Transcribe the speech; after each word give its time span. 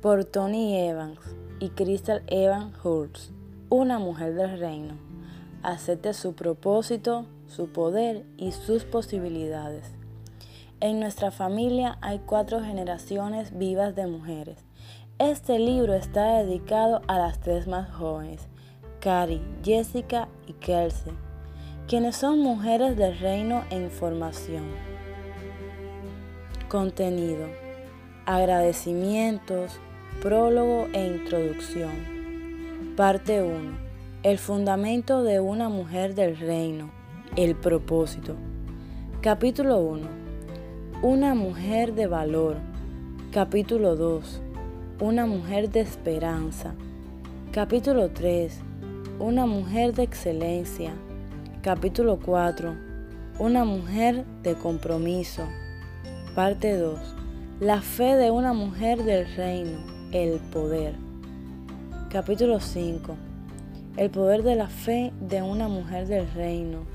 por 0.00 0.24
Tony 0.24 0.76
Evans 0.76 1.18
y 1.58 1.70
Crystal 1.70 2.22
Evans 2.28 2.72
Hurst, 2.84 3.32
una 3.68 3.98
mujer 3.98 4.34
del 4.34 4.58
reino. 4.58 4.94
Acepte 5.62 6.14
su 6.14 6.34
propósito, 6.34 7.26
su 7.48 7.72
poder 7.72 8.24
y 8.36 8.52
sus 8.52 8.84
posibilidades. 8.84 9.92
En 10.80 11.00
nuestra 11.00 11.32
familia 11.32 11.98
hay 12.00 12.20
cuatro 12.20 12.60
generaciones 12.60 13.58
vivas 13.58 13.96
de 13.96 14.06
mujeres. 14.06 14.64
Este 15.18 15.58
libro 15.58 15.94
está 15.94 16.36
dedicado 16.44 17.02
a 17.08 17.18
las 17.18 17.40
tres 17.40 17.66
más 17.66 17.90
jóvenes, 17.90 18.46
Carrie, 19.00 19.42
Jessica 19.64 20.28
y 20.46 20.52
Kelsey, 20.52 21.12
quienes 21.88 22.14
son 22.14 22.38
mujeres 22.38 22.96
del 22.96 23.18
reino 23.18 23.64
en 23.70 23.90
formación. 23.90 24.64
Contenido. 26.68 27.48
Agradecimientos, 28.26 29.80
prólogo 30.22 30.88
e 30.94 31.06
introducción. 31.06 31.92
Parte 32.96 33.40
1. 33.40 33.78
El 34.24 34.38
fundamento 34.38 35.22
de 35.22 35.38
una 35.38 35.68
mujer 35.68 36.16
del 36.16 36.36
reino. 36.36 36.90
El 37.36 37.54
propósito. 37.54 38.34
Capítulo 39.20 39.78
1. 39.78 40.08
Una 41.02 41.36
mujer 41.36 41.94
de 41.94 42.08
valor. 42.08 42.56
Capítulo 43.30 43.94
2. 43.94 44.40
Una 44.98 45.24
mujer 45.24 45.70
de 45.70 45.80
esperanza. 45.80 46.74
Capítulo 47.52 48.10
3. 48.10 48.58
Una 49.20 49.46
mujer 49.46 49.94
de 49.94 50.02
excelencia. 50.02 50.94
Capítulo 51.62 52.18
4. 52.18 52.74
Una 53.38 53.64
mujer 53.64 54.24
de 54.42 54.56
compromiso. 54.56 55.44
Parte 56.34 56.76
2. 56.76 56.98
La 57.60 57.82
fe 57.82 58.16
de 58.16 58.32
una 58.32 58.52
mujer 58.52 59.02
del 59.02 59.32
reino, 59.34 59.97
el 60.12 60.38
poder. 60.38 60.94
Capítulo 62.10 62.60
5. 62.60 63.14
El 63.98 64.10
poder 64.10 64.42
de 64.42 64.56
la 64.56 64.68
fe 64.68 65.12
de 65.20 65.42
una 65.42 65.68
mujer 65.68 66.06
del 66.06 66.30
reino. 66.32 66.86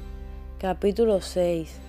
Capítulo 0.58 1.22
6. 1.22 1.80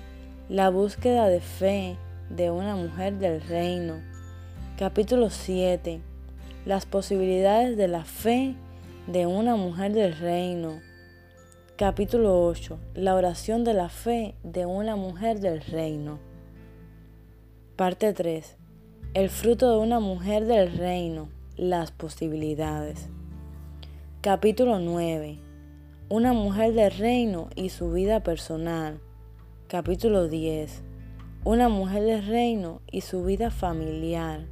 La 0.50 0.69
búsqueda 0.69 1.28
de 1.28 1.41
fe 1.41 1.97
de 2.28 2.50
una 2.50 2.77
mujer 2.77 3.14
del 3.14 3.41
reino. 3.41 4.02
Capítulo 4.78 5.30
7. 5.30 6.02
Las 6.67 6.84
posibilidades 6.84 7.78
de 7.78 7.89
la 7.89 8.05
fe 8.05 8.55
de 9.06 9.27
una 9.27 9.56
mujer 9.56 9.92
del 9.92 10.14
reino. 10.19 10.80
Capítulo 11.77 12.45
8. 12.45 12.78
La 12.95 13.14
oración 13.14 13.64
de 13.64 13.72
la 13.72 13.89
fe 13.89 14.34
de 14.42 14.67
una 14.67 14.95
mujer 14.95 15.41
del 15.41 15.62
reino. 15.62 16.19
Parte 17.77 18.12
3. 18.12 18.58
El 19.15 19.31
fruto 19.31 19.70
de 19.70 19.79
una 19.79 20.01
mujer 20.01 20.45
del 20.45 20.77
reino. 20.77 21.29
Las 21.57 21.93
posibilidades. 21.93 23.07
Capítulo 24.20 24.81
9. 24.81 25.39
Una 26.09 26.33
mujer 26.33 26.75
del 26.75 26.91
reino 26.91 27.48
y 27.55 27.69
su 27.69 27.92
vida 27.92 28.25
personal. 28.25 28.98
Capítulo 29.69 30.27
10. 30.27 30.83
Una 31.45 31.69
mujer 31.69 32.03
del 32.03 32.27
reino 32.27 32.81
y 32.91 33.03
su 33.03 33.23
vida 33.23 33.53
familiar. 33.53 34.47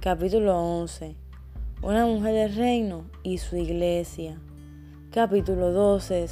Capítulo 0.00 0.58
11. 0.58 1.14
Una 1.80 2.06
mujer 2.06 2.34
del 2.34 2.56
reino 2.56 3.04
y 3.22 3.38
su 3.38 3.54
iglesia. 3.54 4.40
Capítulo 5.12 5.70
12. 5.70 6.26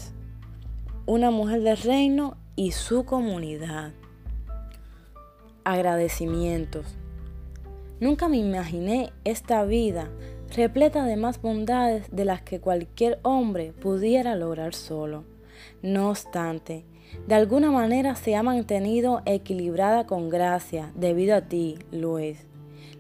Una 1.06 1.30
mujer 1.30 1.62
del 1.62 1.76
reino 1.76 2.36
y 2.56 2.72
su 2.72 3.04
comunidad. 3.04 3.92
Agradecimientos. 5.62 6.96
Nunca 8.04 8.28
me 8.28 8.36
imaginé 8.36 9.14
esta 9.24 9.64
vida 9.64 10.10
repleta 10.54 11.06
de 11.06 11.16
más 11.16 11.40
bondades 11.40 12.04
de 12.14 12.26
las 12.26 12.42
que 12.42 12.60
cualquier 12.60 13.18
hombre 13.22 13.72
pudiera 13.72 14.36
lograr 14.36 14.74
solo. 14.74 15.24
No 15.80 16.10
obstante, 16.10 16.84
de 17.26 17.34
alguna 17.34 17.70
manera 17.70 18.14
se 18.14 18.36
ha 18.36 18.42
mantenido 18.42 19.22
equilibrada 19.24 20.06
con 20.06 20.28
gracia 20.28 20.92
debido 20.94 21.34
a 21.34 21.48
ti, 21.48 21.78
Luis. 21.92 22.44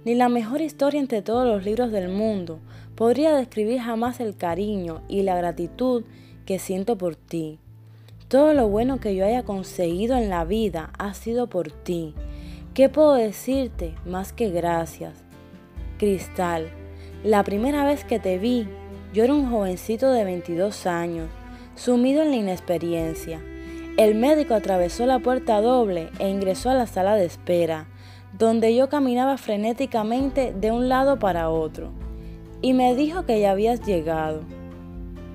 Ni 0.06 0.14
la 0.14 0.30
mejor 0.30 0.62
historia 0.62 1.00
entre 1.00 1.20
todos 1.20 1.46
los 1.46 1.66
libros 1.66 1.92
del 1.92 2.08
mundo 2.08 2.60
podría 2.94 3.36
describir 3.36 3.80
jamás 3.80 4.20
el 4.20 4.38
cariño 4.38 5.02
y 5.06 5.20
la 5.20 5.36
gratitud 5.36 6.04
que 6.46 6.58
siento 6.58 6.96
por 6.96 7.14
ti. 7.14 7.58
Todo 8.28 8.54
lo 8.54 8.68
bueno 8.68 9.00
que 9.00 9.14
yo 9.14 9.26
haya 9.26 9.42
conseguido 9.42 10.16
en 10.16 10.30
la 10.30 10.46
vida 10.46 10.94
ha 10.96 11.12
sido 11.12 11.46
por 11.50 11.70
ti 11.70 12.14
¿Qué 12.74 12.88
puedo 12.88 13.14
decirte 13.14 13.94
más 14.04 14.32
que 14.32 14.50
gracias? 14.50 15.12
Cristal, 15.96 16.72
la 17.22 17.44
primera 17.44 17.84
vez 17.84 18.02
que 18.02 18.18
te 18.18 18.36
vi, 18.36 18.66
yo 19.12 19.22
era 19.22 19.32
un 19.32 19.48
jovencito 19.48 20.10
de 20.10 20.24
22 20.24 20.84
años, 20.88 21.28
sumido 21.76 22.22
en 22.22 22.30
la 22.30 22.36
inexperiencia. 22.36 23.40
El 23.96 24.16
médico 24.16 24.54
atravesó 24.54 25.06
la 25.06 25.20
puerta 25.20 25.60
doble 25.60 26.10
e 26.18 26.28
ingresó 26.28 26.68
a 26.68 26.74
la 26.74 26.88
sala 26.88 27.14
de 27.14 27.26
espera, 27.26 27.86
donde 28.36 28.74
yo 28.74 28.88
caminaba 28.88 29.36
frenéticamente 29.36 30.52
de 30.52 30.72
un 30.72 30.88
lado 30.88 31.20
para 31.20 31.50
otro, 31.50 31.92
y 32.60 32.72
me 32.72 32.96
dijo 32.96 33.24
que 33.24 33.38
ya 33.38 33.52
habías 33.52 33.86
llegado. 33.86 34.40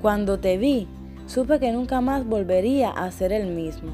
Cuando 0.01 0.39
te 0.39 0.57
vi, 0.57 0.89
supe 1.25 1.61
que 1.61 1.71
nunca 1.71 2.01
más 2.01 2.27
volvería 2.27 2.89
a 2.89 3.09
ser 3.11 3.31
el 3.31 3.47
mismo. 3.47 3.93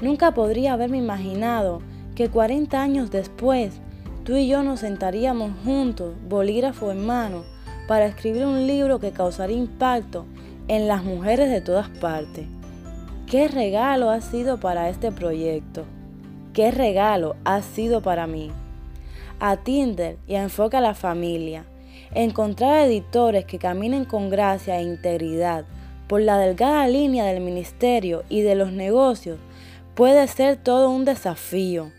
Nunca 0.00 0.32
podría 0.32 0.72
haberme 0.72 0.96
imaginado 0.96 1.82
que 2.16 2.30
40 2.30 2.82
años 2.82 3.10
después 3.10 3.74
tú 4.24 4.36
y 4.36 4.48
yo 4.48 4.62
nos 4.62 4.80
sentaríamos 4.80 5.52
juntos, 5.64 6.14
bolígrafo 6.28 6.90
en 6.90 7.06
mano, 7.06 7.44
para 7.86 8.06
escribir 8.06 8.46
un 8.46 8.66
libro 8.66 8.98
que 8.98 9.12
causaría 9.12 9.56
impacto 9.56 10.24
en 10.66 10.88
las 10.88 11.04
mujeres 11.04 11.50
de 11.50 11.60
todas 11.60 11.88
partes. 11.88 12.46
¿Qué 13.30 13.48
regalo 13.48 14.10
ha 14.10 14.22
sido 14.22 14.58
para 14.58 14.88
este 14.88 15.12
proyecto? 15.12 15.84
¿Qué 16.54 16.70
regalo 16.70 17.36
ha 17.44 17.60
sido 17.60 18.00
para 18.00 18.26
mí? 18.26 18.50
A 19.38 19.58
Tinder 19.58 20.16
y 20.26 20.36
a 20.36 20.42
Enfoca 20.42 20.78
a 20.78 20.80
la 20.80 20.94
Familia. 20.94 21.66
Encontrar 22.14 22.86
editores 22.86 23.44
que 23.44 23.58
caminen 23.58 24.06
con 24.06 24.30
gracia 24.30 24.80
e 24.80 24.82
integridad 24.82 25.66
por 26.08 26.22
la 26.22 26.38
delgada 26.38 26.88
línea 26.88 27.26
del 27.26 27.42
ministerio 27.42 28.24
y 28.30 28.40
de 28.40 28.54
los 28.54 28.72
negocios 28.72 29.38
puede 29.94 30.26
ser 30.28 30.56
todo 30.56 30.88
un 30.88 31.04
desafío. 31.04 31.90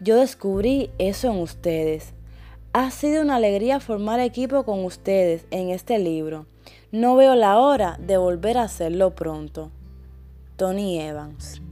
Yo 0.00 0.16
descubrí 0.16 0.90
eso 0.98 1.30
en 1.30 1.38
ustedes. 1.38 2.12
Ha 2.74 2.90
sido 2.90 3.22
una 3.22 3.36
alegría 3.36 3.80
formar 3.80 4.20
equipo 4.20 4.64
con 4.64 4.84
ustedes 4.84 5.46
en 5.50 5.70
este 5.70 5.98
libro. 5.98 6.46
No 6.92 7.16
veo 7.16 7.34
la 7.34 7.58
hora 7.58 7.98
de 7.98 8.18
volver 8.18 8.58
a 8.58 8.64
hacerlo 8.64 9.14
pronto. 9.14 9.70
Tony 10.56 11.00
Evans. 11.00 11.62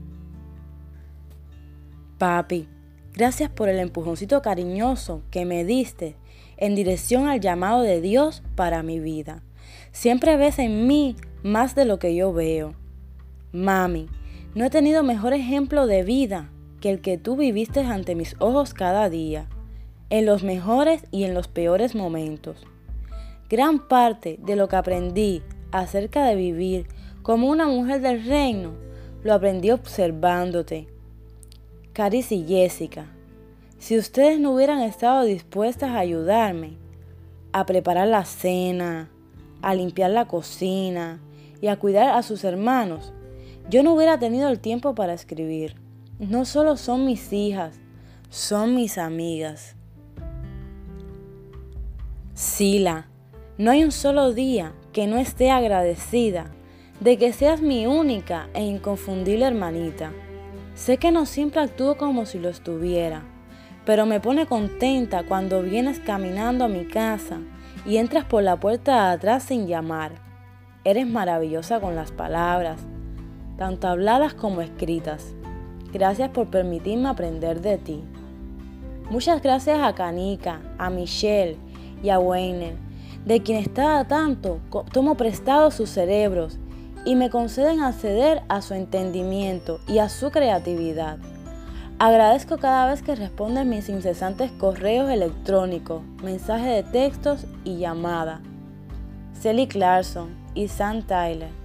Papi, 2.17 2.67
gracias 3.13 3.51
por 3.51 3.69
el 3.69 3.77
empujoncito 3.77 4.41
cariñoso 4.41 5.21
que 5.29 5.45
me 5.45 5.63
diste 5.63 6.15
en 6.57 6.73
dirección 6.73 7.27
al 7.27 7.41
llamado 7.41 7.83
de 7.83 8.01
Dios 8.01 8.41
para 8.55 8.81
mi 8.81 8.99
vida. 8.99 9.43
Siempre 9.91 10.35
ves 10.35 10.57
en 10.57 10.87
mí 10.87 11.15
más 11.43 11.75
de 11.75 11.85
lo 11.85 11.99
que 11.99 12.15
yo 12.15 12.33
veo. 12.33 12.73
Mami, 13.51 14.07
no 14.55 14.65
he 14.65 14.69
tenido 14.71 15.03
mejor 15.03 15.33
ejemplo 15.33 15.85
de 15.85 16.03
vida 16.03 16.49
el 16.89 17.01
que 17.01 17.17
tú 17.17 17.35
viviste 17.35 17.81
ante 17.81 18.15
mis 18.15 18.35
ojos 18.39 18.73
cada 18.73 19.09
día, 19.09 19.47
en 20.09 20.25
los 20.25 20.43
mejores 20.43 21.05
y 21.11 21.23
en 21.23 21.33
los 21.33 21.47
peores 21.47 21.95
momentos. 21.95 22.65
Gran 23.49 23.87
parte 23.87 24.39
de 24.41 24.55
lo 24.55 24.67
que 24.67 24.75
aprendí 24.75 25.43
acerca 25.71 26.25
de 26.25 26.35
vivir 26.35 26.87
como 27.21 27.49
una 27.49 27.67
mujer 27.67 28.01
del 28.01 28.25
reino 28.25 28.73
lo 29.23 29.33
aprendí 29.33 29.71
observándote. 29.71 30.87
Caris 31.93 32.31
y 32.31 32.45
Jessica, 32.45 33.07
si 33.79 33.97
ustedes 33.97 34.39
no 34.39 34.51
hubieran 34.51 34.81
estado 34.81 35.23
dispuestas 35.23 35.91
a 35.91 35.99
ayudarme 35.99 36.77
a 37.51 37.65
preparar 37.65 38.07
la 38.07 38.25
cena, 38.25 39.09
a 39.61 39.73
limpiar 39.73 40.11
la 40.11 40.27
cocina 40.27 41.21
y 41.61 41.67
a 41.67 41.77
cuidar 41.77 42.09
a 42.09 42.21
sus 42.21 42.43
hermanos, 42.43 43.13
yo 43.69 43.81
no 43.81 43.93
hubiera 43.93 44.19
tenido 44.19 44.49
el 44.49 44.59
tiempo 44.59 44.93
para 44.93 45.13
escribir 45.13 45.84
no 46.19 46.45
solo 46.45 46.77
son 46.77 47.05
mis 47.05 47.33
hijas, 47.33 47.79
son 48.29 48.73
mis 48.73 48.97
amigas. 48.97 49.75
Sila, 52.33 53.07
no 53.57 53.71
hay 53.71 53.83
un 53.83 53.91
solo 53.91 54.33
día 54.33 54.73
que 54.93 55.07
no 55.07 55.17
esté 55.17 55.51
agradecida 55.51 56.51
de 56.99 57.17
que 57.17 57.33
seas 57.33 57.61
mi 57.61 57.85
única 57.85 58.47
e 58.53 58.63
inconfundible 58.63 59.45
hermanita. 59.45 60.11
Sé 60.73 60.97
que 60.97 61.11
no 61.11 61.25
siempre 61.25 61.61
actúo 61.61 61.97
como 61.97 62.25
si 62.25 62.39
lo 62.39 62.49
estuviera, 62.49 63.23
pero 63.85 64.05
me 64.05 64.19
pone 64.21 64.45
contenta 64.45 65.23
cuando 65.23 65.61
vienes 65.61 65.99
caminando 65.99 66.65
a 66.65 66.69
mi 66.69 66.85
casa 66.85 67.39
y 67.85 67.97
entras 67.97 68.23
por 68.25 68.43
la 68.43 68.57
puerta 68.57 69.07
de 69.07 69.13
atrás 69.15 69.43
sin 69.43 69.67
llamar. 69.67 70.13
Eres 70.85 71.07
maravillosa 71.07 71.79
con 71.79 71.95
las 71.95 72.11
palabras, 72.11 72.79
tanto 73.57 73.87
habladas 73.87 74.33
como 74.33 74.61
escritas. 74.61 75.35
Gracias 75.95 76.29
por 76.29 76.47
permitirme 76.47 77.07
aprender 77.07 77.61
de 77.61 77.77
ti. 77.77 78.03
Muchas 79.09 79.41
gracias 79.41 79.79
a 79.81 79.95
Kanika, 79.95 80.59
a 80.77 80.89
Michelle 80.89 81.55
y 82.03 82.09
a 82.09 82.19
Weiner, 82.19 82.75
de 83.23 83.41
quien 83.41 83.59
estaba 83.59 84.03
tanto, 84.03 84.59
tomo 84.91 85.15
prestado 85.15 85.71
sus 85.71 85.89
cerebros 85.89 86.59
y 87.05 87.15
me 87.15 87.29
conceden 87.29 87.79
acceder 87.79 88.41
a 88.49 88.61
su 88.61 88.73
entendimiento 88.73 89.79
y 89.87 89.99
a 89.99 90.09
su 90.09 90.31
creatividad. 90.31 91.17
Agradezco 91.97 92.57
cada 92.57 92.91
vez 92.91 93.01
que 93.01 93.15
responden 93.15 93.69
mis 93.69 93.87
incesantes 93.87 94.51
correos 94.51 95.09
electrónicos, 95.09 96.03
mensajes 96.21 96.67
de 96.75 96.91
textos 96.91 97.45
y 97.63 97.77
llamada. 97.77 98.41
Sally 99.39 99.65
Clarkson 99.65 100.35
y 100.55 100.67
Sam 100.67 101.03
Tyler. 101.03 101.64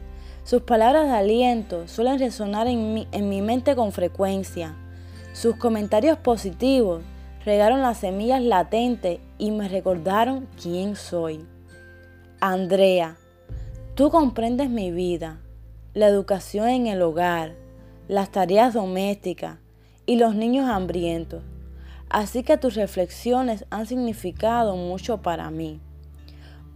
Sus 0.50 0.62
palabras 0.62 1.06
de 1.06 1.12
aliento 1.12 1.86
suelen 1.86 2.18
resonar 2.18 2.66
en 2.66 2.92
mi, 2.92 3.06
en 3.12 3.28
mi 3.28 3.40
mente 3.40 3.76
con 3.76 3.92
frecuencia. 3.92 4.74
Sus 5.32 5.54
comentarios 5.54 6.18
positivos 6.18 7.02
regaron 7.44 7.82
las 7.82 7.98
semillas 7.98 8.42
latentes 8.42 9.20
y 9.38 9.52
me 9.52 9.68
recordaron 9.68 10.48
quién 10.60 10.96
soy. 10.96 11.46
Andrea, 12.40 13.16
tú 13.94 14.10
comprendes 14.10 14.70
mi 14.70 14.90
vida, 14.90 15.38
la 15.94 16.08
educación 16.08 16.68
en 16.68 16.88
el 16.88 17.00
hogar, 17.00 17.54
las 18.08 18.32
tareas 18.32 18.74
domésticas 18.74 19.58
y 20.04 20.16
los 20.16 20.34
niños 20.34 20.68
hambrientos. 20.68 21.44
Así 22.08 22.42
que 22.42 22.56
tus 22.56 22.74
reflexiones 22.74 23.66
han 23.70 23.86
significado 23.86 24.74
mucho 24.74 25.22
para 25.22 25.48
mí. 25.52 25.80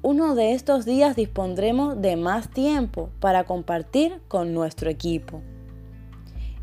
Uno 0.06 0.34
de 0.34 0.52
estos 0.52 0.84
días 0.84 1.16
dispondremos 1.16 1.98
de 2.02 2.16
más 2.16 2.50
tiempo 2.50 3.08
para 3.20 3.44
compartir 3.44 4.20
con 4.28 4.52
nuestro 4.52 4.90
equipo. 4.90 5.40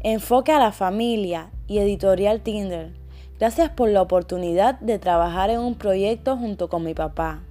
Enfoque 0.01 0.51
a 0.51 0.59
la 0.59 0.71
familia 0.71 1.49
y 1.65 1.79
Editorial 1.79 2.41
Tinder 2.41 2.93
Gracias 3.39 3.71
por 3.71 3.89
la 3.89 4.03
oportunidad 4.03 4.79
de 4.79 4.99
trabajar 4.99 5.49
en 5.49 5.59
un 5.59 5.73
proyecto 5.73 6.37
junto 6.37 6.69
con 6.69 6.83
mi 6.83 6.93
papá. 6.93 7.41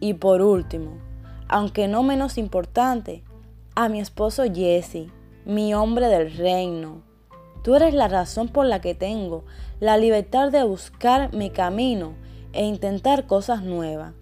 Y 0.00 0.12
por 0.12 0.42
último, 0.42 0.98
aunque 1.48 1.88
no 1.88 2.02
menos 2.02 2.36
importante, 2.36 3.24
a 3.74 3.88
mi 3.88 4.00
esposo 4.00 4.42
Jesse, 4.52 5.06
mi 5.46 5.72
hombre 5.72 6.08
del 6.08 6.36
reino. 6.36 7.00
Tú 7.64 7.74
eres 7.74 7.94
la 7.94 8.08
razón 8.08 8.48
por 8.48 8.66
la 8.66 8.82
que 8.82 8.94
tengo 8.94 9.46
la 9.80 9.96
libertad 9.96 10.52
de 10.52 10.62
buscar 10.62 11.32
mi 11.32 11.48
camino 11.48 12.12
e 12.52 12.66
intentar 12.66 13.26
cosas 13.26 13.62
nuevas. 13.62 14.19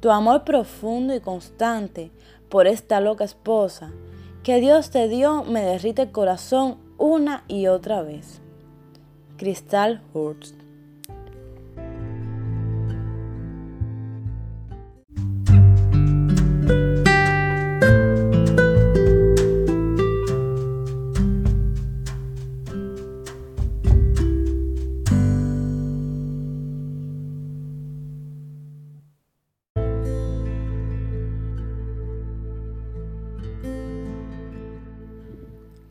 Tu 0.00 0.10
amor 0.10 0.44
profundo 0.44 1.14
y 1.14 1.20
constante 1.20 2.10
por 2.48 2.66
esta 2.66 3.00
loca 3.00 3.24
esposa 3.24 3.92
que 4.42 4.60
Dios 4.60 4.90
te 4.90 5.08
dio 5.08 5.42
me 5.42 5.62
derrite 5.62 6.02
el 6.02 6.12
corazón 6.12 6.78
una 6.98 7.44
y 7.48 7.66
otra 7.66 8.02
vez. 8.02 8.40
Crystal 9.36 10.02
Hurst. 10.14 10.66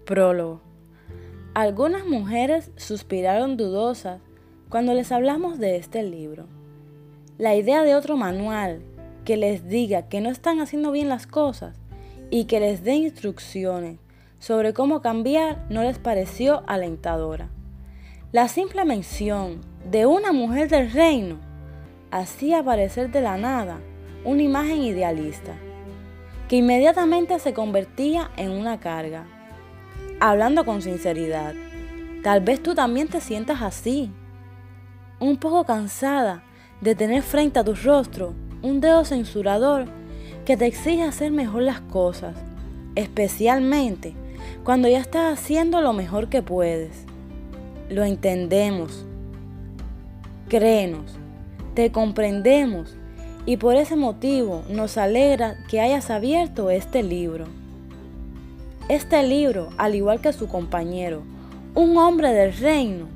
Prólogo. 0.06 0.62
Algunas 1.56 2.06
mujeres 2.06 2.70
suspiraron 2.78 3.58
dudosas 3.58 4.22
cuando 4.70 4.94
les 4.94 5.12
hablamos 5.12 5.58
de 5.58 5.78
este 5.78 6.04
libro. 6.04 6.46
La 7.40 7.56
idea 7.56 7.82
de 7.84 7.96
otro 7.96 8.16
manual 8.16 8.84
que 9.24 9.36
les 9.36 9.68
diga 9.68 10.08
que 10.08 10.22
no 10.22 10.30
están 10.30 10.60
haciendo 10.60 10.92
bien 10.92 11.10
las 11.10 11.26
cosas 11.26 11.76
y 12.30 12.46
que 12.46 12.60
les 12.60 12.84
dé 12.84 12.94
instrucciones 12.94 13.98
sobre 14.38 14.74
cómo 14.74 15.02
cambiar 15.02 15.66
no 15.72 15.82
les 15.82 15.98
pareció 15.98 16.62
alentadora. 16.68 17.50
La 18.32 18.48
simple 18.48 18.86
mención 18.86 19.62
de 19.90 20.06
una 20.06 20.32
mujer 20.34 20.70
del 20.70 20.92
reino 20.92 21.40
hacía 22.12 22.60
aparecer 22.60 23.12
de 23.12 23.22
la 23.22 23.38
nada 23.38 23.80
una 24.24 24.44
imagen 24.44 24.84
idealista, 24.84 25.56
que 26.48 26.58
inmediatamente 26.58 27.40
se 27.40 27.56
convertía 27.56 28.30
en 28.38 28.52
una 28.52 28.80
carga 28.80 29.35
hablando 30.20 30.66
con 30.66 30.82
sinceridad. 30.82 31.54
Tal 32.24 32.42
vez 32.42 32.62
tú 32.62 32.74
también 32.74 33.08
te 33.08 33.22
sientas 33.22 33.62
así, 33.62 34.12
un 35.20 35.38
poco 35.38 35.64
cansada 35.64 36.44
de 36.82 36.96
tener 36.96 37.22
frente 37.22 37.60
a 37.60 37.64
tu 37.64 37.74
rostro 37.76 38.34
un 38.62 38.82
dedo 38.82 39.06
censurador 39.06 39.86
que 40.46 40.58
te 40.58 40.66
exige 40.66 41.04
hacer 41.04 41.32
mejor 41.32 41.62
las 41.62 41.82
cosas, 41.82 42.36
especialmente 42.96 44.16
cuando 44.64 44.88
ya 44.88 45.00
estás 45.00 45.38
haciendo 45.40 45.82
lo 45.82 45.94
mejor 45.94 46.30
que 46.30 46.42
puedes. 46.42 47.06
Lo 47.90 48.04
entendemos. 48.04 49.06
Créenos, 50.50 51.18
te 51.76 51.92
comprendemos 51.92 52.96
y 53.46 53.58
por 53.58 53.76
ese 53.76 53.96
motivo 53.96 54.64
nos 54.70 54.98
alegra 54.98 55.56
que 55.70 55.80
hayas 55.80 56.10
abierto 56.10 56.72
este 56.72 57.04
libro. 57.04 57.46
Este 58.88 59.24
libro, 59.24 59.70
al 59.80 59.96
igual 59.96 60.22
que 60.22 60.32
su 60.32 60.48
compañero, 60.48 61.24
un 61.74 61.98
hombre 61.98 62.32
del 62.34 62.56
reino, 62.56 63.08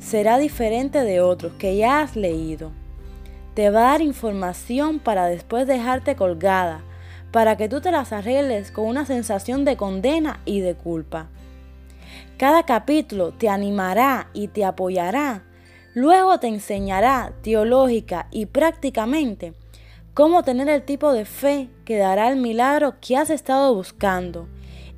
será 0.00 0.38
diferente 0.38 1.04
de 1.04 1.20
otros 1.20 1.52
que 1.52 1.76
ya 1.76 2.00
has 2.00 2.16
leído. 2.16 2.72
Te 3.54 3.70
va 3.70 3.78
a 3.78 3.90
dar 3.92 4.02
información 4.02 4.98
para 4.98 5.26
después 5.26 5.68
dejarte 5.68 6.16
colgada, 6.16 6.82
para 7.30 7.56
que 7.56 7.68
tú 7.68 7.80
te 7.80 7.92
las 7.92 8.12
arregles 8.12 8.72
con 8.72 8.86
una 8.86 9.06
sensación 9.06 9.64
de 9.64 9.76
condena 9.76 10.40
y 10.44 10.58
de 10.58 10.74
culpa. 10.74 11.28
Cada 12.36 12.64
capítulo 12.64 13.32
te 13.32 13.48
animará 13.48 14.30
y 14.32 14.48
te 14.48 14.64
apoyará. 14.64 15.44
Luego 15.94 16.40
te 16.40 16.48
enseñará 16.48 17.34
teológica 17.40 18.26
y 18.32 18.46
prácticamente 18.46 19.54
cómo 20.12 20.42
tener 20.42 20.68
el 20.68 20.82
tipo 20.82 21.12
de 21.12 21.24
fe 21.24 21.68
que 21.84 21.98
dará 21.98 22.28
el 22.30 22.36
milagro 22.36 22.96
que 23.00 23.16
has 23.16 23.30
estado 23.30 23.72
buscando 23.76 24.48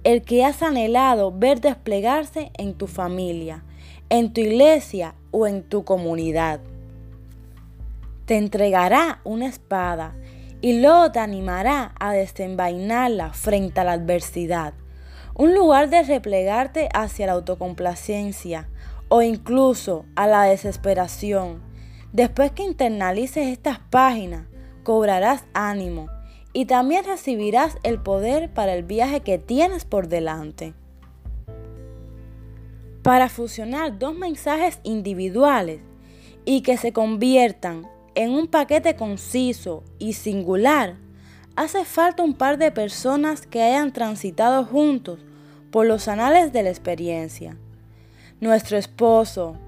el 0.06 0.22
que 0.22 0.44
has 0.44 0.62
anhelado 0.62 1.32
ver 1.32 1.60
desplegarse 1.60 2.52
en 2.58 2.74
tu 2.74 2.86
familia, 2.86 3.64
en 4.08 4.32
tu 4.32 4.40
iglesia 4.40 5.16
o 5.32 5.48
en 5.48 5.64
tu 5.64 5.82
comunidad. 5.82 6.60
Te 8.24 8.36
entregará 8.36 9.18
una 9.24 9.48
espada 9.48 10.14
y 10.60 10.80
luego 10.80 11.10
te 11.10 11.18
animará 11.18 11.92
a 11.98 12.12
desenvainarla 12.12 13.32
frente 13.32 13.80
a 13.80 13.84
la 13.84 13.94
adversidad. 13.94 14.74
Un 15.34 15.56
lugar 15.56 15.90
de 15.90 16.04
replegarte 16.04 16.88
hacia 16.94 17.26
la 17.26 17.32
autocomplacencia 17.32 18.68
o 19.08 19.22
incluso 19.22 20.04
a 20.14 20.28
la 20.28 20.44
desesperación. 20.44 21.60
Después 22.12 22.52
que 22.52 22.62
internalices 22.62 23.48
estas 23.48 23.80
páginas, 23.80 24.46
cobrarás 24.84 25.42
ánimo 25.52 26.15
y 26.56 26.64
también 26.64 27.04
recibirás 27.04 27.76
el 27.82 28.00
poder 28.00 28.48
para 28.48 28.72
el 28.72 28.82
viaje 28.82 29.20
que 29.20 29.36
tienes 29.36 29.84
por 29.84 30.08
delante. 30.08 30.72
Para 33.02 33.28
fusionar 33.28 33.98
dos 33.98 34.16
mensajes 34.16 34.80
individuales 34.82 35.82
y 36.46 36.62
que 36.62 36.78
se 36.78 36.94
conviertan 36.94 37.86
en 38.14 38.30
un 38.30 38.46
paquete 38.46 38.96
conciso 38.96 39.84
y 39.98 40.14
singular, 40.14 40.96
hace 41.56 41.84
falta 41.84 42.22
un 42.22 42.32
par 42.32 42.56
de 42.56 42.70
personas 42.70 43.46
que 43.46 43.60
hayan 43.60 43.92
transitado 43.92 44.64
juntos 44.64 45.20
por 45.70 45.84
los 45.84 46.08
anales 46.08 46.54
de 46.54 46.62
la 46.62 46.70
experiencia. 46.70 47.58
Nuestro 48.40 48.78
esposo, 48.78 49.58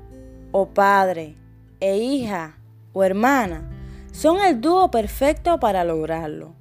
o 0.52 0.70
padre, 0.70 1.36
e 1.80 1.98
hija, 1.98 2.56
o 2.94 3.04
hermana, 3.04 3.68
son 4.10 4.40
el 4.40 4.62
dúo 4.62 4.90
perfecto 4.90 5.60
para 5.60 5.84
lograrlo. 5.84 6.57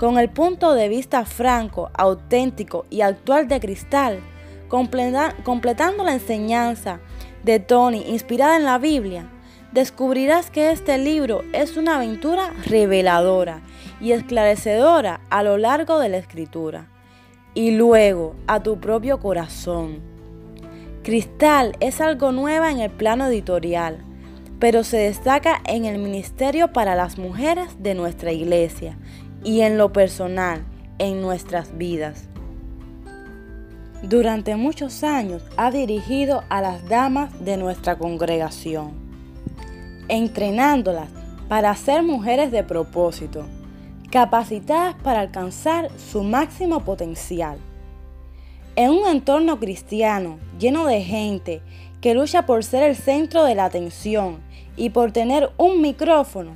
Con 0.00 0.18
el 0.18 0.30
punto 0.30 0.72
de 0.72 0.88
vista 0.88 1.26
franco, 1.26 1.90
auténtico 1.92 2.86
y 2.88 3.02
actual 3.02 3.48
de 3.48 3.60
Cristal, 3.60 4.20
completando 4.66 6.04
la 6.04 6.14
enseñanza 6.14 7.00
de 7.44 7.58
Tony 7.58 8.04
inspirada 8.08 8.56
en 8.56 8.64
la 8.64 8.78
Biblia, 8.78 9.30
descubrirás 9.72 10.50
que 10.50 10.70
este 10.70 10.96
libro 10.96 11.42
es 11.52 11.76
una 11.76 11.96
aventura 11.96 12.54
reveladora 12.64 13.60
y 14.00 14.12
esclarecedora 14.12 15.20
a 15.28 15.42
lo 15.42 15.58
largo 15.58 15.98
de 15.98 16.08
la 16.08 16.16
escritura 16.16 16.88
y 17.52 17.72
luego 17.72 18.36
a 18.46 18.62
tu 18.62 18.80
propio 18.80 19.20
corazón. 19.20 20.00
Cristal 21.02 21.76
es 21.80 22.00
algo 22.00 22.32
nueva 22.32 22.70
en 22.70 22.80
el 22.80 22.90
plano 22.90 23.26
editorial, 23.26 23.98
pero 24.60 24.82
se 24.82 24.96
destaca 24.96 25.60
en 25.66 25.84
el 25.84 25.98
ministerio 25.98 26.72
para 26.72 26.94
las 26.94 27.18
mujeres 27.18 27.82
de 27.82 27.94
nuestra 27.94 28.32
iglesia 28.32 28.96
y 29.42 29.60
en 29.62 29.78
lo 29.78 29.92
personal 29.92 30.64
en 30.98 31.20
nuestras 31.20 31.76
vidas. 31.76 32.28
Durante 34.02 34.56
muchos 34.56 35.04
años 35.04 35.42
ha 35.56 35.70
dirigido 35.70 36.42
a 36.48 36.60
las 36.62 36.88
damas 36.88 37.44
de 37.44 37.56
nuestra 37.56 37.98
congregación, 37.98 38.92
entrenándolas 40.08 41.08
para 41.48 41.74
ser 41.74 42.02
mujeres 42.02 42.50
de 42.50 42.64
propósito, 42.64 43.44
capacitadas 44.10 44.94
para 45.02 45.20
alcanzar 45.20 45.90
su 45.98 46.22
máximo 46.22 46.80
potencial. 46.80 47.58
En 48.76 48.90
un 48.90 49.06
entorno 49.06 49.58
cristiano 49.58 50.38
lleno 50.58 50.86
de 50.86 51.02
gente 51.02 51.60
que 52.00 52.14
lucha 52.14 52.46
por 52.46 52.64
ser 52.64 52.82
el 52.82 52.96
centro 52.96 53.44
de 53.44 53.54
la 53.54 53.66
atención 53.66 54.40
y 54.76 54.90
por 54.90 55.12
tener 55.12 55.50
un 55.58 55.82
micrófono, 55.82 56.52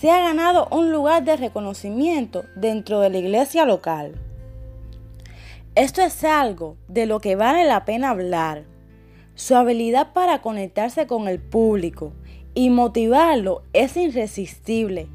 se 0.00 0.10
ha 0.10 0.18
ganado 0.18 0.66
un 0.70 0.90
lugar 0.90 1.24
de 1.24 1.36
reconocimiento 1.36 2.44
dentro 2.56 3.00
de 3.00 3.10
la 3.10 3.18
iglesia 3.18 3.66
local. 3.66 4.14
Esto 5.74 6.00
es 6.00 6.24
algo 6.24 6.78
de 6.88 7.04
lo 7.04 7.20
que 7.20 7.36
vale 7.36 7.66
la 7.66 7.84
pena 7.84 8.08
hablar. 8.08 8.64
Su 9.34 9.56
habilidad 9.56 10.14
para 10.14 10.40
conectarse 10.40 11.06
con 11.06 11.28
el 11.28 11.38
público 11.38 12.14
y 12.54 12.70
motivarlo 12.70 13.62
es 13.74 13.94
irresistible, 13.98 15.06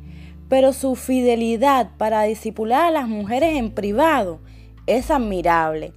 pero 0.49 0.71
su 0.71 0.95
fidelidad 0.95 1.89
para 1.97 2.21
disipular 2.21 2.85
a 2.85 2.91
las 2.91 3.07
mujeres 3.07 3.55
en 3.57 3.71
privado 3.71 4.39
es 4.85 5.09
admirable 5.09 5.93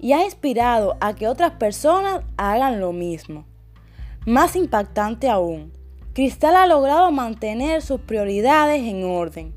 y 0.00 0.14
ha 0.14 0.24
inspirado 0.24 0.96
a 1.00 1.14
que 1.14 1.28
otras 1.28 1.52
personas 1.52 2.22
hagan 2.36 2.80
lo 2.80 2.92
mismo. 2.92 3.44
Más 4.26 4.56
impactante 4.56 5.28
aún, 5.28 5.72
Cristal 6.14 6.56
ha 6.56 6.66
logrado 6.66 7.10
mantener 7.10 7.80
sus 7.80 7.98
prioridades 7.98 8.82
en 8.82 9.02
orden, 9.04 9.54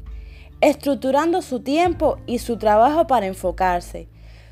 estructurando 0.62 1.42
su 1.42 1.60
tiempo 1.60 2.18
y 2.26 2.40
su 2.40 2.58
trabajo 2.58 3.08
para 3.08 3.26
enfocarse, 3.26 4.08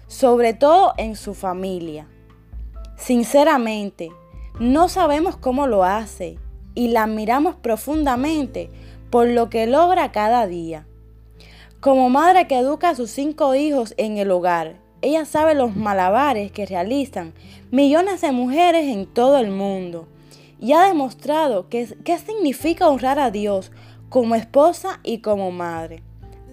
sobre 0.07 0.53
todo 0.53 0.93
en 0.97 1.15
su 1.15 1.33
familia. 1.33 2.09
Sinceramente, 2.97 4.11
no 4.59 4.89
sabemos 4.89 5.37
cómo 5.37 5.65
lo 5.65 5.85
hace 5.85 6.37
y 6.75 6.89
la 6.89 7.03
admiramos 7.03 7.55
profundamente 7.55 8.69
por 9.09 9.29
lo 9.29 9.49
que 9.49 9.65
logra 9.65 10.11
cada 10.11 10.45
día. 10.45 10.85
Como 11.79 12.09
madre 12.09 12.47
que 12.47 12.57
educa 12.57 12.89
a 12.89 12.95
sus 12.95 13.11
cinco 13.11 13.55
hijos 13.55 13.93
en 13.95 14.17
el 14.17 14.29
hogar, 14.29 14.75
ella 15.01 15.23
sabe 15.23 15.55
los 15.55 15.77
malabares 15.77 16.51
que 16.51 16.65
realizan 16.65 17.33
millones 17.71 18.19
de 18.19 18.33
mujeres 18.33 18.93
en 18.93 19.05
todo 19.05 19.37
el 19.37 19.51
mundo 19.51 20.09
y 20.63 20.71
ha 20.71 20.83
demostrado 20.83 21.67
qué 21.67 22.17
significa 22.25 22.87
honrar 22.87 23.19
a 23.19 23.31
Dios 23.31 23.69
como 24.07 24.35
esposa 24.35 25.01
y 25.03 25.17
como 25.17 25.51
madre. 25.51 26.03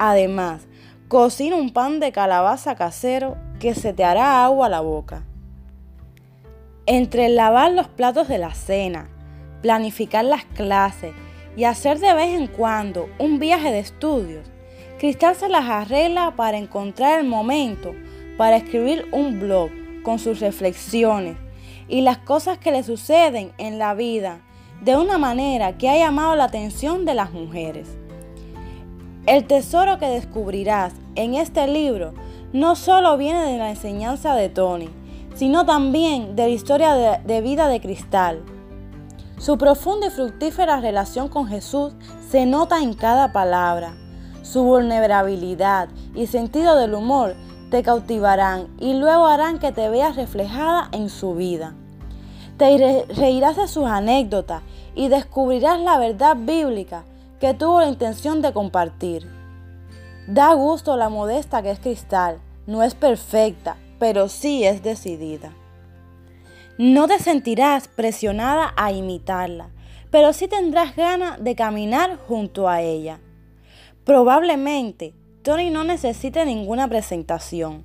Además, 0.00 0.66
cocina 1.06 1.54
un 1.54 1.72
pan 1.72 2.00
de 2.00 2.10
calabaza 2.10 2.74
casero 2.74 3.36
que 3.60 3.72
se 3.76 3.92
te 3.92 4.02
hará 4.02 4.44
agua 4.44 4.66
a 4.66 4.68
la 4.68 4.80
boca. 4.80 5.22
Entre 6.86 7.28
lavar 7.28 7.70
los 7.70 7.86
platos 7.86 8.26
de 8.26 8.38
la 8.38 8.52
cena, 8.52 9.08
planificar 9.62 10.24
las 10.24 10.44
clases 10.44 11.14
y 11.56 11.62
hacer 11.62 12.00
de 12.00 12.12
vez 12.12 12.36
en 12.36 12.48
cuando 12.48 13.08
un 13.20 13.38
viaje 13.38 13.70
de 13.70 13.78
estudios, 13.78 14.50
Cristal 14.98 15.36
se 15.36 15.48
las 15.48 15.66
arregla 15.66 16.34
para 16.34 16.58
encontrar 16.58 17.20
el 17.20 17.28
momento 17.28 17.94
para 18.36 18.56
escribir 18.56 19.06
un 19.12 19.38
blog 19.38 19.70
con 20.02 20.18
sus 20.18 20.40
reflexiones 20.40 21.36
y 21.90 22.02
las 22.02 22.18
cosas 22.18 22.56
que 22.56 22.70
le 22.70 22.84
suceden 22.84 23.52
en 23.58 23.78
la 23.78 23.94
vida 23.94 24.40
de 24.80 24.96
una 24.96 25.18
manera 25.18 25.76
que 25.76 25.90
ha 25.90 25.98
llamado 25.98 26.36
la 26.36 26.44
atención 26.44 27.04
de 27.04 27.14
las 27.14 27.32
mujeres. 27.32 27.88
El 29.26 29.46
tesoro 29.46 29.98
que 29.98 30.06
descubrirás 30.06 30.94
en 31.16 31.34
este 31.34 31.66
libro 31.66 32.14
no 32.52 32.76
solo 32.76 33.18
viene 33.18 33.42
de 33.42 33.58
la 33.58 33.70
enseñanza 33.70 34.34
de 34.34 34.48
Tony, 34.48 34.88
sino 35.34 35.66
también 35.66 36.36
de 36.36 36.44
la 36.44 36.48
historia 36.48 36.94
de, 36.94 37.18
de 37.24 37.40
vida 37.40 37.68
de 37.68 37.80
Cristal. 37.80 38.40
Su 39.38 39.58
profunda 39.58 40.06
y 40.06 40.10
fructífera 40.10 40.80
relación 40.80 41.28
con 41.28 41.48
Jesús 41.48 41.92
se 42.30 42.46
nota 42.46 42.82
en 42.82 42.94
cada 42.94 43.32
palabra. 43.32 43.94
Su 44.42 44.62
vulnerabilidad 44.62 45.88
y 46.14 46.26
sentido 46.26 46.76
del 46.76 46.94
humor 46.94 47.34
te 47.70 47.82
cautivarán 47.82 48.68
y 48.78 48.94
luego 48.94 49.26
harán 49.26 49.58
que 49.58 49.72
te 49.72 49.88
veas 49.88 50.16
reflejada 50.16 50.88
en 50.92 51.08
su 51.08 51.34
vida. 51.34 51.74
Te 52.60 53.06
reirás 53.16 53.56
de 53.56 53.66
sus 53.68 53.86
anécdotas 53.86 54.62
y 54.94 55.08
descubrirás 55.08 55.80
la 55.80 55.96
verdad 55.96 56.36
bíblica 56.36 57.04
que 57.40 57.54
tuvo 57.54 57.80
la 57.80 57.88
intención 57.88 58.42
de 58.42 58.52
compartir. 58.52 59.26
Da 60.26 60.52
gusto 60.52 60.98
la 60.98 61.08
modesta 61.08 61.62
que 61.62 61.70
es 61.70 61.80
cristal, 61.80 62.38
no 62.66 62.82
es 62.82 62.94
perfecta, 62.94 63.78
pero 63.98 64.28
sí 64.28 64.62
es 64.62 64.82
decidida. 64.82 65.54
No 66.76 67.08
te 67.08 67.18
sentirás 67.18 67.88
presionada 67.88 68.74
a 68.76 68.92
imitarla, 68.92 69.70
pero 70.10 70.34
sí 70.34 70.46
tendrás 70.46 70.94
ganas 70.94 71.42
de 71.42 71.54
caminar 71.54 72.18
junto 72.28 72.68
a 72.68 72.82
ella. 72.82 73.20
Probablemente 74.04 75.14
Tony 75.42 75.70
no 75.70 75.82
necesite 75.82 76.44
ninguna 76.44 76.86
presentación. 76.88 77.84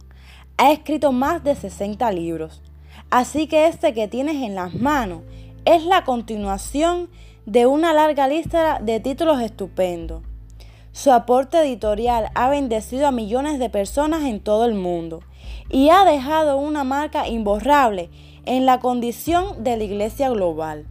Ha 0.58 0.74
escrito 0.74 1.14
más 1.14 1.46
de 1.46 1.56
60 1.56 2.12
libros 2.12 2.62
Así 3.16 3.48
que 3.48 3.68
este 3.68 3.94
que 3.94 4.10
tienes 4.10 4.44
en 4.44 4.56
las 4.56 4.74
manos 4.74 5.22
es 5.64 5.86
la 5.86 6.04
continuación 6.04 7.08
de 7.46 7.66
una 7.66 7.94
larga 7.94 8.28
lista 8.28 8.80
de 8.82 9.00
títulos 9.00 9.40
estupendos. 9.40 10.22
Su 10.92 11.14
aporte 11.14 11.60
editorial 11.60 12.28
ha 12.36 12.50
bendecido 12.50 13.08
a 13.08 13.12
millones 13.12 13.58
de 13.58 13.70
personas 13.70 14.26
en 14.26 14.42
todo 14.42 14.66
el 14.66 14.74
mundo 14.74 15.22
y 15.70 15.88
ha 15.92 16.04
dejado 16.04 16.58
una 16.58 16.84
marca 16.84 17.26
imborrable 17.26 18.10
en 18.44 18.66
la 18.66 18.82
condición 18.82 19.64
de 19.64 19.78
la 19.78 19.86
iglesia 19.86 20.30
global. 20.30 20.86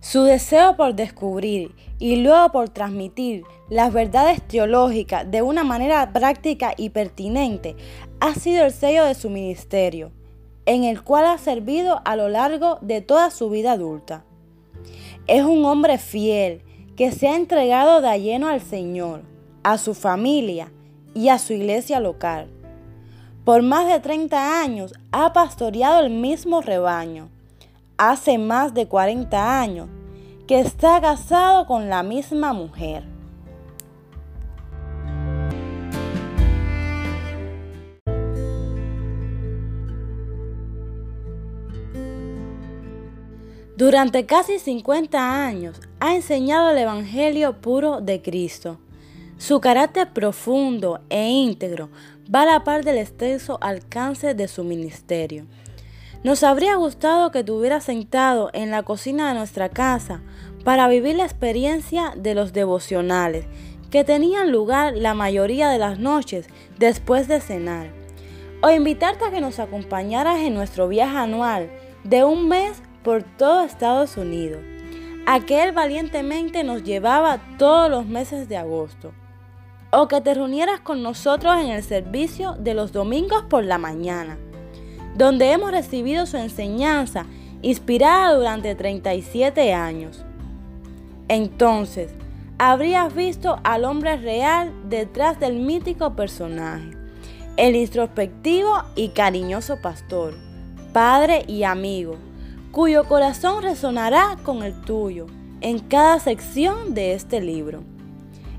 Su 0.00 0.22
deseo 0.22 0.74
por 0.78 0.94
descubrir 0.94 1.74
y 1.98 2.16
luego 2.16 2.50
por 2.52 2.70
transmitir 2.70 3.44
las 3.68 3.92
verdades 3.92 4.40
teológicas 4.40 5.30
de 5.30 5.42
una 5.42 5.64
manera 5.64 6.14
práctica 6.14 6.72
y 6.78 6.88
pertinente 6.88 7.76
ha 8.20 8.32
sido 8.32 8.64
el 8.64 8.72
sello 8.72 9.04
de 9.04 9.14
su 9.14 9.28
ministerio 9.28 10.12
en 10.66 10.84
el 10.84 11.02
cual 11.02 11.26
ha 11.26 11.38
servido 11.38 12.02
a 12.04 12.16
lo 12.16 12.28
largo 12.28 12.78
de 12.82 13.00
toda 13.00 13.30
su 13.30 13.48
vida 13.48 13.72
adulta. 13.72 14.24
Es 15.26 15.44
un 15.44 15.64
hombre 15.64 15.98
fiel 15.98 16.62
que 16.96 17.12
se 17.12 17.28
ha 17.28 17.36
entregado 17.36 18.00
de 18.00 18.20
lleno 18.20 18.48
al 18.48 18.60
Señor, 18.60 19.22
a 19.62 19.78
su 19.78 19.94
familia 19.94 20.72
y 21.14 21.28
a 21.28 21.38
su 21.38 21.52
iglesia 21.52 22.00
local. 22.00 22.48
Por 23.44 23.62
más 23.62 23.86
de 23.86 24.00
30 24.00 24.60
años 24.60 24.92
ha 25.12 25.32
pastoreado 25.32 26.00
el 26.00 26.10
mismo 26.10 26.60
rebaño. 26.60 27.28
Hace 27.96 28.38
más 28.38 28.74
de 28.74 28.88
40 28.88 29.60
años 29.60 29.88
que 30.46 30.60
está 30.60 31.00
casado 31.00 31.66
con 31.66 31.88
la 31.88 32.02
misma 32.02 32.52
mujer. 32.52 33.15
Durante 43.76 44.24
casi 44.24 44.58
50 44.58 45.44
años 45.46 45.82
ha 46.00 46.14
enseñado 46.14 46.70
el 46.70 46.78
Evangelio 46.78 47.60
puro 47.60 48.00
de 48.00 48.22
Cristo. 48.22 48.78
Su 49.36 49.60
carácter 49.60 50.14
profundo 50.14 51.02
e 51.10 51.28
íntegro 51.28 51.90
va 52.34 52.42
a 52.42 52.46
la 52.46 52.64
par 52.64 52.84
del 52.84 52.96
extenso 52.96 53.58
alcance 53.60 54.32
de 54.32 54.48
su 54.48 54.64
ministerio. 54.64 55.44
Nos 56.24 56.42
habría 56.42 56.76
gustado 56.76 57.30
que 57.30 57.44
tuviera 57.44 57.82
sentado 57.82 58.48
en 58.54 58.70
la 58.70 58.82
cocina 58.82 59.28
de 59.28 59.38
nuestra 59.38 59.68
casa 59.68 60.22
para 60.64 60.88
vivir 60.88 61.16
la 61.16 61.24
experiencia 61.24 62.14
de 62.16 62.34
los 62.34 62.54
devocionales 62.54 63.44
que 63.90 64.04
tenían 64.04 64.52
lugar 64.52 64.96
la 64.96 65.12
mayoría 65.12 65.68
de 65.68 65.78
las 65.78 65.98
noches 65.98 66.46
después 66.78 67.28
de 67.28 67.42
cenar, 67.42 67.90
o 68.62 68.70
invitarte 68.70 69.26
a 69.26 69.30
que 69.30 69.42
nos 69.42 69.58
acompañaras 69.58 70.40
en 70.40 70.54
nuestro 70.54 70.88
viaje 70.88 71.18
anual 71.18 71.70
de 72.04 72.24
un 72.24 72.48
mes 72.48 72.82
por 73.06 73.22
todo 73.22 73.62
Estados 73.62 74.16
Unidos. 74.16 74.64
Aquel 75.26 75.70
valientemente 75.70 76.64
nos 76.64 76.82
llevaba 76.82 77.38
todos 77.56 77.88
los 77.88 78.04
meses 78.04 78.48
de 78.48 78.56
agosto. 78.56 79.12
O 79.92 80.08
que 80.08 80.20
te 80.20 80.34
reunieras 80.34 80.80
con 80.80 81.04
nosotros 81.04 81.56
en 81.60 81.68
el 81.68 81.84
servicio 81.84 82.56
de 82.58 82.74
los 82.74 82.90
domingos 82.90 83.44
por 83.48 83.62
la 83.62 83.78
mañana, 83.78 84.36
donde 85.14 85.52
hemos 85.52 85.70
recibido 85.70 86.26
su 86.26 86.36
enseñanza 86.36 87.26
inspirada 87.62 88.34
durante 88.34 88.74
37 88.74 89.72
años. 89.72 90.24
Entonces, 91.28 92.10
habrías 92.58 93.14
visto 93.14 93.60
al 93.62 93.84
hombre 93.84 94.16
real 94.16 94.72
detrás 94.88 95.38
del 95.38 95.60
mítico 95.60 96.16
personaje, 96.16 96.90
el 97.56 97.76
introspectivo 97.76 98.82
y 98.96 99.10
cariñoso 99.10 99.80
pastor, 99.80 100.34
padre 100.92 101.44
y 101.46 101.62
amigo, 101.62 102.16
cuyo 102.76 103.04
corazón 103.04 103.62
resonará 103.62 104.36
con 104.42 104.62
el 104.62 104.78
tuyo 104.82 105.24
en 105.62 105.78
cada 105.78 106.20
sección 106.20 106.92
de 106.92 107.14
este 107.14 107.40
libro. 107.40 107.84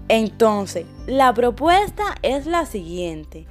Entonces, 0.07 0.87
la 1.05 1.31
propuesta 1.35 2.15
es 2.23 2.47
la 2.47 2.65
siguiente. 2.65 3.45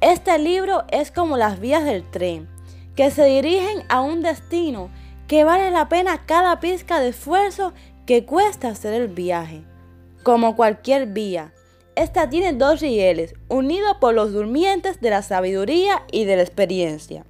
Este 0.00 0.38
libro 0.38 0.84
es 0.92 1.10
como 1.10 1.36
las 1.36 1.58
vías 1.58 1.84
del 1.84 2.08
tren, 2.08 2.48
que 2.94 3.10
se 3.10 3.24
dirigen 3.24 3.82
a 3.88 4.00
un 4.00 4.22
destino 4.22 4.90
que 5.26 5.42
vale 5.42 5.72
la 5.72 5.88
pena 5.88 6.24
cada 6.24 6.60
pizca 6.60 7.00
de 7.00 7.08
esfuerzo 7.08 7.72
que 8.06 8.24
cuesta 8.24 8.68
hacer 8.68 8.94
el 8.94 9.08
viaje. 9.08 9.64
Como 10.22 10.54
cualquier 10.54 11.06
vía, 11.06 11.52
esta 11.96 12.30
tiene 12.30 12.52
dos 12.52 12.80
rieles, 12.80 13.34
unidos 13.48 13.96
por 14.00 14.14
los 14.14 14.32
durmientes 14.32 15.00
de 15.00 15.10
la 15.10 15.22
sabiduría 15.22 16.04
y 16.12 16.26
de 16.26 16.36
la 16.36 16.42
experiencia. 16.42 17.24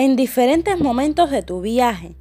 En 0.00 0.14
diferentes 0.14 0.78
momentos 0.78 1.28
de 1.32 1.42
tu 1.42 1.60
viaje, 1.60 2.14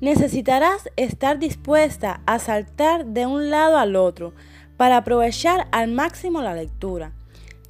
necesitarás 0.00 0.90
estar 0.96 1.38
dispuesta 1.38 2.22
a 2.26 2.40
saltar 2.40 3.06
de 3.06 3.24
un 3.24 3.50
lado 3.50 3.78
al 3.78 3.94
otro 3.94 4.34
para 4.76 4.96
aprovechar 4.96 5.68
al 5.70 5.92
máximo 5.92 6.42
la 6.42 6.54
lectura. 6.54 7.12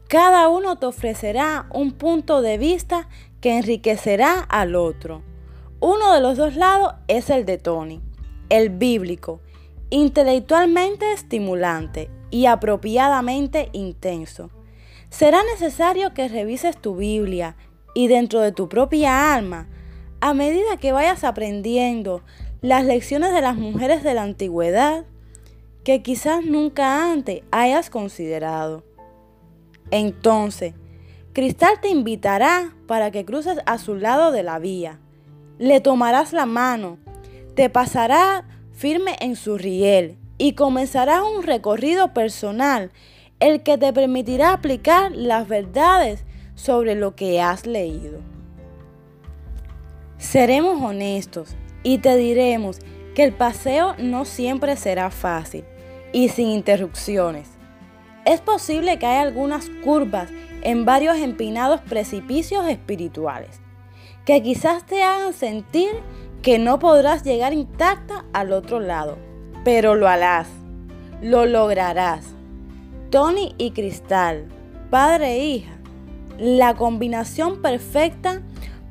Cada 0.09 0.49
uno 0.49 0.76
te 0.76 0.87
ofrecerá 0.87 1.67
un 1.75 1.93
punto 1.93 2.40
de 2.40 2.57
vista 2.57 3.07
que 3.43 3.59
enriquecerá 3.59 4.40
al 4.40 4.76
otro. 4.76 5.21
Uno 5.79 6.14
de 6.14 6.23
los 6.23 6.38
dos 6.38 6.57
lados 6.57 6.95
es 7.07 7.29
el 7.29 7.45
de 7.45 7.59
Tony, 7.59 8.00
el 8.49 8.71
bíblico, 8.71 9.43
intelectualmente 9.90 11.12
estimulante 11.12 12.11
y 12.31 12.47
apropiadamente 12.47 13.69
intenso. 13.75 14.49
Será 15.11 15.43
necesario 15.52 16.14
que 16.14 16.29
revises 16.29 16.79
tu 16.79 16.97
Biblia 16.97 17.57
y 17.95 18.09
dentro 18.09 18.41
de 18.41 18.53
tu 18.53 18.69
propia 18.69 19.35
alma, 19.35 19.69
a 20.21 20.35
medida 20.35 20.77
que 20.79 20.93
vayas 20.93 21.25
aprendiendo 21.25 22.23
las 22.61 22.85
lecciones 22.85 23.33
de 23.33 23.41
las 23.41 23.57
mujeres 23.57 24.03
de 24.03 24.15
la 24.15 24.23
antigüedad 24.23 25.07
que 25.85 26.03
quizás 26.03 26.45
nunca 26.45 27.11
antes 27.11 27.43
hayas 27.51 27.89
considerado. 27.89 28.85
Entonces, 29.91 30.75
Cristal 31.33 31.81
te 31.81 31.89
invitará 31.89 32.75
para 32.87 33.11
que 33.11 33.25
cruces 33.25 33.59
a 33.67 33.79
su 33.79 33.95
lado 33.95 34.31
de 34.33 34.43
la 34.43 34.59
vía. 34.59 34.99
Le 35.59 35.81
tomarás 35.81 36.33
la 36.33 36.45
mano, 36.45 36.99
te 37.55 37.71
pasará 37.71 38.45
firme 38.73 39.17
en 39.21 39.37
su 39.37 39.57
riel 39.57 40.19
y 40.39 40.55
comenzará 40.55 41.23
un 41.23 41.43
recorrido 41.43 42.13
personal, 42.13 42.91
el 43.41 43.63
que 43.63 43.79
te 43.79 43.93
permitirá 43.93 44.53
aplicar 44.53 45.13
las 45.13 45.49
verdades 45.49 46.25
sobre 46.61 46.95
lo 46.95 47.14
que 47.14 47.40
has 47.40 47.67
leído. 47.67 48.19
Seremos 50.19 50.83
honestos 50.83 51.57
y 51.83 51.99
te 51.99 52.17
diremos 52.17 52.79
que 53.14 53.25
el 53.25 53.33
paseo 53.33 53.95
no 53.99 54.25
siempre 54.25 54.76
será 54.76 55.11
fácil 55.11 55.64
y 56.12 56.29
sin 56.29 56.49
interrupciones. 56.49 57.49
Es 58.25 58.40
posible 58.40 58.99
que 58.99 59.07
haya 59.07 59.23
algunas 59.23 59.71
curvas 59.83 60.29
en 60.62 60.85
varios 60.85 61.17
empinados 61.17 61.81
precipicios 61.81 62.69
espirituales, 62.69 63.61
que 64.26 64.43
quizás 64.43 64.85
te 64.85 65.02
hagan 65.02 65.33
sentir 65.33 65.90
que 66.43 66.59
no 66.59 66.79
podrás 66.79 67.25
llegar 67.25 67.52
intacta 67.52 68.26
al 68.33 68.52
otro 68.52 68.81
lado 68.81 69.31
pero 69.64 69.95
lo 69.95 70.09
harás, 70.09 70.49
lo 71.21 71.47
lograrás. 71.47 72.26
Tony 73.11 73.55
y 73.59 73.73
Cristal, 73.73 74.47
padre 74.88 75.35
e 75.35 75.45
hija, 75.47 75.73
la 76.41 76.75
combinación 76.75 77.61
perfecta 77.61 78.41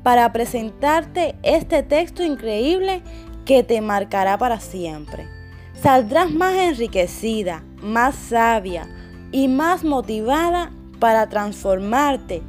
para 0.02 0.32
presentarte 0.32 1.34
este 1.42 1.82
texto 1.82 2.22
increíble 2.22 3.02
que 3.44 3.62
te 3.62 3.80
marcará 3.80 4.38
para 4.38 4.60
siempre. 4.60 5.26
Saldrás 5.74 6.30
más 6.30 6.54
enriquecida, 6.54 7.64
más 7.82 8.14
sabia 8.14 8.88
y 9.32 9.48
más 9.48 9.82
motivada 9.82 10.70
para 11.00 11.28
transformarte 11.28 12.42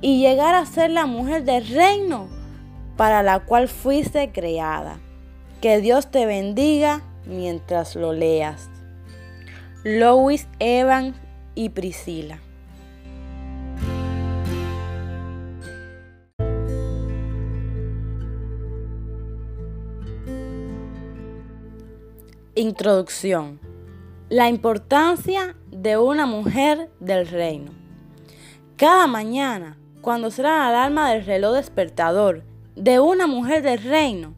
y 0.00 0.20
llegar 0.20 0.54
a 0.54 0.66
ser 0.66 0.90
la 0.90 1.06
mujer 1.06 1.44
del 1.44 1.66
reino 1.68 2.28
para 2.96 3.22
la 3.22 3.40
cual 3.40 3.68
fuiste 3.68 4.32
creada. 4.32 4.98
Que 5.60 5.80
Dios 5.80 6.10
te 6.10 6.26
bendiga 6.26 7.02
mientras 7.26 7.94
lo 7.94 8.12
leas. 8.12 8.68
Lois, 9.84 10.48
Evan 10.58 11.14
y 11.54 11.68
Priscila. 11.68 12.40
Introducción. 22.58 23.60
La 24.28 24.48
importancia 24.48 25.54
de 25.70 25.96
una 25.96 26.26
mujer 26.26 26.90
del 26.98 27.28
reino. 27.28 27.70
Cada 28.76 29.06
mañana, 29.06 29.78
cuando 30.00 30.32
será 30.32 30.58
la 30.58 30.66
alarma 30.66 31.08
del 31.08 31.24
reloj 31.24 31.54
despertador 31.54 32.42
de 32.74 32.98
una 32.98 33.28
mujer 33.28 33.62
del 33.62 33.80
reino, 33.80 34.34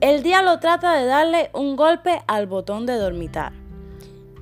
el 0.00 0.24
diablo 0.24 0.58
trata 0.58 0.94
de 0.94 1.04
darle 1.04 1.50
un 1.54 1.76
golpe 1.76 2.22
al 2.26 2.48
botón 2.48 2.86
de 2.86 2.96
dormitar. 2.96 3.52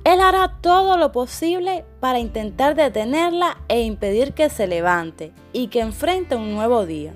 Él 0.05 0.19
hará 0.19 0.57
todo 0.61 0.97
lo 0.97 1.11
posible 1.11 1.85
para 1.99 2.17
intentar 2.17 2.73
detenerla 2.73 3.59
e 3.67 3.83
impedir 3.83 4.33
que 4.33 4.49
se 4.49 4.65
levante 4.65 5.33
y 5.51 5.67
que 5.67 5.81
enfrente 5.81 6.35
un 6.35 6.55
nuevo 6.55 6.87
día. 6.87 7.13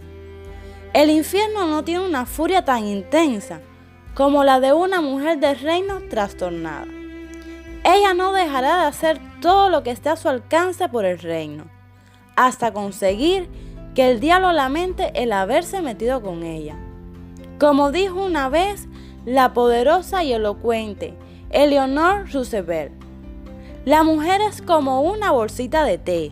El 0.94 1.10
infierno 1.10 1.66
no 1.66 1.84
tiene 1.84 2.06
una 2.06 2.28
furia 2.28 2.64
tan 2.64 2.86
intensa 2.86 3.62
como 4.18 4.44
la 4.44 4.60
de 4.60 4.74
una 4.74 5.00
mujer 5.00 5.40
del 5.40 5.60
reino 5.60 6.00
trastornada. 6.10 6.88
Ella 7.84 8.16
no 8.16 8.34
dejará 8.34 8.82
de 8.82 8.88
hacer 8.88 9.20
todo 9.42 9.70
lo 9.70 9.84
que 9.84 9.92
esté 9.92 10.10
a 10.10 10.16
su 10.16 10.28
alcance 10.28 10.90
por 10.90 11.06
el 11.06 11.20
reino, 11.20 11.66
hasta 12.36 12.74
conseguir 12.74 13.48
que 13.94 14.10
el 14.10 14.20
diablo 14.20 14.54
lamente 14.54 15.12
el 15.14 15.32
haberse 15.32 15.84
metido 15.84 16.24
con 16.24 16.42
ella. 16.42 16.76
Como 17.60 17.92
dijo 17.92 18.26
una 18.26 18.50
vez 18.50 18.88
la 19.24 19.54
poderosa 19.54 20.24
y 20.24 20.34
elocuente 20.34 21.14
Eleanor 21.52 22.28
Roosevelt, 22.34 22.94
la 23.86 24.02
mujer 24.02 24.42
es 24.42 24.64
como 24.64 25.02
una 25.02 25.30
bolsita 25.30 25.84
de 25.84 26.00
té. 26.00 26.32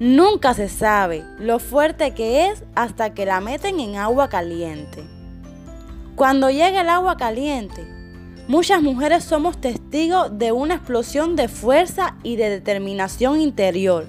Nunca 0.00 0.54
se 0.54 0.70
sabe 0.70 1.22
lo 1.38 1.58
fuerte 1.58 2.14
que 2.14 2.48
es 2.48 2.64
hasta 2.74 3.12
que 3.12 3.26
la 3.26 3.42
meten 3.42 3.80
en 3.80 3.96
agua 3.96 4.30
caliente. 4.30 5.11
Cuando 6.14 6.50
llegue 6.50 6.80
el 6.80 6.90
agua 6.90 7.16
caliente, 7.16 7.86
muchas 8.46 8.82
mujeres 8.82 9.24
somos 9.24 9.58
testigos 9.58 10.38
de 10.38 10.52
una 10.52 10.74
explosión 10.74 11.36
de 11.36 11.48
fuerza 11.48 12.16
y 12.22 12.36
de 12.36 12.50
determinación 12.50 13.40
interior 13.40 14.06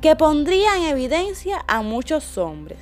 que 0.00 0.14
pondría 0.14 0.76
en 0.76 0.84
evidencia 0.84 1.64
a 1.66 1.82
muchos 1.82 2.38
hombres. 2.38 2.78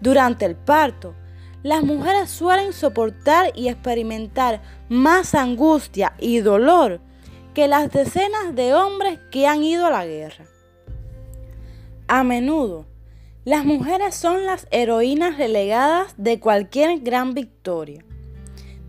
Durante 0.00 0.44
el 0.44 0.56
parto, 0.56 1.14
las 1.62 1.82
mujeres 1.82 2.28
suelen 2.28 2.74
soportar 2.74 3.52
y 3.54 3.68
experimentar 3.68 4.60
más 4.90 5.34
angustia 5.34 6.12
y 6.18 6.40
dolor 6.40 7.00
que 7.54 7.66
las 7.66 7.90
decenas 7.90 8.54
de 8.54 8.74
hombres 8.74 9.20
que 9.30 9.46
han 9.46 9.62
ido 9.62 9.86
a 9.86 9.90
la 9.90 10.04
guerra. 10.04 10.44
A 12.08 12.24
menudo, 12.24 12.84
las 13.44 13.64
mujeres 13.64 14.14
son 14.14 14.46
las 14.46 14.66
heroínas 14.70 15.38
relegadas 15.38 16.14
de 16.16 16.40
cualquier 16.40 17.00
gran 17.00 17.34
victoria, 17.34 18.04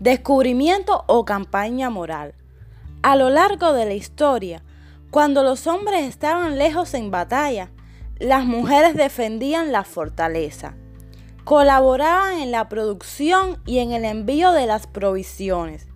descubrimiento 0.00 1.04
o 1.06 1.24
campaña 1.24 1.90
moral. 1.90 2.34
A 3.02 3.16
lo 3.16 3.30
largo 3.30 3.72
de 3.72 3.84
la 3.84 3.94
historia, 3.94 4.62
cuando 5.10 5.42
los 5.42 5.66
hombres 5.66 6.04
estaban 6.04 6.58
lejos 6.58 6.94
en 6.94 7.10
batalla, 7.10 7.70
las 8.18 8.44
mujeres 8.44 8.94
defendían 8.96 9.72
la 9.72 9.84
fortaleza 9.84 10.74
Colaboraban 11.46 12.40
en 12.40 12.50
la 12.50 12.68
producción 12.68 13.62
y 13.66 13.78
en 13.78 13.92
el 13.92 14.04
envío 14.04 14.50
de 14.50 14.66
las 14.66 14.88
provisiones. 14.88 15.86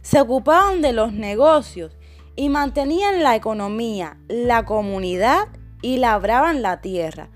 Se 0.00 0.18
ocupaban 0.18 0.80
de 0.80 0.94
los 0.94 1.12
negocios 1.12 1.94
y 2.36 2.48
mantenían 2.48 3.22
la 3.22 3.36
economía, 3.36 4.16
la 4.28 4.64
comunidad 4.64 5.48
y 5.82 5.98
labraban 5.98 6.62
la 6.62 6.80
tierra. 6.80 7.28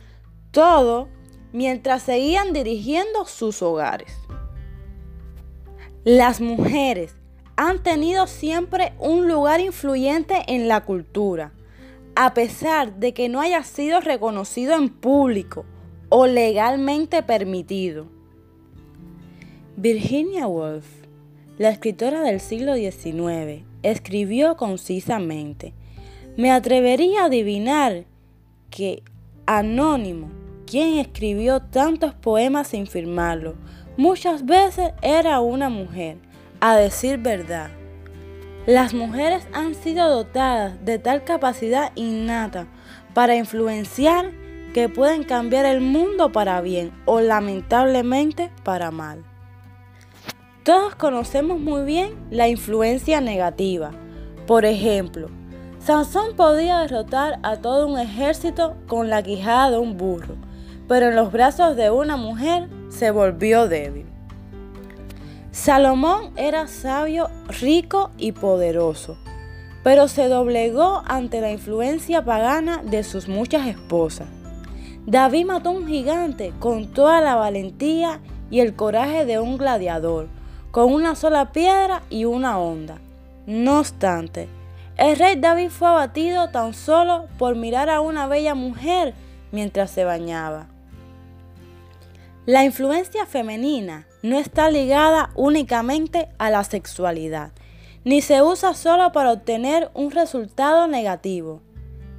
Todo 0.59 1.09
mientras 1.53 2.03
seguían 2.03 2.53
dirigiendo 2.53 3.27
sus 3.27 3.63
hogares. 3.63 4.13
Las 6.03 6.41
mujeres 6.41 7.15
han 7.55 7.81
tenido 7.85 8.27
siempre 8.27 8.93
un 8.99 9.29
lugar 9.29 9.61
influyente 9.61 10.43
en 10.49 10.67
la 10.67 10.85
cultura, 10.85 11.53
a 12.17 12.35
pesar 12.35 12.97
de 12.97 13.15
que 13.15 13.29
no 13.29 13.41
haya 13.41 13.63
sido 13.63 14.01
reconocido 14.01 14.75
en 14.75 14.89
público 14.89 15.65
o 16.09 16.27
legalmente 16.27 17.23
permitido. 17.23 18.09
Virginia 19.77 20.49
Woolf, 20.49 20.89
la 21.57 21.69
escritora 21.69 22.23
del 22.23 22.41
siglo 22.41 22.75
XIX, 22.75 23.65
escribió 23.85 24.57
concisamente, 24.57 25.73
me 26.37 26.51
atrevería 26.51 27.23
a 27.23 27.27
adivinar 27.27 28.07
que 28.71 29.05
Anónimo, 29.51 30.38
quien 30.69 30.99
escribió 30.99 31.61
tantos 31.61 32.15
poemas 32.15 32.69
sin 32.69 32.87
firmarlo, 32.87 33.55
muchas 33.97 34.45
veces 34.45 34.93
era 35.03 35.41
una 35.41 35.69
mujer, 35.69 36.19
a 36.61 36.77
decir 36.77 37.19
verdad. 37.19 37.71
Las 38.67 38.93
mujeres 38.93 39.47
han 39.53 39.75
sido 39.75 40.11
dotadas 40.11 40.85
de 40.85 40.99
tal 40.99 41.25
capacidad 41.25 41.93
innata 41.95 42.67
para 43.15 43.37
influenciar 43.37 44.33
que 44.75 44.89
pueden 44.89 45.25
cambiar 45.25 45.65
el 45.65 45.81
mundo 45.81 46.33
para 46.33 46.61
bien 46.61 46.93
o 47.07 47.21
lamentablemente 47.21 48.51
para 48.65 48.91
mal. 48.91 49.25
Todos 50.65 50.95
conocemos 50.95 51.59
muy 51.59 51.85
bien 51.85 52.15
la 52.31 52.49
influencia 52.49 53.23
negativa. 53.23 53.93
Por 54.47 54.67
ejemplo, 54.67 55.31
Sansón 55.79 56.37
podía 56.37 56.81
derrotar 56.81 57.39
a 57.43 57.57
todo 57.57 57.87
un 57.87 57.99
ejército 57.99 58.77
con 58.87 59.09
la 59.09 59.23
quijada 59.23 59.71
de 59.71 59.79
un 59.79 59.97
burro, 59.97 60.37
pero 60.89 61.09
en 61.09 61.17
los 61.17 61.31
brazos 61.31 61.77
de 61.77 61.91
una 61.91 62.17
mujer 62.17 62.69
se 62.89 63.11
volvió 63.11 63.69
débil. 63.69 64.07
Salomón 65.53 66.31
era 66.37 66.67
sabio, 66.67 67.29
rico 67.61 68.11
y 68.17 68.33
poderoso, 68.33 69.19
pero 69.85 70.09
se 70.09 70.29
doblegó 70.29 71.03
ante 71.07 71.41
la 71.41 71.51
influencia 71.51 72.25
pagana 72.25 72.83
de 72.83 73.05
sus 73.05 73.29
muchas 73.29 73.67
esposas. 73.67 74.29
David 75.07 75.47
mató 75.47 75.71
a 75.71 75.73
un 75.73 75.87
gigante 75.87 76.53
con 76.59 76.93
toda 76.93 77.21
la 77.21 77.35
valentía 77.35 78.21
y 78.51 78.61
el 78.61 78.75
coraje 78.75 79.25
de 79.25 79.39
un 79.39 79.59
gladiador, 79.59 80.29
con 80.71 80.93
una 80.93 81.15
sola 81.15 81.53
piedra 81.53 82.03
y 82.09 82.25
una 82.25 82.59
onda. 82.59 82.99
No 83.47 83.79
obstante, 83.79 84.49
el 84.97 85.17
rey 85.17 85.37
David 85.37 85.71
fue 85.71 85.89
abatido 85.89 86.51
tan 86.51 86.75
solo 86.75 87.27
por 87.39 87.57
mirar 87.57 87.89
a 87.89 88.01
una 88.01 88.27
bella 88.27 88.55
mujer 88.55 89.15
mientras 89.53 89.91
se 89.91 90.05
bañaba. 90.05 90.67
La 92.49 92.65
influencia 92.65 93.27
femenina 93.27 94.07
no 94.23 94.39
está 94.39 94.71
ligada 94.71 95.29
únicamente 95.35 96.31
a 96.39 96.49
la 96.49 96.65
sexualidad, 96.65 97.53
ni 98.05 98.23
se 98.23 98.41
usa 98.41 98.73
solo 98.73 99.13
para 99.13 99.33
obtener 99.33 99.91
un 99.93 100.11
resultado 100.11 100.87
negativo. 100.87 101.61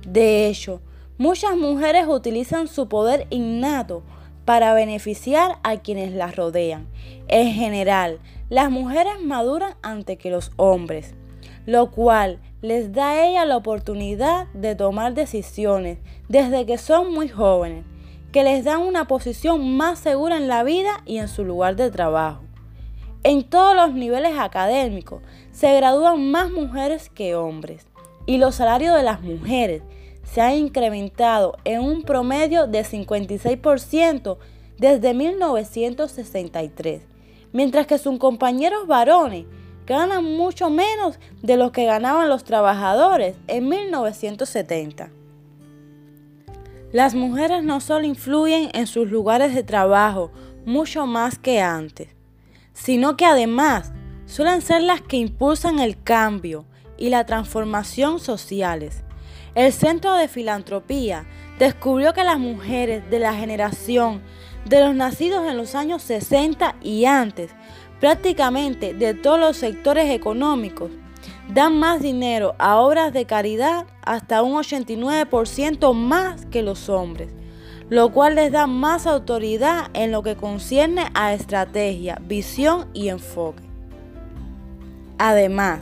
De 0.08 0.46
hecho, 0.46 0.82
muchas 1.18 1.58
mujeres 1.58 2.06
utilizan 2.08 2.68
su 2.68 2.88
poder 2.88 3.26
innato 3.32 4.04
para 4.46 4.76
beneficiar 4.76 5.58
a 5.64 5.78
quienes 5.78 6.14
las 6.14 6.36
rodean. 6.36 6.88
En 7.28 7.52
general, 7.52 8.20
las 8.50 8.70
mujeres 8.70 9.20
maduran 9.20 9.78
antes 9.82 10.20
que 10.20 10.30
los 10.30 10.52
hombres, 10.58 11.16
lo 11.66 11.90
cual 11.90 12.38
les 12.62 12.94
da 12.94 13.14
a 13.14 13.28
ella 13.28 13.46
la 13.46 13.58
oportunidad 13.58 14.46
de 14.54 14.76
tomar 14.76 15.16
decisiones 15.16 15.98
desde 16.28 16.68
que 16.68 16.78
son 16.78 17.12
muy 17.16 17.30
jóvenes, 17.30 17.84
que 18.32 18.44
les 18.44 18.64
dan 18.64 18.82
una 18.82 19.08
posición 19.08 19.76
más 19.76 20.00
segura 20.00 20.38
en 20.38 20.48
la 20.48 20.64
vida 20.64 21.02
y 21.06 21.18
en 21.18 21.28
su 21.28 21.44
lugar 21.44 21.76
de 21.76 21.90
trabajo. 21.90 22.42
En 23.24 23.44
todos 23.44 23.76
los 23.76 23.94
niveles 23.94 24.38
académicos 24.38 25.22
se 25.52 25.76
gradúan 25.76 26.32
más 26.32 26.52
mujeres 26.52 27.10
que 27.10 27.36
hombres 27.36 27.88
y 28.26 28.38
los 28.38 28.56
salarios 28.56 28.96
de 28.96 29.04
las 29.04 29.22
mujeres 29.22 29.82
se 30.24 30.42
han 30.42 30.54
incrementado 30.54 31.58
en 31.64 31.82
un 31.82 32.04
promedio 32.04 32.68
de 32.68 32.84
56% 32.84 34.38
desde 34.78 35.14
1963, 35.14 37.02
mientras 37.52 37.88
que 37.88 37.98
sus 37.98 38.18
compañeros 38.20 38.86
varones 38.88 39.46
ganan 39.88 40.24
mucho 40.24 40.70
menos 40.70 41.20
de 41.42 41.58
lo 41.58 41.72
que 41.72 41.86
ganaban 41.86 42.30
los 42.30 42.44
trabajadores 42.44 43.36
en 43.48 43.68
1970. 43.68 45.10
Las 46.92 47.14
mujeres 47.14 47.64
no 47.64 47.82
solo 47.82 48.08
influyen 48.08 48.72
en 48.74 48.88
sus 48.88 49.12
lugares 49.12 49.54
de 49.54 49.62
trabajo 49.62 50.32
mucho 50.66 51.06
más 51.06 51.38
que 51.38 51.62
antes, 51.62 52.10
sino 52.74 53.16
que 53.16 53.26
además 53.26 53.94
suelen 54.26 54.62
ser 54.62 54.82
las 54.82 55.02
que 55.02 55.18
impulsan 55.18 55.78
el 55.78 56.02
cambio 56.02 56.66
y 56.98 57.10
la 57.10 57.28
transformación 57.28 58.20
sociales. 58.20 59.04
El 59.54 59.72
Centro 59.72 60.16
de 60.16 60.28
Filantropía 60.28 61.28
descubrió 61.60 62.14
que 62.14 62.24
las 62.24 62.40
mujeres 62.40 63.08
de 63.12 63.20
la 63.20 63.36
generación 63.36 64.24
de 64.66 64.80
los 64.80 64.96
nacidos 64.96 65.48
en 65.48 65.58
los 65.58 65.76
años 65.76 66.02
60 66.02 66.76
y 66.82 67.06
antes 67.06 67.52
prácticamente 68.00 68.96
de 68.96 69.14
todos 69.14 69.40
los 69.40 69.58
sectores 69.58 70.10
económicos, 70.10 70.90
dan 71.54 71.80
más 71.80 72.02
dinero 72.02 72.54
a 72.60 72.78
obras 72.78 73.12
de 73.12 73.26
caridad 73.26 73.86
hasta 74.04 74.44
un 74.44 74.54
89% 74.54 75.94
más 75.94 76.46
que 76.46 76.62
los 76.62 76.90
hombres, 76.90 77.30
lo 77.90 78.12
cual 78.12 78.36
les 78.36 78.52
da 78.52 78.68
más 78.68 79.08
autoridad 79.08 79.88
en 79.94 80.12
lo 80.12 80.22
que 80.22 80.36
concierne 80.36 81.08
a 81.16 81.34
estrategia, 81.34 82.22
visión 82.24 82.88
y 82.94 83.10
enfoque. 83.10 83.64
Además, 85.18 85.80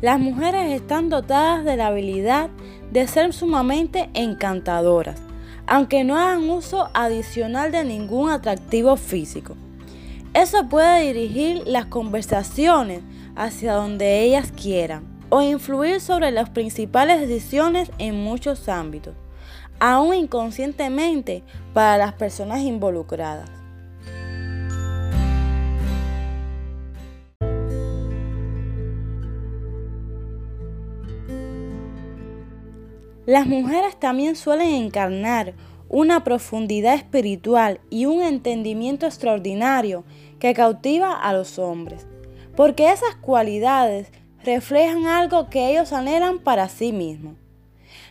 las 0.00 0.18
mujeres 0.18 0.72
están 0.72 1.10
dotadas 1.10 1.64
de 1.66 1.76
la 1.76 1.88
habilidad 1.88 2.48
de 2.90 3.06
ser 3.06 3.34
sumamente 3.34 4.08
encantadoras, 4.14 5.20
aunque 5.66 6.02
no 6.02 6.16
hagan 6.16 6.48
uso 6.48 6.88
adicional 6.94 7.70
de 7.72 7.84
ningún 7.84 8.30
atractivo 8.30 8.96
físico. 8.96 9.54
Eso 10.32 10.66
puede 10.68 11.12
dirigir 11.12 11.62
las 11.66 11.86
conversaciones 11.86 13.02
hacia 13.36 13.74
donde 13.74 14.22
ellas 14.22 14.52
quieran 14.52 15.09
o 15.30 15.40
influir 15.42 16.00
sobre 16.00 16.30
las 16.30 16.50
principales 16.50 17.20
decisiones 17.20 17.90
en 17.98 18.22
muchos 18.22 18.68
ámbitos, 18.68 19.14
aún 19.78 20.14
inconscientemente 20.14 21.42
para 21.72 21.96
las 21.96 22.12
personas 22.12 22.60
involucradas. 22.60 23.48
Las 33.26 33.46
mujeres 33.46 33.96
también 34.00 34.34
suelen 34.34 34.70
encarnar 34.70 35.54
una 35.88 36.24
profundidad 36.24 36.94
espiritual 36.94 37.80
y 37.88 38.06
un 38.06 38.22
entendimiento 38.22 39.06
extraordinario 39.06 40.04
que 40.40 40.52
cautiva 40.52 41.12
a 41.12 41.32
los 41.32 41.58
hombres, 41.58 42.06
porque 42.56 42.90
esas 42.90 43.14
cualidades 43.16 44.10
reflejan 44.44 45.06
algo 45.06 45.50
que 45.50 45.70
ellos 45.70 45.92
anhelan 45.92 46.38
para 46.38 46.68
sí 46.68 46.92
mismos. 46.92 47.34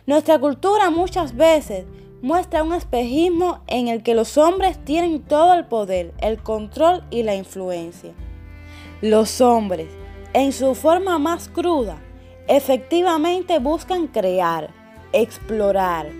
Nuestra 0.06 0.38
cultura 0.38 0.90
muchas 0.90 1.36
veces 1.36 1.84
muestra 2.22 2.62
un 2.62 2.74
espejismo 2.74 3.60
en 3.66 3.88
el 3.88 4.02
que 4.02 4.14
los 4.14 4.36
hombres 4.38 4.78
tienen 4.84 5.22
todo 5.22 5.54
el 5.54 5.66
poder, 5.66 6.12
el 6.18 6.42
control 6.42 7.04
y 7.10 7.22
la 7.22 7.34
influencia. 7.34 8.12
Los 9.00 9.40
hombres, 9.40 9.88
en 10.32 10.52
su 10.52 10.74
forma 10.74 11.18
más 11.18 11.48
cruda, 11.48 11.98
efectivamente 12.46 13.58
buscan 13.58 14.06
crear, 14.06 14.70
explorar, 15.12 16.10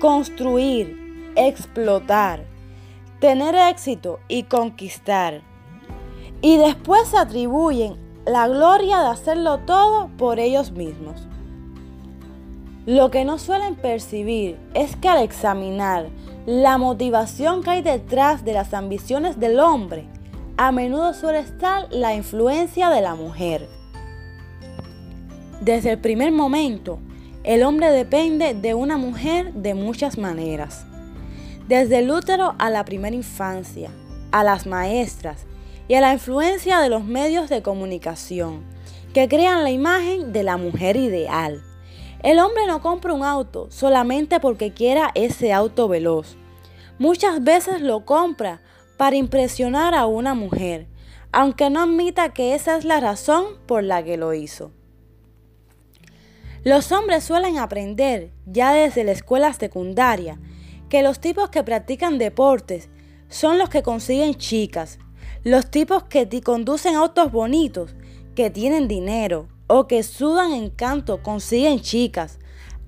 construir, 0.00 1.32
explotar, 1.36 2.44
tener 3.20 3.54
éxito 3.54 4.20
y 4.28 4.44
conquistar. 4.44 5.42
Y 6.40 6.56
después 6.56 7.08
se 7.08 7.18
atribuyen 7.18 8.07
la 8.28 8.46
gloria 8.46 8.98
de 9.00 9.06
hacerlo 9.06 9.60
todo 9.60 10.10
por 10.18 10.38
ellos 10.38 10.72
mismos. 10.72 11.26
Lo 12.84 13.10
que 13.10 13.24
no 13.24 13.38
suelen 13.38 13.74
percibir 13.74 14.58
es 14.74 14.96
que 14.96 15.08
al 15.08 15.22
examinar 15.22 16.08
la 16.44 16.76
motivación 16.76 17.62
que 17.62 17.70
hay 17.70 17.82
detrás 17.82 18.44
de 18.44 18.52
las 18.52 18.74
ambiciones 18.74 19.40
del 19.40 19.58
hombre, 19.60 20.06
a 20.58 20.72
menudo 20.72 21.14
suele 21.14 21.38
estar 21.38 21.86
la 21.90 22.14
influencia 22.14 22.90
de 22.90 23.00
la 23.00 23.14
mujer. 23.14 23.66
Desde 25.62 25.92
el 25.92 25.98
primer 25.98 26.30
momento, 26.30 26.98
el 27.44 27.62
hombre 27.62 27.90
depende 27.90 28.52
de 28.52 28.74
una 28.74 28.98
mujer 28.98 29.54
de 29.54 29.74
muchas 29.74 30.18
maneras. 30.18 30.84
Desde 31.66 32.00
el 32.00 32.10
útero 32.10 32.54
a 32.58 32.68
la 32.68 32.84
primera 32.84 33.16
infancia, 33.16 33.90
a 34.32 34.44
las 34.44 34.66
maestras 34.66 35.46
y 35.88 35.94
a 35.94 36.00
la 36.00 36.12
influencia 36.12 36.80
de 36.80 36.90
los 36.90 37.04
medios 37.04 37.48
de 37.48 37.62
comunicación, 37.62 38.64
que 39.14 39.26
crean 39.26 39.64
la 39.64 39.70
imagen 39.70 40.32
de 40.32 40.42
la 40.42 40.58
mujer 40.58 40.96
ideal. 40.96 41.62
El 42.22 42.38
hombre 42.38 42.66
no 42.66 42.82
compra 42.82 43.14
un 43.14 43.24
auto 43.24 43.68
solamente 43.70 44.38
porque 44.38 44.72
quiera 44.72 45.10
ese 45.14 45.52
auto 45.52 45.88
veloz. 45.88 46.36
Muchas 46.98 47.42
veces 47.42 47.80
lo 47.80 48.04
compra 48.04 48.60
para 48.96 49.16
impresionar 49.16 49.94
a 49.94 50.06
una 50.06 50.34
mujer, 50.34 50.88
aunque 51.32 51.70
no 51.70 51.82
admita 51.82 52.34
que 52.34 52.54
esa 52.54 52.76
es 52.76 52.84
la 52.84 53.00
razón 53.00 53.44
por 53.66 53.82
la 53.82 54.02
que 54.02 54.16
lo 54.16 54.34
hizo. 54.34 54.72
Los 56.64 56.92
hombres 56.92 57.24
suelen 57.24 57.56
aprender 57.56 58.32
ya 58.44 58.72
desde 58.72 59.04
la 59.04 59.12
escuela 59.12 59.52
secundaria 59.52 60.38
que 60.88 61.02
los 61.02 61.20
tipos 61.20 61.50
que 61.50 61.62
practican 61.62 62.18
deportes 62.18 62.90
son 63.28 63.58
los 63.58 63.68
que 63.68 63.82
consiguen 63.82 64.34
chicas, 64.34 64.98
los 65.48 65.70
tipos 65.70 66.02
que 66.04 66.28
conducen 66.42 66.94
autos 66.94 67.32
bonitos, 67.32 67.94
que 68.34 68.50
tienen 68.50 68.86
dinero 68.86 69.48
o 69.66 69.86
que 69.86 70.02
sudan 70.02 70.52
encanto 70.52 71.22
consiguen 71.22 71.80
chicas. 71.80 72.38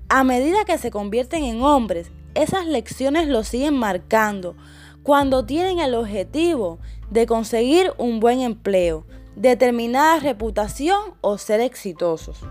A 0.09 0.23
medida 0.23 0.63
que 0.65 0.77
se 0.77 0.91
convierten 0.91 1.43
en 1.43 1.63
hombres, 1.63 2.11
esas 2.35 2.67
lecciones 2.67 3.27
los 3.27 3.47
siguen 3.47 3.73
marcando 3.73 4.55
cuando 5.01 5.43
tienen 5.43 5.79
el 5.79 5.95
objetivo 5.95 6.77
de 7.09 7.25
conseguir 7.25 7.93
un 7.97 8.19
buen 8.19 8.41
empleo, 8.41 9.07
determinada 9.35 10.19
reputación 10.19 11.15
o 11.21 11.39
ser 11.39 11.61
exitosos. 11.61 12.41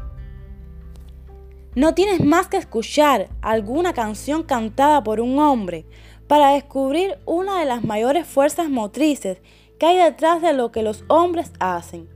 No 1.77 1.94
tienes 1.94 2.25
más 2.25 2.49
que 2.49 2.57
escuchar 2.57 3.29
alguna 3.42 3.92
canción 3.92 4.42
cantada 4.42 5.05
por 5.05 5.20
un 5.20 5.38
hombre 5.38 5.87
para 6.27 6.51
descubrir 6.51 7.18
una 7.27 7.61
de 7.61 7.66
las 7.66 7.85
mayores 7.85 8.27
fuerzas 8.27 8.68
motrices 8.68 9.38
que 9.81 9.87
hay 9.87 9.97
detrás 9.97 10.43
de 10.43 10.53
lo 10.53 10.71
que 10.71 10.83
los 10.83 11.05
hombres 11.09 11.53
hacen. 11.59 12.07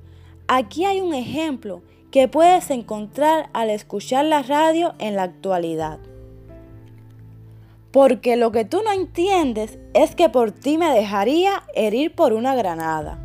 Aquí 0.49 0.85
hay 0.85 1.01
un 1.01 1.15
ejemplo 1.15 1.81
que 2.11 2.29
puedes 2.29 2.71
encontrar 2.71 3.49
al 3.55 3.71
escuchar 3.71 4.27
la 4.27 4.43
radio 4.43 4.95
en 4.99 5.17
la 5.17 5.23
actualidad. 5.23 5.99
Porque 7.91 8.37
lo 8.37 8.53
que 8.53 8.67
tú 8.67 8.83
no 8.85 8.93
entiendes 8.93 9.79
es 9.95 10.15
que 10.15 10.29
por 10.29 10.53
ti 10.53 10.77
me 10.77 10.91
dejaría 10.91 11.63
herir 11.75 12.15
por 12.15 12.35
una 12.35 12.55
granada. 12.55 13.19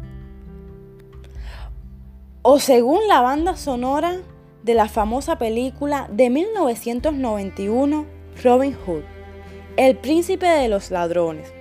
O 2.41 2.59
según 2.59 3.09
la 3.09 3.19
banda 3.19 3.57
sonora 3.57 4.21
de 4.63 4.73
la 4.73 4.87
famosa 4.87 5.37
película 5.37 6.07
de 6.09 6.29
1991, 6.29 8.05
Robin 8.41 8.73
Hood, 8.85 9.03
el 9.75 9.97
príncipe 9.97 10.47
de 10.47 10.69
los 10.69 10.91
ladrones. 10.91 11.58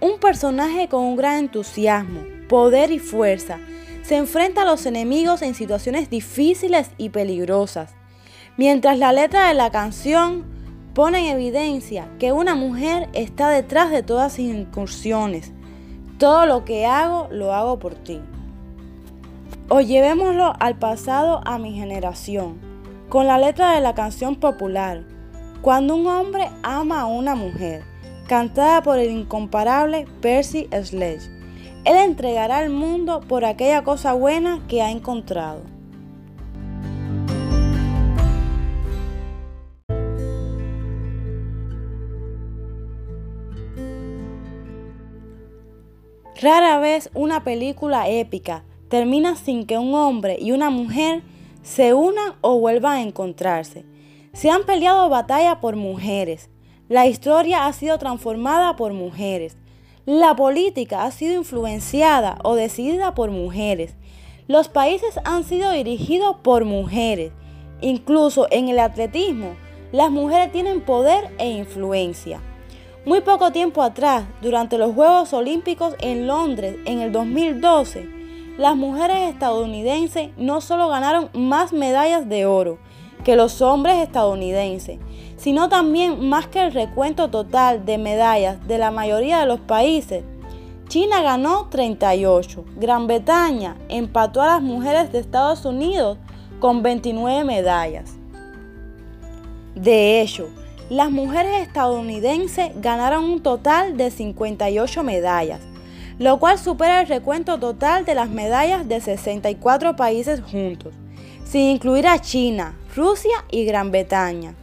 Un 0.00 0.20
personaje 0.20 0.88
con 0.88 1.02
un 1.02 1.16
gran 1.16 1.38
entusiasmo, 1.38 2.20
poder 2.48 2.92
y 2.92 3.00
fuerza 3.00 3.58
se 4.02 4.16
enfrenta 4.16 4.62
a 4.62 4.64
los 4.64 4.86
enemigos 4.86 5.42
en 5.42 5.54
situaciones 5.54 6.08
difíciles 6.08 6.92
y 6.98 7.08
peligrosas, 7.08 7.94
mientras 8.56 8.96
la 8.96 9.12
letra 9.12 9.48
de 9.48 9.54
la 9.54 9.70
canción 9.72 10.44
pone 10.94 11.28
en 11.28 11.36
evidencia 11.36 12.08
que 12.20 12.30
una 12.30 12.54
mujer 12.54 13.08
está 13.12 13.48
detrás 13.48 13.90
de 13.90 14.04
todas 14.04 14.34
sus 14.34 14.44
incursiones. 14.44 15.52
Todo 16.16 16.46
lo 16.46 16.64
que 16.64 16.86
hago, 16.86 17.26
lo 17.32 17.52
hago 17.52 17.80
por 17.80 17.94
ti. 17.96 18.20
O 19.68 19.80
llevémoslo 19.80 20.52
al 20.60 20.78
pasado 20.78 21.40
a 21.44 21.58
mi 21.58 21.74
generación, 21.74 22.58
con 23.08 23.26
la 23.26 23.38
letra 23.38 23.72
de 23.72 23.80
la 23.80 23.94
canción 23.94 24.36
popular, 24.36 25.02
Cuando 25.60 25.96
un 25.96 26.06
hombre 26.06 26.48
ama 26.62 27.00
a 27.00 27.06
una 27.06 27.34
mujer, 27.34 27.82
cantada 28.28 28.82
por 28.82 28.98
el 28.98 29.10
incomparable 29.10 30.06
Percy 30.20 30.68
Sledge. 30.70 31.28
Él 31.84 31.96
entregará 31.96 32.58
al 32.58 32.68
mundo 32.68 33.20
por 33.26 33.44
aquella 33.44 33.82
cosa 33.82 34.12
buena 34.12 34.62
que 34.68 34.82
ha 34.82 34.90
encontrado. 34.90 35.62
Rara 46.40 46.78
vez 46.78 47.10
una 47.14 47.42
película 47.42 48.08
épica 48.08 48.62
termina 48.88 49.34
sin 49.34 49.66
que 49.66 49.78
un 49.78 49.94
hombre 49.94 50.36
y 50.38 50.52
una 50.52 50.70
mujer 50.70 51.22
se 51.62 51.94
unan 51.94 52.34
o 52.42 52.60
vuelvan 52.60 52.98
a 52.98 53.02
encontrarse. 53.02 53.84
Se 54.34 54.50
han 54.50 54.64
peleado 54.64 55.08
batalla 55.08 55.60
por 55.60 55.74
mujeres. 55.74 56.50
La 56.88 57.06
historia 57.06 57.66
ha 57.66 57.72
sido 57.74 57.98
transformada 57.98 58.74
por 58.76 58.94
mujeres. 58.94 59.58
La 60.06 60.34
política 60.34 61.04
ha 61.04 61.10
sido 61.10 61.34
influenciada 61.34 62.38
o 62.42 62.54
decidida 62.54 63.14
por 63.14 63.30
mujeres. 63.30 63.94
Los 64.46 64.70
países 64.70 65.20
han 65.24 65.44
sido 65.44 65.70
dirigidos 65.72 66.36
por 66.42 66.64
mujeres. 66.64 67.32
Incluso 67.82 68.46
en 68.50 68.70
el 68.70 68.78
atletismo, 68.78 69.54
las 69.92 70.10
mujeres 70.10 70.50
tienen 70.50 70.80
poder 70.80 71.30
e 71.36 71.50
influencia. 71.50 72.40
Muy 73.04 73.20
poco 73.20 73.52
tiempo 73.52 73.82
atrás, 73.82 74.24
durante 74.40 74.78
los 74.78 74.94
Juegos 74.94 75.34
Olímpicos 75.34 75.94
en 76.00 76.26
Londres 76.26 76.76
en 76.86 77.00
el 77.00 77.12
2012, 77.12 78.08
las 78.56 78.76
mujeres 78.76 79.28
estadounidenses 79.28 80.30
no 80.38 80.62
solo 80.62 80.88
ganaron 80.88 81.28
más 81.34 81.74
medallas 81.74 82.26
de 82.30 82.46
oro 82.46 82.78
que 83.24 83.36
los 83.36 83.60
hombres 83.60 83.98
estadounidenses, 83.98 84.98
sino 85.38 85.68
también 85.68 86.28
más 86.28 86.48
que 86.48 86.62
el 86.62 86.72
recuento 86.72 87.30
total 87.30 87.86
de 87.86 87.96
medallas 87.96 88.66
de 88.66 88.76
la 88.76 88.90
mayoría 88.90 89.38
de 89.38 89.46
los 89.46 89.60
países. 89.60 90.24
China 90.88 91.22
ganó 91.22 91.68
38, 91.68 92.64
Gran 92.76 93.06
Bretaña 93.06 93.76
empató 93.88 94.42
a 94.42 94.48
las 94.48 94.62
mujeres 94.62 95.12
de 95.12 95.20
Estados 95.20 95.64
Unidos 95.64 96.18
con 96.60 96.82
29 96.82 97.44
medallas. 97.44 98.14
De 99.74 100.20
hecho, 100.20 100.48
las 100.90 101.10
mujeres 101.10 101.60
estadounidenses 101.66 102.72
ganaron 102.80 103.24
un 103.24 103.42
total 103.42 103.96
de 103.96 104.10
58 104.10 105.04
medallas, 105.04 105.60
lo 106.18 106.38
cual 106.40 106.58
supera 106.58 107.02
el 107.02 107.06
recuento 107.06 107.58
total 107.58 108.04
de 108.04 108.14
las 108.14 108.28
medallas 108.28 108.88
de 108.88 109.00
64 109.00 109.94
países 109.94 110.40
juntos, 110.40 110.94
sin 111.44 111.62
incluir 111.68 112.08
a 112.08 112.18
China, 112.18 112.74
Rusia 112.96 113.44
y 113.50 113.66
Gran 113.66 113.90
Bretaña. 113.90 114.54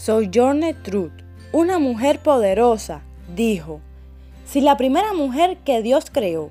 Sojourner 0.00 0.74
Truth, 0.82 1.12
una 1.52 1.78
mujer 1.78 2.20
poderosa, 2.20 3.02
dijo, 3.36 3.82
si 4.46 4.62
la 4.62 4.78
primera 4.78 5.12
mujer 5.12 5.58
que 5.58 5.82
Dios 5.82 6.06
creó 6.10 6.48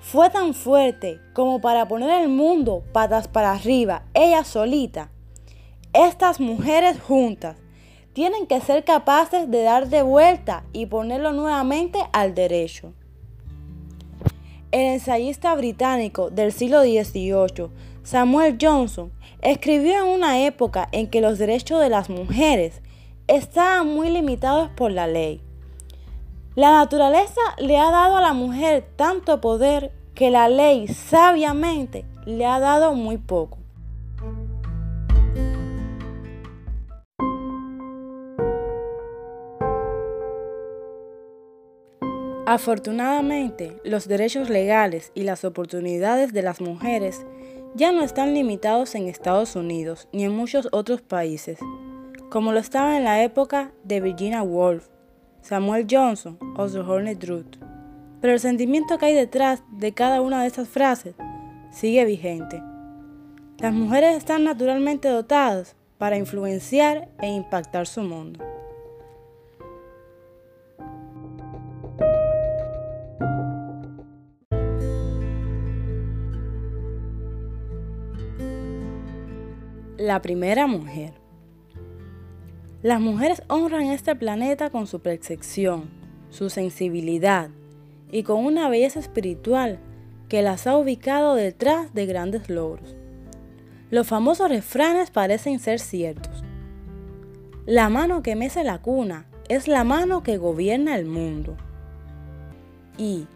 fue 0.00 0.30
tan 0.30 0.54
fuerte 0.54 1.20
como 1.34 1.60
para 1.60 1.86
poner 1.86 2.22
el 2.22 2.30
mundo 2.30 2.82
patas 2.94 3.28
para 3.28 3.52
arriba, 3.52 4.04
ella 4.14 4.42
solita, 4.42 5.10
estas 5.92 6.40
mujeres 6.40 6.98
juntas 6.98 7.58
tienen 8.14 8.46
que 8.46 8.58
ser 8.62 8.84
capaces 8.84 9.50
de 9.50 9.64
dar 9.64 9.90
de 9.90 10.00
vuelta 10.00 10.64
y 10.72 10.86
ponerlo 10.86 11.32
nuevamente 11.32 11.98
al 12.14 12.34
derecho. 12.34 12.94
El 14.70 14.94
ensayista 14.94 15.54
británico 15.54 16.30
del 16.30 16.52
siglo 16.52 16.80
XVIII, 16.84 17.68
Samuel 18.02 18.56
Johnson, 18.58 19.12
escribió 19.42 20.04
en 20.04 20.08
una 20.08 20.44
época 20.44 20.88
en 20.92 21.08
que 21.08 21.20
los 21.20 21.38
derechos 21.38 21.80
de 21.80 21.88
las 21.88 22.10
mujeres 22.10 22.80
estaban 23.26 23.86
muy 23.86 24.10
limitados 24.10 24.70
por 24.70 24.90
la 24.90 25.06
ley. 25.06 25.40
La 26.54 26.72
naturaleza 26.72 27.40
le 27.58 27.78
ha 27.78 27.90
dado 27.90 28.16
a 28.16 28.20
la 28.20 28.32
mujer 28.32 28.84
tanto 28.96 29.40
poder 29.40 29.92
que 30.14 30.30
la 30.30 30.48
ley 30.48 30.88
sabiamente 30.88 32.04
le 32.26 32.46
ha 32.46 32.58
dado 32.58 32.94
muy 32.94 33.16
poco. 33.18 33.58
Afortunadamente, 42.44 43.78
los 43.84 44.08
derechos 44.08 44.48
legales 44.48 45.12
y 45.14 45.24
las 45.24 45.44
oportunidades 45.44 46.32
de 46.32 46.40
las 46.40 46.62
mujeres 46.62 47.26
ya 47.74 47.92
no 47.92 48.02
están 48.02 48.34
limitados 48.34 48.94
en 48.94 49.08
Estados 49.08 49.56
Unidos 49.56 50.08
ni 50.12 50.24
en 50.24 50.32
muchos 50.32 50.68
otros 50.72 51.02
países, 51.02 51.58
como 52.30 52.52
lo 52.52 52.58
estaba 52.58 52.96
en 52.96 53.04
la 53.04 53.22
época 53.22 53.72
de 53.84 54.00
Virginia 54.00 54.42
Woolf, 54.42 54.88
Samuel 55.42 55.86
Johnson 55.90 56.38
o 56.56 56.68
Sojourner 56.68 57.16
Truth. 57.16 57.56
Pero 58.20 58.32
el 58.32 58.40
sentimiento 58.40 58.98
que 58.98 59.06
hay 59.06 59.14
detrás 59.14 59.62
de 59.70 59.92
cada 59.92 60.20
una 60.20 60.42
de 60.42 60.48
estas 60.48 60.68
frases 60.68 61.14
sigue 61.70 62.04
vigente. 62.04 62.62
Las 63.58 63.72
mujeres 63.72 64.16
están 64.16 64.44
naturalmente 64.44 65.08
dotadas 65.08 65.76
para 65.98 66.16
influenciar 66.16 67.08
e 67.20 67.28
impactar 67.28 67.86
su 67.86 68.02
mundo. 68.02 68.44
La 79.98 80.22
primera 80.22 80.68
mujer. 80.68 81.12
Las 82.82 83.00
mujeres 83.00 83.42
honran 83.48 83.86
este 83.86 84.14
planeta 84.14 84.70
con 84.70 84.86
su 84.86 85.00
percepción, 85.00 85.90
su 86.30 86.50
sensibilidad 86.50 87.50
y 88.12 88.22
con 88.22 88.46
una 88.46 88.68
belleza 88.68 89.00
espiritual 89.00 89.80
que 90.28 90.40
las 90.40 90.68
ha 90.68 90.78
ubicado 90.78 91.34
detrás 91.34 91.94
de 91.94 92.06
grandes 92.06 92.48
logros. 92.48 92.94
Los 93.90 94.06
famosos 94.06 94.48
refranes 94.48 95.10
parecen 95.10 95.58
ser 95.58 95.80
ciertos. 95.80 96.44
La 97.66 97.88
mano 97.88 98.22
que 98.22 98.36
mece 98.36 98.62
la 98.62 98.78
cuna 98.78 99.26
es 99.48 99.66
la 99.66 99.82
mano 99.82 100.22
que 100.22 100.36
gobierna 100.36 100.94
el 100.94 101.06
mundo. 101.06 101.56
Y 102.96 103.26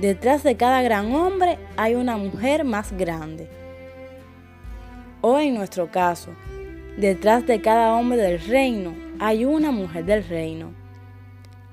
detrás 0.00 0.44
de 0.44 0.56
cada 0.56 0.80
gran 0.82 1.12
hombre 1.12 1.58
hay 1.76 1.96
una 1.96 2.16
mujer 2.16 2.62
más 2.62 2.92
grande 2.92 3.61
o 5.22 5.38
en 5.38 5.54
nuestro 5.54 5.90
caso, 5.90 6.32
detrás 6.98 7.46
de 7.46 7.62
cada 7.62 7.94
hombre 7.94 8.18
del 8.18 8.40
reino 8.40 8.92
hay 9.18 9.46
una 9.46 9.70
mujer 9.70 10.04
del 10.04 10.24
reino. 10.24 10.72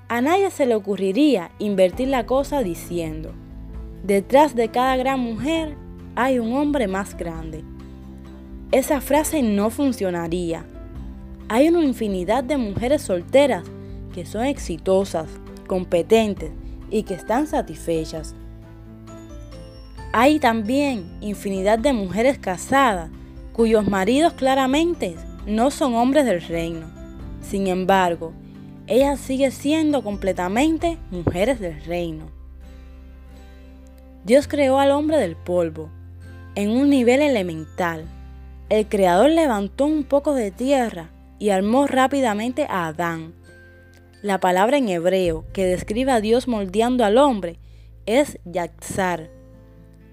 A 0.08 0.22
nadie 0.22 0.50
se 0.52 0.66
le 0.66 0.76
ocurriría 0.76 1.52
invertir 1.60 2.08
la 2.08 2.26
cosa 2.26 2.62
diciendo, 2.62 3.34
detrás 4.04 4.56
de 4.56 4.70
cada 4.70 4.96
gran 4.96 5.20
mujer 5.20 5.76
hay 6.16 6.40
un 6.40 6.54
hombre 6.54 6.88
más 6.88 7.18
grande. 7.18 7.64
Esa 8.72 9.02
frase 9.02 9.42
no 9.42 9.72
funcionaría. 9.72 10.64
Hay 11.48 11.70
una 11.70 11.84
infinidad 11.84 12.44
de 12.44 12.58
mujeres 12.58 13.02
solteras 13.02 13.64
que 14.14 14.26
son 14.26 14.46
exitosas, 14.46 15.28
competentes 15.66 16.52
y 16.92 17.04
que 17.04 17.16
están 17.16 17.48
satisfechas. 17.48 18.36
Hay 20.14 20.40
también 20.40 21.18
infinidad 21.22 21.80
de 21.80 21.94
mujeres 21.94 22.38
casadas 22.38 23.10
cuyos 23.60 23.89
maridos 23.89 24.32
claramente 24.32 25.17
no 25.45 25.69
son 25.69 25.93
hombres 25.93 26.24
del 26.24 26.41
reino. 26.41 26.89
Sin 27.41 27.67
embargo, 27.67 28.32
ellas 28.88 29.19
siguen 29.19 29.52
siendo 29.52 30.02
completamente 30.02 30.98
mujeres 31.12 31.60
del 31.60 31.84
reino. 31.84 32.32
Dios 34.24 34.48
creó 34.48 34.80
al 34.80 34.91
hombre 34.91 35.17
del 35.17 35.36
polvo, 35.36 35.89
en 36.56 36.69
un 36.69 36.89
nivel 36.89 37.22
elemental. 37.22 38.06
El 38.69 38.88
Creador 38.88 39.30
levantó 39.30 39.88
un 39.88 40.06
poco 40.06 40.34
de 40.34 40.52
tierra 40.52 41.10
y 41.38 41.50
armó 41.50 41.86
rápidamente 41.86 42.65
a 42.69 42.88
Adán. 42.88 43.34
La 44.22 44.39
palabra 44.39 44.78
en 44.78 44.88
hebreo 44.88 45.43
que 45.52 45.65
describe 45.65 46.13
a 46.13 46.22
Dios 46.22 46.48
moldeando 46.48 47.04
al 47.04 47.17
hombre 47.17 47.60
es 48.06 48.39
yatzar, 48.45 49.30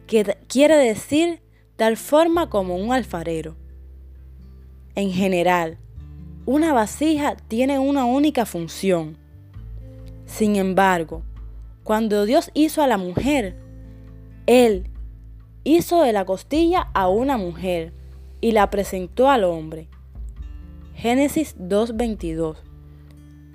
que 0.08 0.36
quiere 0.48 0.74
decir 0.74 1.45
dar 1.78 1.96
forma 1.96 2.48
como 2.48 2.76
un 2.76 2.92
alfarero. 2.92 3.56
En 4.94 5.10
general, 5.10 5.78
una 6.46 6.72
vasija 6.72 7.36
tiene 7.36 7.78
una 7.78 8.04
única 8.06 8.46
función. 8.46 9.18
Sin 10.24 10.56
embargo, 10.56 11.22
cuando 11.84 12.24
Dios 12.24 12.50
hizo 12.54 12.82
a 12.82 12.86
la 12.86 12.96
mujer, 12.96 13.56
Él 14.46 14.90
hizo 15.64 16.02
de 16.02 16.12
la 16.12 16.24
costilla 16.24 16.88
a 16.94 17.08
una 17.08 17.36
mujer 17.36 17.92
y 18.40 18.52
la 18.52 18.70
presentó 18.70 19.28
al 19.28 19.44
hombre. 19.44 19.88
Génesis 20.94 21.56
2.22 21.58 22.56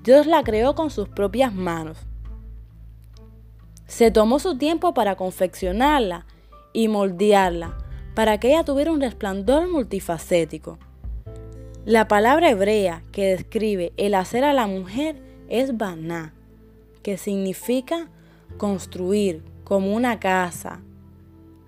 Dios 0.03 0.27
la 0.27 0.43
creó 0.43 0.75
con 0.75 0.89
sus 0.89 1.09
propias 1.09 1.53
manos. 1.53 1.97
Se 3.87 4.09
tomó 4.11 4.39
su 4.39 4.57
tiempo 4.57 4.93
para 4.93 5.15
confeccionarla 5.15 6.25
y 6.73 6.87
moldearla 6.87 7.80
para 8.13 8.39
que 8.39 8.49
ella 8.49 8.63
tuviera 8.63 8.91
un 8.91 9.01
resplandor 9.01 9.69
multifacético. 9.69 10.77
La 11.85 12.07
palabra 12.07 12.49
hebrea 12.49 13.03
que 13.11 13.25
describe 13.27 13.93
el 13.97 14.13
hacer 14.13 14.43
a 14.43 14.53
la 14.53 14.67
mujer 14.67 15.21
es 15.49 15.77
baná, 15.77 16.33
que 17.01 17.17
significa 17.17 18.09
construir 18.57 19.43
como 19.63 19.95
una 19.95 20.19
casa, 20.19 20.81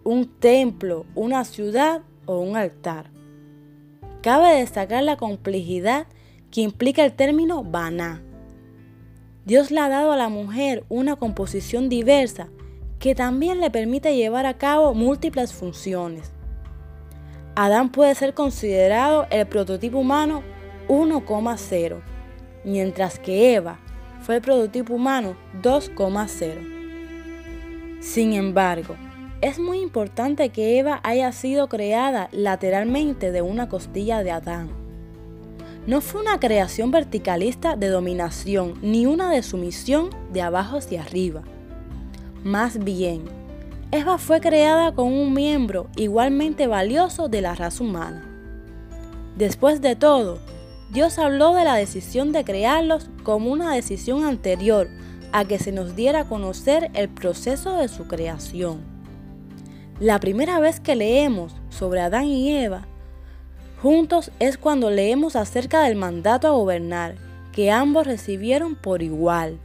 un 0.03 0.27
templo, 0.27 1.05
una 1.15 1.45
ciudad 1.45 2.01
o 2.25 2.39
un 2.39 2.57
altar. 2.57 3.09
Cabe 4.21 4.55
destacar 4.55 5.03
la 5.03 5.17
complejidad 5.17 6.07
que 6.51 6.61
implica 6.61 7.03
el 7.03 7.13
término 7.13 7.63
baná. 7.63 8.21
Dios 9.45 9.71
le 9.71 9.79
ha 9.79 9.89
dado 9.89 10.11
a 10.11 10.17
la 10.17 10.29
mujer 10.29 10.85
una 10.89 11.15
composición 11.15 11.89
diversa 11.89 12.49
que 12.99 13.15
también 13.15 13.59
le 13.59 13.71
permite 13.71 14.15
llevar 14.15 14.45
a 14.45 14.57
cabo 14.57 14.93
múltiples 14.93 15.53
funciones. 15.53 16.32
Adán 17.55 17.89
puede 17.89 18.15
ser 18.15 18.33
considerado 18.33 19.27
el 19.29 19.45
prototipo 19.45 19.99
humano 19.99 20.41
1,0, 20.87 22.01
mientras 22.63 23.19
que 23.19 23.53
Eva 23.55 23.79
fue 24.21 24.35
el 24.35 24.41
prototipo 24.41 24.95
humano 24.95 25.35
2,0. 25.61 28.01
Sin 28.01 28.33
embargo, 28.33 28.95
es 29.41 29.59
muy 29.59 29.79
importante 29.79 30.49
que 30.49 30.79
Eva 30.79 30.99
haya 31.03 31.31
sido 31.31 31.69
creada 31.69 32.29
lateralmente 32.31 33.31
de 33.31 33.41
una 33.41 33.69
costilla 33.69 34.23
de 34.23 34.31
Adán 34.31 34.83
no 35.85 35.99
fue 35.99 36.21
una 36.21 36.39
creación 36.39 36.91
verticalista 36.91 37.75
de 37.75 37.89
dominación 37.89 38.75
ni 38.81 39.05
una 39.05 39.29
de 39.29 39.43
sumisión 39.43 40.09
de 40.31 40.41
abajo 40.41 40.77
hacia 40.77 41.01
arriba. 41.01 41.43
Más 42.43 42.81
bien, 42.81 43.23
Eva 43.95 44.17
fue 44.17 44.41
creada 44.41 44.91
con 44.91 45.13
un 45.13 45.35
miembro 45.35 45.87
igualmente 45.95 46.65
valioso 46.65 47.27
de 47.29 47.41
la 47.41 47.53
raza 47.53 47.83
humana. 47.83 48.27
Después 49.37 49.81
de 49.81 49.95
todo, 49.95 50.39
Dios 50.91 51.19
habló 51.19 51.53
de 51.53 51.63
la 51.63 51.75
decisión 51.75 52.31
de 52.31 52.43
crearlos 52.43 53.11
como 53.21 53.51
una 53.51 53.71
decisión 53.71 54.23
anterior 54.23 54.89
a 55.31 55.45
que 55.45 55.59
se 55.59 55.71
nos 55.71 55.95
diera 55.95 56.21
a 56.21 56.27
conocer 56.27 56.89
el 56.95 57.07
proceso 57.07 57.77
de 57.77 57.87
su 57.87 58.07
creación. 58.07 58.81
La 59.99 60.19
primera 60.19 60.59
vez 60.59 60.79
que 60.79 60.95
leemos 60.95 61.55
sobre 61.69 62.01
Adán 62.01 62.25
y 62.25 62.51
Eva 62.51 62.87
Juntos 63.79 64.31
es 64.39 64.57
cuando 64.57 64.89
leemos 64.89 65.35
acerca 65.35 65.83
del 65.83 65.97
mandato 65.97 66.47
a 66.47 66.51
gobernar 66.57 67.13
que 67.51 67.69
ambos 67.69 68.07
recibieron 68.07 68.73
por 68.73 69.03
igual. 69.03 69.59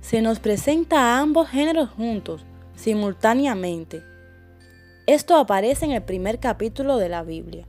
Se 0.00 0.22
nos 0.22 0.38
presenta 0.38 0.98
a 0.98 1.20
ambos 1.20 1.50
géneros 1.50 1.90
juntos, 1.90 2.46
simultáneamente. 2.76 4.02
Esto 5.06 5.36
aparece 5.36 5.84
en 5.84 5.92
el 5.92 6.02
primer 6.02 6.40
capítulo 6.40 6.96
de 6.96 7.08
la 7.08 7.22
Biblia. 7.22 7.66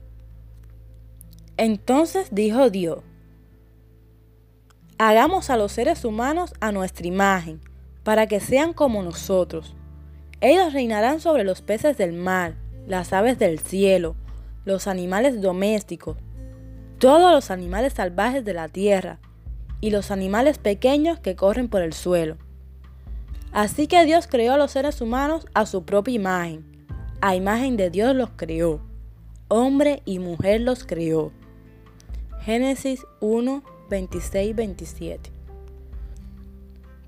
Entonces 1.56 2.28
dijo 2.32 2.70
Dios, 2.70 3.00
hagamos 4.98 5.50
a 5.50 5.56
los 5.56 5.72
seres 5.72 6.04
humanos 6.04 6.54
a 6.60 6.72
nuestra 6.72 7.06
imagen, 7.06 7.60
para 8.04 8.26
que 8.26 8.40
sean 8.40 8.72
como 8.72 9.02
nosotros. 9.02 9.74
Ellos 10.40 10.72
reinarán 10.72 11.20
sobre 11.20 11.44
los 11.44 11.60
peces 11.60 11.96
del 11.96 12.12
mar, 12.12 12.54
las 12.86 13.12
aves 13.12 13.38
del 13.38 13.58
cielo, 13.58 14.14
los 14.64 14.86
animales 14.86 15.40
domésticos, 15.40 16.16
todos 16.98 17.32
los 17.32 17.50
animales 17.50 17.94
salvajes 17.94 18.44
de 18.44 18.54
la 18.54 18.68
tierra 18.68 19.18
y 19.80 19.90
los 19.90 20.10
animales 20.10 20.58
pequeños 20.58 21.18
que 21.20 21.36
corren 21.36 21.68
por 21.68 21.82
el 21.82 21.92
suelo. 21.92 22.36
Así 23.56 23.86
que 23.86 24.04
Dios 24.04 24.26
creó 24.26 24.52
a 24.52 24.58
los 24.58 24.72
seres 24.72 25.00
humanos 25.00 25.46
a 25.54 25.64
su 25.64 25.84
propia 25.84 26.14
imagen. 26.14 26.64
A 27.22 27.34
imagen 27.34 27.78
de 27.78 27.88
Dios 27.88 28.14
los 28.14 28.30
creó. 28.36 28.80
Hombre 29.48 30.02
y 30.04 30.18
mujer 30.18 30.60
los 30.60 30.84
creó. 30.84 31.32
Génesis 32.42 33.06
1, 33.20 33.64
26, 33.88 34.54
27. 34.54 35.30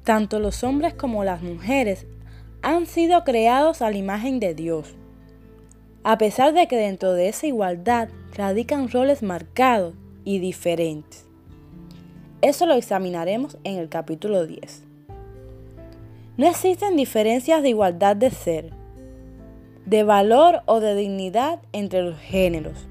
Tanto 0.04 0.38
los 0.38 0.64
hombres 0.64 0.94
como 0.94 1.22
las 1.22 1.42
mujeres 1.42 2.06
han 2.62 2.86
sido 2.86 3.24
creados 3.24 3.82
a 3.82 3.90
la 3.90 3.98
imagen 3.98 4.40
de 4.40 4.54
Dios 4.54 4.94
a 6.08 6.16
pesar 6.16 6.54
de 6.54 6.66
que 6.68 6.76
dentro 6.76 7.12
de 7.12 7.28
esa 7.28 7.46
igualdad 7.46 8.08
radican 8.34 8.88
roles 8.88 9.22
marcados 9.22 9.92
y 10.24 10.38
diferentes. 10.38 11.26
Eso 12.40 12.64
lo 12.64 12.72
examinaremos 12.72 13.58
en 13.62 13.76
el 13.76 13.90
capítulo 13.90 14.46
10. 14.46 14.87
No 16.38 16.46
existen 16.46 16.96
diferencias 16.96 17.64
de 17.64 17.70
igualdad 17.70 18.14
de 18.14 18.30
ser, 18.30 18.70
de 19.86 20.04
valor 20.04 20.62
o 20.66 20.78
de 20.78 20.94
dignidad 20.94 21.58
entre 21.72 22.02
los 22.02 22.16
géneros. 22.20 22.86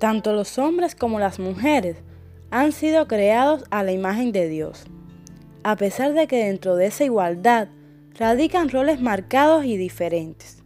Tanto 0.00 0.32
los 0.32 0.58
hombres 0.58 0.96
como 0.96 1.20
las 1.20 1.38
mujeres 1.38 1.98
han 2.50 2.72
sido 2.72 3.06
creados 3.06 3.62
a 3.70 3.84
la 3.84 3.92
imagen 3.92 4.32
de 4.32 4.48
Dios, 4.48 4.84
a 5.62 5.76
pesar 5.76 6.12
de 6.12 6.26
que 6.26 6.44
dentro 6.44 6.74
de 6.74 6.86
esa 6.86 7.04
igualdad 7.04 7.68
radican 8.18 8.68
roles 8.68 9.00
marcados 9.00 9.64
y 9.64 9.76
diferentes. 9.76 10.63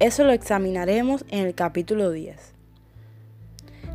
Eso 0.00 0.24
lo 0.24 0.32
examinaremos 0.32 1.24
en 1.28 1.46
el 1.46 1.54
capítulo 1.54 2.10
10. 2.10 2.36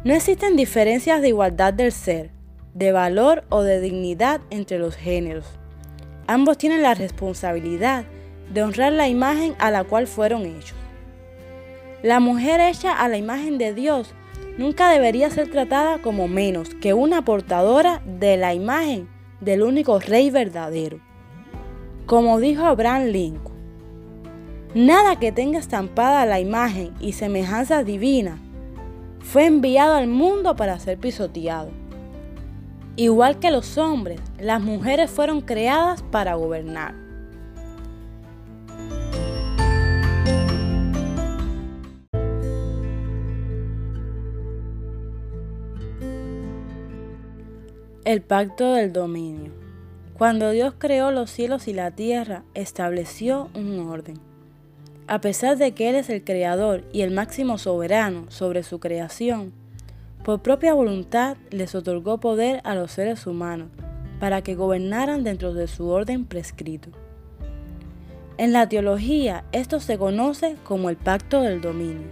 No 0.06 0.14
existen 0.14 0.56
diferencias 0.56 1.22
de 1.22 1.28
igualdad 1.28 1.74
del 1.74 1.92
ser, 1.92 2.32
de 2.74 2.94
valor 2.94 3.44
o 3.50 3.64
de 3.64 3.82
dignidad 3.82 4.40
entre 4.50 4.80
los 4.80 4.96
géneros. 4.96 5.46
Ambos 6.26 6.58
tienen 6.58 6.84
la 6.84 6.94
responsabilidad 6.94 8.06
de 8.54 8.64
honrar 8.64 8.94
la 8.94 9.10
imagen 9.10 9.56
a 9.60 9.72
la 9.72 9.84
cual 9.84 10.08
fueron 10.08 10.46
hechos. 10.46 10.78
La 12.02 12.22
mujer 12.22 12.62
hecha 12.62 12.94
a 12.94 13.10
la 13.10 13.18
imagen 13.18 13.58
de 13.58 13.74
Dios 13.74 14.14
nunca 14.58 14.90
debería 14.90 15.30
ser 15.30 15.52
tratada 15.52 16.02
como 16.02 16.30
menos 16.30 16.70
que 16.76 16.94
una 16.94 17.26
portadora 17.26 18.02
de 18.06 18.38
la 18.38 18.54
imagen 18.54 19.10
del 19.42 19.64
único 19.64 20.00
rey 20.00 20.30
verdadero. 20.30 21.02
Como 22.06 22.40
dijo 22.40 22.64
Abraham 22.64 23.08
Lincoln, 23.08 23.59
nada 24.74 25.20
que 25.20 25.32
tenga 25.32 25.60
estampada 25.60 26.26
la 26.26 26.40
imagen 26.40 26.94
y 27.00 27.14
semejanza 27.14 27.84
divina 27.84 28.40
fue 29.20 29.46
enviado 29.46 29.96
al 29.96 30.08
mundo 30.08 30.56
para 30.56 30.80
ser 30.80 30.98
pisoteado. 30.98 31.72
Igual 32.96 33.40
que 33.40 33.52
los 33.52 33.78
hombres, 33.78 34.20
las 34.40 34.62
mujeres 34.62 35.10
fueron 35.10 35.42
creadas 35.42 36.04
para 36.04 36.36
gobernar. 36.36 36.96
El 48.04 48.22
pacto 48.22 48.74
del 48.74 48.92
dominio. 48.92 49.52
Cuando 50.18 50.50
Dios 50.52 50.74
creó 50.78 51.12
los 51.12 51.30
cielos 51.30 51.68
y 51.68 51.74
la 51.74 51.92
tierra, 51.92 52.44
estableció 52.56 53.50
un 53.54 53.88
orden. 53.88 54.29
A 55.10 55.22
pesar 55.22 55.58
de 55.58 55.72
que 55.72 55.90
Él 55.90 55.96
es 55.96 56.08
el 56.12 56.24
creador 56.24 56.84
y 56.94 57.02
el 57.02 57.10
máximo 57.10 57.58
soberano 57.58 58.26
sobre 58.30 58.62
su 58.62 58.80
creación, 58.80 59.52
por 60.24 60.44
propia 60.44 60.76
voluntad 60.76 61.36
les 61.50 61.74
otorgó 61.74 62.20
poder 62.20 62.62
a 62.64 62.76
los 62.76 62.92
seres 62.92 63.26
humanos 63.26 63.70
para 64.20 64.44
que 64.44 64.54
gobernaran 64.54 65.24
dentro 65.24 65.56
de 65.56 65.68
su 65.68 65.90
orden 65.90 66.26
prescrito. 66.26 66.90
En 68.38 68.54
la 68.54 68.70
teología 68.70 69.46
esto 69.52 69.80
se 69.80 69.98
conoce 69.98 70.58
como 70.64 70.92
el 70.92 70.96
pacto 70.96 71.42
del 71.42 71.60
dominio. 71.60 72.08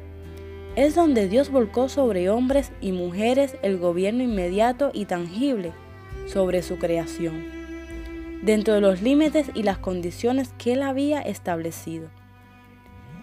es 0.75 0.95
donde 0.95 1.27
Dios 1.27 1.51
volcó 1.51 1.89
sobre 1.89 2.31
hombres 2.31 2.71
y 2.81 2.93
mujeres 2.93 3.57
el 3.61 3.77
gobierno 3.77 4.23
inmediato 4.23 4.89
y 4.91 5.05
tangible 5.05 5.71
sobre 6.25 6.63
su 6.63 6.79
creación, 6.79 7.45
dentro 8.41 8.73
de 8.73 8.81
los 8.81 9.03
límites 9.03 9.51
y 9.53 9.61
las 9.61 9.77
condiciones 9.77 10.51
que 10.57 10.73
Él 10.73 10.81
había 10.81 11.21
establecido. 11.21 12.09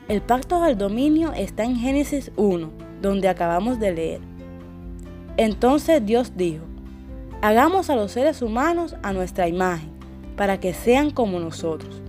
El 0.07 0.21
pacto 0.21 0.61
del 0.61 0.77
dominio 0.77 1.33
está 1.33 1.65
en 1.65 1.77
Génesis 1.77 2.31
1, 2.37 2.71
donde 3.01 3.27
acabamos 3.27 3.81
de 3.81 3.93
leer. 3.93 4.21
Entonces 5.39 6.05
Dios 6.05 6.37
dijo, 6.37 6.63
hagamos 7.41 7.89
a 7.89 7.97
los 7.97 8.13
seres 8.13 8.43
humanos 8.43 8.97
a 9.03 9.15
nuestra 9.15 9.49
imagen, 9.49 9.89
para 10.37 10.61
que 10.61 10.75
sean 10.75 11.11
como 11.11 11.41
nosotros. 11.41 12.03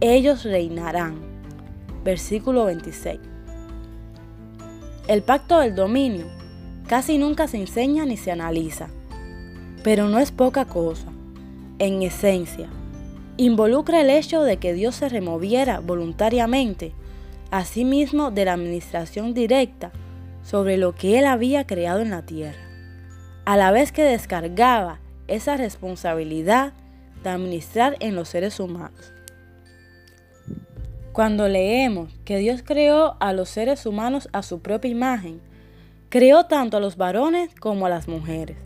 Ellos 0.00 0.44
reinarán. 0.44 1.14
Versículo 2.04 2.66
26. 2.66 3.18
El 5.08 5.22
pacto 5.22 5.60
del 5.60 5.74
dominio 5.74 6.26
casi 6.88 7.16
nunca 7.16 7.48
se 7.48 7.56
enseña 7.56 8.04
ni 8.04 8.18
se 8.18 8.32
analiza, 8.32 8.88
pero 9.82 10.08
no 10.08 10.18
es 10.18 10.30
poca 10.30 10.66
cosa. 10.66 11.08
En 11.78 12.02
esencia, 12.02 12.68
involucra 13.38 14.02
el 14.02 14.10
hecho 14.10 14.42
de 14.42 14.58
que 14.58 14.74
Dios 14.74 14.96
se 14.96 15.08
removiera 15.08 15.80
voluntariamente 15.80 16.92
asimismo 17.50 18.30
de 18.30 18.44
la 18.44 18.52
administración 18.54 19.34
directa 19.34 19.92
sobre 20.42 20.76
lo 20.76 20.94
que 20.94 21.18
él 21.18 21.26
había 21.26 21.66
creado 21.66 22.00
en 22.00 22.10
la 22.10 22.22
tierra, 22.22 22.60
a 23.44 23.56
la 23.56 23.70
vez 23.70 23.92
que 23.92 24.02
descargaba 24.02 25.00
esa 25.28 25.56
responsabilidad 25.56 26.72
de 27.22 27.30
administrar 27.30 27.96
en 28.00 28.16
los 28.16 28.28
seres 28.28 28.60
humanos. 28.60 29.12
Cuando 31.12 31.48
leemos 31.48 32.12
que 32.24 32.38
Dios 32.38 32.62
creó 32.64 33.16
a 33.20 33.32
los 33.32 33.48
seres 33.48 33.84
humanos 33.84 34.28
a 34.32 34.42
su 34.42 34.60
propia 34.60 34.90
imagen, 34.90 35.40
creó 36.08 36.46
tanto 36.46 36.76
a 36.76 36.80
los 36.80 36.96
varones 36.96 37.54
como 37.58 37.86
a 37.86 37.90
las 37.90 38.08
mujeres. 38.08 38.56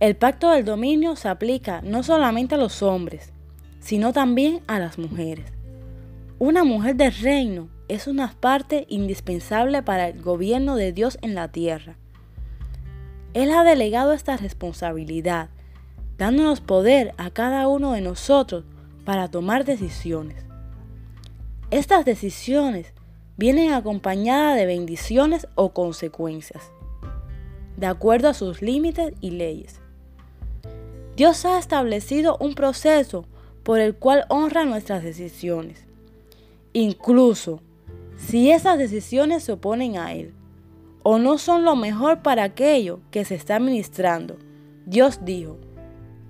El 0.00 0.16
pacto 0.16 0.50
del 0.50 0.64
dominio 0.64 1.16
se 1.16 1.28
aplica 1.28 1.80
no 1.82 2.02
solamente 2.02 2.54
a 2.54 2.58
los 2.58 2.82
hombres, 2.82 3.32
sino 3.80 4.12
también 4.12 4.60
a 4.66 4.78
las 4.78 4.98
mujeres. 4.98 5.57
Una 6.40 6.62
mujer 6.62 6.94
del 6.94 7.12
reino 7.14 7.68
es 7.88 8.06
una 8.06 8.32
parte 8.38 8.86
indispensable 8.88 9.82
para 9.82 10.06
el 10.06 10.22
gobierno 10.22 10.76
de 10.76 10.92
Dios 10.92 11.18
en 11.20 11.34
la 11.34 11.48
tierra. 11.48 11.96
Él 13.34 13.50
ha 13.50 13.64
delegado 13.64 14.12
esta 14.12 14.36
responsabilidad, 14.36 15.48
dándonos 16.16 16.60
poder 16.60 17.12
a 17.16 17.30
cada 17.30 17.66
uno 17.66 17.90
de 17.90 18.02
nosotros 18.02 18.64
para 19.04 19.28
tomar 19.28 19.64
decisiones. 19.64 20.44
Estas 21.72 22.04
decisiones 22.04 22.92
vienen 23.36 23.72
acompañadas 23.72 24.54
de 24.54 24.66
bendiciones 24.66 25.48
o 25.56 25.72
consecuencias, 25.72 26.70
de 27.76 27.86
acuerdo 27.86 28.28
a 28.28 28.34
sus 28.34 28.62
límites 28.62 29.12
y 29.20 29.32
leyes. 29.32 29.80
Dios 31.16 31.44
ha 31.44 31.58
establecido 31.58 32.36
un 32.38 32.54
proceso 32.54 33.26
por 33.64 33.80
el 33.80 33.96
cual 33.96 34.24
honra 34.28 34.64
nuestras 34.64 35.02
decisiones. 35.02 35.87
Incluso 36.72 37.60
si 38.16 38.50
esas 38.50 38.78
decisiones 38.78 39.44
se 39.44 39.52
oponen 39.52 39.96
a 39.96 40.12
Él 40.12 40.34
o 41.02 41.18
no 41.18 41.38
son 41.38 41.64
lo 41.64 41.76
mejor 41.76 42.22
para 42.22 42.42
aquello 42.42 43.00
que 43.10 43.24
se 43.24 43.34
está 43.34 43.56
administrando, 43.56 44.36
Dios 44.84 45.20
dijo, 45.22 45.56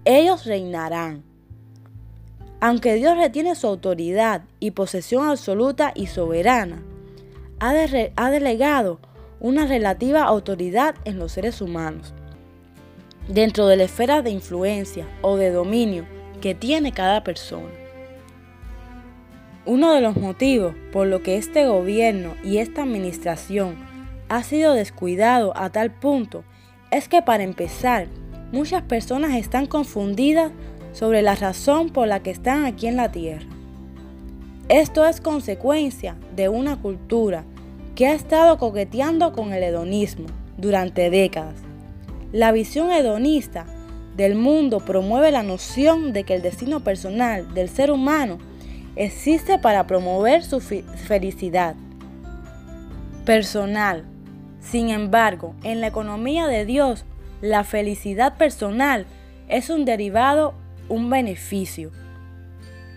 ellos 0.04 0.44
reinarán. 0.44 1.24
Aunque 2.60 2.94
Dios 2.94 3.16
retiene 3.16 3.54
su 3.54 3.66
autoridad 3.66 4.42
y 4.60 4.72
posesión 4.72 5.28
absoluta 5.28 5.92
y 5.94 6.06
soberana, 6.06 6.82
ha, 7.60 7.72
ha 8.16 8.30
delegado 8.30 9.00
una 9.40 9.66
relativa 9.66 10.22
autoridad 10.22 10.96
en 11.04 11.18
los 11.18 11.32
seres 11.32 11.60
humanos, 11.60 12.12
dentro 13.28 13.66
de 13.66 13.76
la 13.76 13.84
esfera 13.84 14.22
de 14.22 14.30
influencia 14.30 15.06
o 15.22 15.36
de 15.36 15.50
dominio 15.50 16.04
que 16.40 16.54
tiene 16.54 16.92
cada 16.92 17.22
persona. 17.24 17.68
Uno 19.68 19.92
de 19.92 20.00
los 20.00 20.16
motivos 20.16 20.74
por 20.92 21.06
lo 21.06 21.22
que 21.22 21.36
este 21.36 21.66
gobierno 21.66 22.36
y 22.42 22.56
esta 22.56 22.84
administración 22.84 23.76
ha 24.30 24.42
sido 24.42 24.72
descuidado 24.72 25.52
a 25.54 25.68
tal 25.68 25.90
punto 25.90 26.42
es 26.90 27.06
que 27.06 27.20
para 27.20 27.44
empezar, 27.44 28.06
muchas 28.50 28.80
personas 28.80 29.34
están 29.36 29.66
confundidas 29.66 30.52
sobre 30.94 31.20
la 31.20 31.34
razón 31.34 31.90
por 31.90 32.08
la 32.08 32.22
que 32.22 32.30
están 32.30 32.64
aquí 32.64 32.86
en 32.86 32.96
la 32.96 33.12
tierra. 33.12 33.44
Esto 34.70 35.04
es 35.04 35.20
consecuencia 35.20 36.16
de 36.34 36.48
una 36.48 36.80
cultura 36.80 37.44
que 37.94 38.06
ha 38.06 38.14
estado 38.14 38.56
coqueteando 38.56 39.34
con 39.34 39.52
el 39.52 39.62
hedonismo 39.62 40.28
durante 40.56 41.10
décadas. 41.10 41.56
La 42.32 42.52
visión 42.52 42.90
hedonista 42.90 43.66
del 44.16 44.34
mundo 44.34 44.80
promueve 44.80 45.30
la 45.30 45.42
noción 45.42 46.14
de 46.14 46.24
que 46.24 46.36
el 46.36 46.40
destino 46.40 46.80
personal 46.80 47.52
del 47.52 47.68
ser 47.68 47.90
humano 47.90 48.47
existe 48.98 49.58
para 49.60 49.86
promover 49.86 50.42
su 50.42 50.60
felicidad 50.60 51.76
personal. 53.24 54.04
Sin 54.60 54.90
embargo, 54.90 55.54
en 55.62 55.80
la 55.80 55.86
economía 55.86 56.48
de 56.48 56.64
Dios, 56.64 57.04
la 57.40 57.62
felicidad 57.62 58.36
personal 58.36 59.06
es 59.48 59.70
un 59.70 59.84
derivado, 59.84 60.52
un 60.88 61.08
beneficio, 61.08 61.92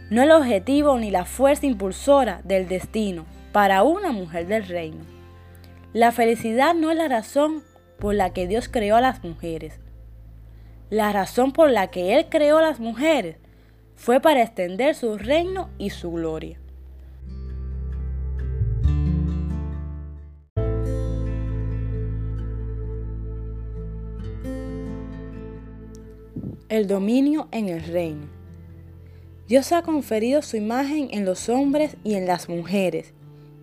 no 0.09 0.23
el 0.23 0.31
objetivo 0.31 0.97
ni 0.97 1.11
la 1.11 1.23
fuerza 1.23 1.67
impulsora 1.67 2.41
del 2.43 2.67
destino 2.67 3.25
para 3.51 3.83
una 3.83 4.11
mujer 4.11 4.47
del 4.47 4.67
reino. 4.67 5.05
La 5.93 6.11
felicidad 6.11 6.73
no 6.73 6.89
es 6.89 6.97
la 6.97 7.09
razón 7.09 7.63
por 7.99 8.15
la 8.15 8.31
que 8.33 8.47
Dios 8.47 8.67
creó 8.67 8.95
a 8.95 9.01
las 9.01 9.23
mujeres. 9.23 9.79
La 10.89 11.13
razón 11.13 11.53
por 11.53 11.69
la 11.69 11.91
que 11.91 12.17
Él 12.17 12.25
creó 12.29 12.57
a 12.57 12.61
las 12.61 12.79
mujeres 12.79 13.37
fue 14.01 14.19
para 14.19 14.41
extender 14.41 14.95
su 14.95 15.15
reino 15.15 15.69
y 15.77 15.91
su 15.91 16.11
gloria. 16.11 16.57
El 26.67 26.87
dominio 26.87 27.47
en 27.51 27.69
el 27.69 27.83
reino. 27.83 28.25
Dios 29.47 29.71
ha 29.71 29.83
conferido 29.83 30.41
su 30.41 30.57
imagen 30.57 31.09
en 31.11 31.23
los 31.23 31.47
hombres 31.47 31.95
y 32.03 32.15
en 32.15 32.25
las 32.25 32.49
mujeres 32.49 33.13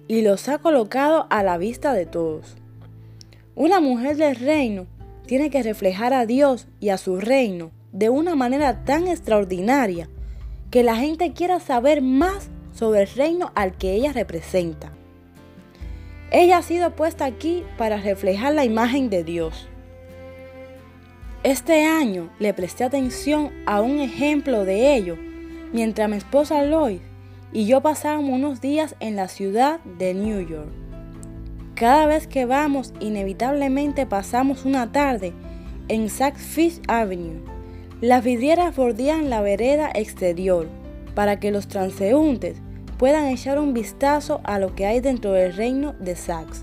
y 0.07 0.23
los 0.23 0.49
ha 0.49 0.59
colocado 0.59 1.27
a 1.31 1.43
la 1.43 1.59
vista 1.59 1.95
de 1.95 2.07
todos. 2.07 2.55
Una 3.57 3.81
mujer 3.81 4.17
del 4.17 4.37
reino 4.37 4.87
tiene 5.27 5.51
que 5.51 5.65
reflejar 5.65 6.13
a 6.13 6.27
Dios 6.27 6.69
y 6.79 6.91
a 6.91 6.97
su 6.97 7.19
reino 7.19 7.73
de 7.91 8.09
una 8.09 8.37
manera 8.37 8.85
tan 8.85 9.09
extraordinaria 9.09 10.09
que 10.71 10.83
la 10.83 10.97
gente 10.97 11.33
quiera 11.33 11.61
saber 11.61 12.03
más 12.03 12.51
sobre 12.73 13.03
el 13.03 13.09
reino 13.09 13.51
al 13.55 13.77
que 13.77 13.93
ella 13.93 14.13
representa. 14.13 14.93
Ella 16.31 16.59
ha 16.59 16.63
sido 16.63 16.95
puesta 16.95 17.25
aquí 17.25 17.65
para 17.79 17.97
reflejar 17.97 18.55
la 18.55 18.65
imagen 18.65 19.09
de 19.09 19.25
Dios. 19.25 19.69
Este 21.43 21.87
año 21.87 22.29
le 22.39 22.53
presté 22.53 22.85
atención 22.85 23.51
a 23.65 23.81
un 23.81 24.01
ejemplo 24.01 24.65
de 24.65 24.95
ello 24.95 25.17
mientras 25.73 26.11
mi 26.11 26.17
esposa 26.17 26.63
Lois 26.63 27.01
y 27.53 27.67
yo 27.67 27.81
pasábamos 27.81 28.31
unos 28.31 28.61
días 28.61 28.95
en 29.01 29.17
la 29.17 29.29
ciudad 29.29 29.81
de 29.99 30.13
New 30.13 30.47
York. 30.47 30.69
Cada 31.75 32.07
vez 32.07 32.27
que 32.27 32.45
vamos, 32.45 32.93
inevitablemente 33.01 34.05
pasamos 34.05 34.65
una 34.65 34.93
tarde 34.93 35.33
en 35.87 36.11
Saks 36.11 36.43
Fifth 36.43 36.83
Avenue 36.89 37.58
las 38.01 38.23
vidrieras 38.23 38.77
bordean 38.77 39.29
la 39.29 39.41
vereda 39.41 39.91
exterior 39.93 40.69
para 41.17 41.41
que 41.41 41.51
los 41.51 41.67
transeúntes 41.67 42.59
puedan 42.97 43.27
echar 43.27 43.59
un 43.59 43.75
vistazo 43.75 44.41
a 44.45 44.61
lo 44.61 44.75
que 44.77 44.87
hay 44.87 45.01
dentro 45.01 45.33
del 45.33 45.55
reino 45.55 45.95
de 45.99 46.15
Sachs. 46.15 46.63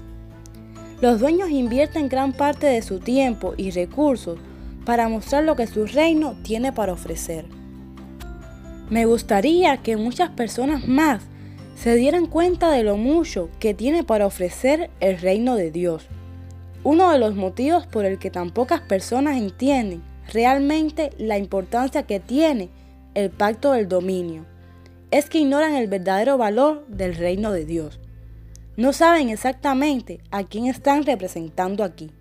Los 1.02 1.20
dueños 1.20 1.50
invierten 1.50 2.08
gran 2.08 2.32
parte 2.32 2.68
de 2.68 2.82
su 2.82 3.00
tiempo 3.00 3.54
y 3.58 3.72
recursos 3.72 4.40
para 4.86 5.10
mostrar 5.10 5.44
lo 5.44 5.58
que 5.58 5.68
su 5.68 5.86
reino 5.86 6.38
tiene 6.42 6.72
para 6.72 6.94
ofrecer. 6.94 7.46
Me 8.90 9.06
gustaría 9.06 9.78
que 9.78 9.98
muchas 9.98 10.30
personas 10.30 10.88
más 10.88 11.24
se 11.76 11.96
dieran 11.96 12.28
cuenta 12.28 12.72
de 12.72 12.84
lo 12.84 12.96
mucho 12.96 13.50
que 13.60 13.74
tiene 13.74 14.06
para 14.06 14.26
ofrecer 14.26 14.90
el 15.02 15.20
reino 15.20 15.56
de 15.56 15.72
Dios. 15.72 16.08
Uno 16.84 17.12
de 17.12 17.20
los 17.20 17.36
motivos 17.36 17.88
por 17.88 18.06
el 18.06 18.20
que 18.20 18.30
tan 18.30 18.52
pocas 18.52 18.80
personas 18.80 19.36
entienden 19.36 20.02
realmente 20.32 21.12
la 21.18 21.38
importancia 21.38 22.04
que 22.04 22.20
tiene 22.20 22.70
el 23.14 23.30
pacto 23.30 23.72
del 23.72 23.88
dominio. 23.88 24.46
Es 25.12 25.30
que 25.30 25.40
ignoran 25.40 25.76
el 25.76 25.88
verdadero 25.88 26.38
valor 26.38 26.86
del 26.88 27.16
reino 27.16 27.52
de 27.52 27.66
Dios. 27.66 28.00
No 28.78 28.92
saben 28.92 29.30
exactamente 29.30 30.20
a 30.32 30.44
quién 30.44 30.66
están 30.66 31.04
representando 31.04 31.84
aquí. 31.84 32.12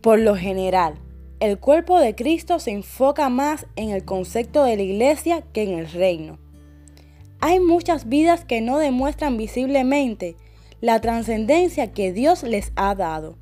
Por 0.00 0.18
lo 0.18 0.34
general, 0.36 0.94
el 1.40 1.58
cuerpo 1.58 1.98
de 2.00 2.14
Cristo 2.14 2.58
se 2.58 2.70
enfoca 2.70 3.28
más 3.28 3.66
en 3.76 3.90
el 3.90 4.04
concepto 4.04 4.64
de 4.64 4.76
la 4.76 4.82
iglesia 4.82 5.42
que 5.52 5.62
en 5.62 5.78
el 5.78 5.90
reino. 5.90 6.38
Hay 7.40 7.60
muchas 7.60 8.08
vidas 8.08 8.44
que 8.44 8.60
no 8.60 8.78
demuestran 8.78 9.36
visiblemente 9.36 10.36
la 10.80 11.00
trascendencia 11.00 11.92
que 11.92 12.12
Dios 12.12 12.42
les 12.42 12.72
ha 12.76 12.94
dado. 12.94 13.36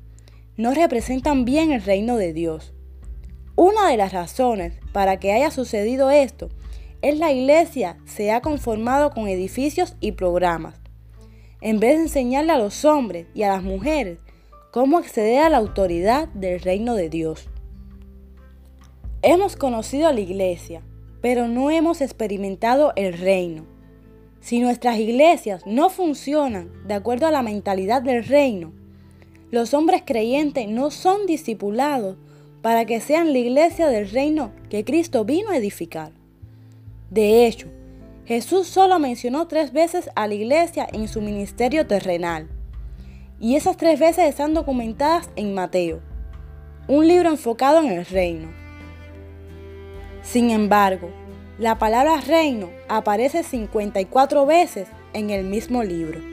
No 0.57 0.73
representan 0.73 1.45
bien 1.45 1.71
el 1.71 1.81
reino 1.81 2.17
de 2.17 2.33
Dios. 2.33 2.73
Una 3.61 3.89
de 3.89 3.97
las 3.97 4.13
razones 4.13 4.71
para 4.93 5.19
que 5.19 5.33
haya 5.33 5.51
sucedido 5.51 6.11
esto 6.11 6.47
es 7.01 7.19
la 7.19 7.33
iglesia 7.33 7.97
se 8.05 8.31
ha 8.31 8.39
conformado 8.39 9.09
con 9.09 9.27
edificios 9.27 9.97
y 9.99 10.13
programas. 10.13 10.75
En 11.59 11.81
vez 11.81 11.97
de 11.97 12.03
enseñarle 12.03 12.53
a 12.53 12.57
los 12.57 12.85
hombres 12.85 13.27
y 13.33 13.43
a 13.43 13.49
las 13.49 13.61
mujeres 13.61 14.19
cómo 14.71 14.97
acceder 14.97 15.43
a 15.43 15.49
la 15.49 15.57
autoridad 15.57 16.29
del 16.29 16.61
reino 16.61 16.95
de 16.95 17.09
Dios. 17.09 17.49
Hemos 19.23 19.57
conocido 19.57 20.07
a 20.07 20.13
la 20.13 20.21
iglesia, 20.21 20.81
pero 21.19 21.49
no 21.49 21.69
hemos 21.69 21.99
experimentado 21.99 22.93
el 22.95 23.11
reino. 23.11 23.65
Si 24.39 24.61
nuestras 24.61 24.99
iglesias 24.99 25.65
no 25.65 25.89
funcionan 25.89 26.71
de 26.87 26.93
acuerdo 26.93 27.27
a 27.27 27.31
la 27.31 27.41
mentalidad 27.41 28.01
del 28.01 28.23
reino, 28.23 28.71
los 29.51 29.73
hombres 29.73 30.03
creyentes 30.05 30.69
no 30.69 30.91
son 30.91 31.25
discipulados 31.25 32.15
para 32.61 32.85
que 32.85 32.99
sean 33.01 33.31
la 33.31 33.39
iglesia 33.39 33.87
del 33.87 34.09
reino 34.09 34.51
que 34.69 34.83
Cristo 34.83 35.25
vino 35.25 35.51
a 35.51 35.57
edificar. 35.57 36.11
De 37.09 37.45
hecho, 37.47 37.67
Jesús 38.25 38.67
solo 38.67 38.99
mencionó 38.99 39.47
tres 39.47 39.73
veces 39.73 40.09
a 40.15 40.27
la 40.27 40.35
iglesia 40.35 40.87
en 40.91 41.07
su 41.07 41.21
ministerio 41.21 41.87
terrenal, 41.87 42.47
y 43.39 43.55
esas 43.55 43.77
tres 43.77 43.99
veces 43.99 44.29
están 44.29 44.53
documentadas 44.53 45.29
en 45.35 45.53
Mateo, 45.53 46.01
un 46.87 47.07
libro 47.07 47.29
enfocado 47.29 47.79
en 47.81 47.91
el 47.91 48.05
reino. 48.05 48.49
Sin 50.21 50.51
embargo, 50.51 51.09
la 51.57 51.79
palabra 51.79 52.21
reino 52.21 52.69
aparece 52.87 53.43
54 53.43 54.45
veces 54.45 54.87
en 55.13 55.29
el 55.29 55.45
mismo 55.45 55.83
libro. 55.83 56.28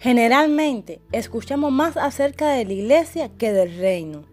Generalmente 0.00 1.02
escuchamos 1.12 1.70
más 1.70 1.98
acerca 1.98 2.48
de 2.52 2.64
la 2.64 2.72
iglesia 2.72 3.28
que 3.36 3.52
del 3.52 3.76
reino. 3.76 4.24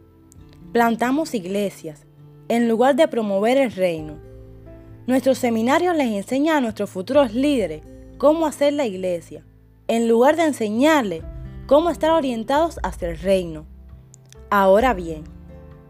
Plantamos 0.72 1.34
iglesias 1.34 2.06
en 2.48 2.70
lugar 2.70 2.96
de 2.96 3.10
promover 3.10 3.58
el 3.58 3.74
reino. 3.74 4.18
Nuestros 5.08 5.40
seminarios 5.40 5.94
les 5.98 6.08
enseñan 6.08 6.56
a 6.56 6.62
nuestros 6.62 6.90
futuros 6.90 7.34
líderes 7.34 7.82
cómo 8.18 8.46
hacer 8.46 8.72
la 8.72 8.86
iglesia 8.86 9.44
en 9.90 10.08
lugar 10.08 10.38
de 10.38 10.44
enseñarle 10.44 11.22
cómo 11.66 11.90
estar 11.90 12.12
orientados 12.12 12.80
hacia 12.82 13.10
el 13.10 13.18
reino. 13.18 13.66
Ahora 14.50 14.94
bien, 14.94 15.26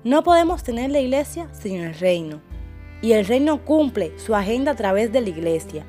no 0.04 0.24
podemos 0.24 0.64
tener 0.64 0.90
la 0.90 1.02
iglesia 1.02 1.50
sin 1.54 1.82
el 1.82 1.94
reino, 1.94 2.42
y 3.04 3.12
el 3.12 3.28
reino 3.28 3.64
cumple 3.64 4.18
su 4.18 4.34
agenda 4.34 4.72
a 4.72 4.76
través 4.76 5.12
de 5.12 5.22
la 5.22 5.30
iglesia. 5.30 5.86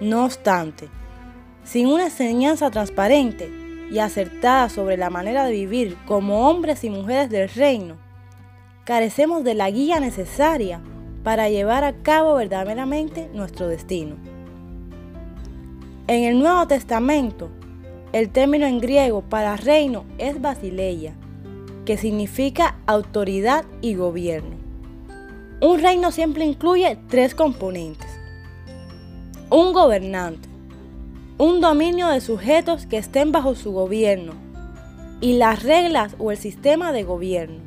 No 0.00 0.24
obstante, 0.24 0.88
sin 1.68 1.86
una 1.86 2.04
enseñanza 2.04 2.70
transparente 2.70 3.50
y 3.90 3.98
acertada 3.98 4.70
sobre 4.70 4.96
la 4.96 5.10
manera 5.10 5.44
de 5.44 5.52
vivir 5.52 5.98
como 6.06 6.48
hombres 6.48 6.82
y 6.82 6.88
mujeres 6.88 7.28
del 7.28 7.50
reino, 7.50 7.96
carecemos 8.84 9.44
de 9.44 9.54
la 9.54 9.70
guía 9.70 10.00
necesaria 10.00 10.80
para 11.22 11.50
llevar 11.50 11.84
a 11.84 11.92
cabo 11.92 12.36
verdaderamente 12.36 13.28
nuestro 13.34 13.68
destino. 13.68 14.16
En 16.06 16.24
el 16.24 16.38
Nuevo 16.38 16.66
Testamento, 16.66 17.50
el 18.14 18.30
término 18.30 18.64
en 18.64 18.80
griego 18.80 19.20
para 19.20 19.58
reino 19.58 20.06
es 20.16 20.40
basileia, 20.40 21.12
que 21.84 21.98
significa 21.98 22.78
autoridad 22.86 23.66
y 23.82 23.94
gobierno. 23.94 24.56
Un 25.60 25.82
reino 25.82 26.12
siempre 26.12 26.46
incluye 26.46 26.96
tres 27.08 27.34
componentes. 27.34 28.08
Un 29.50 29.74
gobernante, 29.74 30.47
un 31.38 31.60
dominio 31.60 32.08
de 32.08 32.20
sujetos 32.20 32.86
que 32.86 32.98
estén 32.98 33.30
bajo 33.30 33.54
su 33.54 33.70
gobierno 33.70 34.32
y 35.20 35.34
las 35.34 35.62
reglas 35.62 36.16
o 36.18 36.32
el 36.32 36.36
sistema 36.36 36.90
de 36.90 37.04
gobierno. 37.04 37.60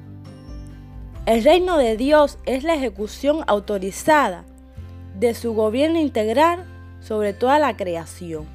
El 1.26 1.42
reino 1.42 1.78
de 1.78 1.96
Dios 1.96 2.38
es 2.46 2.66
la 2.66 2.76
ejecución 2.76 3.46
autorizada 3.48 4.44
de 5.18 5.34
su 5.34 5.54
gobierno 5.54 6.00
integral 6.00 6.66
sobre 7.00 7.32
toda 7.32 7.60
la 7.60 7.78
creación. 7.78 8.46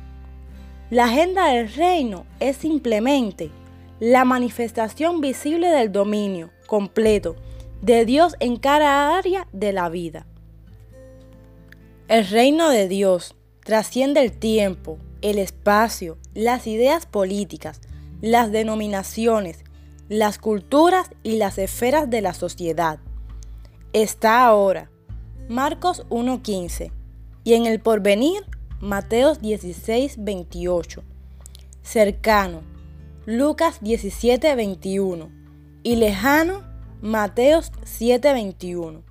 La 0.90 1.04
agenda 1.04 1.46
del 1.46 1.72
reino 1.72 2.26
es 2.38 2.58
simplemente 2.58 3.50
la 4.00 4.26
manifestación 4.26 5.22
visible 5.22 5.68
del 5.68 5.92
dominio 5.92 6.50
completo 6.66 7.36
de 7.80 8.04
Dios 8.04 8.36
en 8.38 8.56
cada 8.56 9.16
área 9.16 9.48
de 9.52 9.72
la 9.72 9.88
vida. 9.88 10.26
El 12.08 12.28
reino 12.28 12.68
de 12.68 12.86
Dios 12.86 13.34
trasciende 13.64 14.20
el 14.20 14.30
tiempo, 14.30 14.98
el 15.22 15.38
espacio, 15.38 16.18
las 16.34 16.66
ideas 16.66 17.06
políticas, 17.06 17.80
las 18.20 18.52
denominaciones, 18.52 19.64
las 20.08 20.38
culturas 20.38 21.10
y 21.22 21.36
las 21.36 21.58
esferas 21.58 22.08
de 22.08 22.20
la 22.20 22.34
sociedad. 22.34 22.98
Está 23.92 24.44
ahora. 24.44 24.90
Marcos 25.48 26.04
1.15 26.10 26.92
y 27.44 27.54
en 27.54 27.66
el 27.66 27.80
porvenir, 27.80 28.44
Mateos 28.80 29.40
16, 29.40 30.16
28. 30.18 31.04
Cercano, 31.82 32.62
Lucas 33.24 33.78
17, 33.80 34.54
21. 34.56 35.30
Y 35.84 35.96
lejano, 35.96 36.64
Mateos 37.00 37.70
7, 37.84 38.32
21. 38.32 39.02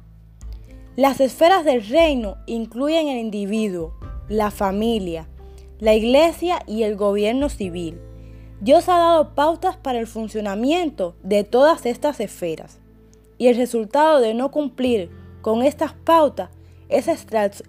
Las 0.97 1.21
esferas 1.21 1.63
del 1.63 1.87
reino 1.87 2.35
incluyen 2.45 3.07
el 3.07 3.17
individuo, 3.17 3.97
la 4.27 4.51
familia, 4.51 5.29
la 5.79 5.93
iglesia 5.93 6.59
y 6.67 6.83
el 6.83 6.95
gobierno 6.95 7.49
civil. 7.49 7.99
Dios 8.61 8.87
ha 8.87 8.97
dado 8.97 9.35
pautas 9.35 9.75
para 9.75 9.99
el 9.99 10.07
funcionamiento 10.07 11.15
de 11.23 11.43
todas 11.43 11.85
estas 11.85 12.19
esferas. 12.19 12.79
Y 13.37 13.47
el 13.47 13.57
resultado 13.57 14.21
de 14.21 14.33
no 14.33 14.51
cumplir 14.51 15.09
con 15.41 15.61
estas 15.61 15.93
pautas 15.93 16.49
es, 16.87 17.07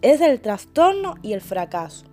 el 0.02 0.40
trastorno 0.40 1.16
y 1.22 1.32
el 1.32 1.40
fracaso. 1.40 2.04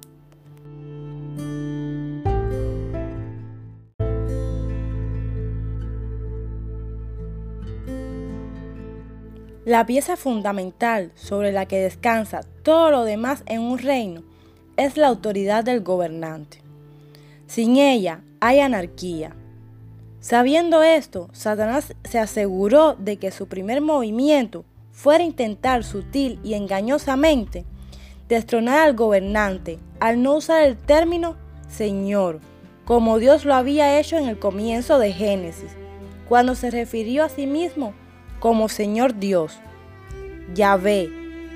La 9.66 9.86
pieza 9.86 10.18
fundamental 10.18 11.12
sobre 11.16 11.54
la 11.54 11.68
que 11.68 11.80
descansa 11.80 12.42
todo 12.64 12.92
lo 12.92 13.04
demás 13.04 13.44
en 13.46 13.62
un 13.62 13.78
reino 13.78 14.33
es 14.78 14.98
la 14.98 15.08
autoridad 15.08 15.64
del 15.64 15.82
gobernante. 15.82 16.60
Sin 17.48 17.78
ella 17.78 18.22
hay 18.40 18.60
anarquía. 18.60 19.36
Sabiendo 20.20 20.84
esto, 20.84 21.30
Satanás 21.34 21.94
se 22.04 22.18
aseguró 22.18 22.96
de 22.96 23.18
que 23.18 23.32
su 23.32 23.48
primer 23.48 23.82
movimiento 23.82 24.66
fuera 24.92 25.24
intentar 25.24 25.84
sutil 25.84 26.40
y 26.44 26.54
engañosamente 26.54 27.66
destronar 28.30 28.80
al 28.80 28.96
gobernante 28.96 29.80
al 30.00 30.22
no 30.24 30.36
usar 30.36 30.64
el 30.64 30.78
término 30.78 31.36
Señor, 31.68 32.40
como 32.86 33.20
Dios 33.20 33.46
lo 33.46 33.54
había 33.54 34.00
hecho 34.00 34.18
en 34.18 34.28
el 34.28 34.40
comienzo 34.40 35.00
de 35.00 35.12
Génesis, 35.12 35.72
cuando 36.28 36.56
se 36.56 36.72
refirió 36.72 37.24
a 37.24 37.30
sí 37.30 37.48
mismo 37.48 37.94
como 38.40 38.70
Señor 38.70 39.20
Dios. 39.20 39.60
Yahvé, 40.54 41.10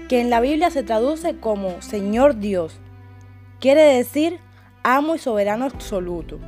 que 0.09 0.21
en 0.21 0.29
la 0.29 0.39
Biblia 0.39 0.69
se 0.71 0.83
traduce 0.83 1.37
como 1.37 1.81
Señor 1.81 2.37
Dios, 2.37 2.79
quiere 3.59 3.81
decir 3.81 4.39
amo 4.83 5.15
y 5.15 5.19
soberano 5.19 5.65
absoluto. 5.65 6.39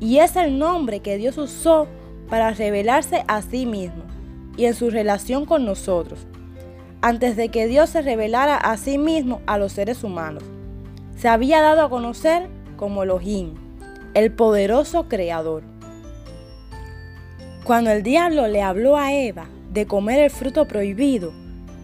Y 0.00 0.18
es 0.18 0.36
el 0.36 0.58
nombre 0.58 1.00
que 1.00 1.16
Dios 1.16 1.38
usó 1.38 1.86
para 2.28 2.50
revelarse 2.52 3.24
a 3.28 3.42
sí 3.42 3.66
mismo 3.66 4.04
y 4.56 4.66
en 4.66 4.74
su 4.74 4.90
relación 4.90 5.46
con 5.46 5.64
nosotros, 5.64 6.26
antes 7.00 7.36
de 7.36 7.48
que 7.48 7.66
Dios 7.66 7.90
se 7.90 8.02
revelara 8.02 8.56
a 8.56 8.76
sí 8.76 8.98
mismo 8.98 9.40
a 9.46 9.58
los 9.58 9.72
seres 9.72 10.04
humanos. 10.04 10.42
Se 11.16 11.28
había 11.28 11.60
dado 11.60 11.82
a 11.82 11.90
conocer 11.90 12.48
como 12.76 13.02
Elohim, 13.02 13.54
el 14.14 14.32
poderoso 14.32 15.08
creador. 15.08 15.62
Cuando 17.64 17.90
el 17.90 18.02
diablo 18.02 18.48
le 18.48 18.62
habló 18.62 18.96
a 18.96 19.12
Eva 19.12 19.46
de 19.70 19.86
comer 19.86 20.18
el 20.18 20.30
fruto 20.30 20.66
prohibido, 20.66 21.32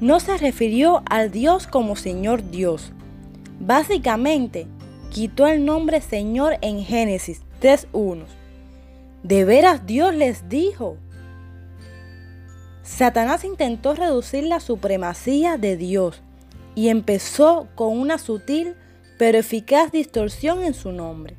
no 0.00 0.20
se 0.20 0.36
refirió 0.36 1.02
al 1.08 1.30
Dios 1.30 1.66
como 1.66 1.96
Señor 1.96 2.50
Dios. 2.50 2.92
Básicamente, 3.58 4.66
quitó 5.10 5.46
el 5.46 5.64
nombre 5.64 6.00
Señor 6.00 6.58
en 6.60 6.84
Génesis 6.84 7.42
3.1. 7.60 8.24
¿De 9.22 9.44
veras 9.44 9.86
Dios 9.86 10.14
les 10.14 10.48
dijo? 10.48 10.98
Satanás 12.82 13.44
intentó 13.44 13.94
reducir 13.94 14.44
la 14.44 14.60
supremacía 14.60 15.56
de 15.56 15.76
Dios 15.76 16.22
y 16.74 16.88
empezó 16.88 17.66
con 17.74 17.98
una 17.98 18.18
sutil 18.18 18.76
pero 19.18 19.38
eficaz 19.38 19.90
distorsión 19.90 20.62
en 20.62 20.74
su 20.74 20.92
nombre. 20.92 21.36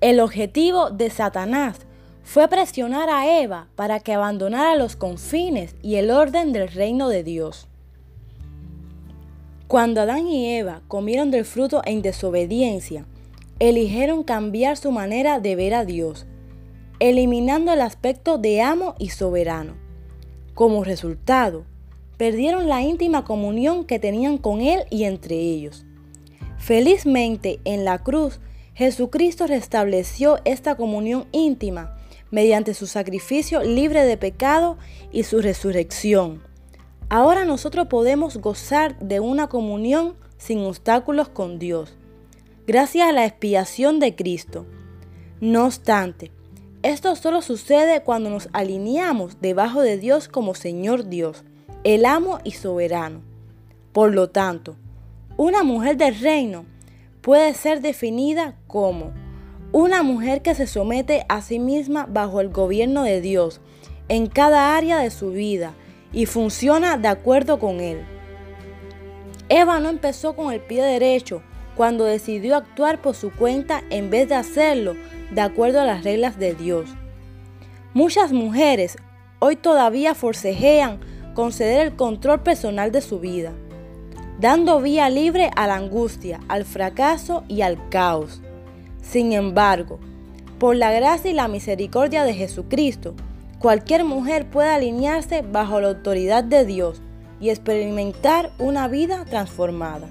El 0.00 0.20
objetivo 0.20 0.90
de 0.90 1.10
Satanás 1.10 1.86
fue 2.24 2.48
presionar 2.48 3.08
a 3.08 3.40
Eva 3.40 3.68
para 3.76 4.00
que 4.00 4.14
abandonara 4.14 4.74
los 4.74 4.96
confines 4.96 5.76
y 5.82 5.96
el 5.96 6.10
orden 6.10 6.52
del 6.52 6.68
reino 6.68 7.08
de 7.08 7.22
Dios. 7.22 7.68
Cuando 9.68 10.02
Adán 10.02 10.28
y 10.28 10.54
Eva 10.56 10.82
comieron 10.86 11.32
del 11.32 11.44
fruto 11.44 11.82
en 11.84 12.00
desobediencia, 12.00 13.04
eligieron 13.58 14.22
cambiar 14.22 14.76
su 14.76 14.92
manera 14.92 15.40
de 15.40 15.56
ver 15.56 15.74
a 15.74 15.84
Dios, 15.84 16.24
eliminando 17.00 17.72
el 17.72 17.80
aspecto 17.80 18.38
de 18.38 18.62
amo 18.62 18.94
y 19.00 19.08
soberano. 19.08 19.74
Como 20.54 20.84
resultado, 20.84 21.64
perdieron 22.16 22.68
la 22.68 22.82
íntima 22.82 23.24
comunión 23.24 23.84
que 23.84 23.98
tenían 23.98 24.38
con 24.38 24.60
Él 24.60 24.84
y 24.88 25.02
entre 25.02 25.34
ellos. 25.34 25.84
Felizmente, 26.58 27.58
en 27.64 27.84
la 27.84 28.04
cruz, 28.04 28.38
Jesucristo 28.74 29.48
restableció 29.48 30.38
esta 30.44 30.76
comunión 30.76 31.26
íntima 31.32 31.96
mediante 32.30 32.72
su 32.72 32.86
sacrificio 32.86 33.64
libre 33.64 34.04
de 34.04 34.16
pecado 34.16 34.78
y 35.10 35.24
su 35.24 35.40
resurrección. 35.40 36.45
Ahora 37.08 37.44
nosotros 37.44 37.86
podemos 37.86 38.36
gozar 38.38 38.98
de 38.98 39.20
una 39.20 39.46
comunión 39.46 40.16
sin 40.38 40.60
obstáculos 40.64 41.28
con 41.28 41.60
Dios, 41.60 41.96
gracias 42.66 43.08
a 43.08 43.12
la 43.12 43.24
expiación 43.24 44.00
de 44.00 44.16
Cristo. 44.16 44.66
No 45.40 45.66
obstante, 45.66 46.32
esto 46.82 47.14
solo 47.14 47.42
sucede 47.42 48.02
cuando 48.02 48.28
nos 48.28 48.48
alineamos 48.52 49.40
debajo 49.40 49.82
de 49.82 49.98
Dios 49.98 50.26
como 50.26 50.56
Señor 50.56 51.08
Dios, 51.08 51.44
el 51.84 52.06
amo 52.06 52.40
y 52.42 52.50
soberano. 52.50 53.22
Por 53.92 54.12
lo 54.12 54.28
tanto, 54.30 54.74
una 55.36 55.62
mujer 55.62 55.96
del 55.96 56.18
reino 56.18 56.64
puede 57.20 57.54
ser 57.54 57.82
definida 57.82 58.56
como 58.66 59.12
una 59.70 60.02
mujer 60.02 60.42
que 60.42 60.56
se 60.56 60.66
somete 60.66 61.24
a 61.28 61.40
sí 61.40 61.60
misma 61.60 62.06
bajo 62.10 62.40
el 62.40 62.48
gobierno 62.48 63.04
de 63.04 63.20
Dios 63.20 63.60
en 64.08 64.26
cada 64.26 64.76
área 64.76 64.98
de 64.98 65.10
su 65.10 65.30
vida 65.30 65.74
y 66.12 66.26
funciona 66.26 66.96
de 66.96 67.08
acuerdo 67.08 67.58
con 67.58 67.80
él. 67.80 68.04
Eva 69.48 69.78
no 69.80 69.88
empezó 69.88 70.34
con 70.34 70.52
el 70.52 70.60
pie 70.60 70.82
derecho 70.82 71.42
cuando 71.76 72.04
decidió 72.04 72.56
actuar 72.56 73.00
por 73.00 73.14
su 73.14 73.30
cuenta 73.30 73.82
en 73.90 74.10
vez 74.10 74.28
de 74.28 74.34
hacerlo 74.34 74.94
de 75.30 75.40
acuerdo 75.40 75.80
a 75.80 75.84
las 75.84 76.04
reglas 76.04 76.38
de 76.38 76.54
Dios. 76.54 76.90
Muchas 77.94 78.32
mujeres 78.32 78.96
hoy 79.38 79.56
todavía 79.56 80.14
forcejean 80.14 80.98
conceder 81.34 81.86
el 81.86 81.96
control 81.96 82.40
personal 82.40 82.90
de 82.90 83.02
su 83.02 83.20
vida, 83.20 83.52
dando 84.40 84.80
vía 84.80 85.08
libre 85.10 85.50
a 85.54 85.66
la 85.66 85.76
angustia, 85.76 86.40
al 86.48 86.64
fracaso 86.64 87.44
y 87.46 87.60
al 87.60 87.88
caos. 87.90 88.40
Sin 89.02 89.32
embargo, 89.32 90.00
por 90.58 90.74
la 90.76 90.90
gracia 90.90 91.30
y 91.30 91.34
la 91.34 91.48
misericordia 91.48 92.24
de 92.24 92.34
Jesucristo, 92.34 93.14
cualquier 93.58 94.04
mujer 94.04 94.48
puede 94.48 94.70
alinearse 94.70 95.42
bajo 95.42 95.80
la 95.80 95.88
autoridad 95.88 96.44
de 96.44 96.64
Dios 96.64 97.00
y 97.40 97.50
experimentar 97.50 98.50
una 98.58 98.88
vida 98.88 99.24
transformada. 99.24 100.08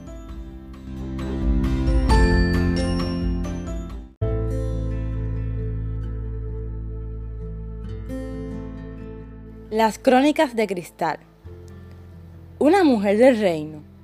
Las 9.69 9.99
crónicas 9.99 10.55
de 10.55 10.67
cristal. 10.67 11.19
Una 12.59 12.83
mujer 12.83 13.17
del 13.17 13.39
reino 13.39 13.95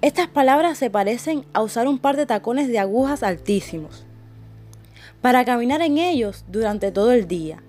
estas 0.00 0.28
palabras 0.28 0.78
se 0.78 0.90
parecen 0.90 1.44
a 1.52 1.60
usar 1.60 1.88
un 1.88 1.98
par 1.98 2.16
de 2.16 2.24
tacones 2.24 2.68
de 2.68 2.78
agujas 2.78 3.24
altísimos 3.24 4.06
para 5.20 5.44
caminar 5.44 5.82
en 5.82 5.98
ellos 5.98 6.44
durante 6.46 6.92
todo 6.92 7.10
el 7.10 7.26
día. 7.26 7.60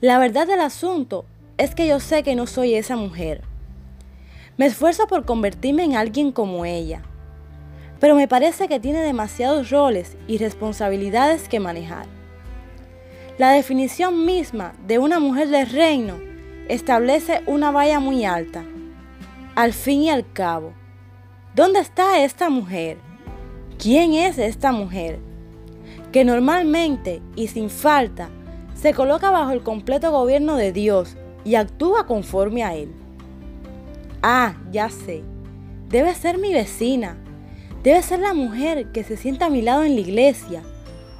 La 0.00 0.18
verdad 0.18 0.46
del 0.46 0.60
asunto 0.60 1.26
es 1.58 1.74
que 1.74 1.86
yo 1.86 2.00
sé 2.00 2.22
que 2.22 2.34
no 2.34 2.46
soy 2.46 2.74
esa 2.74 2.96
mujer. 2.96 3.42
Me 4.56 4.66
esfuerzo 4.66 5.06
por 5.06 5.26
convertirme 5.26 5.84
en 5.84 5.94
alguien 5.94 6.32
como 6.32 6.64
ella, 6.64 7.02
pero 7.98 8.14
me 8.14 8.26
parece 8.26 8.66
que 8.66 8.80
tiene 8.80 9.00
demasiados 9.00 9.70
roles 9.70 10.16
y 10.26 10.38
responsabilidades 10.38 11.48
que 11.48 11.60
manejar. 11.60 12.06
La 13.36 13.50
definición 13.50 14.24
misma 14.24 14.72
de 14.86 14.98
una 14.98 15.20
mujer 15.20 15.48
del 15.48 15.68
reino 15.68 16.18
establece 16.68 17.42
una 17.46 17.70
valla 17.70 18.00
muy 18.00 18.24
alta. 18.24 18.64
Al 19.54 19.74
fin 19.74 20.02
y 20.02 20.10
al 20.10 20.30
cabo, 20.32 20.72
¿Dónde 21.54 21.80
está 21.80 22.22
esta 22.22 22.48
mujer? 22.48 22.96
¿Quién 23.76 24.14
es 24.14 24.38
esta 24.38 24.70
mujer? 24.70 25.18
Que 26.12 26.24
normalmente 26.24 27.20
y 27.34 27.48
sin 27.48 27.68
falta 27.68 28.30
se 28.80 28.94
coloca 28.94 29.30
bajo 29.30 29.50
el 29.50 29.62
completo 29.62 30.10
gobierno 30.10 30.56
de 30.56 30.72
Dios 30.72 31.16
y 31.44 31.56
actúa 31.56 32.06
conforme 32.06 32.64
a 32.64 32.74
Él. 32.74 32.90
Ah, 34.22 34.54
ya 34.72 34.88
sé. 34.88 35.22
Debe 35.90 36.14
ser 36.14 36.38
mi 36.38 36.54
vecina. 36.54 37.18
Debe 37.82 38.02
ser 38.02 38.20
la 38.20 38.32
mujer 38.32 38.90
que 38.92 39.04
se 39.04 39.18
sienta 39.18 39.46
a 39.46 39.50
mi 39.50 39.60
lado 39.60 39.84
en 39.84 39.96
la 39.96 40.00
iglesia. 40.00 40.62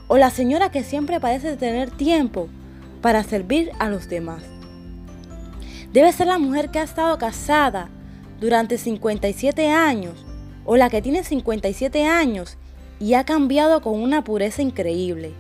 O 0.09 0.17
la 0.17 0.31
señora 0.31 0.71
que 0.71 0.83
siempre 0.83 1.21
parece 1.21 1.57
tener 1.57 1.91
tiempo 1.91 2.49
para 3.03 3.23
servir 3.25 3.71
a 3.79 3.91
los 3.91 4.09
demás. 4.09 4.43
Debe 5.93 6.13
ser 6.13 6.29
la 6.29 6.39
mujer 6.39 6.71
que 6.71 6.79
ha 6.79 6.85
estado 6.85 7.19
casada 7.19 7.91
durante 8.41 8.79
57 8.79 9.69
años 9.69 10.25
o 10.65 10.77
la 10.77 10.89
que 10.89 11.03
tiene 11.03 11.25
57 11.25 12.07
años 12.07 12.57
y 12.99 13.15
ha 13.15 13.25
cambiado 13.25 13.83
con 13.83 14.01
una 14.01 14.25
pureza 14.25 14.63
increíble. 14.63 15.35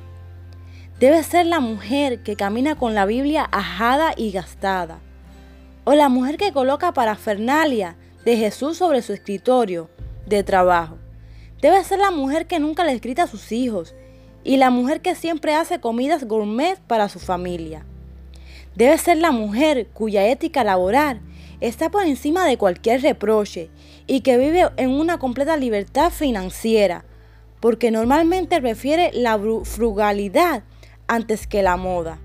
Debe 1.01 1.22
ser 1.22 1.46
la 1.46 1.61
mujer 1.61 2.22
que 2.22 2.36
camina 2.36 2.76
con 2.76 2.94
la 2.94 3.07
Biblia 3.07 3.48
ajada 3.53 4.12
y 4.18 4.32
gastada. 4.32 4.98
O 5.84 5.94
la 5.94 6.11
mujer 6.11 6.36
que 6.36 6.53
coloca 6.53 6.92
parafernalia 6.92 7.96
de 8.26 8.36
Jesús 8.36 8.76
sobre 8.76 9.01
su 9.01 9.14
escritorio 9.14 9.88
de 10.26 10.42
trabajo. 10.42 10.98
Debe 11.62 11.82
ser 11.84 12.01
la 12.01 12.11
mujer 12.11 12.46
que 12.46 12.59
nunca 12.59 12.84
le 12.84 12.92
escrita 12.92 13.22
a 13.22 13.28
sus 13.28 13.51
hijos 13.51 13.94
y 14.44 14.59
la 14.59 14.68
mujer 14.68 15.01
que 15.01 15.14
siempre 15.14 15.55
hace 15.55 15.80
comidas 15.80 16.24
gourmet 16.24 16.78
para 16.80 17.09
su 17.09 17.18
familia. 17.18 17.86
Debe 18.76 18.98
ser 18.98 19.16
la 19.16 19.30
mujer 19.30 19.86
cuya 19.94 20.28
ética 20.28 20.64
laboral 20.64 21.22
está 21.62 21.88
por 21.88 22.05
encima 22.05 22.44
de 22.44 22.59
cualquier 22.59 23.01
reproche 23.01 23.70
y 24.07 24.20
que 24.20 24.36
vive 24.36 24.68
en 24.76 24.90
una 24.90 25.18
completa 25.18 25.57
libertad 25.57 26.11
financiera, 26.11 27.07
porque 27.59 27.90
normalmente 27.90 28.61
prefiere 28.61 29.12
la 29.14 29.40
frugalidad 29.64 30.62
antes 31.11 31.48
que 31.48 31.64
la 31.64 31.76
moda. 31.76 32.20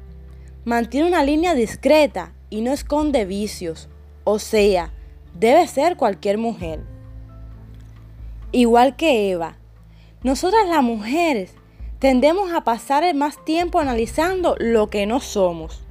Mantiene 0.63 1.07
una 1.07 1.23
línea 1.23 1.55
discreta 1.55 2.33
y 2.51 2.61
no 2.61 2.71
esconde 2.71 3.25
vicios, 3.25 3.89
o 4.23 4.37
sea, 4.37 4.93
debe 5.33 5.67
ser 5.67 5.97
cualquier 5.97 6.37
mujer. 6.37 6.81
Igual 8.51 8.95
que 8.95 9.31
Eva, 9.31 9.57
nosotras 10.21 10.67
las 10.69 10.83
mujeres 10.83 11.55
tendemos 11.97 12.53
a 12.53 12.63
pasar 12.63 13.11
más 13.15 13.43
tiempo 13.43 13.79
analizando 13.79 14.55
lo 14.59 14.91
que 14.91 15.07
no 15.07 15.19
somos 15.19 15.81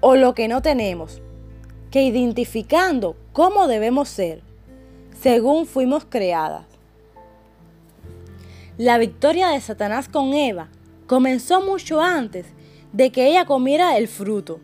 o 0.00 0.14
lo 0.14 0.32
que 0.34 0.46
no 0.46 0.62
tenemos 0.62 1.20
que 1.90 2.04
identificando 2.04 3.16
cómo 3.32 3.66
debemos 3.66 4.08
ser, 4.08 4.42
según 5.20 5.66
fuimos 5.66 6.06
creadas. 6.08 6.66
La 8.78 8.96
victoria 8.96 9.48
de 9.48 9.60
Satanás 9.60 10.08
con 10.08 10.32
Eva 10.34 10.68
comenzó 11.12 11.60
mucho 11.60 12.00
antes 12.00 12.46
de 12.94 13.12
que 13.12 13.26
ella 13.26 13.44
comiera 13.44 13.98
el 13.98 14.08
fruto. 14.08 14.60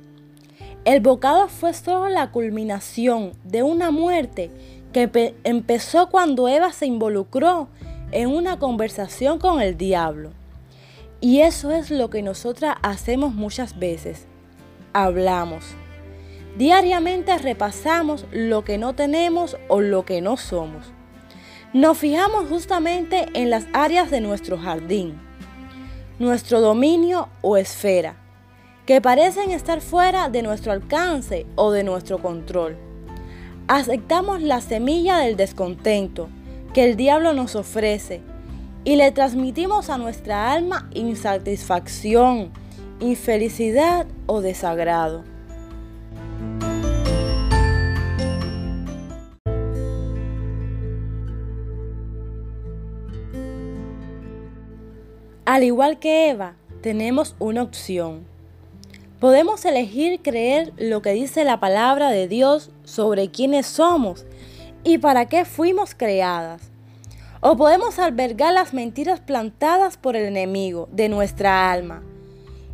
El 0.87 1.01
bocado 1.01 1.47
fue 1.47 1.75
solo 1.75 2.09
la 2.09 2.31
culminación 2.31 3.33
de 3.45 3.63
una 3.63 3.91
muerte 3.91 4.51
que 4.95 5.35
empezó 5.45 6.09
cuando 6.09 6.49
Eva 6.49 6.73
se 6.73 6.87
involucró 6.87 7.69
en 8.13 8.31
una 8.31 8.59
conversación 8.59 9.39
con 9.39 9.61
el 9.61 9.77
diablo. 9.77 10.31
Y 11.21 11.41
eso 11.41 11.71
es 11.71 11.91
lo 11.91 12.09
que 12.09 12.23
nosotras 12.23 12.77
hacemos 12.81 13.35
muchas 13.35 13.79
veces. 13.79 14.25
Hablamos. 14.95 15.67
Diariamente 16.57 17.37
repasamos 17.37 18.25
lo 18.33 18.65
que 18.65 18.79
no 18.79 18.95
tenemos 18.95 19.59
o 19.69 19.83
lo 19.83 20.07
que 20.07 20.23
no 20.23 20.39
somos. 20.39 20.87
Nos 21.75 21.99
fijamos 21.99 22.49
justamente 22.49 23.27
en 23.35 23.51
las 23.51 23.67
áreas 23.75 24.11
de 24.11 24.23
nuestro 24.23 24.57
jardín, 24.57 25.28
nuestro 26.19 26.61
dominio 26.61 27.29
o 27.43 27.57
esfera, 27.57 28.17
que 28.87 29.01
parecen 29.01 29.51
estar 29.51 29.81
fuera 29.81 30.29
de 30.29 30.43
nuestro 30.43 30.73
alcance 30.73 31.47
o 31.55 31.71
de 31.71 31.85
nuestro 31.85 32.19
control. 32.19 32.77
Aceptamos 33.69 34.43
la 34.43 34.61
semilla 34.61 35.19
del 35.19 35.37
descontento 35.37 36.29
que 36.73 36.85
el 36.85 36.97
diablo 36.97 37.35
nos 37.35 37.55
ofrece 37.55 38.21
y 38.85 38.97
le 38.97 39.13
transmitimos 39.13 39.91
a 39.91 39.99
nuestra 39.99 40.53
alma 40.53 40.89
insatisfacción, 40.95 42.51
infelicidad 43.01 44.07
o 44.27 44.41
desagrado. 44.41 45.25
Al 55.49 55.65
igual 55.65 55.99
que 55.99 56.29
Eva, 56.29 56.57
tenemos 56.83 57.35
una 57.39 57.63
opción. 57.63 58.27
Podemos 59.19 59.65
elegir 59.65 60.21
creer 60.21 60.75
lo 60.77 61.01
que 61.01 61.13
dice 61.13 61.43
la 61.43 61.59
palabra 61.59 62.11
de 62.11 62.29
Dios 62.29 62.71
sobre 62.85 63.31
quiénes 63.31 63.65
somos 63.65 64.27
y 64.85 64.99
para 64.99 65.25
qué 65.25 65.47
fuimos 65.47 65.95
creadas. 65.95 66.71
O 67.41 67.57
podemos 67.57 67.99
albergar 67.99 68.53
las 68.53 68.75
mentiras 68.75 69.21
plantadas 69.21 69.97
por 69.97 70.17
el 70.17 70.27
enemigo 70.27 70.87
de 70.93 71.09
nuestra 71.09 71.73
alma 71.73 72.03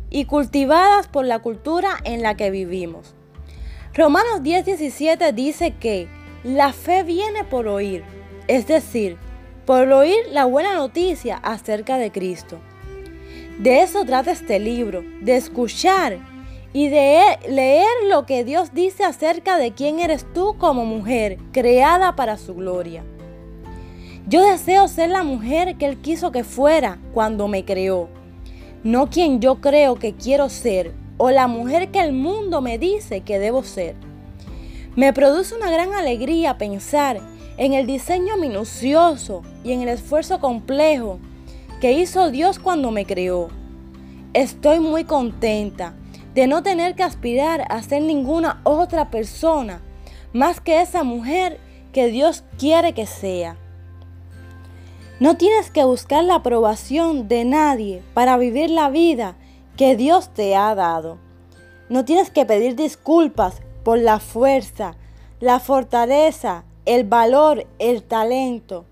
y 0.09 0.25
cultivadas 0.25 1.07
por 1.07 1.25
la 1.25 1.39
cultura 1.39 1.91
en 2.03 2.23
la 2.23 2.35
que 2.35 2.51
vivimos. 2.51 3.15
Romanos 3.93 4.41
10:17 4.43 5.31
dice 5.31 5.75
que 5.79 6.09
la 6.43 6.73
fe 6.73 7.03
viene 7.03 7.45
por 7.45 7.69
oír, 7.69 8.03
es 8.49 8.67
decir, 8.67 9.15
por 9.65 9.91
oír 9.91 10.17
la 10.31 10.45
buena 10.45 10.75
noticia 10.75 11.37
acerca 11.37 11.97
de 11.97 12.11
Cristo. 12.11 12.57
De 13.59 13.81
eso 13.81 14.05
trata 14.05 14.31
este 14.31 14.59
libro, 14.59 15.03
de 15.21 15.35
escuchar 15.35 16.19
y 16.73 16.89
de 16.89 17.21
leer 17.49 17.87
lo 18.09 18.25
que 18.25 18.43
Dios 18.43 18.73
dice 18.73 19.03
acerca 19.03 19.57
de 19.57 19.71
quién 19.71 19.99
eres 19.99 20.25
tú 20.33 20.55
como 20.57 20.85
mujer, 20.85 21.37
creada 21.51 22.15
para 22.15 22.37
su 22.37 22.53
gloria. 22.53 23.03
Yo 24.27 24.43
deseo 24.43 24.87
ser 24.87 25.09
la 25.09 25.23
mujer 25.23 25.77
que 25.77 25.85
Él 25.85 25.97
quiso 25.97 26.31
que 26.31 26.43
fuera 26.43 26.99
cuando 27.13 27.47
me 27.47 27.63
creó, 27.63 28.09
no 28.83 29.09
quien 29.09 29.39
yo 29.39 29.61
creo 29.61 29.95
que 29.95 30.13
quiero 30.13 30.49
ser 30.49 30.93
o 31.17 31.31
la 31.31 31.47
mujer 31.47 31.91
que 31.91 32.01
el 32.01 32.11
mundo 32.11 32.61
me 32.61 32.77
dice 32.77 33.21
que 33.21 33.39
debo 33.39 33.63
ser. 33.63 33.95
Me 34.95 35.13
produce 35.13 35.55
una 35.55 35.71
gran 35.71 35.93
alegría 35.93 36.57
pensar 36.57 37.21
en 37.57 37.73
el 37.73 37.87
diseño 37.87 38.37
minucioso 38.37 39.43
y 39.63 39.71
en 39.71 39.81
el 39.81 39.89
esfuerzo 39.89 40.39
complejo 40.39 41.19
que 41.79 41.93
hizo 41.93 42.31
Dios 42.31 42.59
cuando 42.59 42.91
me 42.91 43.05
creó. 43.05 43.49
Estoy 44.33 44.79
muy 44.79 45.05
contenta 45.05 45.93
de 46.33 46.47
no 46.47 46.63
tener 46.63 46.95
que 46.95 47.03
aspirar 47.03 47.65
a 47.69 47.81
ser 47.81 48.01
ninguna 48.01 48.59
otra 48.63 49.09
persona 49.09 49.81
más 50.33 50.59
que 50.59 50.81
esa 50.81 51.03
mujer 51.03 51.59
que 51.93 52.07
Dios 52.07 52.43
quiere 52.57 52.93
que 52.93 53.05
sea. 53.05 53.55
No 55.21 55.37
tienes 55.37 55.71
que 55.71 55.85
buscar 55.85 56.25
la 56.25 56.35
aprobación 56.35 57.29
de 57.29 57.45
nadie 57.45 58.03
para 58.13 58.35
vivir 58.35 58.69
la 58.69 58.89
vida 58.89 59.37
que 59.77 59.95
Dios 59.95 60.33
te 60.33 60.57
ha 60.57 60.75
dado. 60.75 61.17
No 61.87 62.03
tienes 62.03 62.29
que 62.31 62.45
pedir 62.45 62.75
disculpas 62.75 63.61
por 63.85 63.97
la 63.97 64.19
fuerza, 64.19 64.95
la 65.39 65.61
fortaleza, 65.61 66.65
el 66.85 67.03
valor, 67.03 67.65
el 67.79 68.03
talento, 68.03 68.85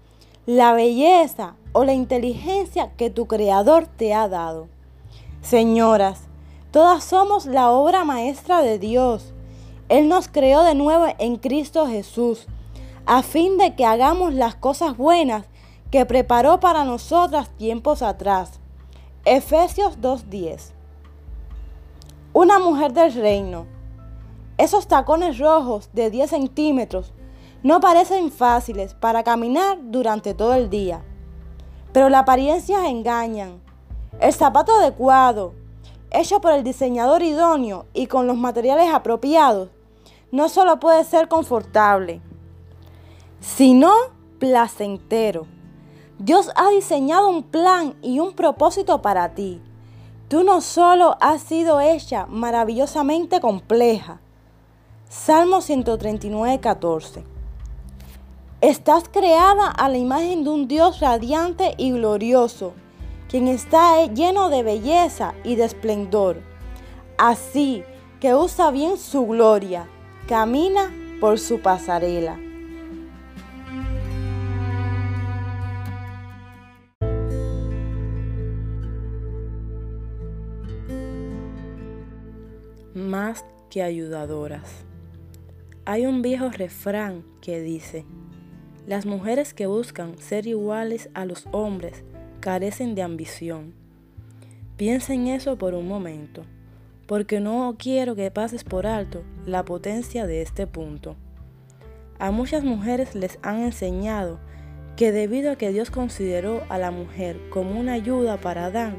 la 0.45 0.73
belleza 0.73 1.55
o 1.73 1.83
la 1.83 1.93
inteligencia 1.93 2.91
que 2.97 3.09
tu 3.09 3.27
Creador 3.27 3.87
te 3.87 4.13
ha 4.13 4.27
dado. 4.27 4.67
Señoras, 5.41 6.21
todas 6.71 7.03
somos 7.03 7.45
la 7.45 7.69
obra 7.69 8.03
maestra 8.03 8.61
de 8.61 8.79
Dios. 8.79 9.33
Él 9.89 10.07
nos 10.07 10.27
creó 10.27 10.63
de 10.63 10.75
nuevo 10.75 11.05
en 11.19 11.37
Cristo 11.37 11.87
Jesús, 11.87 12.47
a 13.05 13.21
fin 13.21 13.57
de 13.57 13.75
que 13.75 13.85
hagamos 13.85 14.33
las 14.33 14.55
cosas 14.55 14.97
buenas 14.97 15.45
que 15.91 16.05
preparó 16.05 16.59
para 16.59 16.85
nosotras 16.85 17.49
tiempos 17.57 18.01
atrás. 18.01 18.59
Efesios 19.25 19.99
2.10 20.01 20.71
Una 22.33 22.57
mujer 22.59 22.93
del 22.93 23.13
reino. 23.13 23.67
Esos 24.57 24.87
tacones 24.87 25.37
rojos 25.37 25.89
de 25.93 26.09
10 26.09 26.29
centímetros 26.29 27.13
no 27.63 27.79
parecen 27.79 28.29
fáciles 28.29 28.93
para 28.93 29.23
caminar 29.23 29.77
durante 29.81 30.33
todo 30.33 30.53
el 30.53 30.69
día, 30.69 31.01
pero 31.93 32.09
las 32.09 32.23
apariencias 32.23 32.85
engañan. 32.85 33.61
El 34.19 34.33
zapato 34.33 34.75
adecuado, 34.75 35.53
hecho 36.11 36.41
por 36.41 36.51
el 36.51 36.65
diseñador 36.65 37.23
idóneo 37.23 37.85
y 37.93 38.07
con 38.07 38.27
los 38.27 38.35
materiales 38.35 38.93
apropiados, 38.93 39.69
no 40.29 40.49
solo 40.49 40.79
puede 40.81 41.05
ser 41.05 41.29
confortable, 41.29 42.21
sino 43.39 43.91
placentero. 44.39 45.47
Dios 46.19 46.51
ha 46.55 46.69
diseñado 46.69 47.29
un 47.29 47.43
plan 47.43 47.95
y 48.01 48.19
un 48.19 48.33
propósito 48.33 49.01
para 49.01 49.35
ti. 49.35 49.61
Tú 50.27 50.43
no 50.43 50.59
solo 50.59 51.15
has 51.21 51.41
sido 51.41 51.79
hecha 51.79 52.25
maravillosamente 52.27 53.39
compleja. 53.39 54.19
Salmo 55.07 55.61
139, 55.61 56.59
14. 56.59 57.32
Estás 58.63 59.09
creada 59.09 59.67
a 59.67 59.89
la 59.89 59.97
imagen 59.97 60.45
de 60.45 60.49
un 60.49 60.69
Dios 60.69 61.01
radiante 61.01 61.75
y 61.77 61.91
glorioso, 61.91 62.73
quien 63.27 63.49
está 63.49 64.05
lleno 64.05 64.49
de 64.49 64.63
belleza 64.63 65.33
y 65.43 65.57
de 65.57 65.65
esplendor. 65.65 66.37
Así 67.17 67.83
que 68.21 68.33
usa 68.33 68.71
bien 68.71 68.95
su 68.95 69.27
gloria, 69.27 69.89
camina 70.29 70.89
por 71.19 71.39
su 71.39 71.59
pasarela. 71.59 72.39
Más 82.93 83.43
que 83.69 83.83
ayudadoras. 83.83 84.85
Hay 85.83 86.05
un 86.05 86.21
viejo 86.21 86.49
refrán 86.49 87.25
que 87.41 87.59
dice, 87.59 88.05
las 88.85 89.05
mujeres 89.05 89.53
que 89.53 89.65
buscan 89.65 90.17
ser 90.17 90.45
iguales 90.45 91.09
a 91.13 91.25
los 91.25 91.47
hombres 91.51 92.03
carecen 92.41 92.95
de 92.95 93.01
ambición. 93.01 93.73
Piensa 94.75 95.13
en 95.13 95.27
eso 95.27 95.57
por 95.57 95.73
un 95.73 95.87
momento, 95.87 96.43
porque 97.07 97.39
no 97.39 97.75
quiero 97.77 98.15
que 98.15 98.31
pases 98.31 98.63
por 98.63 98.85
alto 98.85 99.23
la 99.45 99.63
potencia 99.63 100.27
de 100.27 100.41
este 100.41 100.67
punto. 100.67 101.15
A 102.19 102.31
muchas 102.31 102.63
mujeres 102.63 103.15
les 103.15 103.39
han 103.41 103.61
enseñado 103.61 104.39
que 104.97 105.11
debido 105.11 105.51
a 105.51 105.55
que 105.55 105.71
Dios 105.71 105.89
consideró 105.89 106.61
a 106.69 106.77
la 106.77 106.91
mujer 106.91 107.39
como 107.49 107.79
una 107.79 107.93
ayuda 107.93 108.37
para 108.37 108.65
Adán, 108.65 108.97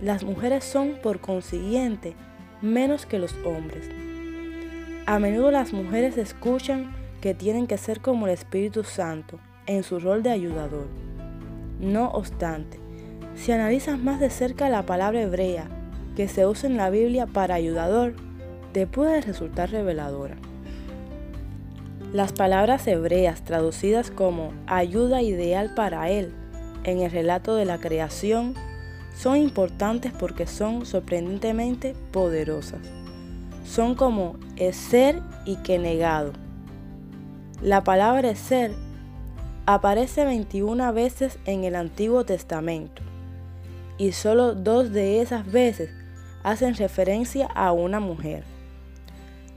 las 0.00 0.24
mujeres 0.24 0.64
son 0.64 0.98
por 1.02 1.20
consiguiente 1.20 2.14
menos 2.60 3.06
que 3.06 3.18
los 3.18 3.34
hombres. 3.44 3.88
A 5.06 5.18
menudo 5.18 5.50
las 5.50 5.72
mujeres 5.72 6.16
escuchan 6.16 7.01
que 7.22 7.34
tienen 7.34 7.68
que 7.68 7.78
ser 7.78 8.00
como 8.00 8.26
el 8.26 8.32
Espíritu 8.32 8.82
Santo 8.82 9.38
en 9.66 9.84
su 9.84 10.00
rol 10.00 10.22
de 10.24 10.30
ayudador. 10.30 10.88
No 11.80 12.10
obstante, 12.10 12.78
si 13.36 13.52
analizas 13.52 13.98
más 13.98 14.20
de 14.20 14.28
cerca 14.28 14.68
la 14.68 14.82
palabra 14.82 15.22
hebrea 15.22 15.68
que 16.16 16.28
se 16.28 16.46
usa 16.46 16.68
en 16.68 16.76
la 16.76 16.90
Biblia 16.90 17.26
para 17.26 17.54
ayudador, 17.54 18.14
te 18.72 18.86
puede 18.86 19.20
resultar 19.20 19.70
reveladora. 19.70 20.36
Las 22.12 22.32
palabras 22.32 22.86
hebreas 22.88 23.42
traducidas 23.42 24.10
como 24.10 24.52
ayuda 24.66 25.22
ideal 25.22 25.72
para 25.74 26.10
él 26.10 26.34
en 26.84 27.00
el 27.00 27.10
relato 27.10 27.54
de 27.54 27.64
la 27.64 27.78
creación 27.78 28.54
son 29.14 29.36
importantes 29.36 30.12
porque 30.12 30.46
son 30.46 30.84
sorprendentemente 30.84 31.94
poderosas. 32.10 32.80
Son 33.64 33.94
como 33.94 34.36
es 34.56 34.74
ser 34.76 35.20
y 35.46 35.56
que 35.56 35.78
negado, 35.78 36.32
la 37.62 37.84
palabra 37.84 38.34
ser 38.34 38.72
aparece 39.66 40.24
21 40.24 40.92
veces 40.92 41.38
en 41.44 41.62
el 41.62 41.76
Antiguo 41.76 42.24
Testamento 42.24 43.02
y 43.98 44.10
solo 44.10 44.56
dos 44.56 44.90
de 44.90 45.20
esas 45.20 45.50
veces 45.50 45.90
hacen 46.42 46.74
referencia 46.74 47.46
a 47.46 47.70
una 47.70 48.00
mujer. 48.00 48.42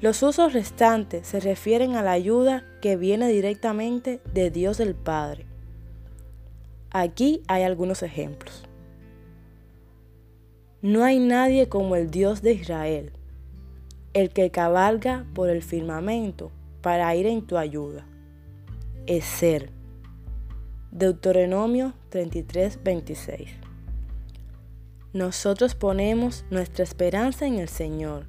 Los 0.01 0.21
usos 0.21 0.53
restantes 0.53 1.25
se 1.25 1.39
refieren 1.39 1.95
a 1.95 2.03
la 2.03 2.11
ayuda 2.11 2.63
que 2.79 2.95
viene 2.95 3.27
directamente 3.27 4.21
de 4.31 4.51
Dios 4.51 4.79
el 4.79 4.93
Padre. 4.93 5.47
Aquí 6.91 7.41
hay 7.47 7.63
algunos 7.63 8.03
ejemplos. 8.03 8.65
No 10.83 11.03
hay 11.03 11.17
nadie 11.17 11.69
como 11.69 11.95
el 11.95 12.11
Dios 12.11 12.43
de 12.43 12.53
Israel, 12.53 13.13
el 14.13 14.29
que 14.29 14.51
cabalga 14.51 15.25
por 15.33 15.49
el 15.49 15.63
firmamento 15.63 16.51
para 16.85 17.15
ir 17.15 17.25
en 17.25 17.41
tu 17.41 17.57
ayuda. 17.57 18.05
Es 19.07 19.25
ser. 19.25 19.71
Deuteronomio 20.91 21.95
33, 22.09 22.83
26. 22.83 23.49
Nosotros 25.11 25.73
ponemos 25.73 26.45
nuestra 26.51 26.83
esperanza 26.83 27.47
en 27.47 27.55
el 27.55 27.69
Señor. 27.69 28.27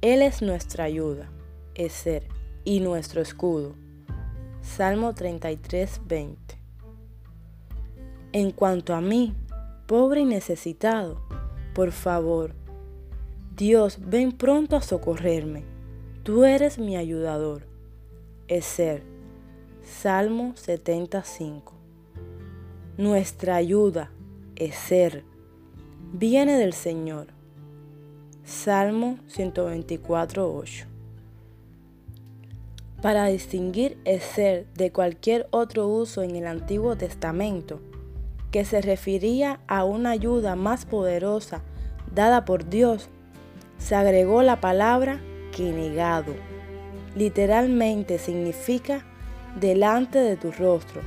Él 0.00 0.22
es 0.22 0.42
nuestra 0.42 0.84
ayuda, 0.84 1.28
es 1.74 1.92
ser, 1.92 2.28
y 2.62 2.78
nuestro 2.78 3.20
escudo. 3.20 3.74
Salmo 4.60 5.12
33, 5.12 6.02
20. 6.06 6.60
En 8.30 8.52
cuanto 8.52 8.94
a 8.94 9.00
mí, 9.00 9.34
pobre 9.88 10.20
y 10.20 10.24
necesitado, 10.24 11.20
por 11.74 11.90
favor, 11.90 12.54
Dios, 13.56 13.98
ven 14.00 14.30
pronto 14.30 14.76
a 14.76 14.82
socorrerme. 14.82 15.64
Tú 16.22 16.44
eres 16.44 16.78
mi 16.78 16.96
ayudador 16.96 17.71
es 18.52 18.66
ser. 18.66 19.02
Salmo 19.82 20.52
75. 20.56 21.72
Nuestra 22.98 23.56
ayuda 23.56 24.10
es 24.56 24.74
ser. 24.74 25.24
viene 26.12 26.58
del 26.58 26.74
Señor. 26.74 27.28
Salmo 28.44 29.16
124.8 29.34 30.84
Para 33.00 33.26
distinguir 33.26 33.96
el 34.04 34.20
ser 34.20 34.66
de 34.74 34.92
cualquier 34.92 35.48
otro 35.50 35.88
uso 35.88 36.22
en 36.22 36.36
el 36.36 36.46
Antiguo 36.46 36.94
Testamento, 36.94 37.80
que 38.50 38.66
se 38.66 38.82
refería 38.82 39.60
a 39.66 39.84
una 39.84 40.10
ayuda 40.10 40.56
más 40.56 40.84
poderosa 40.84 41.62
dada 42.14 42.44
por 42.44 42.68
Dios, 42.68 43.08
se 43.78 43.94
agregó 43.94 44.42
la 44.42 44.60
palabra 44.60 45.22
que 45.56 45.72
negado. 45.72 46.51
Literalmente 47.14 48.18
significa 48.18 49.04
delante 49.60 50.18
de 50.18 50.36
tu 50.36 50.50
rostro, 50.50 51.02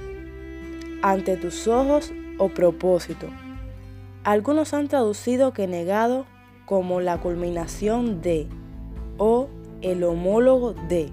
ante 1.02 1.36
tus 1.38 1.68
ojos 1.68 2.14
o 2.38 2.50
propósito. 2.50 3.28
Algunos 4.24 4.74
han 4.74 4.88
traducido 4.88 5.54
que 5.54 5.68
negado 5.68 6.26
como 6.66 7.02
la 7.02 7.20
culminación 7.20 8.22
de 8.22 8.48
o 9.18 9.48
el 9.82 10.04
homólogo 10.04 10.74
de. 10.74 11.10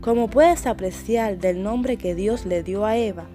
Como 0.00 0.28
puedes 0.28 0.66
apreciar 0.66 1.38
del 1.38 1.62
nombre 1.62 1.96
que 1.96 2.14
Dios 2.14 2.46
le 2.46 2.62
dio 2.62 2.84
a 2.84 2.96
Eva, 2.96 3.26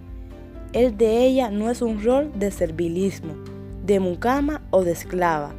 el 0.74 0.98
de 0.98 1.26
ella 1.26 1.50
no 1.50 1.70
es 1.70 1.82
un 1.82 2.04
rol 2.04 2.32
de 2.36 2.52
servilismo, 2.52 3.36
de 3.86 4.00
mucama 4.00 4.62
o 4.72 4.84
de 4.84 4.92
esclava. 4.92 5.54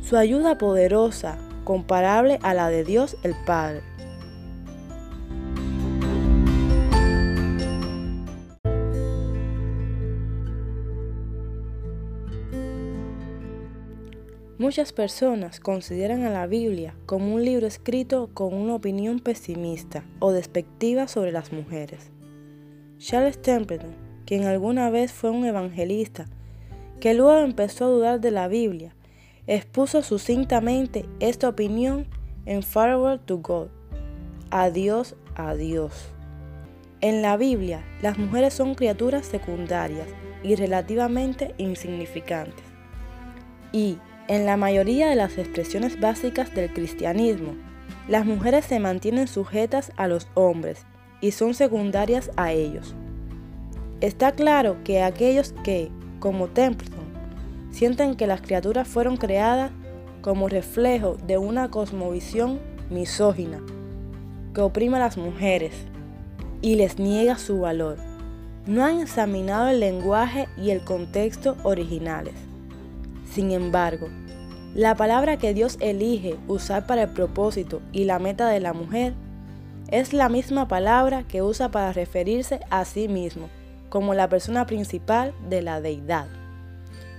Su 0.00 0.16
ayuda 0.16 0.58
poderosa, 0.58 1.38
comparable 1.64 2.38
a 2.42 2.54
la 2.54 2.68
de 2.68 2.84
Dios 2.84 3.16
el 3.22 3.34
Padre. 3.44 3.95
Muchas 14.66 14.92
personas 14.92 15.60
consideran 15.60 16.24
a 16.24 16.30
la 16.30 16.48
Biblia 16.48 16.92
como 17.06 17.32
un 17.32 17.44
libro 17.44 17.68
escrito 17.68 18.30
con 18.34 18.52
una 18.52 18.74
opinión 18.74 19.20
pesimista 19.20 20.02
o 20.18 20.32
despectiva 20.32 21.06
sobre 21.06 21.30
las 21.30 21.52
mujeres. 21.52 22.10
Charles 22.98 23.40
Templeton, 23.40 23.94
quien 24.26 24.42
alguna 24.42 24.90
vez 24.90 25.12
fue 25.12 25.30
un 25.30 25.44
evangelista, 25.44 26.26
que 26.98 27.14
luego 27.14 27.38
empezó 27.38 27.84
a 27.84 27.90
dudar 27.90 28.20
de 28.20 28.32
la 28.32 28.48
Biblia, 28.48 28.96
expuso 29.46 30.02
sucintamente 30.02 31.06
esta 31.20 31.48
opinión 31.48 32.08
en 32.44 32.64
Farewell 32.64 33.20
to 33.20 33.38
God. 33.38 33.68
Adiós, 34.50 35.14
adiós. 35.36 36.08
En 37.02 37.22
la 37.22 37.36
Biblia, 37.36 37.84
las 38.02 38.18
mujeres 38.18 38.52
son 38.52 38.74
criaturas 38.74 39.26
secundarias 39.26 40.08
y 40.42 40.56
relativamente 40.56 41.54
insignificantes. 41.56 42.64
Y 43.70 43.98
en 44.28 44.44
la 44.44 44.56
mayoría 44.56 45.08
de 45.08 45.16
las 45.16 45.38
expresiones 45.38 46.00
básicas 46.00 46.54
del 46.54 46.72
cristianismo, 46.72 47.54
las 48.08 48.26
mujeres 48.26 48.64
se 48.64 48.80
mantienen 48.80 49.28
sujetas 49.28 49.92
a 49.96 50.08
los 50.08 50.28
hombres 50.34 50.84
y 51.20 51.30
son 51.30 51.54
secundarias 51.54 52.30
a 52.36 52.52
ellos. 52.52 52.94
Está 54.00 54.32
claro 54.32 54.76
que 54.84 55.02
aquellos 55.02 55.52
que, 55.64 55.90
como 56.18 56.48
Templeton, 56.48 57.06
sienten 57.70 58.16
que 58.16 58.26
las 58.26 58.40
criaturas 58.40 58.86
fueron 58.86 59.16
creadas 59.16 59.70
como 60.22 60.48
reflejo 60.48 61.16
de 61.26 61.38
una 61.38 61.70
cosmovisión 61.70 62.60
misógina 62.90 63.60
que 64.54 64.60
oprime 64.60 64.96
a 64.96 65.00
las 65.00 65.16
mujeres 65.16 65.72
y 66.62 66.76
les 66.76 66.98
niega 66.98 67.38
su 67.38 67.60
valor, 67.60 67.98
no 68.66 68.84
han 68.84 69.00
examinado 69.00 69.68
el 69.68 69.80
lenguaje 69.80 70.48
y 70.56 70.70
el 70.70 70.80
contexto 70.82 71.56
originales. 71.62 72.34
Sin 73.36 73.52
embargo, 73.52 74.08
la 74.74 74.94
palabra 74.94 75.36
que 75.36 75.52
Dios 75.52 75.76
elige 75.80 76.38
usar 76.48 76.86
para 76.86 77.02
el 77.02 77.10
propósito 77.10 77.82
y 77.92 78.04
la 78.04 78.18
meta 78.18 78.48
de 78.48 78.60
la 78.60 78.72
mujer 78.72 79.12
es 79.90 80.14
la 80.14 80.30
misma 80.30 80.68
palabra 80.68 81.22
que 81.24 81.42
usa 81.42 81.70
para 81.70 81.92
referirse 81.92 82.60
a 82.70 82.86
sí 82.86 83.08
mismo 83.08 83.50
como 83.90 84.14
la 84.14 84.30
persona 84.30 84.64
principal 84.64 85.34
de 85.50 85.60
la 85.60 85.82
deidad. 85.82 86.28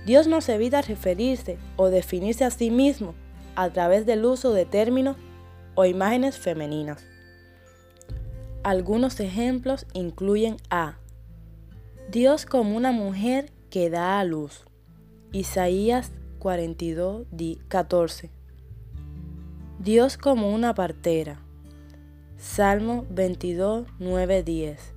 Dios 0.06 0.26
no 0.26 0.40
se 0.40 0.56
evita 0.56 0.82
referirse 0.82 1.56
o 1.76 1.88
definirse 1.88 2.44
a 2.44 2.50
sí 2.50 2.72
mismo 2.72 3.14
a 3.54 3.70
través 3.70 4.04
del 4.04 4.24
uso 4.24 4.52
de 4.52 4.64
términos 4.64 5.16
o 5.76 5.84
imágenes 5.84 6.36
femeninas. 6.36 7.04
Algunos 8.64 9.20
ejemplos 9.20 9.86
incluyen 9.92 10.56
a 10.68 10.96
Dios 12.10 12.44
como 12.44 12.76
una 12.76 12.90
mujer 12.90 13.52
que 13.70 13.88
da 13.88 14.18
a 14.18 14.24
luz. 14.24 14.64
Isaías 15.32 16.10
42, 16.38 17.26
14. 17.68 18.30
Dios 19.78 20.16
como 20.16 20.54
una 20.54 20.72
partera. 20.74 21.38
Salmo 22.38 23.04
22, 23.10 23.86
9, 23.98 24.42
10. 24.42 24.94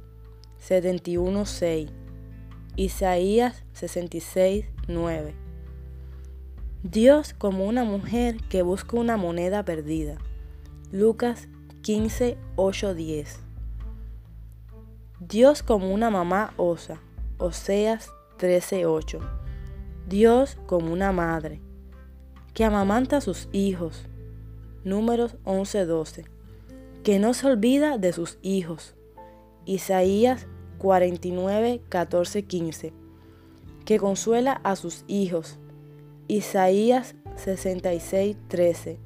71, 0.57 1.45
6. 1.45 1.89
Isaías 2.77 3.65
66, 3.73 4.67
9. 4.87 5.35
Dios 6.83 7.33
como 7.33 7.65
una 7.65 7.83
mujer 7.83 8.37
que 8.47 8.61
busca 8.61 8.95
una 8.95 9.17
moneda 9.17 9.65
perdida. 9.65 10.17
Lucas 10.93 11.49
15, 11.81 12.37
8, 12.55 12.93
10. 12.95 13.39
Dios 15.19 15.61
como 15.61 15.93
una 15.93 16.09
mamá 16.09 16.53
osa. 16.55 17.01
Oseas 17.37 18.09
13, 18.37 18.85
8. 18.85 19.19
Dios 20.07 20.57
como 20.65 20.91
una 20.91 21.11
madre, 21.11 21.61
que 22.53 22.65
amamanta 22.65 23.17
a 23.17 23.21
sus 23.21 23.47
hijos. 23.51 24.07
Números 24.83 25.37
11:12. 25.45 26.25
Que 27.03 27.19
no 27.19 27.33
se 27.33 27.47
olvida 27.47 27.97
de 27.97 28.13
sus 28.13 28.37
hijos. 28.41 28.95
Isaías 29.65 30.47
49, 30.79 31.81
14, 31.89 32.43
15. 32.43 32.93
Que 33.85 33.99
consuela 33.99 34.53
a 34.63 34.75
sus 34.75 35.03
hijos. 35.07 35.59
Isaías 36.27 37.15
66, 37.37 38.37
13. 38.47 38.99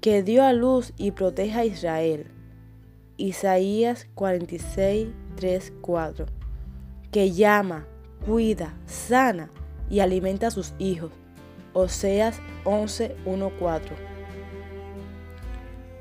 Que 0.00 0.22
dio 0.22 0.44
a 0.44 0.52
luz 0.52 0.92
y 0.96 1.12
protege 1.12 1.58
a 1.58 1.64
Israel. 1.64 2.26
Isaías 3.16 4.06
46, 4.14 5.08
3, 5.36 5.72
4. 5.80 6.26
Que 7.10 7.30
llama, 7.32 7.86
cuida, 8.24 8.76
sana 8.86 9.50
y 9.90 10.00
alimenta 10.00 10.48
a 10.48 10.50
sus 10.50 10.72
hijos. 10.78 11.12
Oseas 11.72 12.40
11, 12.64 13.16
4. 13.58 13.96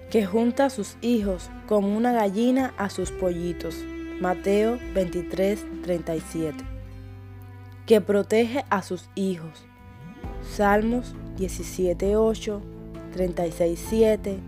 Que 0.09 0.25
junta 0.25 0.65
a 0.65 0.69
sus 0.69 0.97
hijos 1.01 1.49
como 1.67 1.95
una 1.97 2.13
gallina 2.13 2.73
a 2.77 2.89
sus 2.89 3.11
pollitos. 3.11 3.75
Mateo 4.21 4.77
23, 4.93 5.81
37. 5.81 6.63
Que 7.85 8.01
protege 8.01 8.63
a 8.69 8.81
sus 8.83 9.09
hijos. 9.15 9.65
Salmos 10.41 11.15
17, 11.37 12.15
8, 12.15 12.61
36, 13.13 13.85
7, 13.89 14.39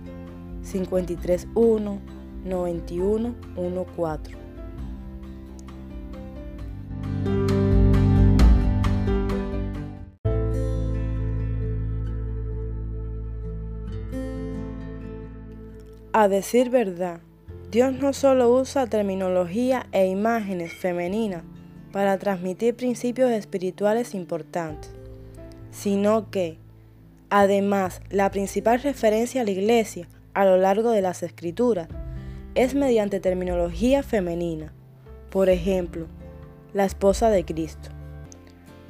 A 16.17 16.29
decir 16.29 16.69
verdad, 16.69 17.19
Dios 17.71 17.91
no 17.91 18.13
solo 18.13 18.49
usa 18.49 18.87
terminología 18.87 19.87
e 19.91 20.07
imágenes 20.07 20.71
femeninas 20.71 21.43
para 21.91 22.17
transmitir 22.17 22.73
principios 22.73 23.31
espirituales 23.31 24.13
importantes, 24.13 24.91
sino 25.71 26.31
que, 26.31 26.57
además, 27.29 27.99
la 28.09 28.31
principal 28.31 28.81
referencia 28.81 29.41
a 29.41 29.43
la 29.43 29.51
iglesia 29.51 30.07
a 30.33 30.45
lo 30.45 30.55
largo 30.55 30.91
de 30.91 31.01
las 31.01 31.21
escrituras 31.21 31.89
es 32.53 32.75
mediante 32.75 33.19
terminología 33.19 34.01
femenina. 34.01 34.71
Por 35.29 35.49
ejemplo, 35.49 36.07
la 36.73 36.85
esposa 36.85 37.29
de 37.29 37.43
Cristo. 37.43 37.89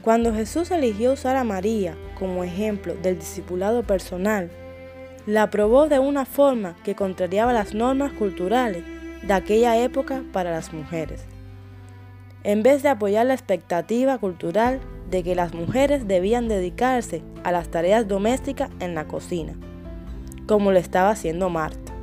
Cuando 0.04 0.32
Jesús 0.32 0.70
eligió 0.70 1.14
usar 1.14 1.38
a 1.38 1.44
María 1.44 1.98
como 2.20 2.44
ejemplo 2.44 2.94
del 2.94 3.18
discipulado 3.18 3.82
personal, 3.82 4.52
la 5.26 5.44
aprobó 5.44 5.88
de 5.88 6.00
una 6.00 6.26
forma 6.26 6.76
que 6.84 6.96
contrariaba 6.96 7.52
las 7.52 7.74
normas 7.74 8.12
culturales 8.14 8.84
de 9.24 9.34
aquella 9.34 9.82
época 9.84 10.24
para 10.32 10.52
las 10.52 10.72
mujeres. 10.72 11.26
En 12.44 12.62
vez 12.62 12.84
de 12.84 12.90
apoyar 12.90 13.26
la 13.26 13.34
expectativa 13.34 14.20
cultural 14.20 14.80
de 15.10 15.24
que 15.24 15.34
las 15.34 15.54
mujeres 15.54 16.08
debían 16.08 16.48
dedicarse 16.48 17.24
a 17.44 17.52
las 17.52 17.70
tareas 17.70 18.08
domésticas 18.08 18.70
en 18.80 18.94
la 18.94 19.06
cocina, 19.06 19.54
como 20.46 20.72
lo 20.72 20.78
estaba 20.78 21.10
haciendo 21.10 21.50
Marta. 21.50 21.94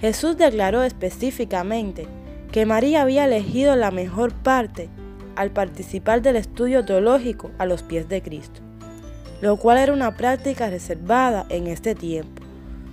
Jesús 0.00 0.36
declaró 0.36 0.82
específicamente 0.82 2.08
que 2.50 2.66
María 2.66 3.02
había 3.02 3.24
elegido 3.24 3.76
la 3.76 3.90
mejor 3.90 4.32
parte 4.32 4.88
al 5.36 5.50
participar 5.50 6.22
del 6.22 6.36
estudio 6.36 6.84
teológico 6.84 7.50
a 7.58 7.66
los 7.66 7.82
pies 7.82 8.08
de 8.08 8.22
Cristo. 8.22 8.65
Lo 9.40 9.56
cual 9.56 9.78
era 9.78 9.92
una 9.92 10.16
práctica 10.16 10.70
reservada 10.70 11.46
en 11.48 11.66
este 11.66 11.94
tiempo, 11.94 12.42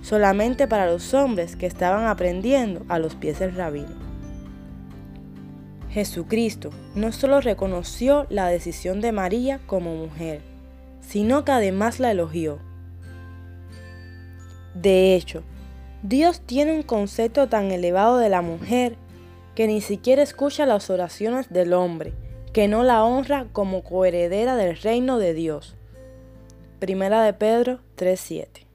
solamente 0.02 0.66
para 0.66 0.86
los 0.86 1.14
hombres 1.14 1.56
que 1.56 1.66
estaban 1.66 2.06
aprendiendo 2.06 2.84
a 2.88 2.98
los 2.98 3.14
pies 3.14 3.38
del 3.38 3.54
rabino. 3.54 4.04
Jesucristo 5.90 6.70
no 6.94 7.12
solo 7.12 7.40
reconoció 7.40 8.26
la 8.28 8.48
decisión 8.48 9.00
de 9.00 9.12
María 9.12 9.60
como 9.66 9.94
mujer, 9.94 10.42
sino 11.00 11.44
que 11.44 11.52
además 11.52 12.00
la 12.00 12.10
elogió. 12.10 12.58
De 14.74 15.14
hecho, 15.14 15.44
Dios 16.02 16.40
tiene 16.40 16.74
un 16.74 16.82
concepto 16.82 17.48
tan 17.48 17.70
elevado 17.70 18.18
de 18.18 18.28
la 18.28 18.42
mujer 18.42 18.96
que 19.54 19.66
ni 19.68 19.80
siquiera 19.80 20.22
escucha 20.22 20.66
las 20.66 20.90
oraciones 20.90 21.50
del 21.50 21.72
hombre, 21.72 22.12
que 22.52 22.66
no 22.66 22.82
la 22.82 23.04
honra 23.04 23.46
como 23.52 23.84
coheredera 23.84 24.56
del 24.56 24.76
reino 24.76 25.18
de 25.18 25.32
Dios. 25.32 25.76
Primera 26.84 27.24
de 27.24 27.32
Pedro 27.32 27.80
3:7. 27.96 28.66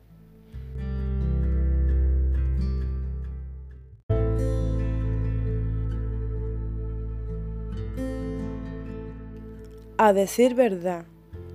A 9.99 10.11
decir 10.13 10.55
verdad, 10.55 11.05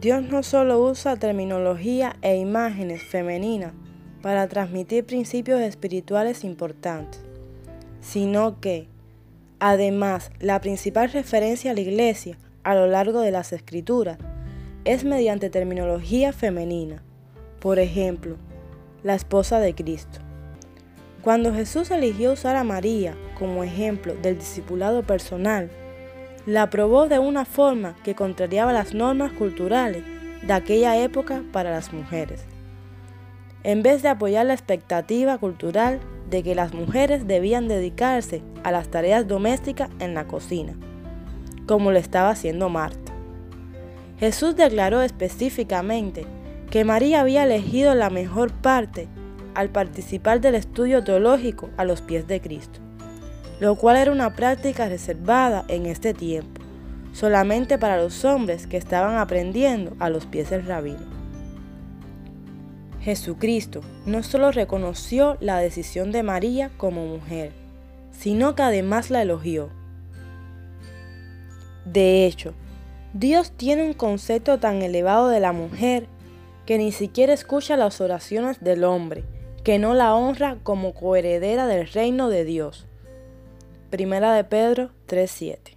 Dios 0.00 0.22
no 0.22 0.44
solo 0.44 0.80
usa 0.80 1.16
terminología 1.16 2.14
e 2.22 2.36
imágenes 2.36 3.02
femeninas 3.02 3.72
para 4.22 4.46
transmitir 4.46 5.04
principios 5.06 5.60
espirituales 5.60 6.44
importantes, 6.44 7.20
sino 8.00 8.60
que, 8.60 8.86
además, 9.58 10.30
la 10.38 10.60
principal 10.60 11.10
referencia 11.10 11.72
a 11.72 11.74
la 11.74 11.80
iglesia 11.80 12.38
a 12.62 12.76
lo 12.76 12.86
largo 12.86 13.22
de 13.22 13.32
las 13.32 13.52
escrituras 13.52 14.18
es 14.84 15.04
mediante 15.04 15.50
terminología 15.50 16.32
femenina. 16.32 17.02
Por 17.60 17.78
ejemplo, 17.78 18.36
la 19.02 19.14
esposa 19.14 19.60
de 19.60 19.74
Cristo. 19.74 20.20
Cuando 21.22 21.54
Jesús 21.54 21.90
eligió 21.90 22.32
usar 22.32 22.56
a 22.56 22.64
María 22.64 23.14
como 23.38 23.64
ejemplo 23.64 24.14
del 24.14 24.38
discipulado 24.38 25.02
personal, 25.02 25.70
la 26.46 26.62
aprobó 26.62 27.08
de 27.08 27.18
una 27.18 27.44
forma 27.44 27.96
que 28.04 28.14
contrariaba 28.14 28.72
las 28.72 28.92
normas 28.94 29.32
culturales 29.32 30.04
de 30.46 30.52
aquella 30.52 31.02
época 31.02 31.42
para 31.52 31.70
las 31.70 31.92
mujeres 31.92 32.44
en 33.64 33.82
vez 33.82 34.02
de 34.02 34.10
apoyar 34.10 34.46
la 34.46 34.52
expectativa 34.52 35.38
cultural 35.38 35.98
de 36.30 36.42
que 36.42 36.54
las 36.54 36.72
mujeres 36.74 37.26
debían 37.26 37.66
dedicarse 37.66 38.42
a 38.62 38.70
las 38.70 38.88
tareas 38.88 39.26
domésticas 39.26 39.90
en 39.98 40.14
la 40.14 40.26
cocina, 40.26 40.74
como 41.66 41.90
lo 41.90 41.98
estaba 41.98 42.30
haciendo 42.30 42.68
Marta. 42.68 43.03
Jesús 44.18 44.56
declaró 44.56 45.02
específicamente 45.02 46.24
que 46.70 46.84
María 46.84 47.20
había 47.20 47.44
elegido 47.44 47.94
la 47.94 48.10
mejor 48.10 48.52
parte 48.52 49.08
al 49.54 49.70
participar 49.70 50.40
del 50.40 50.54
estudio 50.54 51.02
teológico 51.04 51.70
a 51.76 51.84
los 51.84 52.00
pies 52.00 52.26
de 52.26 52.40
Cristo, 52.40 52.80
lo 53.60 53.76
cual 53.76 53.96
era 53.96 54.12
una 54.12 54.34
práctica 54.34 54.88
reservada 54.88 55.64
en 55.68 55.86
este 55.86 56.14
tiempo, 56.14 56.62
solamente 57.12 57.78
para 57.78 57.96
los 57.96 58.24
hombres 58.24 58.66
que 58.66 58.76
estaban 58.76 59.16
aprendiendo 59.16 59.96
a 60.00 60.10
los 60.10 60.26
pies 60.26 60.50
del 60.50 60.66
rabino. 60.66 61.14
Jesucristo 63.00 63.82
no 64.06 64.22
solo 64.22 64.50
reconoció 64.50 65.36
la 65.40 65.58
decisión 65.58 66.10
de 66.10 66.22
María 66.22 66.70
como 66.76 67.06
mujer, 67.06 67.52
sino 68.12 68.54
que 68.54 68.62
además 68.62 69.10
la 69.10 69.22
elogió. 69.22 69.68
De 71.84 72.24
hecho, 72.24 72.54
Dios 73.14 73.52
tiene 73.52 73.84
un 73.84 73.92
concepto 73.92 74.58
tan 74.58 74.82
elevado 74.82 75.28
de 75.28 75.38
la 75.38 75.52
mujer 75.52 76.08
que 76.66 76.78
ni 76.78 76.90
siquiera 76.90 77.32
escucha 77.32 77.76
las 77.76 78.00
oraciones 78.00 78.58
del 78.58 78.82
hombre, 78.82 79.22
que 79.62 79.78
no 79.78 79.94
la 79.94 80.16
honra 80.16 80.58
como 80.64 80.94
coheredera 80.94 81.68
del 81.68 81.86
reino 81.86 82.28
de 82.28 82.44
Dios. 82.44 82.88
Primera 83.90 84.34
de 84.34 84.42
Pedro 84.42 84.90
3:7 85.06 85.76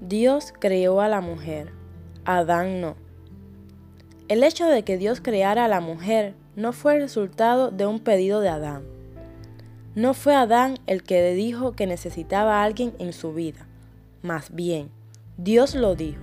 Dios 0.00 0.52
creó 0.58 1.00
a 1.00 1.06
la 1.06 1.20
mujer, 1.20 1.70
Adán 2.24 2.80
no. 2.80 2.96
El 4.26 4.42
hecho 4.42 4.66
de 4.66 4.82
que 4.82 4.98
Dios 4.98 5.20
creara 5.20 5.66
a 5.66 5.68
la 5.68 5.80
mujer 5.80 6.34
no 6.56 6.72
fue 6.72 6.96
el 6.96 7.02
resultado 7.02 7.70
de 7.70 7.86
un 7.86 8.00
pedido 8.00 8.40
de 8.40 8.48
Adán. 8.48 8.82
No 9.94 10.14
fue 10.14 10.34
Adán 10.34 10.78
el 10.86 11.02
que 11.02 11.34
dijo 11.34 11.72
que 11.72 11.86
necesitaba 11.86 12.60
a 12.60 12.64
alguien 12.64 12.94
en 12.98 13.12
su 13.12 13.32
vida. 13.32 13.66
Más 14.22 14.54
bien, 14.54 14.90
Dios 15.36 15.74
lo 15.74 15.94
dijo. 15.94 16.22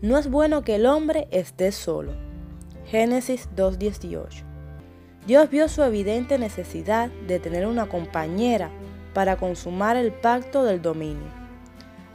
No 0.00 0.16
es 0.18 0.30
bueno 0.30 0.62
que 0.62 0.76
el 0.76 0.86
hombre 0.86 1.28
esté 1.30 1.72
solo. 1.72 2.12
Génesis 2.86 3.48
2.18. 3.56 4.44
Dios 5.26 5.50
vio 5.50 5.68
su 5.68 5.82
evidente 5.82 6.38
necesidad 6.38 7.10
de 7.26 7.38
tener 7.38 7.66
una 7.66 7.86
compañera 7.88 8.70
para 9.12 9.36
consumar 9.36 9.96
el 9.96 10.12
pacto 10.12 10.64
del 10.64 10.80
dominio. 10.80 11.28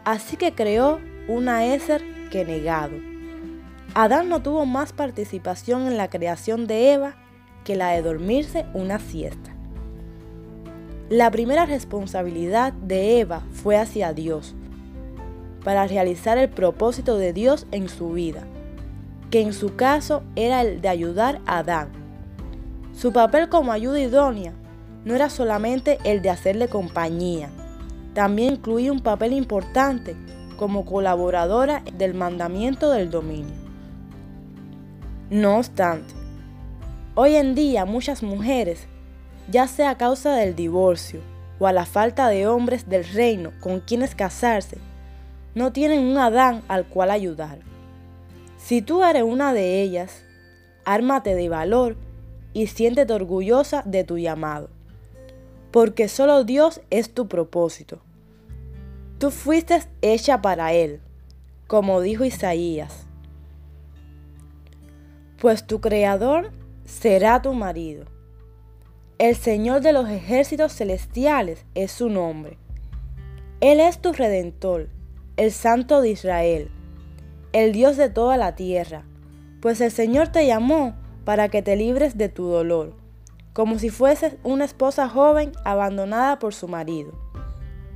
Así 0.04 0.36
que 0.36 0.54
creó 0.54 1.00
una 1.28 1.66
Eser 1.66 2.04
que 2.32 2.44
negado. 2.44 3.13
Adán 3.96 4.28
no 4.28 4.42
tuvo 4.42 4.66
más 4.66 4.92
participación 4.92 5.86
en 5.86 5.98
la 5.98 6.10
creación 6.10 6.66
de 6.66 6.94
Eva 6.94 7.16
que 7.64 7.76
la 7.76 7.90
de 7.90 8.02
dormirse 8.02 8.66
una 8.74 8.98
siesta. 8.98 9.52
La 11.10 11.30
primera 11.30 11.68
responsabilidad 11.68 12.74
de 12.74 13.20
Eva 13.20 13.44
fue 13.52 13.78
hacia 13.78 14.14
Dios, 14.14 14.56
para 15.64 15.86
realizar 15.86 16.40
el 16.40 16.50
propósito 16.50 17.18
de 17.18 17.34
Dios 17.34 17.68
en 17.72 17.88
su 17.88 18.10
vida, 18.14 18.48
que 19.30 19.42
en 19.42 19.54
su 19.54 19.76
caso 19.76 20.24
era 20.36 20.62
el 20.62 20.82
de 20.82 20.90
ayudar 20.90 21.40
a 21.46 21.60
Adán. 21.60 21.92
Su 22.94 23.14
papel 23.14 23.48
como 23.48 23.72
ayuda 23.72 24.00
idónea 24.00 24.54
no 25.06 25.14
era 25.14 25.30
solamente 25.30 26.00
el 26.04 26.24
de 26.24 26.32
hacerle 26.32 26.68
compañía, 26.68 27.52
también 28.16 28.54
incluye 28.54 28.90
un 28.90 29.02
papel 29.02 29.34
importante 29.34 30.16
como 30.58 30.84
colaboradora 30.84 31.84
del 31.96 32.16
mandamiento 32.16 32.90
del 32.90 33.12
dominio. 33.12 33.63
No 35.34 35.58
obstante, 35.58 36.14
hoy 37.16 37.36
en 37.36 37.56
día 37.56 37.86
muchas 37.86 38.22
mujeres, 38.22 38.86
ya 39.50 39.68
sea 39.68 39.90
a 39.90 39.98
causa 39.98 40.36
del 40.36 40.56
divorcio 40.56 41.22
o 41.58 41.66
a 41.66 41.74
la 41.74 41.88
falta 41.88 42.30
de 42.30 42.46
hombres 42.46 42.88
del 42.88 43.04
reino 43.04 43.52
con 43.60 43.80
quienes 43.80 44.14
casarse, 44.14 44.78
no 45.56 45.74
tienen 45.74 46.02
un 46.02 46.20
Adán 46.20 46.62
al 46.68 46.86
cual 46.86 47.10
ayudar. 47.10 47.58
Si 48.58 48.84
tú 48.84 49.04
eres 49.04 49.24
una 49.24 49.54
de 49.54 49.82
ellas, 49.82 50.24
ármate 50.86 51.34
de 51.34 51.50
valor 51.50 51.98
y 52.54 52.68
siéntete 52.68 53.12
orgullosa 53.12 53.82
de 53.88 54.04
tu 54.04 54.20
llamado 54.20 54.70
porque 55.74 56.08
solo 56.08 56.44
Dios 56.44 56.82
es 56.92 57.16
tu 57.16 57.28
propósito. 57.28 58.00
Tú 59.18 59.32
fuiste 59.32 59.82
hecha 60.04 60.40
para 60.40 60.72
Él, 60.72 61.02
como 61.66 62.00
dijo 62.00 62.24
Isaías. 62.24 63.08
Pues 65.44 65.68
tu 65.68 65.82
Creador 65.82 66.52
será 66.86 67.42
tu 67.42 67.54
marido. 67.54 68.06
El 69.18 69.36
Señor 69.36 69.82
de 69.82 69.92
los 69.92 70.08
ejércitos 70.08 70.72
celestiales 70.72 71.66
es 71.76 71.92
su 71.92 72.08
nombre. 72.08 72.58
Él 73.60 73.82
es 73.82 74.00
tu 74.00 74.14
redentor, 74.14 74.88
el 75.36 75.52
Santo 75.52 76.00
de 76.00 76.12
Israel, 76.12 76.72
el 77.52 77.74
Dios 77.74 77.98
de 77.98 78.10
toda 78.10 78.38
la 78.38 78.56
tierra, 78.56 79.04
pues 79.62 79.82
el 79.82 79.92
Señor 79.92 80.30
te 80.30 80.48
llamó 80.48 80.96
para 81.26 81.50
que 81.50 81.62
te 81.62 81.76
libres 81.76 82.18
de 82.18 82.30
tu 82.30 82.46
dolor 82.46 82.94
como 83.52 83.80
si 83.80 83.90
fueses 83.90 84.38
una 84.44 84.64
esposa 84.64 85.10
joven 85.10 85.52
abandonada 85.66 86.40
por 86.40 86.54
su 86.54 86.70
marido. 86.70 87.12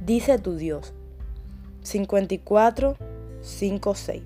Dice 0.05 0.37
tu 0.37 0.57
Dios. 0.57 0.93
54, 1.81 2.97
5, 3.41 3.95
6. 3.95 4.23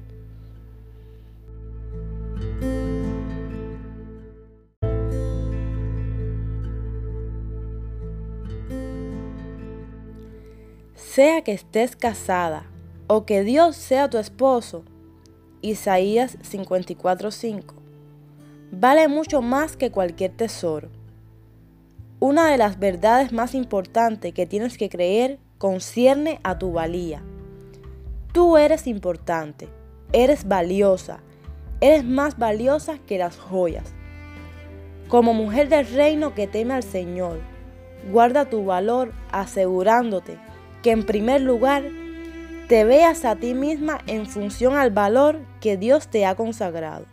Sea 11.14 11.42
que 11.42 11.52
estés 11.52 11.98
casada 11.98 12.64
o 13.08 13.26
que 13.26 13.44
Dios 13.44 13.76
sea 13.76 14.10
tu 14.10 14.18
esposo, 14.18 14.86
Isaías 15.62 16.38
54:5, 16.40 17.74
vale 18.72 19.10
mucho 19.10 19.42
más 19.42 19.76
que 19.76 19.92
cualquier 19.92 20.32
tesoro 20.32 20.88
una 22.22 22.52
de 22.52 22.58
las 22.58 22.78
verdades 22.78 23.34
más 23.34 23.56
importantes 23.56 24.32
que 24.32 24.46
tienes 24.46 24.78
que 24.78 24.90
creer 24.90 25.40
concierne 25.58 26.40
a 26.44 26.60
tu 26.60 26.72
valía. 26.72 27.24
Tú 28.32 28.58
eres 28.58 28.86
importante, 28.86 29.68
eres 30.14 30.48
valiosa, 30.48 31.20
eres 31.82 32.06
más 32.06 32.38
valiosa 32.38 33.00
que 33.00 33.18
las 33.18 33.38
joyas. 33.38 33.92
Como 35.10 35.34
mujer 35.34 35.68
del 35.68 35.88
reino 35.88 36.36
que 36.36 36.46
teme 36.46 36.76
al 36.76 36.84
Señor, 36.84 37.42
guarda 38.12 38.50
tu 38.50 38.64
valor 38.64 39.14
asegurándote 39.32 40.38
que 40.82 40.92
en 40.92 41.06
primer 41.06 41.42
lugar 41.42 41.84
te 42.68 42.84
veas 42.86 43.26
a 43.26 43.36
ti 43.36 43.54
misma 43.54 44.00
en 44.08 44.26
función 44.26 44.76
al 44.76 44.92
valor 44.92 45.40
que 45.60 45.78
Dios 45.78 46.08
te 46.08 46.26
ha 46.26 46.36
consagrado. 46.36 47.06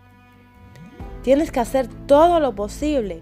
Tienes 1.23 1.51
que 1.51 1.61
hacer 1.61 1.89
todo 2.07 2.41
lo 2.41 2.55
posible 2.55 3.21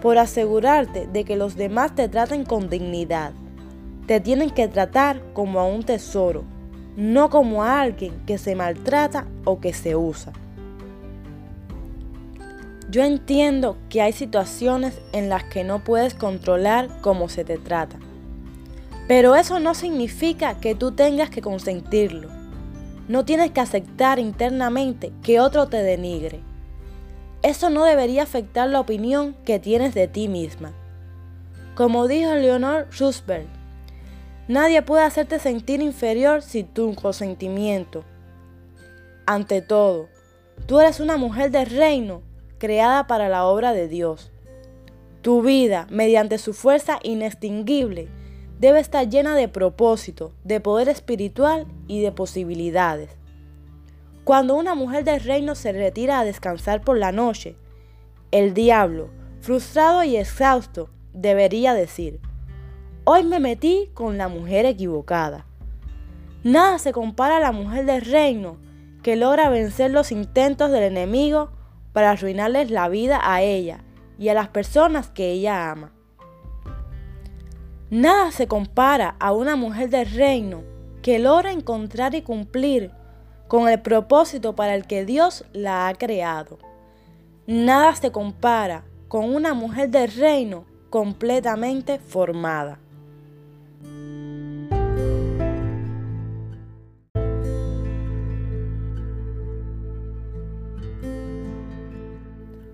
por 0.00 0.18
asegurarte 0.18 1.06
de 1.06 1.24
que 1.24 1.36
los 1.36 1.56
demás 1.56 1.94
te 1.94 2.08
traten 2.08 2.44
con 2.44 2.68
dignidad. 2.68 3.32
Te 4.06 4.20
tienen 4.20 4.50
que 4.50 4.68
tratar 4.68 5.20
como 5.32 5.60
a 5.60 5.66
un 5.66 5.82
tesoro, 5.82 6.44
no 6.96 7.30
como 7.30 7.62
a 7.62 7.80
alguien 7.80 8.14
que 8.26 8.38
se 8.38 8.54
maltrata 8.54 9.26
o 9.44 9.60
que 9.60 9.72
se 9.72 9.96
usa. 9.96 10.32
Yo 12.90 13.02
entiendo 13.02 13.76
que 13.88 14.02
hay 14.02 14.12
situaciones 14.12 15.00
en 15.12 15.28
las 15.28 15.44
que 15.44 15.64
no 15.64 15.82
puedes 15.82 16.14
controlar 16.14 16.88
cómo 17.00 17.28
se 17.28 17.44
te 17.44 17.58
trata. 17.58 17.98
Pero 19.06 19.36
eso 19.36 19.60
no 19.60 19.74
significa 19.74 20.60
que 20.60 20.74
tú 20.74 20.92
tengas 20.92 21.28
que 21.28 21.42
consentirlo. 21.42 22.28
No 23.06 23.24
tienes 23.26 23.50
que 23.50 23.60
aceptar 23.60 24.18
internamente 24.18 25.12
que 25.22 25.40
otro 25.40 25.68
te 25.68 25.82
denigre. 25.82 26.40
Eso 27.42 27.68
no 27.68 27.84
debería 27.84 28.22
afectar 28.22 28.70
la 28.70 28.80
opinión 28.80 29.36
que 29.44 29.58
tienes 29.58 29.94
de 29.94 30.08
ti 30.08 30.28
misma. 30.28 30.72
Como 31.74 32.08
dijo 32.08 32.32
Leonor 32.34 32.86
Roosevelt, 32.98 33.48
nadie 34.48 34.80
puede 34.80 35.04
hacerte 35.04 35.38
sentir 35.38 35.82
inferior 35.82 36.40
sin 36.40 36.66
tu 36.68 36.94
consentimiento. 36.94 38.04
Ante 39.26 39.60
todo, 39.60 40.08
tú 40.66 40.80
eres 40.80 41.00
una 41.00 41.18
mujer 41.18 41.50
del 41.50 41.66
reino 41.66 42.22
creada 42.56 43.06
para 43.06 43.28
la 43.28 43.44
obra 43.44 43.74
de 43.74 43.88
Dios. 43.88 44.30
Tu 45.20 45.42
vida, 45.42 45.86
mediante 45.90 46.38
su 46.38 46.54
fuerza 46.54 46.98
inextinguible, 47.02 48.08
debe 48.58 48.80
estar 48.80 49.08
llena 49.08 49.34
de 49.34 49.48
propósito, 49.48 50.32
de 50.44 50.60
poder 50.60 50.88
espiritual 50.88 51.66
y 51.86 52.00
de 52.00 52.12
posibilidades. 52.12 53.10
Cuando 54.24 54.56
una 54.56 54.74
mujer 54.74 55.04
del 55.04 55.20
reino 55.20 55.54
se 55.54 55.72
retira 55.72 56.18
a 56.18 56.24
descansar 56.24 56.80
por 56.80 56.98
la 56.98 57.12
noche, 57.12 57.56
el 58.30 58.54
diablo, 58.54 59.10
frustrado 59.40 60.02
y 60.02 60.16
exhausto, 60.16 60.90
debería 61.12 61.74
decir, 61.74 62.20
hoy 63.04 63.22
me 63.22 63.38
metí 63.38 63.90
con 63.94 64.18
la 64.18 64.28
mujer 64.28 64.66
equivocada. 64.66 65.46
Nada 66.42 66.78
se 66.78 66.92
compara 66.92 67.36
a 67.36 67.40
la 67.40 67.52
mujer 67.52 67.86
del 67.86 68.02
reino 68.02 68.58
que 69.02 69.16
logra 69.16 69.50
vencer 69.50 69.90
los 69.90 70.10
intentos 70.12 70.70
del 70.70 70.82
enemigo 70.82 71.50
para 71.92 72.10
arruinarles 72.10 72.70
la 72.70 72.88
vida 72.88 73.20
a 73.22 73.42
ella 73.42 73.84
y 74.18 74.28
a 74.28 74.34
las 74.34 74.48
personas 74.48 75.08
que 75.08 75.30
ella 75.30 75.70
ama. 75.70 75.93
Nada 77.94 78.32
se 78.32 78.48
compara 78.48 79.14
a 79.20 79.30
una 79.30 79.54
mujer 79.54 79.88
del 79.88 80.10
reino 80.10 80.64
que 81.00 81.20
logra 81.20 81.52
encontrar 81.52 82.16
y 82.16 82.22
cumplir 82.22 82.90
con 83.46 83.68
el 83.68 83.80
propósito 83.82 84.56
para 84.56 84.74
el 84.74 84.84
que 84.84 85.04
Dios 85.04 85.44
la 85.52 85.86
ha 85.86 85.94
creado. 85.94 86.58
Nada 87.46 87.94
se 87.94 88.10
compara 88.10 88.82
con 89.06 89.32
una 89.32 89.54
mujer 89.54 89.90
del 89.90 90.10
reino 90.10 90.64
completamente 90.90 92.00
formada. 92.00 92.80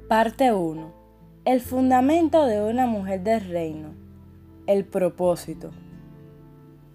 Parte 0.09 0.51
1. 0.51 0.95
El 1.45 1.61
fundamento 1.61 2.47
de 2.47 2.62
una 2.62 2.87
mujer 2.87 3.21
del 3.21 3.47
reino. 3.47 4.00
El 4.71 4.85
propósito. 4.85 5.73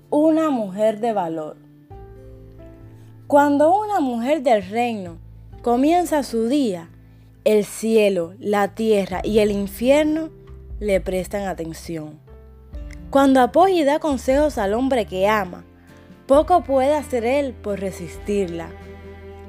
Una 0.09 0.49
mujer 0.49 1.01
de 1.01 1.11
valor. 1.11 1.57
Cuando 3.27 3.77
una 3.77 3.99
mujer 3.99 4.43
del 4.43 4.63
reino 4.63 5.17
comienza 5.61 6.23
su 6.23 6.47
día, 6.47 6.89
el 7.43 7.65
cielo, 7.65 8.33
la 8.39 8.75
tierra 8.75 9.19
y 9.25 9.39
el 9.39 9.51
infierno 9.51 10.29
le 10.79 11.01
prestan 11.01 11.47
atención. 11.47 12.17
Cuando 13.09 13.41
apoya 13.41 13.75
y 13.75 13.83
da 13.83 13.99
consejos 13.99 14.57
al 14.57 14.73
hombre 14.73 15.05
que 15.05 15.27
ama, 15.27 15.65
poco 16.27 16.63
puede 16.63 16.93
hacer 16.93 17.25
él 17.25 17.53
por 17.53 17.81
resistirla. 17.81 18.69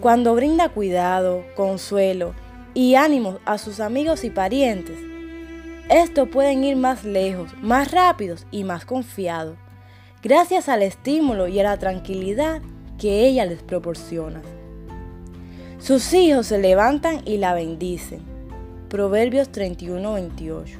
Cuando 0.00 0.34
brinda 0.34 0.70
cuidado, 0.70 1.44
consuelo 1.54 2.34
y 2.74 2.96
ánimos 2.96 3.38
a 3.44 3.56
sus 3.56 3.78
amigos 3.78 4.24
y 4.24 4.30
parientes. 4.30 5.15
Estos 5.88 6.28
pueden 6.28 6.64
ir 6.64 6.74
más 6.74 7.04
lejos, 7.04 7.52
más 7.62 7.92
rápidos 7.92 8.44
y 8.50 8.64
más 8.64 8.84
confiados, 8.84 9.56
gracias 10.20 10.68
al 10.68 10.82
estímulo 10.82 11.46
y 11.46 11.60
a 11.60 11.62
la 11.62 11.76
tranquilidad 11.76 12.60
que 12.98 13.24
ella 13.24 13.46
les 13.46 13.62
proporciona. 13.62 14.42
Sus 15.78 16.12
hijos 16.12 16.48
se 16.48 16.58
levantan 16.58 17.20
y 17.24 17.36
la 17.36 17.54
bendicen. 17.54 18.20
Proverbios 18.88 19.52
31-28. 19.52 20.76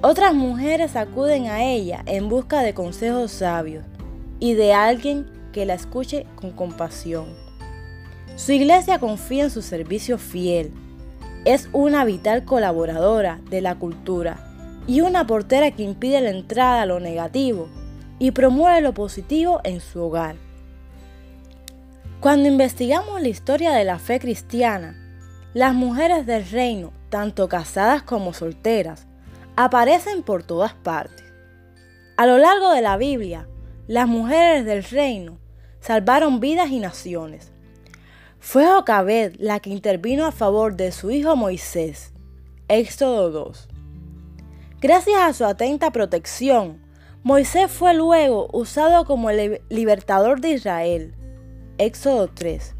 Otras 0.00 0.32
mujeres 0.32 0.94
acuden 0.94 1.46
a 1.46 1.64
ella 1.64 2.04
en 2.06 2.28
busca 2.28 2.60
de 2.60 2.72
consejos 2.72 3.32
sabios 3.32 3.84
y 4.38 4.54
de 4.54 4.74
alguien 4.74 5.26
que 5.52 5.66
la 5.66 5.74
escuche 5.74 6.24
con 6.36 6.52
compasión. 6.52 7.26
Su 8.36 8.52
iglesia 8.52 9.00
confía 9.00 9.44
en 9.44 9.50
su 9.50 9.62
servicio 9.62 10.18
fiel 10.18 10.72
es 11.44 11.68
una 11.72 12.04
vital 12.04 12.44
colaboradora 12.44 13.40
de 13.50 13.60
la 13.60 13.74
cultura 13.74 14.38
y 14.86 15.02
una 15.02 15.26
portera 15.26 15.70
que 15.70 15.82
impide 15.82 16.20
la 16.20 16.30
entrada 16.30 16.82
a 16.82 16.86
lo 16.86 17.00
negativo 17.00 17.68
y 18.18 18.30
promueve 18.30 18.80
lo 18.80 18.94
positivo 18.94 19.60
en 19.64 19.80
su 19.80 20.02
hogar. 20.02 20.36
Cuando 22.20 22.48
investigamos 22.48 23.20
la 23.20 23.28
historia 23.28 23.72
de 23.72 23.84
la 23.84 23.98
fe 23.98 24.18
cristiana, 24.18 24.96
las 25.52 25.74
mujeres 25.74 26.24
del 26.26 26.48
reino, 26.48 26.92
tanto 27.10 27.48
casadas 27.48 28.02
como 28.02 28.32
solteras, 28.32 29.06
aparecen 29.56 30.22
por 30.22 30.42
todas 30.42 30.72
partes. 30.72 31.24
A 32.16 32.26
lo 32.26 32.38
largo 32.38 32.72
de 32.72 32.80
la 32.80 32.96
Biblia, 32.96 33.46
las 33.86 34.08
mujeres 34.08 34.64
del 34.64 34.82
reino 34.82 35.38
salvaron 35.80 36.40
vidas 36.40 36.70
y 36.70 36.80
naciones. 36.80 37.53
Fue 38.46 38.66
Jocabed 38.66 39.36
la 39.38 39.58
que 39.58 39.70
intervino 39.70 40.26
a 40.26 40.30
favor 40.30 40.76
de 40.76 40.92
su 40.92 41.10
hijo 41.10 41.34
Moisés. 41.34 42.12
Éxodo 42.68 43.30
2. 43.30 43.68
Gracias 44.82 45.16
a 45.18 45.32
su 45.32 45.46
atenta 45.46 45.90
protección, 45.92 46.78
Moisés 47.22 47.70
fue 47.72 47.94
luego 47.94 48.50
usado 48.52 49.06
como 49.06 49.30
el 49.30 49.62
libertador 49.70 50.42
de 50.42 50.50
Israel. 50.50 51.14
Éxodo 51.78 52.28
3. 52.28 52.76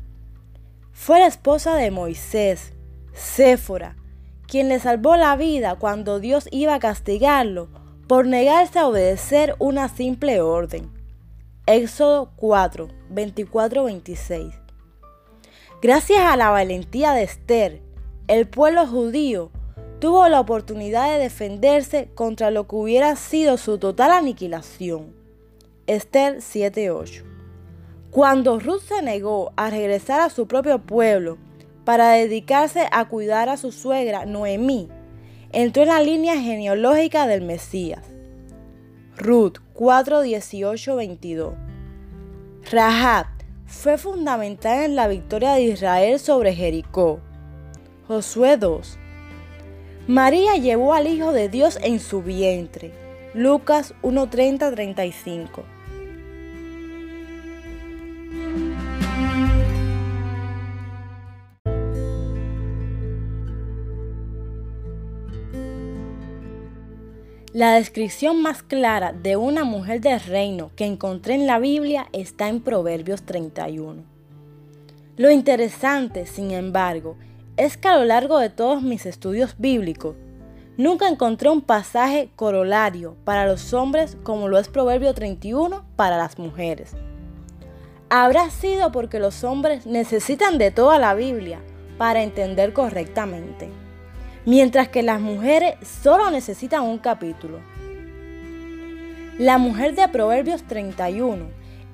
Fue 0.92 1.18
la 1.18 1.26
esposa 1.28 1.76
de 1.76 1.90
Moisés, 1.90 2.74
Séfora, 3.14 3.96
quien 4.46 4.68
le 4.68 4.78
salvó 4.78 5.16
la 5.16 5.34
vida 5.34 5.76
cuando 5.76 6.20
Dios 6.20 6.46
iba 6.52 6.74
a 6.74 6.78
castigarlo 6.78 7.70
por 8.06 8.26
negarse 8.26 8.78
a 8.78 8.86
obedecer 8.86 9.56
una 9.58 9.88
simple 9.88 10.42
orden. 10.42 10.92
Éxodo 11.66 12.32
4, 12.36 12.88
24-26. 13.10 14.63
Gracias 15.85 16.20
a 16.20 16.39
la 16.39 16.48
valentía 16.48 17.12
de 17.12 17.24
Esther, 17.24 17.82
el 18.27 18.48
pueblo 18.48 18.86
judío 18.86 19.51
tuvo 20.01 20.27
la 20.31 20.40
oportunidad 20.40 21.12
de 21.12 21.19
defenderse 21.19 22.09
contra 22.15 22.51
lo 22.51 22.66
que 22.66 22.77
hubiera 22.77 23.15
sido 23.16 23.59
su 23.59 23.77
total 23.77 24.12
aniquilación. 24.12 25.15
Esther 25.86 26.40
7:8. 26.40 27.23
Cuando 28.11 28.59
Ruth 28.61 28.81
se 28.81 29.02
negó 29.02 29.52
a 29.56 29.69
regresar 29.69 30.23
a 30.23 30.31
su 30.31 30.48
propio 30.48 30.78
pueblo 30.78 31.36
para 31.85 32.12
dedicarse 32.12 32.89
a 32.90 33.06
cuidar 33.11 33.51
a 33.51 33.59
su 33.59 33.70
suegra 33.70 34.24
Noemí, 34.24 34.89
entró 35.52 35.82
en 35.82 35.90
la 35.90 36.01
línea 36.01 36.40
genealógica 36.40 37.27
del 37.27 37.43
Mesías. 37.43 38.06
Ruth 39.19 39.59
4:18-22. 39.74 41.52
Rahab 42.73 43.34
fue 43.74 43.98
fundamental 43.98 44.84
en 44.84 44.96
la 44.96 45.09
victoria 45.09 45.55
de 45.55 45.62
Israel 45.62 46.18
sobre 46.18 46.55
Jericó. 46.55 47.20
Josué 48.09 48.56
2. 48.56 48.98
María 50.06 50.55
llevó 50.56 50.94
al 50.94 51.06
Hijo 51.06 51.32
de 51.32 51.48
Dios 51.48 51.78
en 51.82 52.01
su 52.01 52.22
vientre. 52.22 52.92
Lucas 53.34 53.94
1.30-35. 54.02 55.73
La 67.55 67.74
descripción 67.74 68.43
más 68.43 68.64
clara 68.64 69.12
de 69.12 69.36
una 69.36 69.62
mujer 69.62 70.01
del 70.01 70.18
reino 70.18 70.72
que 70.74 70.86
encontré 70.86 71.35
en 71.35 71.47
la 71.47 71.60
Biblia 71.60 72.09
está 72.12 72.48
en 72.48 72.60
Proverbios 72.60 73.22
31. 73.22 74.02
Lo 75.16 75.31
interesante, 75.31 76.26
sin 76.26 76.51
embargo, 76.51 77.16
es 77.56 77.76
que 77.76 77.86
a 77.86 77.97
lo 77.97 78.05
largo 78.05 78.40
de 78.40 78.51
todos 78.51 78.82
mis 78.82 79.06
estudios 79.06 79.55
bíblicos, 79.56 80.16
Nunca 80.76 81.09
encontré 81.09 81.48
un 81.51 81.62
pasaje 81.62 82.31
corolario 82.35 83.14
para 83.22 83.47
los 83.47 83.72
hombres 83.72 84.16
como 84.24 84.48
lo 84.48 84.59
es 84.59 84.66
Proverbio 84.66 85.14
31 85.14 85.85
para 85.94 86.16
las 86.16 86.36
mujeres. 86.36 86.97
Habrá 88.10 88.51
sido 88.51 88.90
porque 88.90 89.20
los 89.20 89.44
hombres 89.44 89.86
necesitan 89.86 90.59
de 90.59 90.72
toda 90.72 90.98
la 90.98 91.14
Biblia 91.14 91.60
para 91.97 92.24
entender 92.24 92.72
correctamente, 92.72 93.70
mientras 94.46 94.88
que 94.88 95.02
las 95.02 95.20
mujeres 95.20 95.74
solo 96.02 96.30
necesitan 96.30 96.82
un 96.82 96.98
capítulo. 96.98 97.58
La 99.38 99.58
mujer 99.58 99.94
de 99.94 100.06
Proverbios 100.08 100.62
31 100.62 101.46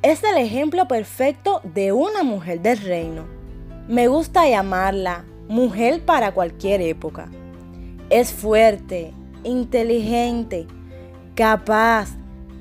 es 0.03 0.23
el 0.25 0.37
ejemplo 0.37 0.89
perfecto 0.89 1.61
de 1.65 1.93
una 1.93 2.23
mujer 2.23 2.61
del 2.61 2.79
reino. 2.79 3.25
Me 3.89 4.09
gusta 4.09 4.49
llamarla 4.49 5.25
mujer 5.49 6.03
para 6.05 6.33
cualquier 6.33 6.81
época. 6.81 7.29
Es 8.09 8.33
fuerte, 8.33 9.13
inteligente, 9.43 10.67
capaz, 11.35 12.11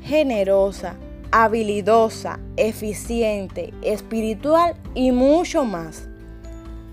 generosa, 0.01 0.95
habilidosa, 1.31 2.39
eficiente, 2.57 3.73
espiritual 3.81 4.75
y 4.95 5.11
mucho 5.11 5.65
más. 5.65 6.07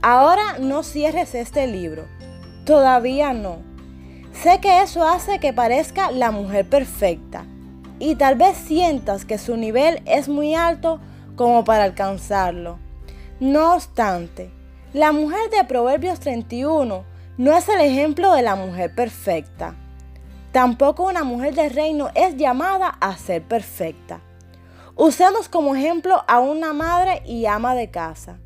Ahora 0.02 0.58
no 0.58 0.82
cierres 0.82 1.34
este 1.34 1.66
libro. 1.66 2.04
Todavía 2.66 3.32
no. 3.32 3.58
Sé 4.32 4.60
que 4.60 4.82
eso 4.82 5.06
hace 5.06 5.38
que 5.38 5.52
parezca 5.52 6.10
la 6.10 6.32
mujer 6.32 6.68
perfecta 6.68 7.44
y 8.00 8.16
tal 8.16 8.34
vez 8.34 8.56
sientas 8.56 9.24
que 9.24 9.38
su 9.38 9.56
nivel 9.56 10.02
es 10.04 10.28
muy 10.28 10.56
alto 10.56 10.98
como 11.36 11.62
para 11.62 11.84
alcanzarlo. 11.84 12.80
No 13.38 13.74
obstante, 13.74 14.50
la 14.92 15.12
mujer 15.12 15.48
de 15.50 15.62
Proverbios 15.62 16.18
31 16.18 17.04
no 17.38 17.56
es 17.56 17.68
el 17.68 17.80
ejemplo 17.80 18.32
de 18.32 18.42
la 18.42 18.56
mujer 18.56 18.92
perfecta. 18.92 19.76
Tampoco 20.50 21.04
una 21.04 21.22
mujer 21.22 21.54
de 21.54 21.68
reino 21.68 22.10
es 22.16 22.36
llamada 22.36 22.88
a 22.88 23.16
ser 23.16 23.42
perfecta. 23.42 24.22
Usemos 24.96 25.48
como 25.48 25.76
ejemplo 25.76 26.24
a 26.26 26.40
una 26.40 26.72
madre 26.72 27.22
y 27.26 27.46
ama 27.46 27.76
de 27.76 27.92
casa. 27.92 28.40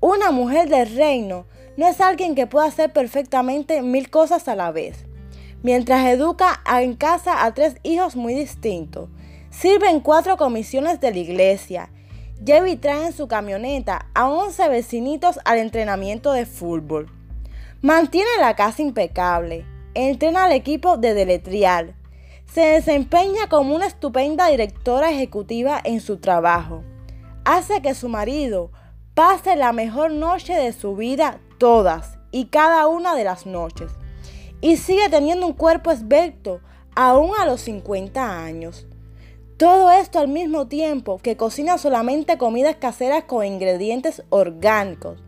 Una 0.00 0.32
mujer 0.32 0.68
de 0.68 0.86
reino 0.86 1.46
no 1.76 1.88
es 1.88 2.00
alguien 2.00 2.34
que 2.34 2.46
pueda 2.46 2.66
hacer 2.66 2.92
perfectamente 2.92 3.82
mil 3.82 4.10
cosas 4.10 4.48
a 4.48 4.54
la 4.54 4.70
vez. 4.70 5.04
Mientras 5.62 6.06
educa 6.06 6.60
en 6.80 6.94
casa 6.94 7.44
a 7.44 7.54
tres 7.54 7.76
hijos 7.82 8.16
muy 8.16 8.34
distintos, 8.34 9.08
sirve 9.50 9.88
en 9.88 10.00
cuatro 10.00 10.36
comisiones 10.36 11.00
de 11.00 11.10
la 11.10 11.18
iglesia, 11.18 11.90
lleva 12.44 12.68
y 12.68 12.76
trae 12.76 13.06
en 13.06 13.12
su 13.12 13.28
camioneta 13.28 14.06
a 14.14 14.28
11 14.28 14.68
vecinitos 14.68 15.40
al 15.44 15.58
entrenamiento 15.58 16.32
de 16.32 16.46
fútbol. 16.46 17.10
Mantiene 17.80 18.30
la 18.40 18.54
casa 18.56 18.82
impecable, 18.82 19.64
entrena 19.94 20.44
al 20.44 20.52
equipo 20.52 20.96
de 20.96 21.14
deletrial, 21.14 21.94
se 22.52 22.60
desempeña 22.60 23.48
como 23.48 23.74
una 23.74 23.86
estupenda 23.86 24.48
directora 24.48 25.10
ejecutiva 25.10 25.80
en 25.82 26.00
su 26.00 26.18
trabajo, 26.18 26.84
hace 27.44 27.82
que 27.82 27.94
su 27.94 28.08
marido 28.08 28.70
pase 29.14 29.56
la 29.56 29.72
mejor 29.72 30.12
noche 30.12 30.54
de 30.54 30.72
su 30.72 30.94
vida 30.94 31.40
todas 31.64 32.18
y 32.30 32.48
cada 32.48 32.86
una 32.88 33.14
de 33.14 33.24
las 33.24 33.46
noches, 33.46 33.90
y 34.60 34.76
sigue 34.76 35.08
teniendo 35.08 35.46
un 35.46 35.54
cuerpo 35.54 35.90
esbelto 35.90 36.60
aún 36.94 37.30
a 37.40 37.46
los 37.46 37.62
50 37.62 38.44
años. 38.44 38.86
Todo 39.56 39.90
esto 39.90 40.18
al 40.18 40.28
mismo 40.28 40.68
tiempo 40.68 41.16
que 41.16 41.38
cocina 41.38 41.78
solamente 41.78 42.36
comidas 42.36 42.76
caseras 42.76 43.24
con 43.24 43.46
ingredientes 43.46 44.22
orgánicos 44.28 45.22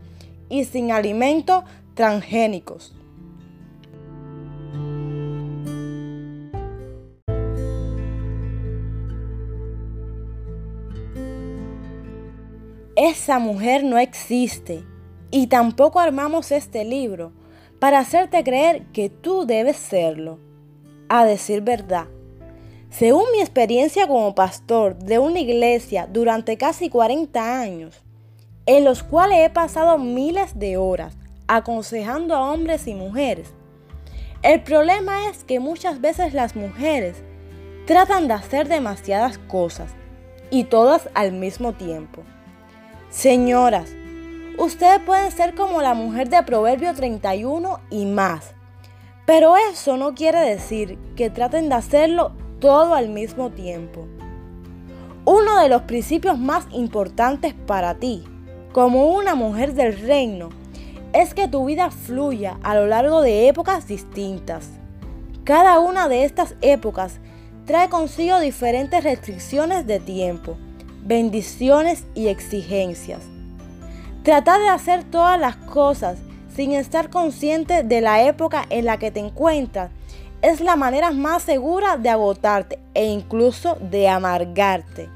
y 0.50 0.64
sin 0.66 0.92
alimentos 0.92 1.64
transgénicos. 1.94 2.94
Esa 12.94 13.38
mujer 13.38 13.84
no 13.84 13.96
existe 13.96 14.84
y 15.30 15.48
tampoco 15.48 16.00
armamos 16.00 16.52
este 16.52 16.84
libro 16.84 17.32
para 17.78 17.98
hacerte 17.98 18.42
creer 18.44 18.86
que 18.92 19.10
tú 19.10 19.46
debes 19.46 19.76
serlo. 19.76 20.38
A 21.08 21.24
decir 21.24 21.60
verdad, 21.60 22.06
según 22.90 23.24
mi 23.32 23.40
experiencia 23.40 24.06
como 24.06 24.34
pastor 24.34 24.96
de 24.96 25.18
una 25.18 25.38
iglesia 25.38 26.08
durante 26.10 26.56
casi 26.56 26.88
40 26.88 27.60
años, 27.60 28.02
en 28.64 28.84
los 28.84 29.02
cuales 29.02 29.38
he 29.46 29.50
pasado 29.50 29.98
miles 29.98 30.58
de 30.58 30.76
horas 30.76 31.16
aconsejando 31.48 32.34
a 32.34 32.52
hombres 32.52 32.86
y 32.88 32.94
mujeres. 32.94 33.52
El 34.42 34.62
problema 34.62 35.28
es 35.28 35.44
que 35.44 35.60
muchas 35.60 36.00
veces 36.00 36.34
las 36.34 36.56
mujeres 36.56 37.16
tratan 37.86 38.28
de 38.28 38.34
hacer 38.34 38.68
demasiadas 38.68 39.38
cosas 39.38 39.92
y 40.50 40.64
todas 40.64 41.08
al 41.14 41.32
mismo 41.32 41.72
tiempo. 41.72 42.22
Señoras, 43.10 43.94
ustedes 44.58 45.00
pueden 45.00 45.30
ser 45.30 45.54
como 45.54 45.82
la 45.82 45.94
mujer 45.94 46.28
de 46.28 46.42
Proverbio 46.42 46.94
31 46.94 47.80
y 47.90 48.06
más, 48.06 48.54
pero 49.26 49.56
eso 49.56 49.96
no 49.96 50.14
quiere 50.14 50.40
decir 50.40 50.98
que 51.16 51.30
traten 51.30 51.68
de 51.68 51.74
hacerlo 51.74 52.32
todo 52.60 52.94
al 52.94 53.08
mismo 53.08 53.50
tiempo. 53.50 54.06
Uno 55.24 55.60
de 55.60 55.68
los 55.68 55.82
principios 55.82 56.38
más 56.38 56.66
importantes 56.72 57.54
para 57.54 57.94
ti, 57.94 58.24
como 58.72 59.06
una 59.08 59.34
mujer 59.34 59.74
del 59.74 59.98
reino, 59.98 60.50
es 61.12 61.34
que 61.34 61.48
tu 61.48 61.64
vida 61.64 61.90
fluya 61.90 62.58
a 62.62 62.74
lo 62.74 62.86
largo 62.86 63.22
de 63.22 63.48
épocas 63.48 63.88
distintas. 63.88 64.68
Cada 65.44 65.80
una 65.80 66.08
de 66.08 66.24
estas 66.24 66.54
épocas 66.60 67.18
trae 67.64 67.88
consigo 67.88 68.38
diferentes 68.38 69.02
restricciones 69.02 69.86
de 69.86 69.98
tiempo, 69.98 70.56
bendiciones 71.02 72.04
y 72.14 72.28
exigencias. 72.28 73.22
Tratar 74.26 74.60
de 74.60 74.68
hacer 74.70 75.04
todas 75.04 75.38
las 75.38 75.54
cosas 75.54 76.18
sin 76.52 76.72
estar 76.72 77.10
consciente 77.10 77.84
de 77.84 78.00
la 78.00 78.24
época 78.24 78.64
en 78.70 78.84
la 78.84 78.98
que 78.98 79.12
te 79.12 79.20
encuentras 79.20 79.92
es 80.42 80.60
la 80.60 80.74
manera 80.74 81.12
más 81.12 81.44
segura 81.44 81.96
de 81.96 82.08
agotarte 82.08 82.80
e 82.94 83.04
incluso 83.04 83.76
de 83.76 84.08
amargarte. 84.08 85.08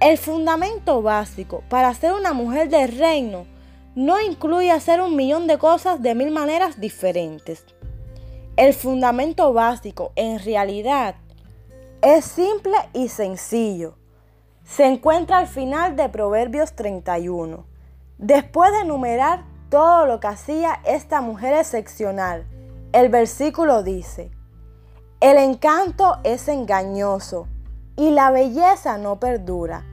El 0.00 0.18
fundamento 0.18 1.00
básico 1.00 1.62
para 1.68 1.94
ser 1.94 2.12
una 2.12 2.32
mujer 2.32 2.68
de 2.70 2.88
reino 2.88 3.46
no 3.94 4.20
incluye 4.20 4.72
hacer 4.72 5.00
un 5.00 5.14
millón 5.14 5.46
de 5.46 5.56
cosas 5.58 6.02
de 6.02 6.16
mil 6.16 6.32
maneras 6.32 6.80
diferentes. 6.80 7.64
El 8.56 8.74
fundamento 8.74 9.52
básico 9.52 10.10
en 10.16 10.40
realidad 10.40 11.14
es 12.02 12.24
simple 12.24 12.78
y 12.94 13.10
sencillo. 13.10 13.94
Se 14.64 14.86
encuentra 14.86 15.38
al 15.38 15.46
final 15.46 15.94
de 15.94 16.08
Proverbios 16.08 16.74
31. 16.74 17.77
Después 18.18 18.72
de 18.72 18.80
enumerar 18.80 19.44
todo 19.70 20.04
lo 20.04 20.18
que 20.18 20.26
hacía 20.26 20.80
esta 20.84 21.20
mujer 21.20 21.54
excepcional, 21.54 22.44
el 22.92 23.10
versículo 23.10 23.84
dice, 23.84 24.32
el 25.20 25.36
encanto 25.36 26.18
es 26.24 26.48
engañoso 26.48 27.46
y 27.94 28.10
la 28.10 28.32
belleza 28.32 28.98
no 28.98 29.20
perdura, 29.20 29.84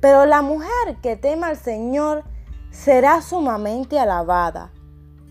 pero 0.00 0.24
la 0.24 0.40
mujer 0.40 0.98
que 1.02 1.16
teme 1.16 1.46
al 1.46 1.56
Señor 1.56 2.22
será 2.70 3.22
sumamente 3.22 3.98
alabada. 3.98 4.70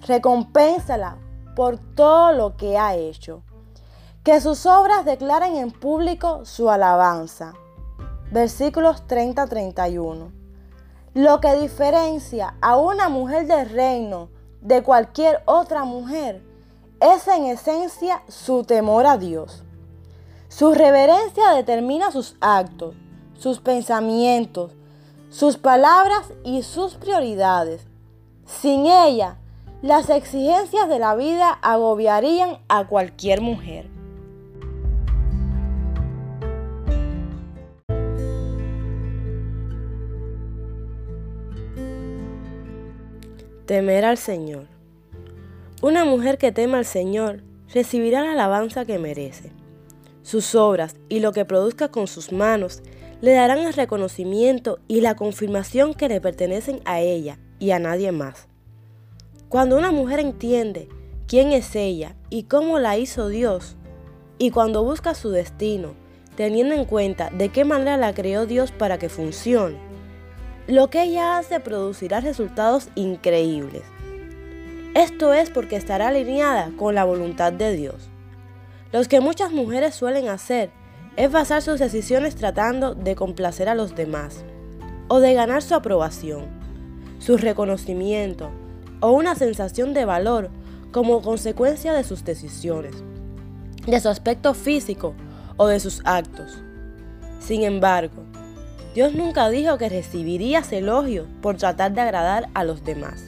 Recompénsala 0.05 1.17
por 1.55 1.77
todo 1.77 2.33
lo 2.33 2.57
que 2.57 2.77
ha 2.77 2.95
hecho. 2.95 3.43
Que 4.25 4.41
sus 4.41 4.65
obras 4.65 5.05
declaren 5.05 5.55
en 5.55 5.71
público 5.71 6.43
su 6.43 6.69
alabanza. 6.69 7.53
Versículos 8.31 9.07
30-31. 9.07 10.36
Lo 11.18 11.41
que 11.41 11.56
diferencia 11.56 12.53
a 12.61 12.77
una 12.77 13.10
mujer 13.10 13.48
del 13.48 13.72
reino 13.72 14.30
de 14.61 14.84
cualquier 14.84 15.41
otra 15.45 15.84
mujer 15.84 16.44
es 16.99 17.27
en 17.27 17.45
esencia 17.45 18.22
su 18.27 18.64
temor 18.64 19.07
a 19.07 19.18
Dios. 19.18 19.64
Su 20.48 20.76
reverencia 20.76 21.53
determina 21.53 22.11
sus 22.11 22.35
actos, 22.39 22.94
sus 23.34 23.60
pensamientos, 23.60 24.73
sus 25.31 25.57
palabras 25.57 26.31
y 26.44 26.61
sus 26.61 26.94
prioridades. 26.94 27.88
Sin 28.45 28.85
ella, 28.85 29.39
las 29.81 30.11
exigencias 30.11 30.88
de 30.88 30.99
la 30.99 31.15
vida 31.15 31.49
agobiarían 31.64 32.60
a 32.69 32.85
cualquier 32.85 33.41
mujer. 33.41 33.89
Temer 43.68 44.06
al 44.06 44.18
Señor. 44.18 44.68
Una 45.81 46.06
mujer 46.06 46.38
que 46.38 46.53
teme 46.53 46.77
al 46.77 46.85
Señor 46.85 47.44
recibirá 47.73 48.23
la 48.23 48.31
alabanza 48.31 48.85
que 48.85 48.98
merece. 48.98 49.52
Sus 50.22 50.56
obras 50.56 50.95
y 51.10 51.19
lo 51.19 51.34
que 51.34 51.44
produzca 51.44 51.89
con 51.89 52.07
sus 52.07 52.31
manos 52.31 52.81
le 53.19 53.34
darán 53.34 53.60
el 53.60 53.73
reconocimiento 53.73 54.80
y 54.88 55.02
la 55.02 55.18
confirmación 55.18 55.95
que 55.95 56.07
le 56.07 56.22
pertenecen 56.22 56.80
a 56.85 57.02
ella 57.02 57.39
y 57.60 57.72
a 57.72 57.80
nadie 57.80 58.14
más. 58.14 58.48
Cuando 59.49 59.77
una 59.77 59.91
mujer 59.91 60.22
entiende 60.22 60.88
quién 61.27 61.52
es 61.52 61.76
ella 61.76 62.15
y 62.30 62.44
cómo 62.44 62.80
la 62.80 62.98
hizo 62.98 63.27
Dios, 63.27 63.76
y 64.38 64.52
cuando 64.52 64.81
busca 64.85 65.14
su 65.14 65.30
destino, 65.30 65.94
teniendo 66.38 66.73
en 66.73 66.85
cuenta 66.85 67.31
de 67.31 67.49
qué 67.49 67.65
manera 67.65 67.98
la 67.98 68.14
creó 68.14 68.45
Dios 68.45 68.72
para 68.72 68.98
que 68.98 69.10
funcione, 69.10 69.86
lo 70.68 70.89
que 70.89 71.03
ella 71.03 71.38
hace 71.38 71.61
producirá 71.61 72.19
resultados 72.19 72.89
increíbles. 72.95 73.84
Esto 74.95 75.34
es 75.34 75.49
porque 75.49 75.77
estará 75.77 76.10
alineada 76.10 76.72
con 76.77 76.94
la 76.94 77.06
voluntad 77.06 77.53
de 77.53 77.73
Dios. 77.73 78.10
Lo 78.91 79.02
que 79.03 79.22
muchas 79.22 79.53
mujeres 79.53 79.95
suelen 79.95 80.27
hacer 80.27 80.72
es 81.15 81.31
basar 81.31 81.61
sus 81.61 81.80
decisiones 81.80 82.35
tratando 82.35 82.95
de 82.95 83.15
complacer 83.15 83.69
a 83.69 83.76
los 83.76 83.95
demás 83.95 84.44
o 85.07 85.22
de 85.22 85.34
ganar 85.34 85.61
su 85.61 85.73
aprobación, 85.73 86.48
su 87.19 87.38
reconocimiento 87.38 88.49
o 88.99 89.11
una 89.11 89.35
sensación 89.35 89.94
de 89.94 90.03
valor 90.03 90.49
como 90.91 91.22
consecuencia 91.22 91.94
de 91.94 92.03
sus 92.03 92.26
decisiones, 92.26 92.95
de 93.85 93.99
su 94.02 94.10
aspecto 94.10 94.53
físico 94.53 95.14
o 95.56 95.68
de 95.68 95.80
sus 95.80 96.02
actos. 96.03 96.61
Sin 97.39 97.64
embargo, 97.64 98.23
Dios 98.98 99.14
nunca 99.14 99.48
dijo 99.49 99.78
que 99.78 99.90
recibirías 99.90 100.74
elogio 100.74 101.28
por 101.44 101.56
tratar 101.56 101.94
de 101.94 102.02
agradar 102.02 102.49
a 102.56 102.64
los 102.64 102.84
demás. 102.84 103.26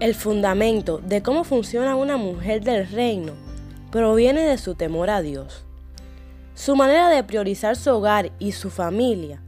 El 0.00 0.14
fundamento 0.14 1.02
de 1.04 1.22
cómo 1.22 1.44
funciona 1.44 1.96
una 1.96 2.16
mujer 2.16 2.64
del 2.64 2.88
reino 2.88 3.34
proviene 3.90 4.40
de 4.40 4.56
su 4.56 4.74
temor 4.74 5.10
a 5.10 5.20
Dios. 5.20 5.66
Su 6.54 6.76
manera 6.76 7.10
de 7.10 7.22
priorizar 7.24 7.76
su 7.76 7.90
hogar 7.90 8.32
y 8.38 8.52
su 8.52 8.70
familia, 8.70 9.42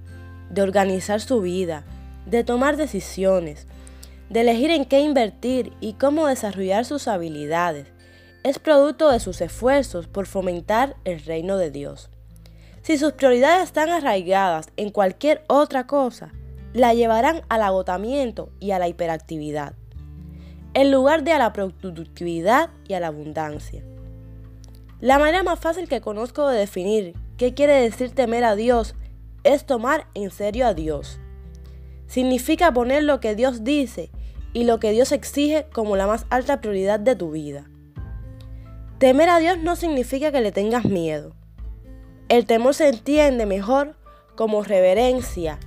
de 0.51 0.61
organizar 0.61 1.23
su 1.23 1.41
vida, 1.41 1.83
de 2.27 2.45
tomar 2.45 2.77
decisiones, 2.77 3.67
de 4.29 4.43
elegir 4.43 4.71
en 4.71 4.85
qué 4.85 5.01
invertir 5.01 5.73
y 5.81 5.95
cómo 5.95 6.27
desarrollar 6.27 6.85
sus 6.85 7.09
habilidades, 7.09 7.87
es 8.43 8.59
producto 8.59 9.11
de 9.11 9.19
sus 9.19 9.41
esfuerzos 9.41 10.09
por 10.09 10.27
fomentar 10.27 10.97
el 11.07 11.21
reino 11.21 11.57
de 11.57 11.71
Dios. 11.71 12.11
Si 12.87 12.99
sus 12.99 13.15
prioridades 13.15 13.65
están 13.65 13.89
arraigadas 13.89 14.69
en 14.77 14.91
cualquier 14.91 15.43
otra 15.49 15.89
cosa, 15.89 16.33
la 16.73 16.95
llevarán 16.95 17.43
al 17.49 17.63
agotamiento 17.63 18.53
y 18.61 18.71
a 18.71 18.79
la 18.79 18.87
hiperactividad, 18.87 19.75
en 20.73 20.93
lugar 20.93 21.25
de 21.25 21.33
a 21.33 21.39
la 21.39 21.53
productividad 21.53 22.71
y 22.87 22.95
a 22.95 23.01
la 23.01 23.09
abundancia. 23.09 23.83
La 25.01 25.19
manera 25.19 25.43
más 25.43 25.59
fácil 25.59 25.89
que 25.89 26.01
conozco 26.01 26.49
de 26.49 26.61
definir 26.61 27.15
qué 27.37 27.55
quiere 27.55 27.73
decir 27.73 28.13
temer 28.13 28.45
a 28.45 28.55
Dios 28.55 28.95
es 29.43 29.67
tomar 29.67 30.07
en 30.15 30.31
serio 30.31 30.65
a 30.65 30.73
Dios. 30.73 31.19
Significa 32.07 32.73
poner 32.73 33.03
lo 33.03 33.19
que 33.19 33.35
Dios 33.35 33.65
dice 33.65 34.13
y 34.53 34.63
lo 34.63 34.79
que 34.79 34.93
Dios 34.93 35.11
exige 35.11 35.67
como 35.73 35.97
la 35.97 36.07
más 36.07 36.25
alta 36.31 36.61
prioridad 36.61 37.01
de 37.01 37.17
tu 37.17 37.33
vida. 37.33 37.69
Temer 39.01 39.29
a 39.29 39.41
Dios 39.41 39.59
no 39.59 39.75
significa 39.75 40.31
que 40.31 40.41
le 40.41 40.53
tengas 40.53 40.85
miedo. 40.85 41.36
El 42.29 42.45
temor 42.45 42.75
se 42.75 42.89
entiende 42.89 43.47
mejor 43.47 43.95
como 44.35 44.65
reverencia 44.65 45.61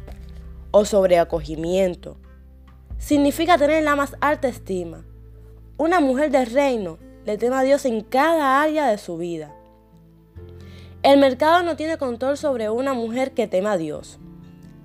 o 0.71 0.83
sobreacogimiento. 0.83 2.17
Significa 2.97 3.57
tener 3.57 3.81
la 3.83 3.95
más 3.95 4.17
alta 4.19 4.49
estima. 4.49 5.05
Una 5.77 6.01
mujer 6.01 6.31
del 6.31 6.47
reino 6.47 6.97
le 7.25 7.37
teme 7.37 7.55
a 7.55 7.61
Dios 7.61 7.85
en 7.85 8.01
cada 8.01 8.61
área 8.61 8.87
de 8.87 8.97
su 8.97 9.15
vida. 9.15 9.55
El 11.01 11.21
mercado 11.21 11.63
no 11.63 11.77
tiene 11.77 11.97
control 11.97 12.35
sobre 12.35 12.69
una 12.69 12.93
mujer 12.93 13.31
que 13.31 13.47
teme 13.47 13.69
a 13.69 13.77
Dios. 13.77 14.19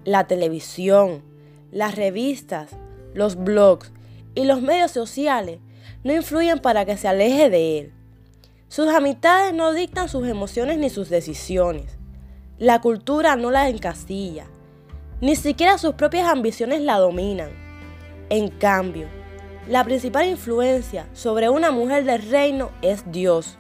La 0.05 0.29
televisión, 0.29 1.25
las 1.73 1.97
revistas, 1.97 2.71
los 3.15 3.35
blogs 3.35 3.91
y 4.37 4.45
los 4.45 4.63
medios 4.63 4.93
sociales 4.93 5.59
no 6.05 6.13
influyen 6.13 6.61
para 6.61 6.85
que 6.85 6.97
se 6.97 7.09
aleje 7.09 7.51
de 7.51 7.79
Él. 7.81 7.94
Sus 8.69 8.89
amistades 8.89 9.55
no 9.55 9.73
dictan 9.73 10.09
sus 10.09 10.27
emociones 10.27 10.79
ni 10.79 10.91
sus 10.91 11.09
decisiones. 11.09 11.97
La 12.59 12.81
cultura 12.81 13.37
no 13.37 13.51
la 13.51 13.69
encasilla. 13.69 14.47
Ni 15.21 15.37
siquiera 15.37 15.79
sus 15.79 15.95
propias 15.95 16.29
ambiciones 16.29 16.81
la 16.81 16.99
dominan. 16.99 17.51
En 18.31 18.49
cambio, 18.49 19.07
la 19.69 19.85
principal 19.85 20.27
influencia 20.27 21.07
sobre 21.13 21.49
una 21.49 21.71
mujer 21.71 22.05
del 22.05 22.29
reino 22.31 22.71
es 22.83 23.11
Dios. 23.11 23.57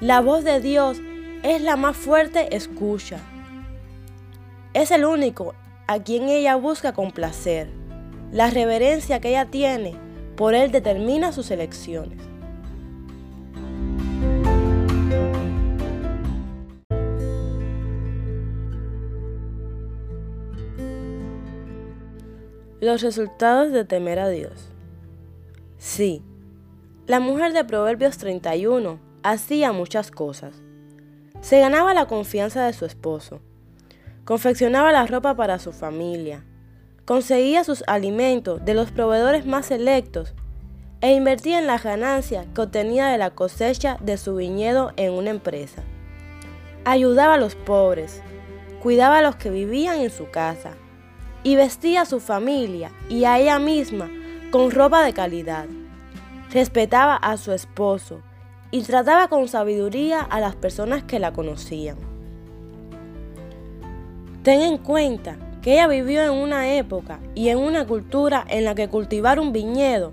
La 0.00 0.20
voz 0.20 0.44
de 0.44 0.60
Dios 0.60 0.98
es 1.42 1.62
la 1.62 1.76
más 1.76 1.96
fuerte 1.96 2.54
escucha. 2.56 3.18
Es 4.74 4.90
el 4.90 5.04
único 5.04 5.54
a 5.86 5.98
quien 5.98 6.28
ella 6.28 6.56
busca 6.56 6.92
complacer. 6.92 7.68
La 8.30 8.50
reverencia 8.50 9.20
que 9.20 9.30
ella 9.30 9.46
tiene 9.46 9.96
por 10.36 10.54
Él 10.54 10.70
determina 10.70 11.32
sus 11.32 11.50
elecciones. 11.50 12.27
Los 22.80 23.02
resultados 23.02 23.72
de 23.72 23.84
temer 23.84 24.20
a 24.20 24.28
Dios. 24.28 24.70
Sí, 25.78 26.22
la 27.08 27.18
mujer 27.18 27.52
de 27.52 27.64
Proverbios 27.64 28.18
31 28.18 29.00
hacía 29.24 29.72
muchas 29.72 30.12
cosas. 30.12 30.54
Se 31.40 31.58
ganaba 31.58 31.92
la 31.92 32.06
confianza 32.06 32.64
de 32.64 32.72
su 32.72 32.84
esposo, 32.84 33.40
confeccionaba 34.24 34.92
la 34.92 35.04
ropa 35.06 35.34
para 35.34 35.58
su 35.58 35.72
familia, 35.72 36.44
conseguía 37.04 37.64
sus 37.64 37.82
alimentos 37.88 38.64
de 38.64 38.74
los 38.74 38.92
proveedores 38.92 39.44
más 39.44 39.66
selectos 39.66 40.34
e 41.00 41.14
invertía 41.14 41.58
en 41.58 41.66
la 41.66 41.78
ganancia 41.78 42.46
que 42.54 42.60
obtenía 42.60 43.08
de 43.08 43.18
la 43.18 43.30
cosecha 43.30 43.98
de 44.00 44.16
su 44.18 44.36
viñedo 44.36 44.92
en 44.96 45.14
una 45.14 45.30
empresa. 45.30 45.82
Ayudaba 46.84 47.34
a 47.34 47.38
los 47.38 47.56
pobres, 47.56 48.22
cuidaba 48.80 49.18
a 49.18 49.22
los 49.22 49.34
que 49.34 49.50
vivían 49.50 49.98
en 49.98 50.10
su 50.10 50.30
casa 50.30 50.76
y 51.48 51.56
vestía 51.56 52.02
a 52.02 52.04
su 52.04 52.20
familia 52.20 52.92
y 53.08 53.24
a 53.24 53.38
ella 53.38 53.58
misma 53.58 54.10
con 54.50 54.70
ropa 54.70 55.02
de 55.02 55.14
calidad. 55.14 55.64
Respetaba 56.50 57.16
a 57.16 57.38
su 57.38 57.52
esposo 57.52 58.20
y 58.70 58.82
trataba 58.82 59.28
con 59.28 59.48
sabiduría 59.48 60.20
a 60.20 60.40
las 60.40 60.56
personas 60.56 61.04
que 61.04 61.18
la 61.18 61.32
conocían. 61.32 61.96
Ten 64.42 64.60
en 64.60 64.76
cuenta 64.76 65.38
que 65.62 65.72
ella 65.72 65.86
vivió 65.86 66.22
en 66.22 66.32
una 66.32 66.74
época 66.74 67.18
y 67.34 67.48
en 67.48 67.56
una 67.56 67.86
cultura 67.86 68.44
en 68.50 68.66
la 68.66 68.74
que 68.74 68.88
cultivar 68.88 69.40
un 69.40 69.54
viñedo 69.54 70.12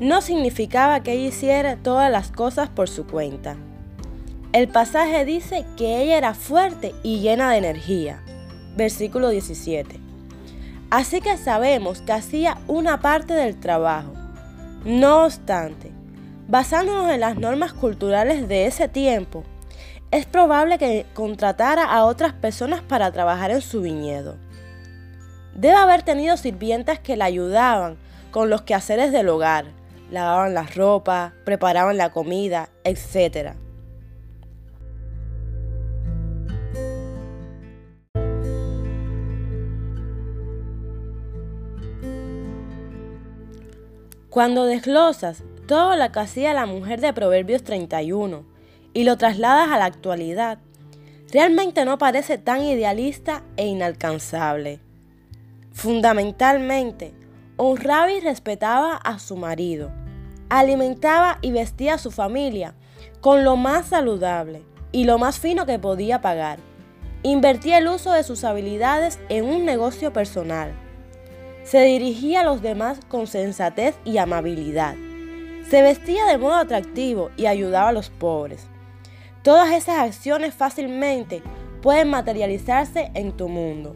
no 0.00 0.20
significaba 0.20 1.04
que 1.04 1.12
ella 1.12 1.28
hiciera 1.28 1.76
todas 1.76 2.10
las 2.10 2.32
cosas 2.32 2.68
por 2.68 2.88
su 2.88 3.06
cuenta. 3.06 3.54
El 4.52 4.66
pasaje 4.66 5.24
dice 5.24 5.64
que 5.76 6.02
ella 6.02 6.18
era 6.18 6.34
fuerte 6.34 6.92
y 7.04 7.20
llena 7.20 7.52
de 7.52 7.58
energía. 7.58 8.20
Versículo 8.76 9.28
17. 9.28 10.01
Así 10.92 11.22
que 11.22 11.38
sabemos 11.38 12.02
que 12.02 12.12
hacía 12.12 12.58
una 12.68 13.00
parte 13.00 13.32
del 13.32 13.58
trabajo. 13.58 14.12
No 14.84 15.24
obstante, 15.24 15.90
basándonos 16.48 17.10
en 17.10 17.20
las 17.20 17.38
normas 17.38 17.72
culturales 17.72 18.46
de 18.46 18.66
ese 18.66 18.88
tiempo, 18.88 19.42
es 20.10 20.26
probable 20.26 20.76
que 20.76 21.06
contratara 21.14 21.84
a 21.84 22.04
otras 22.04 22.34
personas 22.34 22.82
para 22.82 23.10
trabajar 23.10 23.50
en 23.52 23.62
su 23.62 23.80
viñedo. 23.80 24.36
Debe 25.54 25.76
haber 25.76 26.02
tenido 26.02 26.36
sirvientas 26.36 26.98
que 26.98 27.16
la 27.16 27.24
ayudaban 27.24 27.96
con 28.30 28.50
los 28.50 28.60
quehaceres 28.60 29.12
del 29.12 29.30
hogar, 29.30 29.64
lavaban 30.10 30.52
la 30.52 30.64
ropa, 30.64 31.32
preparaban 31.46 31.96
la 31.96 32.10
comida, 32.10 32.68
etc. 32.84 33.54
Cuando 44.32 44.64
desglosas 44.64 45.42
todo 45.66 45.94
lo 45.94 46.10
que 46.10 46.20
hacía 46.20 46.54
la 46.54 46.64
mujer 46.64 47.02
de 47.02 47.12
Proverbios 47.12 47.64
31 47.64 48.46
y 48.94 49.04
lo 49.04 49.18
trasladas 49.18 49.68
a 49.70 49.76
la 49.76 49.84
actualidad, 49.84 50.56
realmente 51.30 51.84
no 51.84 51.98
parece 51.98 52.38
tan 52.38 52.64
idealista 52.64 53.42
e 53.58 53.66
inalcanzable. 53.66 54.80
Fundamentalmente, 55.72 57.12
honraba 57.58 58.10
y 58.10 58.20
respetaba 58.20 58.96
a 58.96 59.18
su 59.18 59.36
marido, 59.36 59.92
alimentaba 60.48 61.36
y 61.42 61.52
vestía 61.52 61.96
a 61.96 61.98
su 61.98 62.10
familia 62.10 62.74
con 63.20 63.44
lo 63.44 63.56
más 63.56 63.88
saludable 63.88 64.64
y 64.92 65.04
lo 65.04 65.18
más 65.18 65.40
fino 65.40 65.66
que 65.66 65.78
podía 65.78 66.22
pagar. 66.22 66.58
Invertía 67.22 67.76
el 67.76 67.88
uso 67.88 68.12
de 68.12 68.22
sus 68.22 68.44
habilidades 68.44 69.18
en 69.28 69.44
un 69.44 69.66
negocio 69.66 70.14
personal 70.14 70.72
se 71.64 71.82
dirigía 71.84 72.40
a 72.40 72.44
los 72.44 72.62
demás 72.62 72.98
con 73.08 73.26
sensatez 73.26 73.94
y 74.04 74.18
amabilidad. 74.18 74.94
Se 75.68 75.82
vestía 75.82 76.26
de 76.26 76.38
modo 76.38 76.54
atractivo 76.54 77.30
y 77.36 77.46
ayudaba 77.46 77.88
a 77.88 77.92
los 77.92 78.10
pobres. 78.10 78.66
Todas 79.42 79.72
esas 79.72 79.98
acciones 79.98 80.54
fácilmente 80.54 81.42
pueden 81.80 82.10
materializarse 82.10 83.10
en 83.14 83.32
tu 83.32 83.48
mundo. 83.48 83.94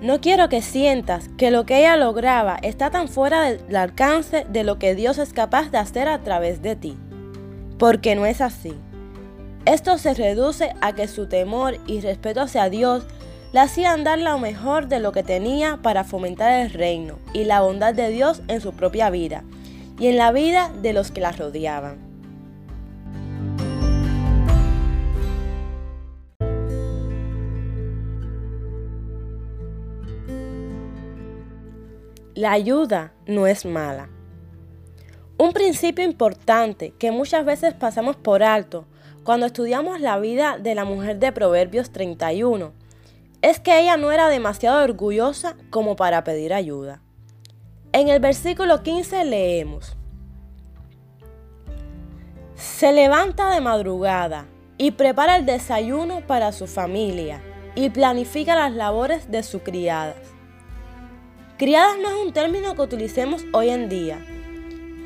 No 0.00 0.20
quiero 0.20 0.48
que 0.48 0.62
sientas 0.62 1.28
que 1.36 1.50
lo 1.50 1.66
que 1.66 1.80
ella 1.80 1.96
lograba 1.96 2.56
está 2.62 2.90
tan 2.90 3.08
fuera 3.08 3.42
del 3.42 3.74
alcance 3.74 4.46
de 4.48 4.62
lo 4.62 4.78
que 4.78 4.94
Dios 4.94 5.18
es 5.18 5.32
capaz 5.32 5.70
de 5.70 5.78
hacer 5.78 6.06
a 6.06 6.20
través 6.20 6.62
de 6.62 6.76
ti, 6.76 6.96
porque 7.78 8.14
no 8.14 8.24
es 8.24 8.40
así. 8.40 8.74
Esto 9.64 9.98
se 9.98 10.14
reduce 10.14 10.72
a 10.80 10.94
que 10.94 11.08
su 11.08 11.26
temor 11.26 11.78
y 11.88 12.00
respeto 12.00 12.42
hacia 12.42 12.70
Dios 12.70 13.04
le 13.52 13.60
hacían 13.60 14.04
dar 14.04 14.18
lo 14.18 14.38
mejor 14.38 14.88
de 14.88 15.00
lo 15.00 15.12
que 15.12 15.22
tenía 15.22 15.78
para 15.82 16.04
fomentar 16.04 16.60
el 16.60 16.70
reino 16.70 17.18
y 17.32 17.44
la 17.44 17.60
bondad 17.60 17.94
de 17.94 18.10
Dios 18.10 18.42
en 18.48 18.60
su 18.60 18.72
propia 18.72 19.10
vida 19.10 19.42
y 19.98 20.08
en 20.08 20.16
la 20.16 20.32
vida 20.32 20.70
de 20.82 20.92
los 20.92 21.10
que 21.10 21.20
la 21.20 21.32
rodeaban. 21.32 22.06
La 32.34 32.52
ayuda 32.52 33.12
no 33.26 33.48
es 33.48 33.64
mala. 33.64 34.10
Un 35.38 35.52
principio 35.52 36.04
importante 36.04 36.92
que 36.98 37.10
muchas 37.10 37.44
veces 37.44 37.74
pasamos 37.74 38.14
por 38.14 38.44
alto 38.44 38.84
cuando 39.24 39.46
estudiamos 39.46 40.00
la 40.00 40.18
vida 40.20 40.56
de 40.58 40.76
la 40.76 40.84
mujer 40.84 41.18
de 41.18 41.32
Proverbios 41.32 41.90
31 41.90 42.72
es 43.42 43.60
que 43.60 43.80
ella 43.80 43.96
no 43.96 44.12
era 44.12 44.28
demasiado 44.28 44.82
orgullosa 44.82 45.56
como 45.70 45.96
para 45.96 46.24
pedir 46.24 46.52
ayuda. 46.52 47.02
En 47.92 48.08
el 48.08 48.20
versículo 48.20 48.82
15 48.82 49.24
leemos, 49.24 49.96
Se 52.54 52.92
levanta 52.92 53.50
de 53.54 53.60
madrugada 53.60 54.46
y 54.76 54.92
prepara 54.92 55.36
el 55.36 55.46
desayuno 55.46 56.26
para 56.26 56.52
su 56.52 56.66
familia 56.66 57.40
y 57.74 57.90
planifica 57.90 58.54
las 58.54 58.72
labores 58.72 59.30
de 59.30 59.42
sus 59.42 59.62
criadas 59.62 60.16
Criadas 61.58 61.96
no 62.00 62.08
es 62.08 62.24
un 62.24 62.32
término 62.32 62.76
que 62.76 62.82
utilicemos 62.82 63.44
hoy 63.52 63.70
en 63.70 63.88
día. 63.88 64.24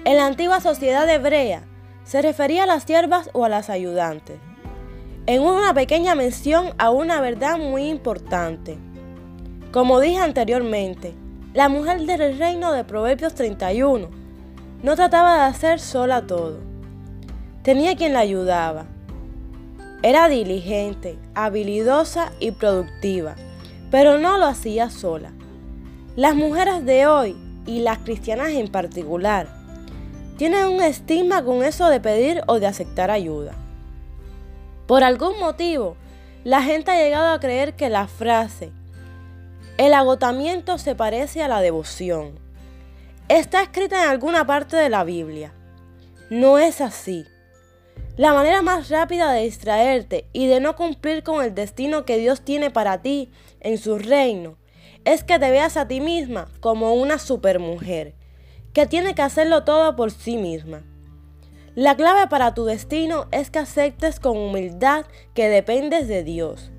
En 0.05 0.19
la 0.19 0.27
antigua 0.27 0.61
sociedad 0.61 1.09
hebrea 1.09 1.65
se 2.05 2.21
refería 2.21 2.65
a 2.65 2.67
las 2.67 2.83
siervas 2.83 3.31
o 3.33 3.47
a 3.47 3.49
las 3.49 3.71
ayudantes. 3.71 4.39
En 5.25 5.43
una 5.43 5.73
pequeña 5.73 6.17
mención 6.17 6.71
a 6.79 6.91
una 6.91 7.21
verdad 7.21 7.57
muy 7.57 7.85
importante. 7.85 8.77
Como 9.71 10.01
dije 10.01 10.19
anteriormente, 10.19 11.15
la 11.55 11.69
mujer 11.69 12.01
del 12.07 12.41
reino 12.41 12.73
de 12.73 12.83
Proverbios 12.83 13.33
31 13.37 14.09
no 14.83 14.97
trataba 14.97 15.37
de 15.37 15.43
hacer 15.43 15.79
sola 15.79 16.27
todo. 16.27 16.59
Tenía 17.63 17.95
quien 17.95 18.15
la 18.15 18.19
ayudaba. 18.19 18.87
Era 20.03 20.29
diligente, 20.29 21.17
habilidosa 21.37 22.33
y 22.41 22.51
productiva, 22.51 23.37
pero 23.93 24.19
no 24.19 24.39
lo 24.39 24.47
hacía 24.47 24.91
sola. 24.91 25.31
Las 26.17 26.35
mujeres 26.35 26.85
de 26.85 27.07
hoy, 27.07 27.37
y 27.65 27.79
las 27.79 27.99
cristianas 27.99 28.49
en 28.49 28.67
particular, 28.67 29.47
tienen 30.37 30.67
un 30.67 30.83
estigma 30.83 31.45
con 31.45 31.63
eso 31.63 31.89
de 31.89 32.01
pedir 32.01 32.43
o 32.49 32.59
de 32.59 32.67
aceptar 32.67 33.13
ayuda. 33.13 33.62
Por 34.87 35.05
algún 35.05 35.39
motivo, 35.39 35.97
la 36.45 36.63
gente 36.63 36.91
ha 36.91 37.03
llegado 37.03 37.33
a 37.33 37.41
creer 37.41 37.75
que 37.75 37.89
la 37.89 38.07
frase 38.09 38.73
el 39.79 39.95
agotamiento 39.95 40.77
se 40.77 40.95
parece 40.95 41.43
a 41.43 41.49
la 41.49 41.63
devoción. 41.63 42.39
Está 43.29 43.63
escrita 43.63 44.05
en 44.05 44.11
alguna 44.11 44.47
parte 44.47 44.77
de 44.77 44.91
la 44.91 45.03
Biblia. 45.03 45.55
No 46.29 46.59
es 46.59 46.83
así. 46.83 47.25
La 48.19 48.35
manera 48.35 48.61
más 48.61 48.91
rápida 48.91 49.33
de 49.33 49.45
distraerte 49.45 50.29
y 50.35 50.47
de 50.47 50.61
no 50.61 50.77
cumplir 50.77 51.23
con 51.23 51.43
el 51.43 51.55
destino 51.55 52.05
que 52.05 52.19
Dios 52.19 52.43
tiene 52.43 52.71
para 52.71 53.01
ti 53.01 53.33
en 53.61 53.79
su 53.79 53.99
reino 53.99 54.59
es 55.07 55.25
que 55.25 55.39
te 55.39 55.51
veas 55.51 55.79
a 55.79 55.89
ti 55.89 56.01
misma 56.01 56.49
como 56.61 56.93
una 56.93 57.19
supermujer, 57.19 58.15
que 58.75 58.87
tiene 58.87 59.15
que 59.15 59.23
hacerlo 59.23 59.65
todo 59.65 59.97
por 59.97 60.11
sí 60.11 60.37
misma. 60.37 60.83
La 61.75 61.97
clave 61.97 62.27
para 62.27 62.53
tu 62.53 62.67
destino 62.67 63.29
es 63.31 63.51
que 63.51 63.61
aceptes 63.61 64.21
con 64.21 64.37
humildad 64.37 65.07
que 65.33 65.49
dependes 65.49 66.07
de 66.07 66.23
Dios 66.23 66.71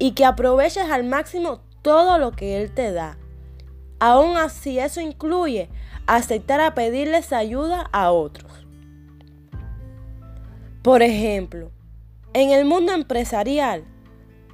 y 0.00 0.12
que 0.12 0.24
aproveches 0.24 0.90
al 0.90 1.04
máximo 1.04 1.60
todo 1.82 2.18
lo 2.18 2.32
que 2.32 2.60
Él 2.60 2.72
te 2.72 2.90
da. 2.90 3.18
Aún 4.00 4.36
así 4.36 4.80
eso 4.80 5.00
incluye 5.00 5.68
aceptar 6.08 6.60
a 6.60 6.74
pedirles 6.74 7.32
ayuda 7.32 7.88
a 7.92 8.10
otros. 8.10 8.66
Por 10.82 11.02
ejemplo, 11.02 11.70
en 12.32 12.50
el 12.50 12.64
mundo 12.64 12.94
empresarial, 12.94 13.84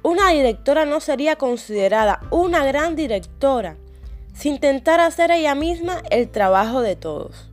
una 0.03 0.29
directora 0.29 0.85
no 0.85 0.99
sería 0.99 1.35
considerada 1.35 2.21
una 2.29 2.63
gran 2.63 2.95
directora 2.95 3.77
si 4.33 4.49
intentara 4.49 5.07
hacer 5.07 5.31
ella 5.31 5.55
misma 5.55 6.03
el 6.11 6.29
trabajo 6.29 6.81
de 6.81 6.95
todos. 6.95 7.48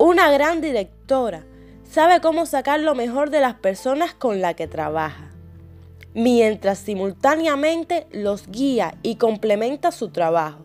Una 0.00 0.30
gran 0.30 0.60
directora 0.60 1.44
sabe 1.82 2.20
cómo 2.20 2.46
sacar 2.46 2.78
lo 2.78 2.94
mejor 2.94 3.30
de 3.30 3.40
las 3.40 3.54
personas 3.54 4.14
con 4.14 4.40
las 4.40 4.54
que 4.54 4.68
trabaja, 4.68 5.32
mientras 6.14 6.78
simultáneamente 6.78 8.06
los 8.12 8.46
guía 8.46 8.94
y 9.02 9.16
complementa 9.16 9.90
su 9.90 10.10
trabajo. 10.10 10.64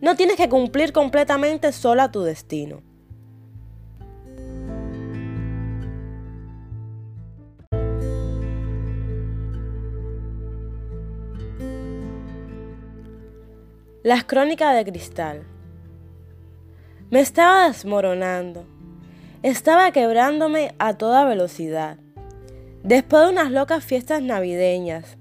No 0.00 0.16
tienes 0.16 0.36
que 0.36 0.48
cumplir 0.48 0.92
completamente 0.92 1.70
sola 1.70 2.10
tu 2.10 2.22
destino. 2.22 2.82
Las 14.02 14.24
crónicas 14.24 14.74
de 14.74 14.90
cristal. 14.90 15.49
Me 17.10 17.18
estaba 17.18 17.66
desmoronando. 17.66 18.64
Estaba 19.42 19.90
quebrándome 19.90 20.76
a 20.78 20.94
toda 20.94 21.24
velocidad. 21.24 21.98
Después 22.84 23.24
de 23.24 23.32
unas 23.32 23.50
locas 23.50 23.82
fiestas 23.84 24.22
navideñas, 24.22 25.18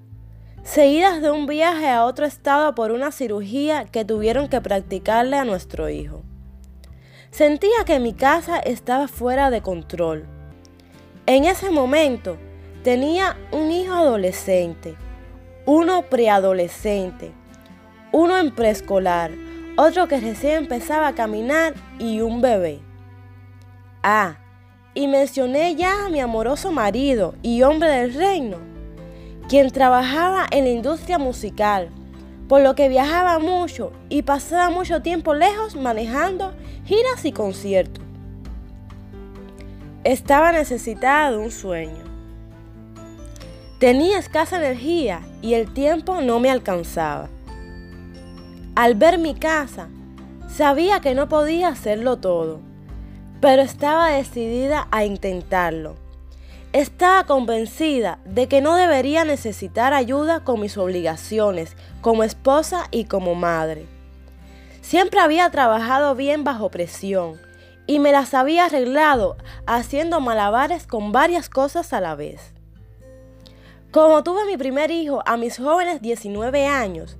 seguidas 0.61 1.19
de 1.19 1.31
un 1.31 1.47
viaje 1.47 1.89
a 1.89 2.05
otro 2.05 2.27
estado 2.27 2.75
por 2.75 2.91
una 2.91 3.11
cirugía 3.11 3.85
que 3.85 4.05
tuvieron 4.05 4.49
que 4.49 4.61
practicarle 4.61 5.37
a 5.37 5.45
nuestro 5.45 5.89
hijo. 5.89 6.21
Sentía 7.31 7.85
que 7.87 7.97
mi 7.99 8.13
casa 8.13 8.59
estaba 8.59 9.07
fuera 9.07 9.49
de 9.49 9.63
control. 9.63 10.27
En 11.25 11.45
ese 11.45 11.71
momento 11.71 12.37
tenía 12.83 13.35
un 13.51 13.71
hijo 13.71 13.95
adolescente, 13.95 14.95
uno 15.65 16.03
preadolescente, 16.03 17.31
uno 18.11 18.37
en 18.37 18.53
preescolar, 18.53 19.31
otro 19.81 20.09
que 20.09 20.19
recién 20.19 20.63
empezaba 20.63 21.07
a 21.07 21.15
caminar 21.15 21.73
y 21.99 22.19
un 22.19 22.41
bebé. 22.41 22.81
Ah, 24.03 24.37
y 24.93 25.07
mencioné 25.07 25.75
ya 25.75 26.05
a 26.05 26.09
mi 26.09 26.19
amoroso 26.19 26.73
marido 26.73 27.35
y 27.41 27.61
hombre 27.61 27.89
del 27.89 28.13
reino, 28.13 28.57
quien 29.47 29.71
trabajaba 29.71 30.45
en 30.51 30.65
la 30.65 30.71
industria 30.71 31.17
musical, 31.17 31.87
por 32.49 32.61
lo 32.61 32.75
que 32.75 32.89
viajaba 32.89 33.39
mucho 33.39 33.93
y 34.09 34.23
pasaba 34.23 34.69
mucho 34.69 35.01
tiempo 35.01 35.33
lejos 35.33 35.77
manejando 35.77 36.51
giras 36.83 37.23
y 37.23 37.31
conciertos. 37.31 38.03
Estaba 40.03 40.51
necesitada 40.51 41.31
de 41.31 41.37
un 41.37 41.51
sueño. 41.51 42.03
Tenía 43.79 44.19
escasa 44.19 44.57
energía 44.57 45.21
y 45.41 45.53
el 45.53 45.73
tiempo 45.73 46.19
no 46.19 46.41
me 46.41 46.51
alcanzaba. 46.51 47.29
Al 48.75 48.95
ver 48.95 49.17
mi 49.17 49.35
casa, 49.35 49.89
sabía 50.47 51.01
que 51.01 51.15
no 51.15 51.27
podía 51.27 51.67
hacerlo 51.69 52.17
todo, 52.17 52.59
pero 53.41 53.61
estaba 53.61 54.09
decidida 54.09 54.87
a 54.91 55.05
intentarlo. 55.05 55.95
Estaba 56.71 57.25
convencida 57.25 58.19
de 58.25 58.47
que 58.47 58.61
no 58.61 58.75
debería 58.75 59.25
necesitar 59.25 59.93
ayuda 59.93 60.43
con 60.43 60.59
mis 60.59 60.77
obligaciones 60.77 61.75
como 62.01 62.23
esposa 62.23 62.87
y 62.91 63.05
como 63.05 63.33
madre. 63.33 63.87
Siempre 64.81 65.19
había 65.19 65.49
trabajado 65.49 66.15
bien 66.15 66.43
bajo 66.43 66.69
presión 66.69 67.39
y 67.87 67.97
me 67.97 68.11
las 68.11 68.35
había 68.35 68.65
arreglado 68.65 69.35
haciendo 69.65 70.19
malabares 70.19 70.85
con 70.85 71.11
varias 71.11 71.49
cosas 71.49 71.91
a 71.91 71.99
la 71.99 72.13
vez. 72.13 72.53
Como 73.91 74.23
tuve 74.23 74.45
mi 74.45 74.57
primer 74.57 74.91
hijo 74.91 75.23
a 75.25 75.37
mis 75.37 75.57
jóvenes 75.57 75.99
19 76.01 76.67
años, 76.67 77.17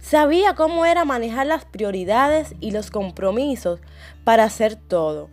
Sabía 0.00 0.54
cómo 0.54 0.86
era 0.86 1.04
manejar 1.04 1.46
las 1.46 1.64
prioridades 1.64 2.54
y 2.60 2.70
los 2.70 2.90
compromisos 2.90 3.80
para 4.24 4.44
hacer 4.44 4.76
todo. 4.76 5.28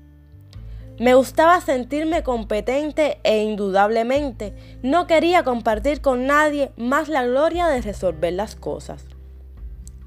Me 0.99 1.13
gustaba 1.13 1.61
sentirme 1.61 2.23
competente 2.23 3.19
e 3.23 3.43
indudablemente 3.43 4.53
no 4.81 5.05
quería 5.07 5.43
compartir 5.43 6.01
con 6.01 6.25
nadie 6.25 6.71
más 6.75 7.07
la 7.07 7.23
gloria 7.23 7.67
de 7.67 7.81
resolver 7.81 8.33
las 8.33 8.55
cosas. 8.55 9.05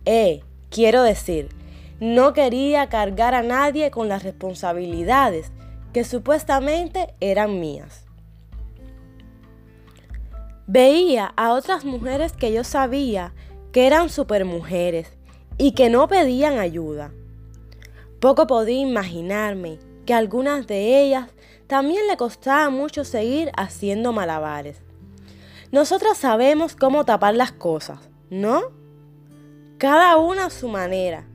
Eh, 0.05 0.43
quiero 0.69 1.03
decir, 1.05 1.49
no 2.01 2.33
quería 2.33 2.89
cargar 2.89 3.35
a 3.35 3.43
nadie 3.43 3.91
con 3.91 4.09
las 4.09 4.25
responsabilidades 4.25 5.53
que 5.93 6.05
supuestamente 6.05 7.15
eran 7.21 7.61
mías. 7.61 8.07
Veía 10.67 11.33
a 11.37 11.53
otras 11.53 11.85
mujeres 11.85 12.33
que 12.33 12.53
yo 12.53 12.65
sabía 12.65 13.33
que 13.73 13.87
eran 13.87 14.09
supermujeres 14.09 15.09
y 15.59 15.73
que 15.73 15.91
no 15.91 16.09
pedían 16.09 16.59
ayuda. 16.59 17.13
Poco 18.21 18.47
podía 18.47 18.81
imaginarme 18.81 19.79
que 20.07 20.15
a 20.15 20.19
algunas 20.19 20.67
de 20.67 21.03
ellas 21.03 21.31
también 21.67 22.07
le 22.09 22.17
costaba 22.17 22.69
mucho 22.71 23.05
seguir 23.05 23.51
haciendo 23.57 24.13
malabares. 24.13 24.83
Nosotras 25.71 26.19
sabemos 26.19 26.75
cómo 26.75 27.05
tapar 27.05 27.35
las 27.35 27.53
cosas, 27.53 27.99
¿no? 28.29 28.63
Cada 29.79 30.17
una 30.17 30.47
a 30.47 30.51
su 30.51 30.69
manera. 30.69 31.27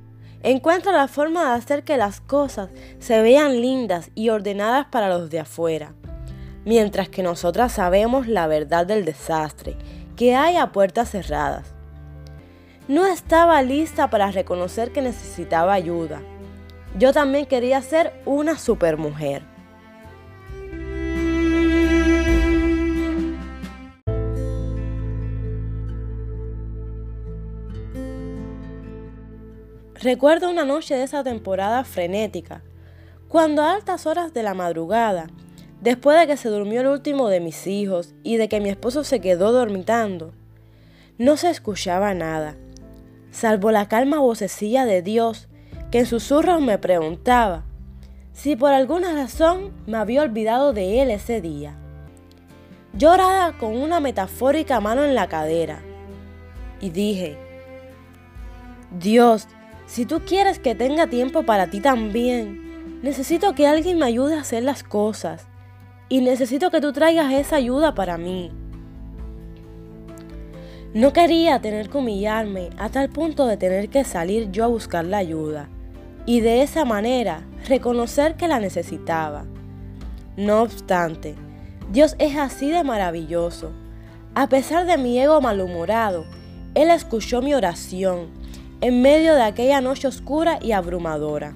Encuentra 0.44 0.91
la 0.91 1.07
forma 1.07 1.45
de 1.45 1.57
hacer 1.57 1.84
que 1.84 1.98
las 1.98 2.20
cosas 2.20 2.70
se 2.99 3.22
vean 3.22 3.62
lindas 3.62 4.12
y 4.14 4.30
ordenadas 4.30 4.88
para 4.88 5.10
los 5.10 5.30
de 5.30 5.40
afuera, 5.40 5.94
mientras 6.66 7.10
que 7.10 7.24
nosotras 7.24 7.72
sabemos 7.72 8.28
la 8.28 8.45
verdad 8.45 8.86
del 8.86 9.06
desastre 9.06 9.78
que 10.16 10.36
hay 10.36 10.57
a 10.57 10.72
puertas 10.72 11.12
cerradas. 11.12 11.75
No 12.88 13.07
estaba 13.07 13.64
lista 13.64 14.12
para 14.12 14.30
reconocer 14.30 14.91
que 14.91 15.02
necesitaba 15.02 15.74
ayuda. 15.74 16.22
Yo 16.99 17.14
también 17.14 17.48
quería 17.48 17.82
ser 17.82 18.14
una 18.26 18.60
supermujer. 18.60 19.41
Recuerdo 29.95 30.52
una 30.52 30.64
noche 30.64 30.94
de 30.94 31.02
esa 31.02 31.24
temporada 31.24 31.84
frenética, 31.86 32.62
cuando 33.28 33.64
a 33.64 33.74
altas 33.74 34.06
horas 34.06 34.32
de 34.32 34.44
la 34.44 34.53
madrugada, 34.53 35.26
después 35.82 36.20
de 36.20 36.28
que 36.28 36.38
se 36.38 36.49
durmió 36.49 36.82
el 36.82 36.88
último 36.88 37.30
de 37.30 37.40
mis 37.40 37.66
hijos 37.66 38.14
y 38.22 38.38
de 38.38 38.48
que 38.48 38.60
mi 38.60 38.70
esposo 38.70 39.03
se 39.03 39.22
quedó 39.22 39.52
dormitando, 39.52 40.36
no 41.18 41.36
se 41.36 41.49
escuchaba 41.49 42.14
nada 42.14 42.56
salvo 43.36 43.70
la 43.72 43.90
calma 43.90 44.20
vocecilla 44.20 44.86
de 44.86 45.02
Dios 45.02 45.49
que 45.91 45.99
en 45.99 46.06
susurros 46.06 46.62
me 46.62 46.78
preguntaba 46.78 47.66
si 48.32 48.56
por 48.56 48.72
alguna 48.72 49.12
razón 49.12 49.74
me 49.86 49.98
había 49.98 50.22
olvidado 50.22 50.72
de 50.72 51.02
Él 51.02 51.12
ese 51.12 51.41
día. 51.41 51.76
Lloraba 52.94 53.57
con 53.57 53.76
una 53.76 53.99
metafórica 53.99 54.80
mano 54.80 55.03
en 55.03 55.16
la 55.16 55.28
cadera 55.28 55.82
y 56.80 56.91
dije, 56.91 57.38
Dios, 58.98 59.49
si 59.86 60.06
tú 60.06 60.22
quieres 60.26 60.57
que 60.57 60.74
tenga 60.74 61.07
tiempo 61.07 61.44
para 61.44 61.70
ti 61.70 61.82
también, 61.82 63.02
necesito 63.03 63.53
que 63.53 63.68
alguien 63.68 63.99
me 63.99 64.06
ayude 64.06 64.36
a 64.36 64.41
hacer 64.41 64.64
las 64.64 64.82
cosas 64.82 65.45
y 66.07 66.22
necesito 66.22 66.72
que 66.72 66.80
tú 66.80 66.94
traigas 66.94 67.34
esa 67.34 67.57
ayuda 67.57 67.95
para 67.95 68.18
mí. 68.18 68.53
No 70.96 71.12
quería 71.12 71.60
tener 71.60 71.90
que 71.90 71.98
humillarme 71.98 72.70
a 72.78 72.88
tal 72.88 73.10
punto 73.10 73.48
de 73.48 73.58
tener 73.58 73.90
que 73.90 74.06
salir 74.06 74.50
yo 74.52 74.64
a 74.64 74.68
buscar 74.68 75.04
la 75.04 75.18
ayuda 75.18 75.68
y 76.26 76.40
de 76.40 76.62
esa 76.62 76.86
manera 76.86 77.42
reconocer 77.68 78.36
que 78.36 78.48
la 78.48 78.62
necesitaba. 78.62 79.44
No 80.38 80.62
obstante, 80.62 81.36
Dios 81.92 82.16
es 82.18 82.38
así 82.38 82.72
de 82.72 82.86
maravilloso. 82.86 83.74
A 84.36 84.48
pesar 84.48 84.86
de 84.86 84.98
mi 84.98 85.20
ego 85.20 85.42
malhumorado, 85.42 86.24
Él 86.76 86.90
escuchó 86.90 87.42
mi 87.42 87.54
oración 87.54 88.30
en 88.80 89.02
medio 89.02 89.36
de 89.36 89.44
aquella 89.44 89.82
noche 89.82 90.08
oscura 90.08 90.60
y 90.62 90.72
abrumadora. 90.72 91.54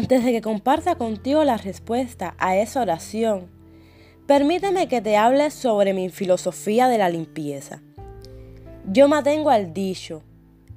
Antes 0.00 0.24
de 0.24 0.32
que 0.32 0.40
comparta 0.40 0.94
contigo 0.94 1.44
la 1.44 1.58
respuesta 1.58 2.34
a 2.38 2.56
esa 2.56 2.80
oración, 2.80 3.50
permíteme 4.26 4.88
que 4.88 5.02
te 5.02 5.18
hable 5.18 5.50
sobre 5.50 5.92
mi 5.92 6.08
filosofía 6.08 6.88
de 6.88 6.96
la 6.96 7.10
limpieza. 7.10 7.82
Yo 8.86 9.08
mantengo 9.08 9.50
al 9.50 9.74
dicho, 9.74 10.22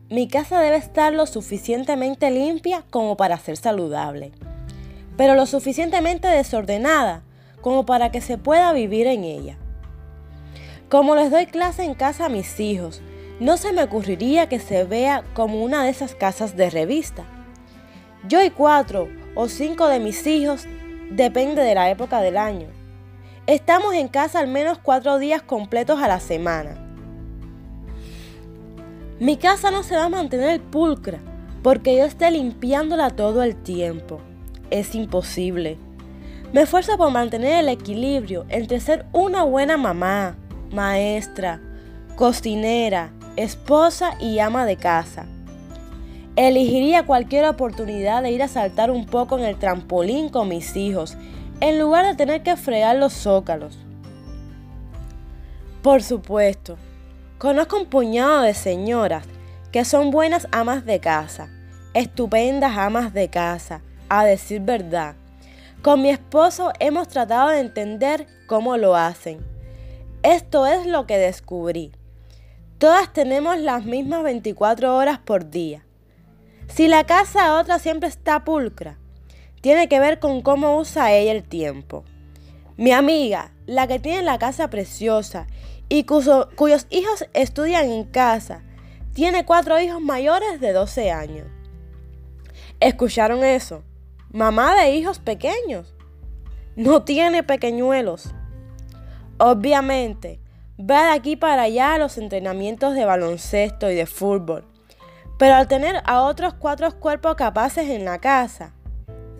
mi 0.09 0.27
casa 0.27 0.59
debe 0.59 0.75
estar 0.75 1.13
lo 1.13 1.25
suficientemente 1.25 2.31
limpia 2.31 2.83
como 2.89 3.15
para 3.15 3.37
ser 3.37 3.55
saludable, 3.55 4.33
pero 5.15 5.35
lo 5.35 5.45
suficientemente 5.45 6.27
desordenada 6.27 7.23
como 7.61 7.85
para 7.85 8.11
que 8.11 8.19
se 8.19 8.37
pueda 8.37 8.73
vivir 8.73 9.07
en 9.07 9.23
ella. 9.23 9.57
Como 10.89 11.15
les 11.15 11.31
doy 11.31 11.45
clase 11.45 11.85
en 11.85 11.93
casa 11.93 12.25
a 12.25 12.29
mis 12.29 12.59
hijos, 12.59 13.01
no 13.39 13.55
se 13.55 13.71
me 13.71 13.83
ocurriría 13.83 14.49
que 14.49 14.59
se 14.59 14.83
vea 14.83 15.23
como 15.33 15.63
una 15.63 15.85
de 15.85 15.91
esas 15.91 16.13
casas 16.13 16.57
de 16.57 16.69
revista 16.69 17.25
yo 18.27 18.41
y 18.43 18.49
cuatro 18.49 19.09
o 19.35 19.47
cinco 19.47 19.87
de 19.87 19.99
mis 19.99 20.25
hijos, 20.27 20.65
depende 21.09 21.61
de 21.61 21.75
la 21.75 21.89
época 21.89 22.21
del 22.21 22.37
año. 22.37 22.67
Estamos 23.47 23.93
en 23.93 24.07
casa 24.07 24.39
al 24.39 24.47
menos 24.47 24.77
cuatro 24.77 25.19
días 25.19 25.41
completos 25.41 26.01
a 26.01 26.07
la 26.07 26.19
semana. 26.19 26.77
Mi 29.19 29.37
casa 29.37 29.71
no 29.71 29.83
se 29.83 29.95
va 29.95 30.05
a 30.05 30.09
mantener 30.09 30.61
pulcra 30.61 31.19
porque 31.61 31.97
yo 31.97 32.05
esté 32.05 32.31
limpiándola 32.31 33.09
todo 33.09 33.43
el 33.43 33.55
tiempo. 33.55 34.19
Es 34.69 34.95
imposible. 34.95 35.77
Me 36.53 36.61
esfuerzo 36.61 36.97
por 36.97 37.11
mantener 37.11 37.59
el 37.59 37.69
equilibrio 37.69 38.45
entre 38.49 38.79
ser 38.79 39.05
una 39.11 39.43
buena 39.43 39.75
mamá, 39.75 40.35
maestra, 40.71 41.61
cocinera, 42.15 43.11
esposa 43.35 44.11
y 44.19 44.39
ama 44.39 44.65
de 44.65 44.77
casa. 44.77 45.25
Elegiría 46.35 47.05
cualquier 47.05 47.45
oportunidad 47.45 48.23
de 48.23 48.31
ir 48.31 48.41
a 48.41 48.47
saltar 48.47 48.89
un 48.89 49.05
poco 49.05 49.37
en 49.37 49.45
el 49.45 49.59
trampolín 49.59 50.29
con 50.29 50.47
mis 50.47 50.75
hijos, 50.75 51.15
en 51.59 51.77
lugar 51.77 52.07
de 52.07 52.15
tener 52.15 52.41
que 52.41 52.57
fregar 52.57 52.95
los 52.95 53.13
zócalos. 53.13 53.77
Por 55.83 56.01
supuesto, 56.01 56.77
conozco 57.37 57.77
un 57.77 57.85
puñado 57.85 58.41
de 58.41 58.55
señoras 58.55 59.27
que 59.71 59.85
son 59.85 60.09
buenas 60.09 60.47
amas 60.51 60.85
de 60.85 60.99
casa, 60.99 61.51
estupendas 61.93 62.79
amas 62.79 63.13
de 63.13 63.29
casa, 63.29 63.81
a 64.09 64.25
decir 64.25 64.61
verdad. 64.61 65.13
Con 65.83 66.01
mi 66.01 66.09
esposo 66.09 66.71
hemos 66.79 67.09
tratado 67.09 67.49
de 67.49 67.59
entender 67.59 68.25
cómo 68.47 68.77
lo 68.77 68.95
hacen. 68.95 69.37
Esto 70.23 70.65
es 70.65 70.87
lo 70.87 71.05
que 71.05 71.19
descubrí. 71.19 71.91
Todas 72.79 73.13
tenemos 73.13 73.59
las 73.59 73.85
mismas 73.85 74.23
24 74.23 74.95
horas 74.95 75.19
por 75.19 75.51
día 75.51 75.83
si 76.67 76.87
la 76.87 77.03
casa 77.03 77.59
otra 77.59 77.79
siempre 77.79 78.09
está 78.09 78.43
pulcra, 78.43 78.97
tiene 79.61 79.87
que 79.87 79.99
ver 79.99 80.19
con 80.19 80.41
cómo 80.41 80.77
usa 80.77 81.13
ella 81.13 81.31
el 81.31 81.43
tiempo. 81.43 82.03
Mi 82.77 82.91
amiga, 82.91 83.51
la 83.65 83.87
que 83.87 83.99
tiene 83.99 84.23
la 84.23 84.39
casa 84.39 84.69
preciosa 84.69 85.47
y 85.87 86.05
cuyos 86.05 86.87
hijos 86.89 87.25
estudian 87.33 87.89
en 87.89 88.05
casa, 88.05 88.63
tiene 89.13 89.45
cuatro 89.45 89.79
hijos 89.79 90.01
mayores 90.01 90.59
de 90.59 90.73
12 90.73 91.11
años. 91.11 91.47
¿Escucharon 92.79 93.43
eso? 93.43 93.83
Mamá 94.31 94.75
de 94.75 94.95
hijos 94.95 95.19
pequeños. 95.19 95.93
No 96.75 97.03
tiene 97.03 97.43
pequeñuelos. 97.43 98.33
Obviamente, 99.37 100.39
va 100.79 101.05
de 101.05 101.11
aquí 101.11 101.35
para 101.35 101.63
allá 101.63 101.93
a 101.93 101.99
los 101.99 102.17
entrenamientos 102.17 102.95
de 102.95 103.05
baloncesto 103.05 103.91
y 103.91 103.95
de 103.95 104.07
fútbol 104.07 104.72
pero 105.37 105.55
al 105.55 105.67
tener 105.67 106.01
a 106.05 106.21
otros 106.21 106.53
cuatro 106.53 106.91
cuerpos 106.99 107.35
capaces 107.35 107.89
en 107.89 108.05
la 108.05 108.19
casa, 108.19 108.73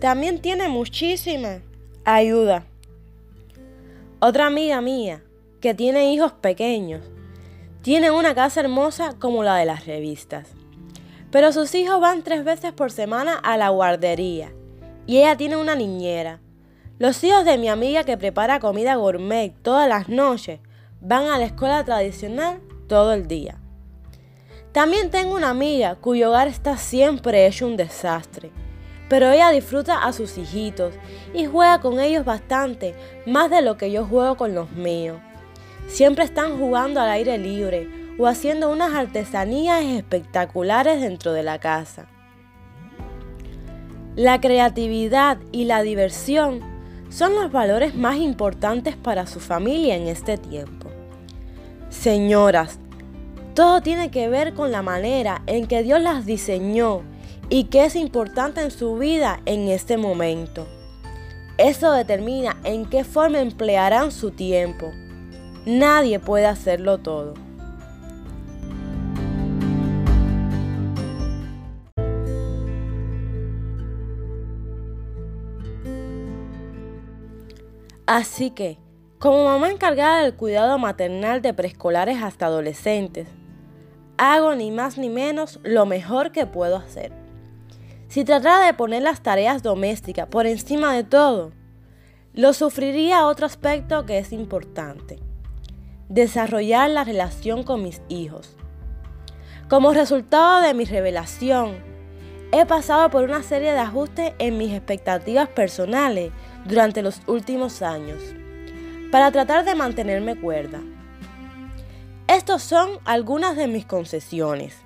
también 0.00 0.40
tiene 0.40 0.68
muchísima 0.68 1.60
ayuda. 2.04 2.64
Otra 4.20 4.46
amiga 4.46 4.80
mía, 4.80 5.22
que 5.60 5.74
tiene 5.74 6.12
hijos 6.12 6.32
pequeños, 6.32 7.02
tiene 7.82 8.10
una 8.10 8.34
casa 8.34 8.60
hermosa 8.60 9.14
como 9.18 9.42
la 9.44 9.56
de 9.56 9.66
las 9.66 9.86
revistas. 9.86 10.48
Pero 11.30 11.52
sus 11.52 11.74
hijos 11.74 12.00
van 12.00 12.22
tres 12.22 12.44
veces 12.44 12.72
por 12.72 12.92
semana 12.92 13.34
a 13.34 13.56
la 13.56 13.70
guardería 13.70 14.52
y 15.06 15.18
ella 15.18 15.36
tiene 15.36 15.56
una 15.56 15.74
niñera. 15.74 16.40
Los 16.98 17.22
hijos 17.24 17.44
de 17.44 17.58
mi 17.58 17.68
amiga 17.68 18.04
que 18.04 18.16
prepara 18.16 18.60
comida 18.60 18.94
gourmet 18.94 19.54
todas 19.62 19.88
las 19.88 20.08
noches 20.08 20.60
van 21.00 21.26
a 21.26 21.38
la 21.38 21.44
escuela 21.44 21.84
tradicional 21.84 22.60
todo 22.88 23.12
el 23.12 23.26
día. 23.26 23.60
También 24.74 25.08
tengo 25.08 25.36
una 25.36 25.50
amiga 25.50 25.94
cuyo 25.94 26.30
hogar 26.30 26.48
está 26.48 26.76
siempre 26.76 27.46
hecho 27.46 27.64
un 27.64 27.76
desastre, 27.76 28.50
pero 29.08 29.30
ella 29.30 29.50
disfruta 29.50 30.02
a 30.02 30.12
sus 30.12 30.36
hijitos 30.36 30.94
y 31.32 31.46
juega 31.46 31.80
con 31.80 32.00
ellos 32.00 32.24
bastante, 32.24 32.96
más 33.24 33.50
de 33.50 33.62
lo 33.62 33.76
que 33.76 33.92
yo 33.92 34.04
juego 34.04 34.36
con 34.36 34.52
los 34.52 34.72
míos. 34.72 35.20
Siempre 35.86 36.24
están 36.24 36.58
jugando 36.58 37.00
al 37.00 37.08
aire 37.08 37.38
libre 37.38 37.88
o 38.18 38.26
haciendo 38.26 38.68
unas 38.68 38.92
artesanías 38.94 39.84
espectaculares 39.84 41.00
dentro 41.00 41.32
de 41.32 41.44
la 41.44 41.60
casa. 41.60 42.08
La 44.16 44.40
creatividad 44.40 45.38
y 45.52 45.66
la 45.66 45.82
diversión 45.82 46.58
son 47.10 47.36
los 47.36 47.52
valores 47.52 47.94
más 47.94 48.16
importantes 48.16 48.96
para 48.96 49.28
su 49.28 49.38
familia 49.38 49.94
en 49.94 50.08
este 50.08 50.36
tiempo. 50.36 50.90
Señoras, 51.90 52.80
todo 53.54 53.80
tiene 53.80 54.10
que 54.10 54.28
ver 54.28 54.52
con 54.52 54.72
la 54.72 54.82
manera 54.82 55.42
en 55.46 55.68
que 55.68 55.84
Dios 55.84 56.00
las 56.00 56.26
diseñó 56.26 57.02
y 57.48 57.64
qué 57.64 57.84
es 57.84 57.94
importante 57.94 58.60
en 58.60 58.72
su 58.72 58.96
vida 58.96 59.40
en 59.46 59.68
este 59.68 59.96
momento. 59.96 60.66
Eso 61.56 61.92
determina 61.92 62.56
en 62.64 62.84
qué 62.84 63.04
forma 63.04 63.40
emplearán 63.40 64.10
su 64.10 64.32
tiempo. 64.32 64.90
Nadie 65.66 66.18
puede 66.18 66.46
hacerlo 66.46 66.98
todo. 66.98 67.34
Así 78.06 78.50
que, 78.50 78.78
como 79.20 79.44
mamá 79.44 79.70
encargada 79.70 80.22
del 80.22 80.34
cuidado 80.34 80.76
maternal 80.78 81.40
de 81.40 81.54
preescolares 81.54 82.22
hasta 82.22 82.46
adolescentes, 82.46 83.28
hago 84.16 84.54
ni 84.54 84.70
más 84.70 84.98
ni 84.98 85.08
menos 85.08 85.60
lo 85.62 85.86
mejor 85.86 86.32
que 86.32 86.46
puedo 86.46 86.76
hacer. 86.76 87.12
Si 88.08 88.24
tratara 88.24 88.64
de 88.64 88.74
poner 88.74 89.02
las 89.02 89.22
tareas 89.22 89.62
domésticas 89.62 90.28
por 90.28 90.46
encima 90.46 90.94
de 90.94 91.04
todo, 91.04 91.52
lo 92.32 92.52
sufriría 92.52 93.26
otro 93.26 93.46
aspecto 93.46 94.06
que 94.06 94.18
es 94.18 94.32
importante, 94.32 95.18
desarrollar 96.08 96.90
la 96.90 97.04
relación 97.04 97.62
con 97.62 97.82
mis 97.82 98.02
hijos. 98.08 98.56
Como 99.68 99.92
resultado 99.92 100.60
de 100.60 100.74
mi 100.74 100.84
revelación, 100.84 101.76
he 102.52 102.66
pasado 102.66 103.10
por 103.10 103.24
una 103.24 103.42
serie 103.42 103.72
de 103.72 103.78
ajustes 103.78 104.32
en 104.38 104.58
mis 104.58 104.72
expectativas 104.72 105.48
personales 105.48 106.30
durante 106.64 107.02
los 107.02 107.20
últimos 107.26 107.82
años 107.82 108.22
para 109.10 109.30
tratar 109.30 109.64
de 109.64 109.74
mantenerme 109.74 110.36
cuerda. 110.36 110.80
Estos 112.26 112.62
son 112.62 112.90
algunas 113.04 113.56
de 113.56 113.68
mis 113.68 113.84
concesiones. 113.84 114.76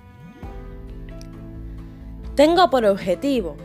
Tengo 2.35 2.69
por 2.69 2.85
objetivo 2.85 3.55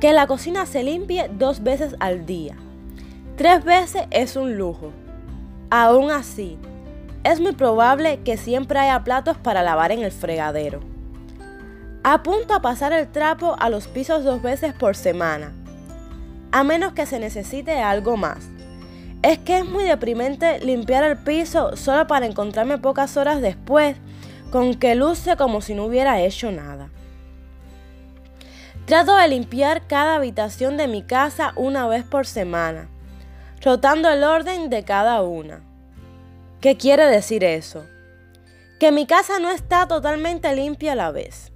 que 0.00 0.12
la 0.12 0.26
cocina 0.26 0.66
se 0.66 0.82
limpie 0.82 1.30
dos 1.32 1.62
veces 1.62 1.96
al 2.00 2.26
día. 2.26 2.56
Tres 3.36 3.64
veces 3.64 4.04
es 4.10 4.36
un 4.36 4.56
lujo. 4.56 4.92
Aún 5.70 6.10
así, 6.10 6.58
es 7.24 7.40
muy 7.40 7.52
probable 7.52 8.20
que 8.24 8.36
siempre 8.36 8.78
haya 8.78 9.04
platos 9.04 9.36
para 9.36 9.62
lavar 9.62 9.92
en 9.92 10.02
el 10.02 10.12
fregadero. 10.12 10.80
Apunto 12.04 12.54
a 12.54 12.62
pasar 12.62 12.92
el 12.92 13.08
trapo 13.08 13.56
a 13.58 13.70
los 13.70 13.86
pisos 13.86 14.24
dos 14.24 14.42
veces 14.42 14.74
por 14.74 14.96
semana 14.96 15.52
a 16.52 16.64
menos 16.64 16.92
que 16.92 17.06
se 17.06 17.18
necesite 17.18 17.80
algo 17.80 18.18
más. 18.18 18.51
Es 19.22 19.38
que 19.38 19.58
es 19.58 19.64
muy 19.64 19.84
deprimente 19.84 20.58
limpiar 20.60 21.04
el 21.04 21.16
piso 21.16 21.76
solo 21.76 22.08
para 22.08 22.26
encontrarme 22.26 22.78
pocas 22.78 23.16
horas 23.16 23.40
después 23.40 23.96
con 24.50 24.74
que 24.74 24.96
luce 24.96 25.36
como 25.36 25.60
si 25.60 25.74
no 25.74 25.84
hubiera 25.84 26.20
hecho 26.20 26.50
nada. 26.50 26.90
Trato 28.84 29.16
de 29.16 29.28
limpiar 29.28 29.86
cada 29.86 30.16
habitación 30.16 30.76
de 30.76 30.88
mi 30.88 31.02
casa 31.02 31.52
una 31.54 31.86
vez 31.86 32.02
por 32.02 32.26
semana, 32.26 32.88
rotando 33.60 34.10
el 34.10 34.24
orden 34.24 34.70
de 34.70 34.82
cada 34.82 35.22
una. 35.22 35.62
¿Qué 36.60 36.76
quiere 36.76 37.06
decir 37.06 37.44
eso? 37.44 37.86
Que 38.80 38.90
mi 38.90 39.06
casa 39.06 39.38
no 39.38 39.50
está 39.50 39.86
totalmente 39.86 40.54
limpia 40.56 40.92
a 40.92 40.96
la 40.96 41.12
vez. 41.12 41.52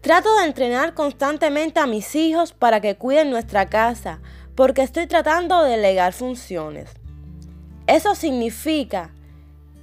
Trato 0.00 0.34
de 0.38 0.46
entrenar 0.46 0.94
constantemente 0.94 1.78
a 1.78 1.86
mis 1.86 2.14
hijos 2.14 2.52
para 2.52 2.80
que 2.80 2.96
cuiden 2.96 3.30
nuestra 3.30 3.66
casa, 3.66 4.20
porque 4.54 4.82
estoy 4.82 5.06
tratando 5.06 5.62
de 5.62 5.72
delegar 5.72 6.12
funciones. 6.12 6.90
Eso 7.86 8.14
significa 8.14 9.12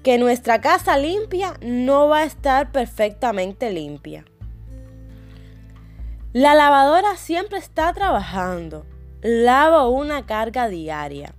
que 0.03 0.17
nuestra 0.17 0.61
casa 0.61 0.97
limpia 0.97 1.53
no 1.61 2.07
va 2.07 2.19
a 2.19 2.23
estar 2.25 2.71
perfectamente 2.71 3.71
limpia. 3.71 4.25
La 6.33 6.55
lavadora 6.55 7.17
siempre 7.17 7.59
está 7.59 7.93
trabajando. 7.93 8.85
Lavo 9.21 9.89
una 9.89 10.25
carga 10.25 10.67
diaria. 10.69 11.35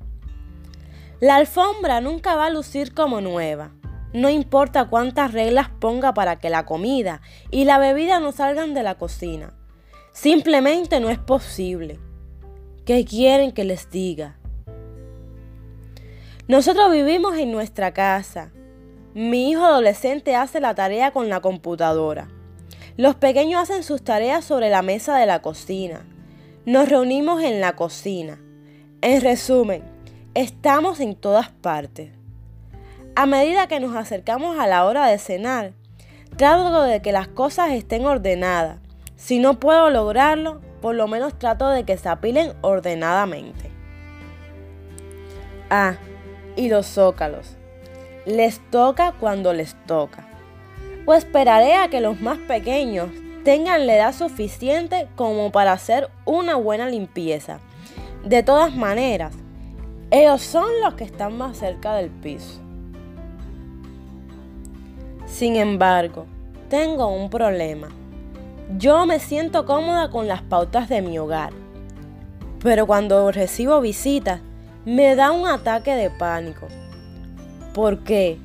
La 1.19 1.37
alfombra 1.37 2.01
nunca 2.01 2.37
va 2.37 2.47
a 2.47 2.51
lucir 2.51 2.95
como 2.95 3.21
nueva. 3.21 3.73
No 4.13 4.29
importa 4.29 4.85
cuántas 4.89 5.33
reglas 5.33 5.71
ponga 5.81 6.13
para 6.13 6.39
que 6.39 6.51
la 6.51 6.67
comida 6.67 7.23
y 7.51 7.65
la 7.65 7.79
bebida 7.79 8.21
no 8.21 8.33
salgan 8.33 8.75
de 8.75 8.83
la 8.83 8.97
cocina. 8.97 9.55
Simplemente 10.13 11.01
no 11.01 11.09
es 11.09 11.19
posible. 11.19 11.99
¿Qué 12.85 13.05
quieren 13.05 13.53
que 13.53 13.63
les 13.63 13.91
diga? 13.93 14.35
Nosotros 16.49 16.91
vivimos 16.91 17.39
en 17.39 17.53
nuestra 17.53 17.95
casa. 17.95 18.51
Mi 19.15 19.51
hijo 19.51 19.65
adolescente 19.65 20.35
hace 20.35 20.59
la 20.59 20.75
tarea 20.75 21.13
con 21.13 21.29
la 21.29 21.41
computadora. 21.41 22.27
Los 22.97 23.15
pequeños 23.15 23.63
hacen 23.63 23.85
sus 23.85 24.03
tareas 24.03 24.45
sobre 24.45 24.69
la 24.69 24.83
mesa 24.83 25.17
de 25.17 25.27
la 25.27 25.43
cocina. 25.43 26.05
Nos 26.67 26.89
reunimos 26.89 27.41
en 27.45 27.61
la 27.61 27.77
cocina. 27.77 28.41
En 29.01 29.21
resumen, 29.21 29.85
estamos 30.35 30.99
en 30.99 31.15
todas 31.15 31.51
partes. 31.51 32.11
A 33.15 33.27
medida 33.27 33.69
que 33.69 33.79
nos 33.79 33.95
acercamos 33.95 34.59
a 34.59 34.67
la 34.67 34.87
hora 34.87 35.07
de 35.07 35.19
cenar, 35.19 35.73
trato 36.37 36.83
de 36.83 37.01
que 37.01 37.13
las 37.13 37.29
cosas 37.29 37.71
estén 37.71 38.07
ordenadas. 38.07 38.81
Si 39.15 39.39
no 39.39 39.61
puedo 39.61 39.89
lograrlo, 39.89 40.61
por 40.83 40.95
lo 40.95 41.09
menos 41.09 41.39
trato 41.39 41.71
de 41.71 41.85
que 41.85 41.97
se 41.97 42.11
apilen 42.11 42.53
ordenadamente. 42.61 43.71
Ah, 45.71 45.95
y 46.57 46.69
los 46.69 46.87
zócalos. 46.87 47.57
Les 48.27 48.61
toca 48.71 49.13
cuando 49.19 49.55
les 49.55 49.75
toca. 49.87 50.27
O 51.07 51.15
esperaré 51.15 51.77
a 51.77 51.89
que 51.89 52.01
los 52.01 52.21
más 52.21 52.37
pequeños 52.37 53.09
tengan 53.45 53.87
la 53.87 53.97
edad 53.97 54.15
suficiente 54.15 55.09
como 55.17 55.51
para 55.51 55.73
hacer 55.73 56.11
una 56.25 56.57
buena 56.57 56.89
limpieza. 56.89 57.59
De 58.25 58.43
todas 58.43 58.77
maneras, 58.77 59.35
ellos 60.11 60.43
son 60.43 60.69
los 60.83 60.95
que 60.95 61.05
están 61.05 61.39
más 61.39 61.57
cerca 61.57 61.95
del 61.95 62.11
piso. 62.11 62.61
Sin 65.27 65.57
embargo, 65.57 66.27
tengo 66.69 67.09
un 67.09 67.31
problema. 67.31 67.89
Yo 68.79 69.07
me 69.07 69.19
siento 69.19 69.67
cómoda 69.67 70.11
con 70.11 70.29
las 70.29 70.43
pautas 70.43 70.89
de 70.89 71.03
mi 71.03 71.19
hogar, 71.19 71.53
pero 72.61 72.87
cuando 72.87 73.31
recibo 73.31 73.81
visitas 73.81 74.41
me 74.85 75.15
da 75.15 75.31
un 75.31 75.47
ataque 75.47 75.95
de 75.95 76.11
pánico. 76.11 76.69
¿Por 77.75 78.01
qué? 78.05 78.39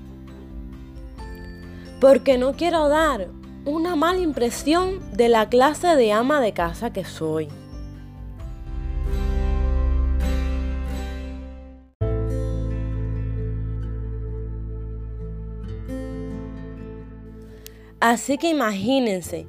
Porque 2.00 2.38
no 2.38 2.54
quiero 2.54 2.90
dar 2.90 3.28
una 3.66 3.96
mala 3.96 4.20
impresión 4.20 5.00
de 5.14 5.30
la 5.30 5.50
clase 5.50 5.96
de 5.96 6.12
ama 6.12 6.40
de 6.42 6.54
casa 6.54 6.92
que 6.92 7.04
soy. 7.04 7.48
Así 18.00 18.38
que 18.38 18.50
imagínense 18.50 19.48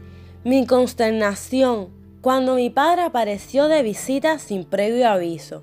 mi 0.48 0.64
consternación 0.64 1.90
cuando 2.22 2.54
mi 2.54 2.70
padre 2.70 3.02
apareció 3.02 3.68
de 3.68 3.82
visita 3.82 4.38
sin 4.38 4.64
previo 4.64 5.06
aviso 5.06 5.62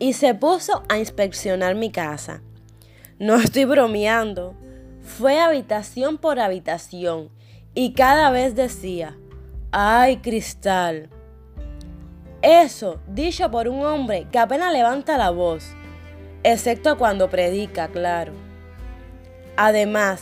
y 0.00 0.14
se 0.14 0.34
puso 0.34 0.82
a 0.88 0.98
inspeccionar 0.98 1.76
mi 1.76 1.92
casa. 1.92 2.42
No 3.20 3.36
estoy 3.36 3.66
bromeando, 3.66 4.56
fue 5.00 5.38
habitación 5.38 6.18
por 6.18 6.40
habitación 6.40 7.28
y 7.72 7.92
cada 7.92 8.32
vez 8.32 8.56
decía, 8.56 9.16
¡ay, 9.70 10.16
cristal! 10.16 11.08
Eso 12.42 12.98
dicho 13.06 13.48
por 13.52 13.68
un 13.68 13.86
hombre 13.86 14.26
que 14.32 14.40
apenas 14.40 14.72
levanta 14.72 15.18
la 15.18 15.30
voz, 15.30 15.68
excepto 16.42 16.98
cuando 16.98 17.30
predica, 17.30 17.86
claro. 17.86 18.32
Además, 19.56 20.20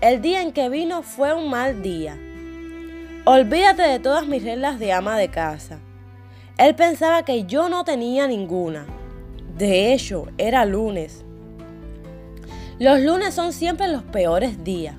el 0.00 0.20
día 0.22 0.42
en 0.42 0.50
que 0.50 0.68
vino 0.68 1.04
fue 1.04 1.32
un 1.32 1.50
mal 1.50 1.82
día. 1.82 2.18
Olvídate 3.26 3.80
de 3.80 4.00
todas 4.00 4.26
mis 4.26 4.44
reglas 4.44 4.78
de 4.78 4.92
ama 4.92 5.16
de 5.16 5.30
casa. 5.30 5.78
Él 6.58 6.74
pensaba 6.74 7.24
que 7.24 7.44
yo 7.44 7.70
no 7.70 7.82
tenía 7.82 8.26
ninguna. 8.26 8.84
De 9.56 9.94
hecho, 9.94 10.26
era 10.36 10.66
lunes. 10.66 11.24
Los 12.78 13.00
lunes 13.00 13.32
son 13.32 13.54
siempre 13.54 13.88
los 13.88 14.02
peores 14.02 14.62
días. 14.62 14.96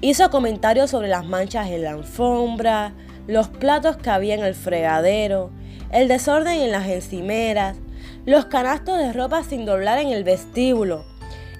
Hizo 0.00 0.30
comentarios 0.30 0.88
sobre 0.88 1.08
las 1.08 1.26
manchas 1.26 1.68
en 1.68 1.82
la 1.82 1.90
alfombra, 1.90 2.94
los 3.26 3.48
platos 3.48 3.98
que 3.98 4.08
había 4.08 4.34
en 4.34 4.44
el 4.44 4.54
fregadero, 4.54 5.50
el 5.90 6.08
desorden 6.08 6.58
en 6.58 6.72
las 6.72 6.88
encimeras, 6.88 7.76
los 8.24 8.46
canastos 8.46 8.96
de 8.96 9.12
ropa 9.12 9.44
sin 9.44 9.66
doblar 9.66 9.98
en 9.98 10.08
el 10.08 10.24
vestíbulo, 10.24 11.04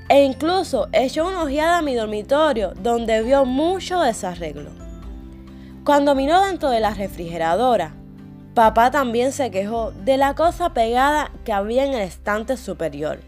e 0.09 0.24
incluso 0.24 0.89
echó 0.93 1.28
una 1.28 1.43
ojeada 1.43 1.78
a 1.78 1.82
mi 1.82 1.94
dormitorio 1.94 2.73
donde 2.82 3.23
vio 3.23 3.44
mucho 3.44 4.01
desarreglo. 4.01 4.82
Cuando 5.85 6.15
miró 6.15 6.41
dentro 6.45 6.71
de 6.71 6.79
la 6.79 6.95
refrigeradora, 6.95 7.93
papá 8.55 8.93
también 8.93 9.33
se 9.33 9.51
quejó 9.51 9.91
de 9.91 10.17
la 10.17 10.37
cosa 10.37 10.73
pegada 10.73 11.33
que 11.45 11.53
había 11.53 11.85
en 11.85 11.93
el 11.93 12.03
estante 12.03 12.57
superior. 12.57 13.19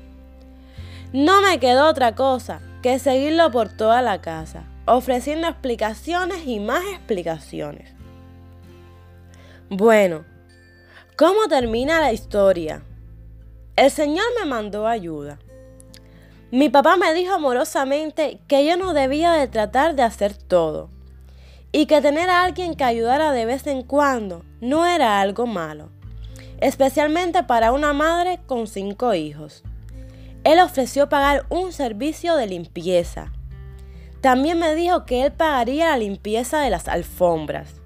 No 1.12 1.42
me 1.42 1.58
quedó 1.58 1.88
otra 1.88 2.14
cosa 2.14 2.60
que 2.80 3.00
seguirlo 3.00 3.50
por 3.50 3.70
toda 3.70 4.02
la 4.02 4.20
casa, 4.20 4.62
ofreciendo 4.86 5.48
explicaciones 5.48 6.46
y 6.46 6.60
más 6.60 6.84
explicaciones. 6.92 7.92
Bueno, 9.68 10.24
¿cómo 11.16 11.48
termina 11.48 12.00
la 12.00 12.12
historia? 12.12 12.84
El 13.74 13.90
Señor 13.90 14.26
me 14.38 14.48
mandó 14.48 14.86
ayuda. 14.86 15.40
Mi 16.52 16.68
papá 16.68 16.96
me 16.96 17.14
dijo 17.14 17.34
amorosamente 17.34 18.38
que 18.46 18.64
yo 18.64 18.76
no 18.76 18.94
debía 18.94 19.32
de 19.32 19.48
tratar 19.48 19.96
de 19.96 20.02
hacer 20.02 20.36
todo 20.36 20.93
y 21.76 21.86
que 21.86 22.00
tener 22.00 22.30
a 22.30 22.44
alguien 22.44 22.76
que 22.76 22.84
ayudara 22.84 23.32
de 23.32 23.46
vez 23.46 23.66
en 23.66 23.82
cuando 23.82 24.44
no 24.60 24.86
era 24.86 25.20
algo 25.20 25.44
malo, 25.48 25.90
especialmente 26.60 27.42
para 27.42 27.72
una 27.72 27.92
madre 27.92 28.38
con 28.46 28.68
cinco 28.68 29.12
hijos. 29.12 29.64
Él 30.44 30.60
ofreció 30.60 31.08
pagar 31.08 31.46
un 31.48 31.72
servicio 31.72 32.36
de 32.36 32.46
limpieza. 32.46 33.32
También 34.20 34.60
me 34.60 34.76
dijo 34.76 35.04
que 35.04 35.24
él 35.24 35.32
pagaría 35.32 35.90
la 35.90 35.96
limpieza 35.96 36.60
de 36.60 36.70
las 36.70 36.86
alfombras. 36.86 37.80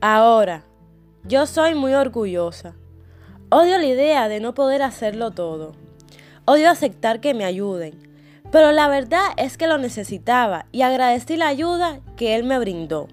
Ahora, 0.00 0.64
yo 1.24 1.44
soy 1.44 1.74
muy 1.74 1.92
orgullosa. 1.92 2.74
Odio 3.58 3.78
la 3.78 3.86
idea 3.86 4.28
de 4.28 4.38
no 4.38 4.52
poder 4.52 4.82
hacerlo 4.82 5.30
todo. 5.30 5.72
Odio 6.44 6.68
aceptar 6.68 7.20
que 7.20 7.32
me 7.32 7.46
ayuden. 7.46 7.94
Pero 8.52 8.70
la 8.70 8.86
verdad 8.86 9.28
es 9.38 9.56
que 9.56 9.66
lo 9.66 9.78
necesitaba 9.78 10.66
y 10.72 10.82
agradecí 10.82 11.38
la 11.38 11.46
ayuda 11.46 12.00
que 12.18 12.36
él 12.36 12.44
me 12.44 12.58
brindó. 12.58 13.08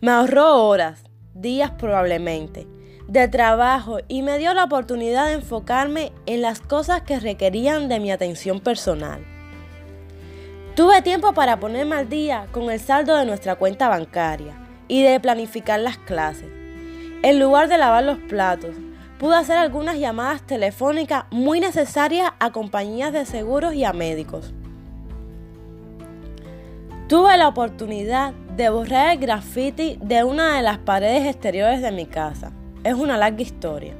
Me 0.00 0.10
ahorró 0.10 0.66
horas, 0.66 1.04
días 1.34 1.70
probablemente, 1.70 2.66
de 3.06 3.28
trabajo 3.28 3.98
y 4.08 4.22
me 4.22 4.38
dio 4.38 4.54
la 4.54 4.64
oportunidad 4.64 5.26
de 5.26 5.34
enfocarme 5.34 6.10
en 6.26 6.42
las 6.42 6.60
cosas 6.60 7.02
que 7.02 7.20
requerían 7.20 7.88
de 7.88 8.00
mi 8.00 8.10
atención 8.10 8.58
personal. 8.58 9.24
Tuve 10.74 11.00
tiempo 11.00 11.32
para 11.32 11.60
ponerme 11.60 11.94
al 11.94 12.08
día 12.08 12.48
con 12.50 12.72
el 12.72 12.80
saldo 12.80 13.16
de 13.16 13.24
nuestra 13.24 13.54
cuenta 13.54 13.88
bancaria 13.88 14.56
y 14.88 15.04
de 15.04 15.20
planificar 15.20 15.78
las 15.78 15.96
clases. 15.96 16.50
En 17.22 17.38
lugar 17.38 17.68
de 17.68 17.78
lavar 17.78 18.02
los 18.02 18.18
platos, 18.18 18.74
pude 19.18 19.36
hacer 19.36 19.56
algunas 19.56 19.98
llamadas 19.98 20.42
telefónicas 20.42 21.24
muy 21.30 21.60
necesarias 21.60 22.32
a 22.38 22.50
compañías 22.50 23.12
de 23.12 23.26
seguros 23.26 23.74
y 23.74 23.84
a 23.84 23.92
médicos. 23.92 24.52
Tuve 27.08 27.36
la 27.36 27.48
oportunidad 27.48 28.32
de 28.56 28.70
borrar 28.70 29.12
el 29.12 29.18
graffiti 29.18 29.98
de 30.00 30.24
una 30.24 30.56
de 30.56 30.62
las 30.62 30.78
paredes 30.78 31.26
exteriores 31.26 31.82
de 31.82 31.92
mi 31.92 32.06
casa. 32.06 32.50
Es 32.82 32.94
una 32.94 33.18
larga 33.18 33.42
historia. 33.42 33.94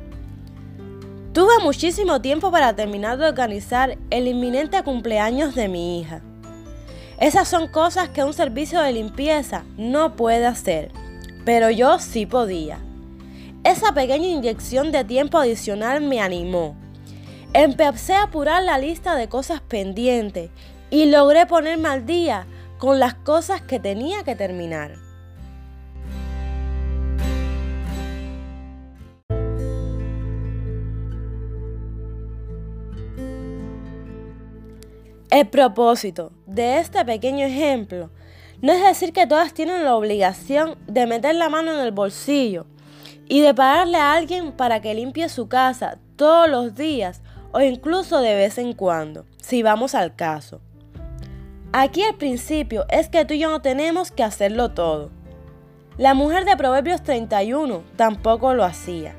Tuve 1.33 1.63
muchísimo 1.63 2.21
tiempo 2.21 2.51
para 2.51 2.75
terminar 2.77 3.19
de 3.19 3.27
organizar 3.27 3.99
el 4.11 4.29
inminente 4.29 4.83
cumpleaños 4.85 5.55
de 5.55 5.69
mi 5.69 6.01
hija. 6.01 6.23
Esas 7.21 7.49
son 7.49 7.69
cosas 7.69 8.09
que 8.09 8.25
un 8.25 8.33
servicio 8.33 8.81
de 8.81 8.93
limpieza 8.93 9.65
no 9.77 10.17
puede 10.17 10.47
hacer, 10.47 10.91
pero 11.45 11.71
yo 11.71 11.99
sí 11.99 12.27
podía. 12.27 12.79
Esa 13.65 13.95
pequeña 13.95 14.29
inyección 14.29 14.93
de 14.93 15.05
tiempo 15.05 15.39
adicional 15.39 16.03
me 16.03 16.21
animó. 16.21 16.77
Empecé 17.55 18.13
a 18.13 18.25
apurar 18.25 18.63
la 18.63 18.77
lista 18.77 19.17
de 19.17 19.31
cosas 19.31 19.63
pendientes 19.63 20.51
y 20.91 21.07
logré 21.07 21.47
ponerme 21.47 21.89
al 21.89 22.05
día 22.05 22.47
con 22.77 23.01
las 23.01 23.15
cosas 23.15 23.63
que 23.63 23.81
tenía 23.81 24.23
que 24.23 24.37
terminar. 24.37 24.97
El 35.31 35.49
propósito 35.49 36.33
de 36.47 36.81
este 36.81 37.03
pequeño 37.07 37.47
ejemplo 37.47 38.11
no 38.61 38.75
es 38.75 38.83
decir 38.83 39.15
que 39.15 39.27
todas 39.27 39.55
tienen 39.55 39.85
la 39.85 39.97
obligación 39.97 40.77
de 40.87 41.07
meter 41.07 41.35
la 41.35 41.49
mano 41.49 41.73
en 41.73 41.81
el 41.81 41.93
bolsillo 41.93 42.67
y 43.29 43.41
de 43.41 43.55
pagarle 43.55 43.99
a 43.99 44.13
alguien 44.13 44.53
para 44.53 44.81
que 44.81 44.95
limpie 44.95 45.29
su 45.29 45.49
casa 45.49 45.99
todos 46.17 46.49
los 46.49 46.75
días 46.75 47.23
o 47.53 47.61
incluso 47.61 48.21
de 48.21 48.35
vez 48.35 48.59
en 48.59 48.73
cuando, 48.73 49.27
si 49.37 49.63
vamos 49.63 49.95
al 49.95 50.15
caso. 50.15 50.61
Aquí 51.73 52.03
el 52.03 52.15
principio 52.15 52.85
es 52.89 53.09
que 53.09 53.25
tú 53.25 53.35
y 53.35 53.41
yo 53.41 53.51
no 53.51 53.61
tenemos 53.61 54.11
que 54.11 54.23
hacerlo 54.23 54.73
todo. 54.73 55.11
La 55.97 56.15
mujer 56.15 56.45
de 56.45 56.57
Proverbios 56.57 57.03
31 57.03 57.83
tampoco 57.97 58.55
lo 58.55 58.65
hacía. 58.65 59.15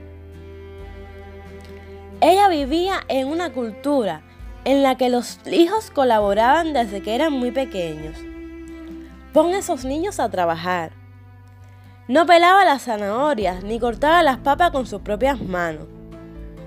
Ella 2.22 2.48
vivía 2.50 3.02
en 3.08 3.28
una 3.28 3.52
cultura 3.52 4.22
en 4.66 4.84
la 4.84 4.96
que 4.96 5.10
los 5.10 5.40
hijos 5.46 5.92
colaboraban 5.92 6.74
desde 6.74 7.02
que 7.02 7.16
eran 7.16 7.34
muy 7.34 7.52
pequeños. 7.52 8.18
Pon 9.32 9.54
esos 9.54 9.86
niños 9.86 10.20
a 10.20 10.30
trabajar. 10.30 10.92
No 12.08 12.28
pelaba 12.28 12.64
las 12.66 12.84
zanahorias 12.84 13.64
ni 13.64 13.80
cortaba 13.80 14.22
las 14.22 14.38
papas 14.38 14.70
con 14.70 14.86
sus 14.86 15.02
propias 15.02 15.42
manos. 15.42 15.88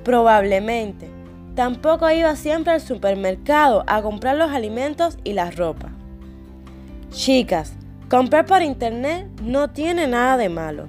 Probablemente, 0.03 1.09
tampoco 1.55 2.11
iba 2.11 2.35
siempre 2.35 2.73
al 2.73 2.81
supermercado 2.81 3.85
a 3.87 4.03
comprar 4.03 4.37
los 4.37 4.51
alimentos 4.51 5.17
y 5.23 5.35
la 5.35 5.53
ropa. 5.53 5.91
Chicas, 7.11 7.75
comprar 8.11 8.47
por 8.47 8.63
internet 8.63 9.29
no 9.41 9.71
tiene 9.71 10.09
nada 10.09 10.37
de 10.37 10.49
malo. 10.49 10.89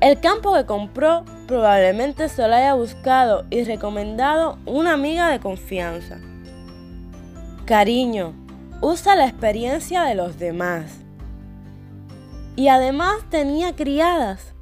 El 0.00 0.20
campo 0.20 0.52
que 0.52 0.66
compró 0.66 1.24
probablemente 1.46 2.28
se 2.28 2.46
lo 2.46 2.54
haya 2.54 2.74
buscado 2.74 3.46
y 3.48 3.64
recomendado 3.64 4.58
una 4.66 4.92
amiga 4.92 5.30
de 5.30 5.40
confianza. 5.40 6.18
Cariño, 7.64 8.34
usa 8.82 9.16
la 9.16 9.26
experiencia 9.26 10.02
de 10.02 10.14
los 10.14 10.38
demás. 10.38 11.05
Y 12.56 12.68
además 12.68 13.16
tenía 13.30 13.76
criadas. 13.76 14.54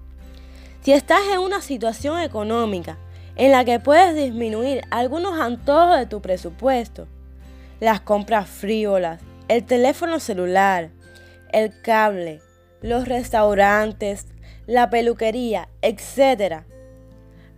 Si 0.82 0.92
estás 0.92 1.22
en 1.32 1.38
una 1.38 1.62
situación 1.62 2.20
económica 2.20 2.98
en 3.36 3.52
la 3.52 3.64
que 3.64 3.80
puedes 3.80 4.14
disminuir 4.14 4.82
algunos 4.90 5.40
antojos 5.40 5.98
de 5.98 6.06
tu 6.06 6.20
presupuesto, 6.20 7.06
las 7.80 8.00
compras 8.00 8.48
frívolas, 8.48 9.20
el 9.48 9.64
teléfono 9.64 10.20
celular, 10.20 10.90
el 11.52 11.80
cable, 11.82 12.40
los 12.82 13.06
restaurantes, 13.06 14.26
la 14.66 14.90
peluquería, 14.90 15.68
etc. 15.82 16.64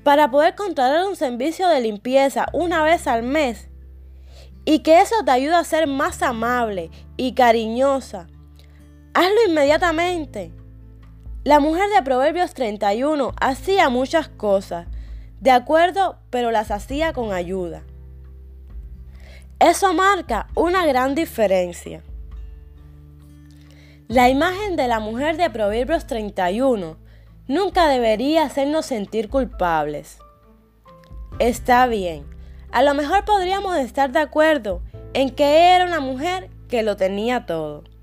Para 0.02 0.30
poder 0.30 0.54
contratar 0.54 1.06
un 1.06 1.16
servicio 1.16 1.68
de 1.68 1.80
limpieza 1.80 2.46
una 2.52 2.82
vez 2.82 3.06
al 3.06 3.22
mes 3.22 3.68
y 4.64 4.80
que 4.80 5.00
eso 5.00 5.16
te 5.24 5.30
ayude 5.30 5.54
a 5.54 5.64
ser 5.64 5.86
más 5.86 6.22
amable 6.22 6.90
y 7.16 7.34
cariñosa, 7.34 8.28
hazlo 9.16 9.48
inmediatamente. 9.48 10.52
La 11.42 11.58
mujer 11.58 11.88
de 11.88 12.02
Proverbios 12.02 12.52
31 12.52 13.32
hacía 13.40 13.88
muchas 13.88 14.28
cosas, 14.28 14.88
de 15.40 15.50
acuerdo, 15.50 16.18
pero 16.28 16.50
las 16.50 16.70
hacía 16.70 17.14
con 17.14 17.32
ayuda. 17.32 17.82
Eso 19.58 19.94
marca 19.94 20.48
una 20.54 20.84
gran 20.84 21.14
diferencia. 21.14 22.02
La 24.06 24.28
imagen 24.28 24.76
de 24.76 24.86
la 24.86 25.00
mujer 25.00 25.38
de 25.38 25.48
Proverbios 25.48 26.06
31 26.06 26.98
nunca 27.48 27.88
debería 27.88 28.44
hacernos 28.44 28.84
sentir 28.84 29.30
culpables. 29.30 30.18
Está 31.38 31.86
bien, 31.86 32.26
a 32.70 32.82
lo 32.82 32.92
mejor 32.92 33.24
podríamos 33.24 33.78
estar 33.78 34.12
de 34.12 34.18
acuerdo 34.18 34.82
en 35.14 35.30
que 35.30 35.74
era 35.74 35.86
una 35.86 36.00
mujer 36.00 36.50
que 36.68 36.82
lo 36.82 36.96
tenía 36.96 37.46
todo. 37.46 37.95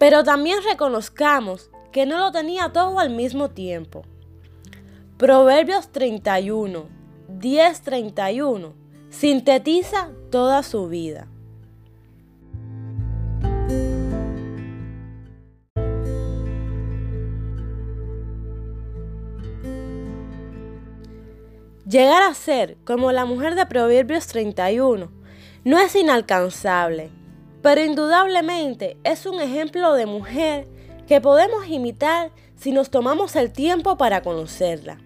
Pero 0.00 0.24
también 0.24 0.60
reconozcamos 0.66 1.70
que 1.92 2.06
no 2.06 2.16
lo 2.16 2.32
tenía 2.32 2.72
todo 2.72 2.98
al 2.98 3.10
mismo 3.10 3.50
tiempo. 3.50 4.02
Proverbios 5.18 5.92
31, 5.92 6.86
10-31 7.28 8.72
sintetiza 9.10 10.08
toda 10.30 10.62
su 10.62 10.88
vida. 10.88 11.28
Llegar 21.86 22.22
a 22.22 22.32
ser 22.32 22.78
como 22.86 23.12
la 23.12 23.26
mujer 23.26 23.54
de 23.54 23.66
Proverbios 23.66 24.26
31 24.28 25.10
no 25.64 25.78
es 25.78 25.94
inalcanzable, 25.94 27.10
pero 27.62 27.82
indudablemente 27.82 28.96
es 29.04 29.26
un 29.26 29.40
ejemplo 29.40 29.94
de 29.94 30.06
mujer 30.06 30.66
que 31.06 31.20
podemos 31.20 31.66
imitar 31.68 32.30
si 32.56 32.72
nos 32.72 32.90
tomamos 32.90 33.36
el 33.36 33.52
tiempo 33.52 33.96
para 33.96 34.22
conocerla. 34.22 34.98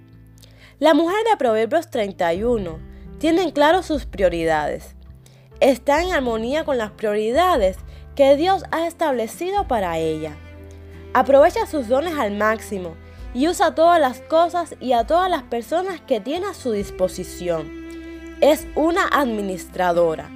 La 0.78 0.94
mujer 0.94 1.24
de 1.30 1.36
Proverbios 1.36 1.90
31 1.90 2.78
tiene 3.18 3.52
claro 3.52 3.82
sus 3.82 4.06
prioridades. 4.06 4.94
Está 5.60 6.02
en 6.02 6.12
armonía 6.12 6.64
con 6.64 6.78
las 6.78 6.90
prioridades 6.90 7.76
que 8.16 8.36
Dios 8.36 8.64
ha 8.70 8.86
establecido 8.86 9.66
para 9.66 9.98
ella. 9.98 10.36
Aprovecha 11.14 11.66
sus 11.66 11.88
dones 11.88 12.18
al 12.18 12.36
máximo 12.36 12.96
y 13.34 13.48
usa 13.48 13.74
todas 13.74 14.00
las 14.00 14.20
cosas 14.20 14.74
y 14.80 14.92
a 14.92 15.06
todas 15.06 15.30
las 15.30 15.42
personas 15.44 16.00
que 16.00 16.20
tiene 16.20 16.46
a 16.46 16.54
su 16.54 16.72
disposición. 16.72 17.84
es 18.40 18.66
una 18.74 19.06
administradora. 19.08 20.28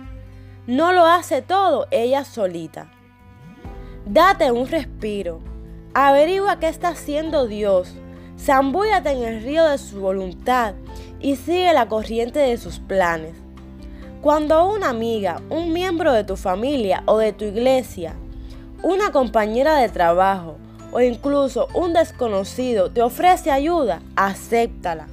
No 0.68 0.92
lo 0.92 1.06
hace 1.06 1.40
todo 1.40 1.86
ella 1.90 2.26
solita. 2.26 2.90
Date 4.04 4.52
un 4.52 4.68
respiro. 4.68 5.40
Averigua 5.94 6.60
qué 6.60 6.68
está 6.68 6.88
haciendo 6.88 7.46
Dios. 7.46 7.94
Zambúllate 8.38 9.12
en 9.12 9.22
el 9.22 9.42
río 9.42 9.64
de 9.64 9.78
su 9.78 9.98
voluntad 9.98 10.74
y 11.20 11.36
sigue 11.36 11.72
la 11.72 11.88
corriente 11.88 12.40
de 12.40 12.58
sus 12.58 12.80
planes. 12.80 13.34
Cuando 14.20 14.70
una 14.70 14.90
amiga, 14.90 15.40
un 15.48 15.72
miembro 15.72 16.12
de 16.12 16.24
tu 16.24 16.36
familia 16.36 17.02
o 17.06 17.16
de 17.16 17.32
tu 17.32 17.46
iglesia, 17.46 18.14
una 18.82 19.10
compañera 19.10 19.76
de 19.76 19.88
trabajo 19.88 20.58
o 20.92 21.00
incluso 21.00 21.68
un 21.72 21.94
desconocido 21.94 22.90
te 22.90 23.00
ofrece 23.00 23.50
ayuda, 23.50 24.02
acéptala. 24.16 25.08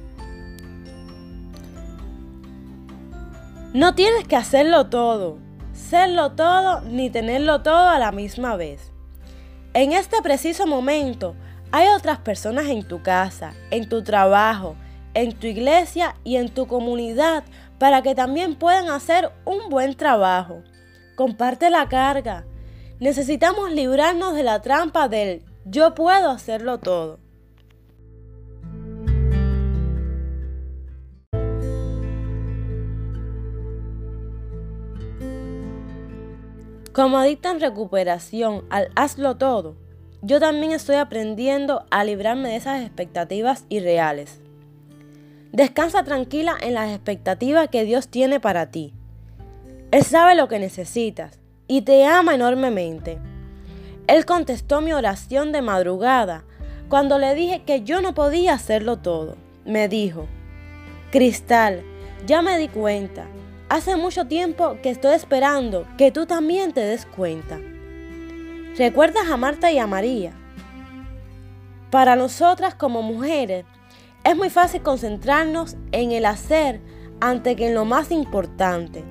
No 3.72 3.94
tienes 3.94 4.28
que 4.28 4.36
hacerlo 4.36 4.88
todo, 4.88 5.45
serlo 5.88 6.32
todo 6.32 6.80
ni 6.80 7.10
tenerlo 7.10 7.62
todo 7.62 7.88
a 7.88 7.98
la 7.98 8.10
misma 8.10 8.56
vez. 8.56 8.92
En 9.72 9.92
este 9.92 10.20
preciso 10.20 10.66
momento 10.66 11.36
hay 11.70 11.88
otras 11.88 12.18
personas 12.18 12.66
en 12.66 12.86
tu 12.86 13.02
casa, 13.02 13.54
en 13.70 13.88
tu 13.88 14.02
trabajo, 14.02 14.76
en 15.14 15.32
tu 15.32 15.46
iglesia 15.46 16.16
y 16.24 16.36
en 16.36 16.48
tu 16.48 16.66
comunidad 16.66 17.44
para 17.78 18.02
que 18.02 18.14
también 18.14 18.56
puedan 18.56 18.88
hacer 18.88 19.30
un 19.44 19.68
buen 19.70 19.94
trabajo. 19.94 20.62
Comparte 21.14 21.70
la 21.70 21.88
carga. 21.88 22.44
Necesitamos 22.98 23.70
librarnos 23.70 24.34
de 24.34 24.42
la 24.42 24.62
trampa 24.62 25.08
del 25.08 25.44
yo 25.64 25.94
puedo 25.94 26.30
hacerlo 26.30 26.78
todo. 26.78 27.18
Como 36.96 37.18
adicta 37.18 37.50
en 37.50 37.60
recuperación 37.60 38.64
al 38.70 38.88
hazlo 38.96 39.36
todo, 39.36 39.76
yo 40.22 40.40
también 40.40 40.72
estoy 40.72 40.96
aprendiendo 40.96 41.84
a 41.90 42.04
librarme 42.04 42.48
de 42.48 42.56
esas 42.56 42.80
expectativas 42.80 43.66
irreales. 43.68 44.40
Descansa 45.52 46.04
tranquila 46.04 46.56
en 46.58 46.72
las 46.72 46.88
expectativas 46.88 47.68
que 47.68 47.84
Dios 47.84 48.08
tiene 48.08 48.40
para 48.40 48.70
ti. 48.70 48.94
Él 49.90 50.04
sabe 50.04 50.36
lo 50.36 50.48
que 50.48 50.58
necesitas 50.58 51.38
y 51.68 51.82
te 51.82 52.06
ama 52.06 52.34
enormemente. 52.34 53.18
Él 54.06 54.24
contestó 54.24 54.80
mi 54.80 54.94
oración 54.94 55.52
de 55.52 55.60
madrugada 55.60 56.44
cuando 56.88 57.18
le 57.18 57.34
dije 57.34 57.62
que 57.66 57.82
yo 57.82 58.00
no 58.00 58.14
podía 58.14 58.54
hacerlo 58.54 59.00
todo. 59.00 59.36
Me 59.66 59.88
dijo, 59.88 60.28
Cristal, 61.12 61.82
ya 62.26 62.40
me 62.40 62.56
di 62.56 62.68
cuenta. 62.68 63.26
Hace 63.68 63.96
mucho 63.96 64.26
tiempo 64.26 64.78
que 64.80 64.90
estoy 64.90 65.14
esperando 65.14 65.88
que 65.98 66.12
tú 66.12 66.24
también 66.24 66.72
te 66.72 66.82
des 66.82 67.04
cuenta. 67.04 67.58
¿Recuerdas 68.78 69.28
a 69.28 69.36
Marta 69.36 69.72
y 69.72 69.78
a 69.78 69.88
María? 69.88 70.32
Para 71.90 72.14
nosotras 72.14 72.76
como 72.76 73.02
mujeres, 73.02 73.64
es 74.22 74.36
muy 74.36 74.50
fácil 74.50 74.82
concentrarnos 74.82 75.76
en 75.90 76.12
el 76.12 76.26
hacer 76.26 76.80
ante 77.20 77.56
que 77.56 77.66
en 77.66 77.74
lo 77.74 77.84
más 77.84 78.12
importante, 78.12 79.02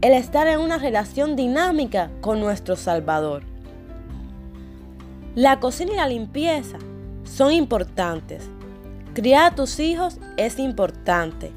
el 0.00 0.12
estar 0.12 0.48
en 0.48 0.58
una 0.58 0.78
relación 0.78 1.36
dinámica 1.36 2.10
con 2.20 2.40
nuestro 2.40 2.74
Salvador. 2.74 3.44
La 5.36 5.60
cocina 5.60 5.92
y 5.92 5.96
la 5.96 6.08
limpieza 6.08 6.78
son 7.22 7.52
importantes. 7.52 8.48
Criar 9.14 9.52
a 9.52 9.54
tus 9.54 9.78
hijos 9.78 10.18
es 10.36 10.58
importante. 10.58 11.52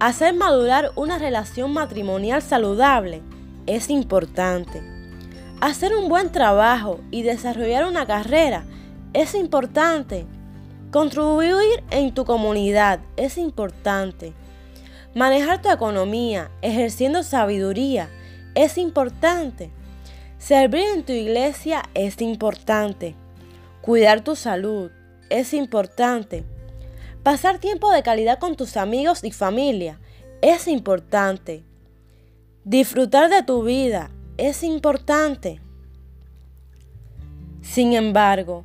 Hacer 0.00 0.34
madurar 0.34 0.92
una 0.96 1.18
relación 1.18 1.72
matrimonial 1.72 2.42
saludable 2.42 3.22
es 3.66 3.90
importante. 3.90 4.82
Hacer 5.60 5.96
un 5.96 6.08
buen 6.08 6.30
trabajo 6.30 7.00
y 7.10 7.22
desarrollar 7.22 7.86
una 7.86 8.06
carrera 8.06 8.64
es 9.12 9.34
importante 9.34 10.26
Contribuir 10.94 11.82
en 11.90 12.14
tu 12.14 12.24
comunidad 12.24 13.00
es 13.16 13.36
importante. 13.36 14.32
Manejar 15.12 15.60
tu 15.60 15.68
economía 15.68 16.52
ejerciendo 16.62 17.24
sabiduría 17.24 18.08
es 18.54 18.78
importante. 18.78 19.72
Servir 20.38 20.84
en 20.94 21.02
tu 21.02 21.12
iglesia 21.12 21.82
es 21.94 22.20
importante. 22.20 23.16
Cuidar 23.82 24.22
tu 24.22 24.36
salud 24.36 24.92
es 25.30 25.52
importante. 25.52 26.44
Pasar 27.24 27.58
tiempo 27.58 27.90
de 27.90 28.04
calidad 28.04 28.38
con 28.38 28.54
tus 28.54 28.76
amigos 28.76 29.24
y 29.24 29.32
familia 29.32 29.98
es 30.42 30.68
importante. 30.68 31.64
Disfrutar 32.62 33.28
de 33.28 33.42
tu 33.42 33.64
vida 33.64 34.10
es 34.36 34.62
importante. 34.62 35.60
Sin 37.62 37.94
embargo, 37.94 38.64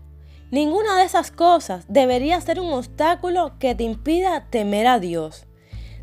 Ninguna 0.52 0.98
de 0.98 1.04
esas 1.04 1.30
cosas 1.30 1.86
debería 1.88 2.42
ser 2.42 2.60
un 2.60 2.74
obstáculo 2.74 3.54
que 3.60 3.76
te 3.76 3.84
impida 3.84 4.48
temer 4.50 4.88
a 4.88 5.00
Dios, 5.00 5.46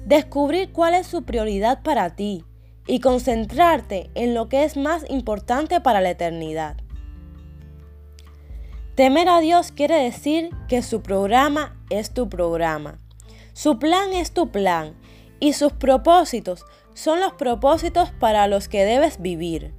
descubrir 0.04 0.70
cuál 0.70 0.94
es 0.94 1.08
su 1.08 1.24
prioridad 1.24 1.82
para 1.82 2.14
ti 2.14 2.44
y 2.86 3.00
concentrarte 3.00 4.08
en 4.14 4.34
lo 4.34 4.48
que 4.48 4.62
es 4.62 4.76
más 4.76 5.04
importante 5.10 5.80
para 5.80 6.00
la 6.00 6.10
eternidad. 6.10 6.76
Temer 8.96 9.28
a 9.28 9.40
Dios 9.40 9.72
quiere 9.72 9.96
decir 9.96 10.48
que 10.68 10.80
su 10.80 11.02
programa 11.02 11.78
es 11.90 12.14
tu 12.14 12.30
programa, 12.30 12.98
su 13.52 13.78
plan 13.78 14.14
es 14.14 14.32
tu 14.32 14.50
plan 14.50 14.96
y 15.38 15.52
sus 15.52 15.74
propósitos 15.74 16.64
son 16.94 17.20
los 17.20 17.34
propósitos 17.34 18.10
para 18.12 18.46
los 18.46 18.68
que 18.68 18.86
debes 18.86 19.20
vivir. 19.20 19.74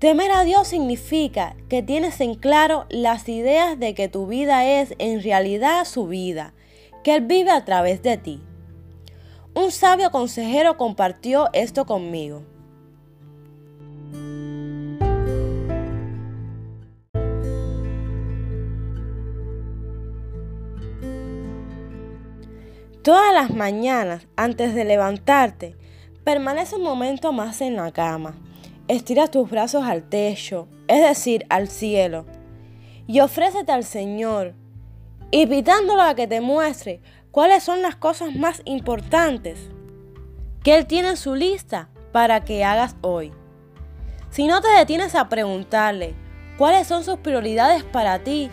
Temer 0.00 0.32
a 0.32 0.42
Dios 0.42 0.66
significa 0.66 1.54
que 1.68 1.80
tienes 1.84 2.20
en 2.20 2.34
claro 2.34 2.86
las 2.90 3.28
ideas 3.28 3.78
de 3.78 3.94
que 3.94 4.08
tu 4.08 4.26
vida 4.26 4.66
es 4.66 4.96
en 4.98 5.22
realidad 5.22 5.84
su 5.84 6.08
vida, 6.08 6.54
que 7.04 7.14
Él 7.14 7.24
vive 7.24 7.52
a 7.52 7.64
través 7.64 8.02
de 8.02 8.16
ti. 8.16 8.42
Un 9.54 9.70
sabio 9.70 10.10
consejero 10.10 10.76
compartió 10.76 11.50
esto 11.52 11.86
conmigo. 11.86 12.42
Todas 23.08 23.32
las 23.32 23.48
mañanas, 23.48 24.26
antes 24.36 24.74
de 24.74 24.84
levantarte, 24.84 25.74
permanece 26.24 26.76
un 26.76 26.82
momento 26.82 27.32
más 27.32 27.62
en 27.62 27.74
la 27.74 27.90
cama 27.90 28.34
Estira 28.86 29.28
tus 29.28 29.48
brazos 29.48 29.86
al 29.86 30.02
techo, 30.10 30.68
es 30.88 31.00
decir, 31.00 31.46
al 31.48 31.68
cielo, 31.68 32.26
y 33.06 33.20
ofrécete 33.20 33.72
al 33.72 33.84
Señor, 33.84 34.52
invitándolo 35.30 36.02
a 36.02 36.14
que 36.14 36.26
te 36.26 36.42
muestre 36.42 37.00
cuáles 37.30 37.62
son 37.62 37.80
las 37.80 37.96
cosas 37.96 38.34
más 38.34 38.60
importantes 38.66 39.70
que 40.62 40.76
Él 40.76 40.86
tiene 40.86 41.08
en 41.08 41.16
su 41.16 41.34
lista 41.34 41.88
para 42.12 42.44
que 42.44 42.62
hagas 42.62 42.94
hoy. 43.00 43.32
Si 44.28 44.46
no 44.46 44.60
te 44.60 44.68
detienes 44.68 45.14
a 45.14 45.30
preguntarle 45.30 46.14
cuáles 46.58 46.86
son 46.86 47.04
sus 47.04 47.16
prioridades 47.20 47.84
para 47.84 48.18
ti, 48.18 48.50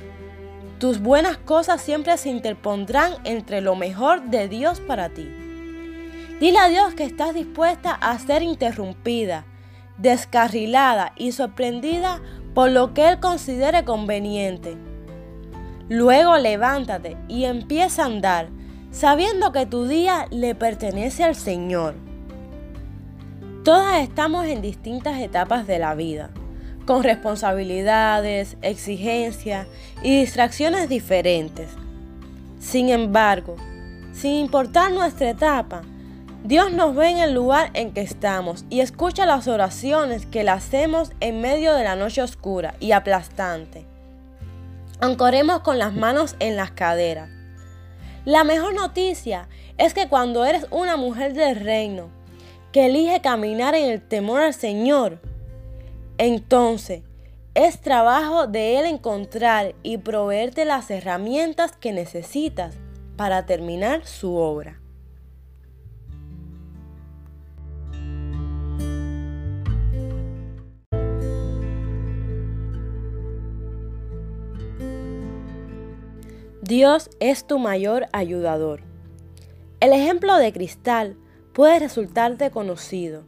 tus 0.80 1.00
buenas 1.00 1.38
cosas 1.38 1.82
siempre 1.82 2.18
se 2.18 2.30
interpondrán 2.30 3.14
entre 3.24 3.62
lo 3.62 3.76
mejor 3.76 4.24
de 4.24 4.48
Dios 4.48 4.80
para 4.80 5.10
ti. 5.10 5.30
Dile 6.40 6.60
a 6.60 6.68
Dios 6.68 6.94
que 6.94 7.04
estás 7.04 7.34
dispuesta 7.34 7.92
a 7.94 8.18
ser 8.20 8.42
interrumpida 8.42 9.46
descarrilada 9.98 11.14
y 11.16 11.32
sorprendida 11.32 12.22
por 12.54 12.72
lo 12.72 12.94
que 12.94 13.10
Él 13.10 13.20
considere 13.20 13.84
conveniente. 13.84 14.78
Luego 15.90 16.38
levántate 16.38 17.18
y 17.28 17.46
empieza 17.46 18.04
a 18.04 18.08
andar, 18.08 18.50
sabiendo 18.92 19.52
que 19.52 19.66
tu 19.66 19.86
día 19.86 20.28
le 20.32 20.56
pertenece 20.56 21.24
al 21.24 21.36
Señor. 21.36 21.96
Todas 23.64 24.02
estamos 24.02 24.46
en 24.46 24.62
distintas 24.62 25.20
etapas 25.20 25.68
de 25.68 25.80
la 25.80 25.96
vida, 25.96 26.30
con 26.86 27.04
responsabilidades, 27.04 28.58
exigencias 28.62 29.68
y 30.04 30.20
distracciones 30.20 30.88
diferentes. 30.88 31.70
Sin 32.60 32.90
embargo, 32.90 33.56
sin 34.14 34.34
importar 34.34 34.92
nuestra 34.92 35.30
etapa, 35.32 35.82
Dios 36.44 36.72
nos 36.72 36.96
ve 36.96 37.10
en 37.10 37.18
el 37.18 37.34
lugar 37.34 37.72
en 37.74 37.92
que 37.92 38.02
estamos 38.02 38.66
y 38.70 38.82
escucha 38.82 39.26
las 39.26 39.48
oraciones 39.48 40.28
que 40.28 40.44
le 40.44 40.52
hacemos 40.52 41.12
en 41.20 41.42
medio 41.42 41.74
de 41.74 41.84
la 41.84 41.96
noche 41.96 42.22
oscura 42.22 42.76
y 42.80 42.92
aplastante. 42.92 43.86
Ancoremos 45.02 45.62
con 45.62 45.80
las 45.80 45.94
manos 45.94 46.36
en 46.40 46.56
las 46.56 46.72
caderas. 46.72 47.30
La 48.26 48.44
mejor 48.44 48.74
noticia 48.74 49.48
es 49.78 49.94
que 49.94 50.08
cuando 50.08 50.46
eres 50.46 50.68
una 50.72 50.98
mujer 50.98 51.34
del 51.34 51.56
reino 51.60 52.10
que 52.72 52.86
elige 52.86 53.22
caminar 53.22 53.76
en 53.76 53.90
el 53.90 54.02
temor 54.02 54.42
al 54.42 54.54
Señor, 54.54 55.20
entonces, 56.18 57.04
es 57.56 57.82
trabajo 57.82 58.48
de 58.48 58.80
Él 58.80 58.86
encontrar 58.86 59.76
y 59.84 59.98
proveerte 59.98 60.64
las 60.64 60.90
herramientas 60.90 61.76
que 61.76 61.92
necesitas 61.92 62.76
para 63.18 63.46
terminar 63.46 64.06
su 64.06 64.36
obra. 64.36 64.82
Dios 76.62 77.10
es 77.20 77.46
tu 77.46 77.60
mayor 77.60 78.08
ayudador. 78.12 78.82
El 79.82 79.94
ejemplo 79.94 80.38
de 80.38 80.52
cristal 80.52 81.16
puede 81.54 81.78
resultarte 81.80 82.52
conocido. 82.52 83.24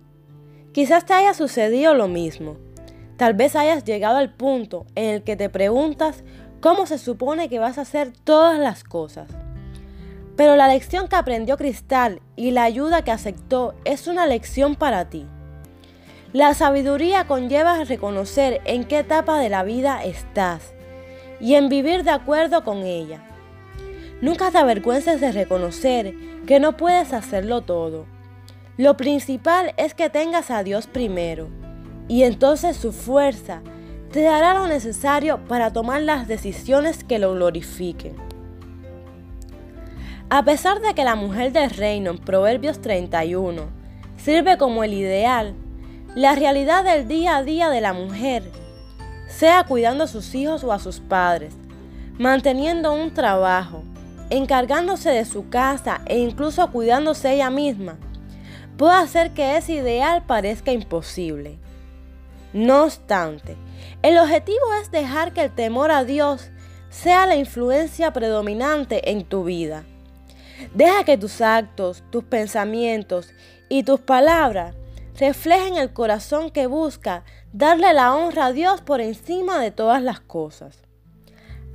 Quizás 0.72 1.06
te 1.06 1.14
haya 1.14 1.34
sucedido 1.34 1.94
lo 1.94 2.08
mismo 2.08 2.58
Tal 3.18 3.34
vez 3.34 3.56
hayas 3.56 3.84
llegado 3.84 4.18
al 4.18 4.32
punto 4.32 4.86
en 4.94 5.16
el 5.16 5.24
que 5.24 5.36
te 5.36 5.50
preguntas 5.50 6.24
cómo 6.62 6.86
se 6.86 7.00
supone 7.00 7.50
que 7.50 7.58
vas 7.58 7.80
a 7.80 7.82
hacer 7.82 8.14
todas 8.24 8.60
las 8.60 8.84
cosas. 8.84 9.28
Pero 10.36 10.56
la 10.56 10.68
lección 10.68 11.08
que 11.08 11.16
aprendió 11.16 11.58
Cristal 11.58 12.22
y 12.36 12.52
la 12.52 12.64
ayuda 12.64 13.04
que 13.04 13.10
aceptó 13.10 13.74
es 13.86 14.06
una 14.08 14.28
lección 14.28 14.76
para 14.76 15.10
ti. 15.10 15.26
La 16.32 16.54
sabiduría 16.54 17.26
conlleva 17.26 17.84
reconocer 17.86 18.62
en 18.66 18.84
qué 18.84 19.00
etapa 19.00 19.40
de 19.40 19.50
la 19.50 19.64
vida 19.64 20.04
estás 20.04 20.74
y 21.40 21.56
en 21.56 21.70
vivir 21.70 22.04
de 22.04 22.12
acuerdo 22.12 22.64
con 22.64 22.84
ella. 22.84 23.24
Nunca 24.22 24.52
te 24.52 24.60
avergüences 24.60 25.20
de 25.22 25.32
reconocer 25.32 26.14
que 26.46 26.60
no 26.60 26.78
puedes 26.78 27.14
hacerlo 27.14 27.62
todo. 27.62 28.06
Lo 28.78 28.96
principal 28.96 29.74
es 29.78 29.96
que 29.96 30.12
tengas 30.12 30.52
a 30.52 30.62
Dios 30.62 30.86
primero 30.86 31.50
y 32.08 32.24
entonces 32.24 32.78
su 32.78 32.92
fuerza 32.92 33.62
te 34.12 34.22
dará 34.22 34.54
lo 34.54 34.68
necesario 34.68 35.40
para 35.48 35.74
tomar 35.74 36.02
las 36.02 36.28
decisiones 36.28 37.04
que 37.04 37.20
lo 37.20 37.34
glorifiquen. 37.34 38.16
A 40.30 40.44
pesar 40.44 40.82
de 40.82 40.94
que 40.94 41.04
la 41.04 41.16
mujer 41.16 41.52
del 41.52 41.70
reino 41.70 42.12
en 42.12 42.18
Proverbios 42.18 42.82
31 42.82 43.64
sirve 44.18 44.58
como 44.58 44.84
el 44.84 44.94
ideal, 44.94 45.54
la 46.16 46.36
realidad 46.36 46.84
del 46.84 47.08
día 47.08 47.38
a 47.38 47.44
día 47.44 47.70
de 47.70 47.80
la 47.80 47.94
mujer, 47.94 48.44
sea 49.28 49.64
cuidando 49.64 50.06
a 50.06 50.08
sus 50.08 50.34
hijos 50.36 50.64
o 50.64 50.74
a 50.74 50.80
sus 50.80 51.00
padres, 51.00 51.54
manteniendo 52.18 52.94
un 52.94 53.14
trabajo, 53.14 53.84
encargándose 54.30 55.12
de 55.12 55.26
su 55.26 55.50
casa 55.50 56.02
e 56.06 56.18
incluso 56.18 56.72
cuidándose 56.72 57.34
ella 57.34 57.50
misma, 57.50 57.98
puede 58.78 58.96
hacer 58.96 59.32
que 59.32 59.58
ese 59.58 59.74
ideal 59.74 60.24
parezca 60.26 60.72
imposible. 60.72 61.60
No 62.58 62.86
obstante, 62.86 63.56
el 64.02 64.18
objetivo 64.18 64.74
es 64.82 64.90
dejar 64.90 65.32
que 65.32 65.44
el 65.44 65.54
temor 65.54 65.92
a 65.92 66.04
Dios 66.04 66.50
sea 66.90 67.28
la 67.28 67.36
influencia 67.36 68.14
predominante 68.14 69.12
en 69.12 69.26
tu 69.26 69.44
vida. 69.44 69.84
Deja 70.74 71.04
que 71.04 71.20
tus 71.20 71.40
actos, 71.42 72.04
tus 72.10 72.24
pensamientos 72.24 73.30
y 73.70 73.84
tus 73.84 74.00
palabras 74.00 74.74
reflejen 75.20 75.78
el 75.78 75.94
corazón 75.94 76.50
que 76.50 76.66
busca 76.66 77.24
darle 77.54 77.94
la 77.94 78.16
honra 78.16 78.48
a 78.48 78.54
Dios 78.54 78.82
por 78.82 79.02
encima 79.02 79.60
de 79.60 79.70
todas 79.70 80.02
las 80.02 80.20
cosas. 80.20 80.80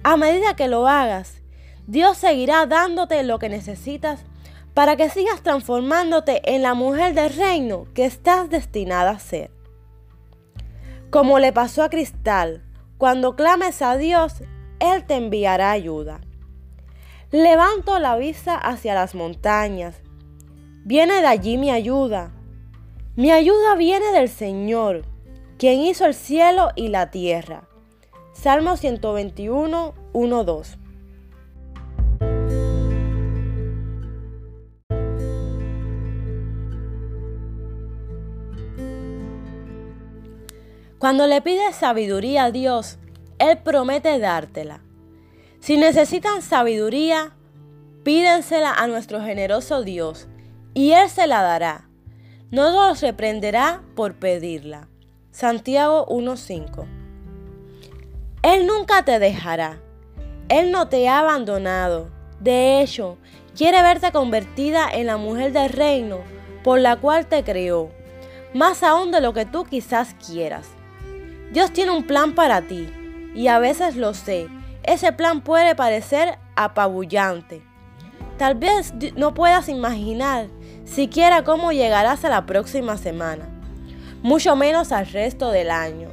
A 0.03 0.17
medida 0.17 0.57
que 0.57 0.67
lo 0.67 0.89
hagas, 0.89 1.43
Dios 1.87 2.19
seguirá 2.19 2.67
dándote 2.67 3.23
lo 3.23 3.39
que 3.39 3.49
necesitas 3.49 4.25
para 4.75 4.97
que 4.97 5.11
sigas 5.11 5.45
transformándote 5.45 6.43
en 6.53 6.63
la 6.63 6.75
mujer 6.75 7.15
del 7.15 7.33
reino 7.33 7.87
que 7.95 8.05
estás 8.05 8.51
destinada 8.51 9.13
a 9.13 9.21
ser. 9.21 9.62
Como 11.13 11.39
le 11.39 11.53
pasó 11.53 11.83
a 11.83 11.91
Cristal, 11.91 12.63
cuando 12.97 13.37
clames 13.37 13.83
a 13.83 13.99
Dios, 13.99 14.43
Él 14.81 15.05
te 15.05 15.17
enviará 15.17 15.71
ayuda. 15.71 16.23
Levanto 17.31 17.99
la 17.99 18.17
vista 18.17 18.57
hacia 18.57 18.95
las 18.95 19.15
montañas. 19.15 20.01
Viene 20.87 21.21
de 21.21 21.27
allí 21.27 21.59
mi 21.59 21.71
ayuda. 21.71 22.33
Mi 23.15 23.31
ayuda 23.31 23.75
viene 23.75 24.11
del 24.13 24.31
Señor, 24.31 25.03
quien 25.59 25.81
hizo 25.81 26.07
el 26.07 26.15
cielo 26.15 26.71
y 26.77 26.89
la 26.89 27.11
tierra. 27.11 27.69
Salmo 28.33 28.79
121, 28.79 29.93
1, 30.15 30.45
2. 30.45 30.79
Cuando 41.03 41.27
le 41.27 41.43
pides 41.43 41.75
sabiduría 41.75 42.45
a 42.45 42.51
Dios, 42.53 42.97
Él 43.41 43.59
promete 43.59 44.21
dártela. 44.21 44.83
Si 45.59 45.77
necesitan 45.77 46.43
sabiduría, 46.43 47.35
pídensela 48.05 48.73
a 48.73 48.87
nuestro 48.87 49.21
generoso 49.21 49.83
Dios, 49.83 50.29
y 50.75 50.93
Él 50.93 51.11
se 51.11 51.27
la 51.27 51.43
dará. 51.43 51.89
No 52.53 52.71
los 52.71 53.01
reprenderá 53.01 53.83
por 53.97 54.15
pedirla. 54.15 54.87
Santiago 55.33 56.07
1.5 56.07 56.87
Él 58.45 58.69
nunca 58.69 59.05
te 59.05 59.19
dejará. 59.19 59.81
Él 60.49 60.71
no 60.71 60.87
te 60.87 61.09
ha 61.09 61.19
abandonado. 61.19 62.11
De 62.39 62.81
hecho, 62.81 63.19
quiere 63.57 63.83
verte 63.83 64.13
convertida 64.13 64.89
en 64.89 65.07
la 65.07 65.17
mujer 65.17 65.53
del 65.53 65.71
reino 65.71 66.21
por 66.63 66.79
la 66.79 66.95
cual 66.95 67.27
te 67.27 67.43
creó, 67.43 67.91
más 68.55 68.85
aún 68.85 69.11
de 69.11 69.21
lo 69.21 69.35
que 69.35 69.45
tú 69.47 69.65
quizás 69.65 70.15
quieras. 70.25 70.77
Dios 71.53 71.71
tiene 71.71 71.91
un 71.91 72.05
plan 72.05 72.35
para 72.35 72.63
ti 72.63 72.89
y 73.35 73.49
a 73.49 73.59
veces 73.59 73.97
lo 73.97 74.15
sé. 74.15 74.49
Ese 74.85 75.13
plan 75.13 75.43
puede 75.43 75.75
parecer 75.75 76.39
apabullante. 76.57 77.63
Tal 78.39 78.55
vez 78.55 78.95
no 79.17 79.35
puedas 79.35 79.69
imaginar 79.69 80.49
siquiera 80.87 81.45
cómo 81.45 81.73
llegarás 81.73 82.25
a 82.25 82.31
la 82.31 82.47
próxima 82.47 82.97
semana, 82.97 83.47
mucho 84.23 84.57
menos 84.57 84.93
al 84.93 85.07
resto 85.07 85.51
del 85.51 85.71
año. 85.71 86.09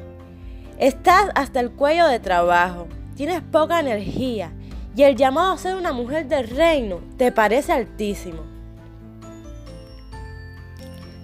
Estás 0.78 1.30
hasta 1.36 1.62
el 1.62 1.72
cuello 1.72 2.08
de 2.08 2.20
trabajo, 2.20 2.88
tienes 3.16 3.42
poca 3.42 3.80
energía 3.80 4.52
y 4.94 5.04
el 5.04 5.16
llamado 5.16 5.54
a 5.54 5.58
ser 5.58 5.76
una 5.76 5.94
mujer 5.94 6.28
del 6.28 6.50
reino 6.50 7.00
te 7.18 7.32
parece 7.32 7.72
altísimo. 7.72 8.44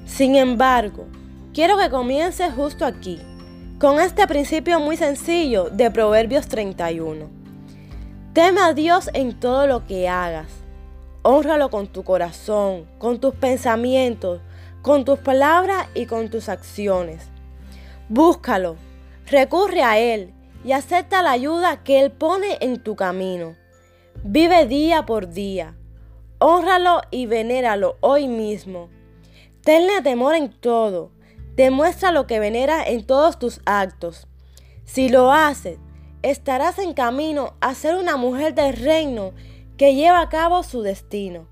Sin 0.05 0.37
embargo, 0.37 1.05
quiero 1.53 1.77
que 1.77 1.89
comiences 1.89 2.53
justo 2.53 2.85
aquí 2.85 3.19
con 3.79 3.99
este 3.99 4.25
principio 4.25 4.79
muy 4.79 4.95
sencillo 4.95 5.69
de 5.69 5.91
Proverbios 5.91 6.47
31. 6.47 7.27
Teme 8.31 8.61
a 8.61 8.73
Dios 8.73 9.09
en 9.13 9.37
todo 9.37 9.67
lo 9.67 9.85
que 9.85 10.07
hagas. 10.07 10.47
Honralo 11.23 11.69
con 11.69 11.87
tu 11.87 12.03
corazón, 12.03 12.85
con 12.99 13.19
tus 13.19 13.35
pensamientos, 13.35 14.39
con 14.81 15.03
tus 15.03 15.19
palabras 15.19 15.87
y 15.93 16.05
con 16.05 16.29
tus 16.29 16.47
acciones. 16.47 17.27
Búscalo, 18.07 18.77
recurre 19.27 19.81
a 19.83 19.99
Él 19.99 20.33
y 20.63 20.71
acepta 20.71 21.21
la 21.21 21.31
ayuda 21.31 21.83
que 21.83 21.99
Él 21.99 22.11
pone 22.11 22.57
en 22.61 22.81
tu 22.81 22.95
camino. 22.95 23.55
Vive 24.23 24.67
día 24.67 25.05
por 25.05 25.29
día. 25.29 25.75
Honralo 26.39 27.01
y 27.11 27.25
venéralo 27.25 27.97
hoy 27.99 28.29
mismo. 28.29 28.89
Tenle 29.63 30.01
temor 30.01 30.35
en 30.35 30.49
todo 30.49 31.11
Demuestra 31.55 32.11
lo 32.11 32.27
que 32.27 32.39
venera 32.39 32.83
en 32.83 33.05
todos 33.05 33.39
tus 33.39 33.61
actos. 33.65 34.27
Si 34.83 35.09
lo 35.09 35.31
haces, 35.31 35.79
estarás 36.21 36.79
en 36.79 36.93
camino 36.93 37.53
a 37.61 37.73
ser 37.75 37.95
una 37.95 38.17
mujer 38.17 38.53
del 38.53 38.75
reino 38.75 39.33
que 39.77 39.95
lleva 39.95 40.21
a 40.21 40.29
cabo 40.29 40.63
su 40.63 40.81
destino. 40.81 41.47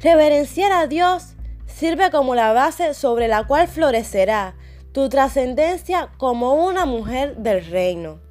Reverenciar 0.00 0.72
a 0.72 0.86
Dios 0.86 1.34
sirve 1.66 2.10
como 2.10 2.34
la 2.34 2.52
base 2.52 2.94
sobre 2.94 3.28
la 3.28 3.46
cual 3.46 3.68
florecerá 3.68 4.54
tu 4.92 5.08
trascendencia 5.08 6.10
como 6.18 6.54
una 6.54 6.84
mujer 6.84 7.36
del 7.36 7.64
reino. 7.66 8.25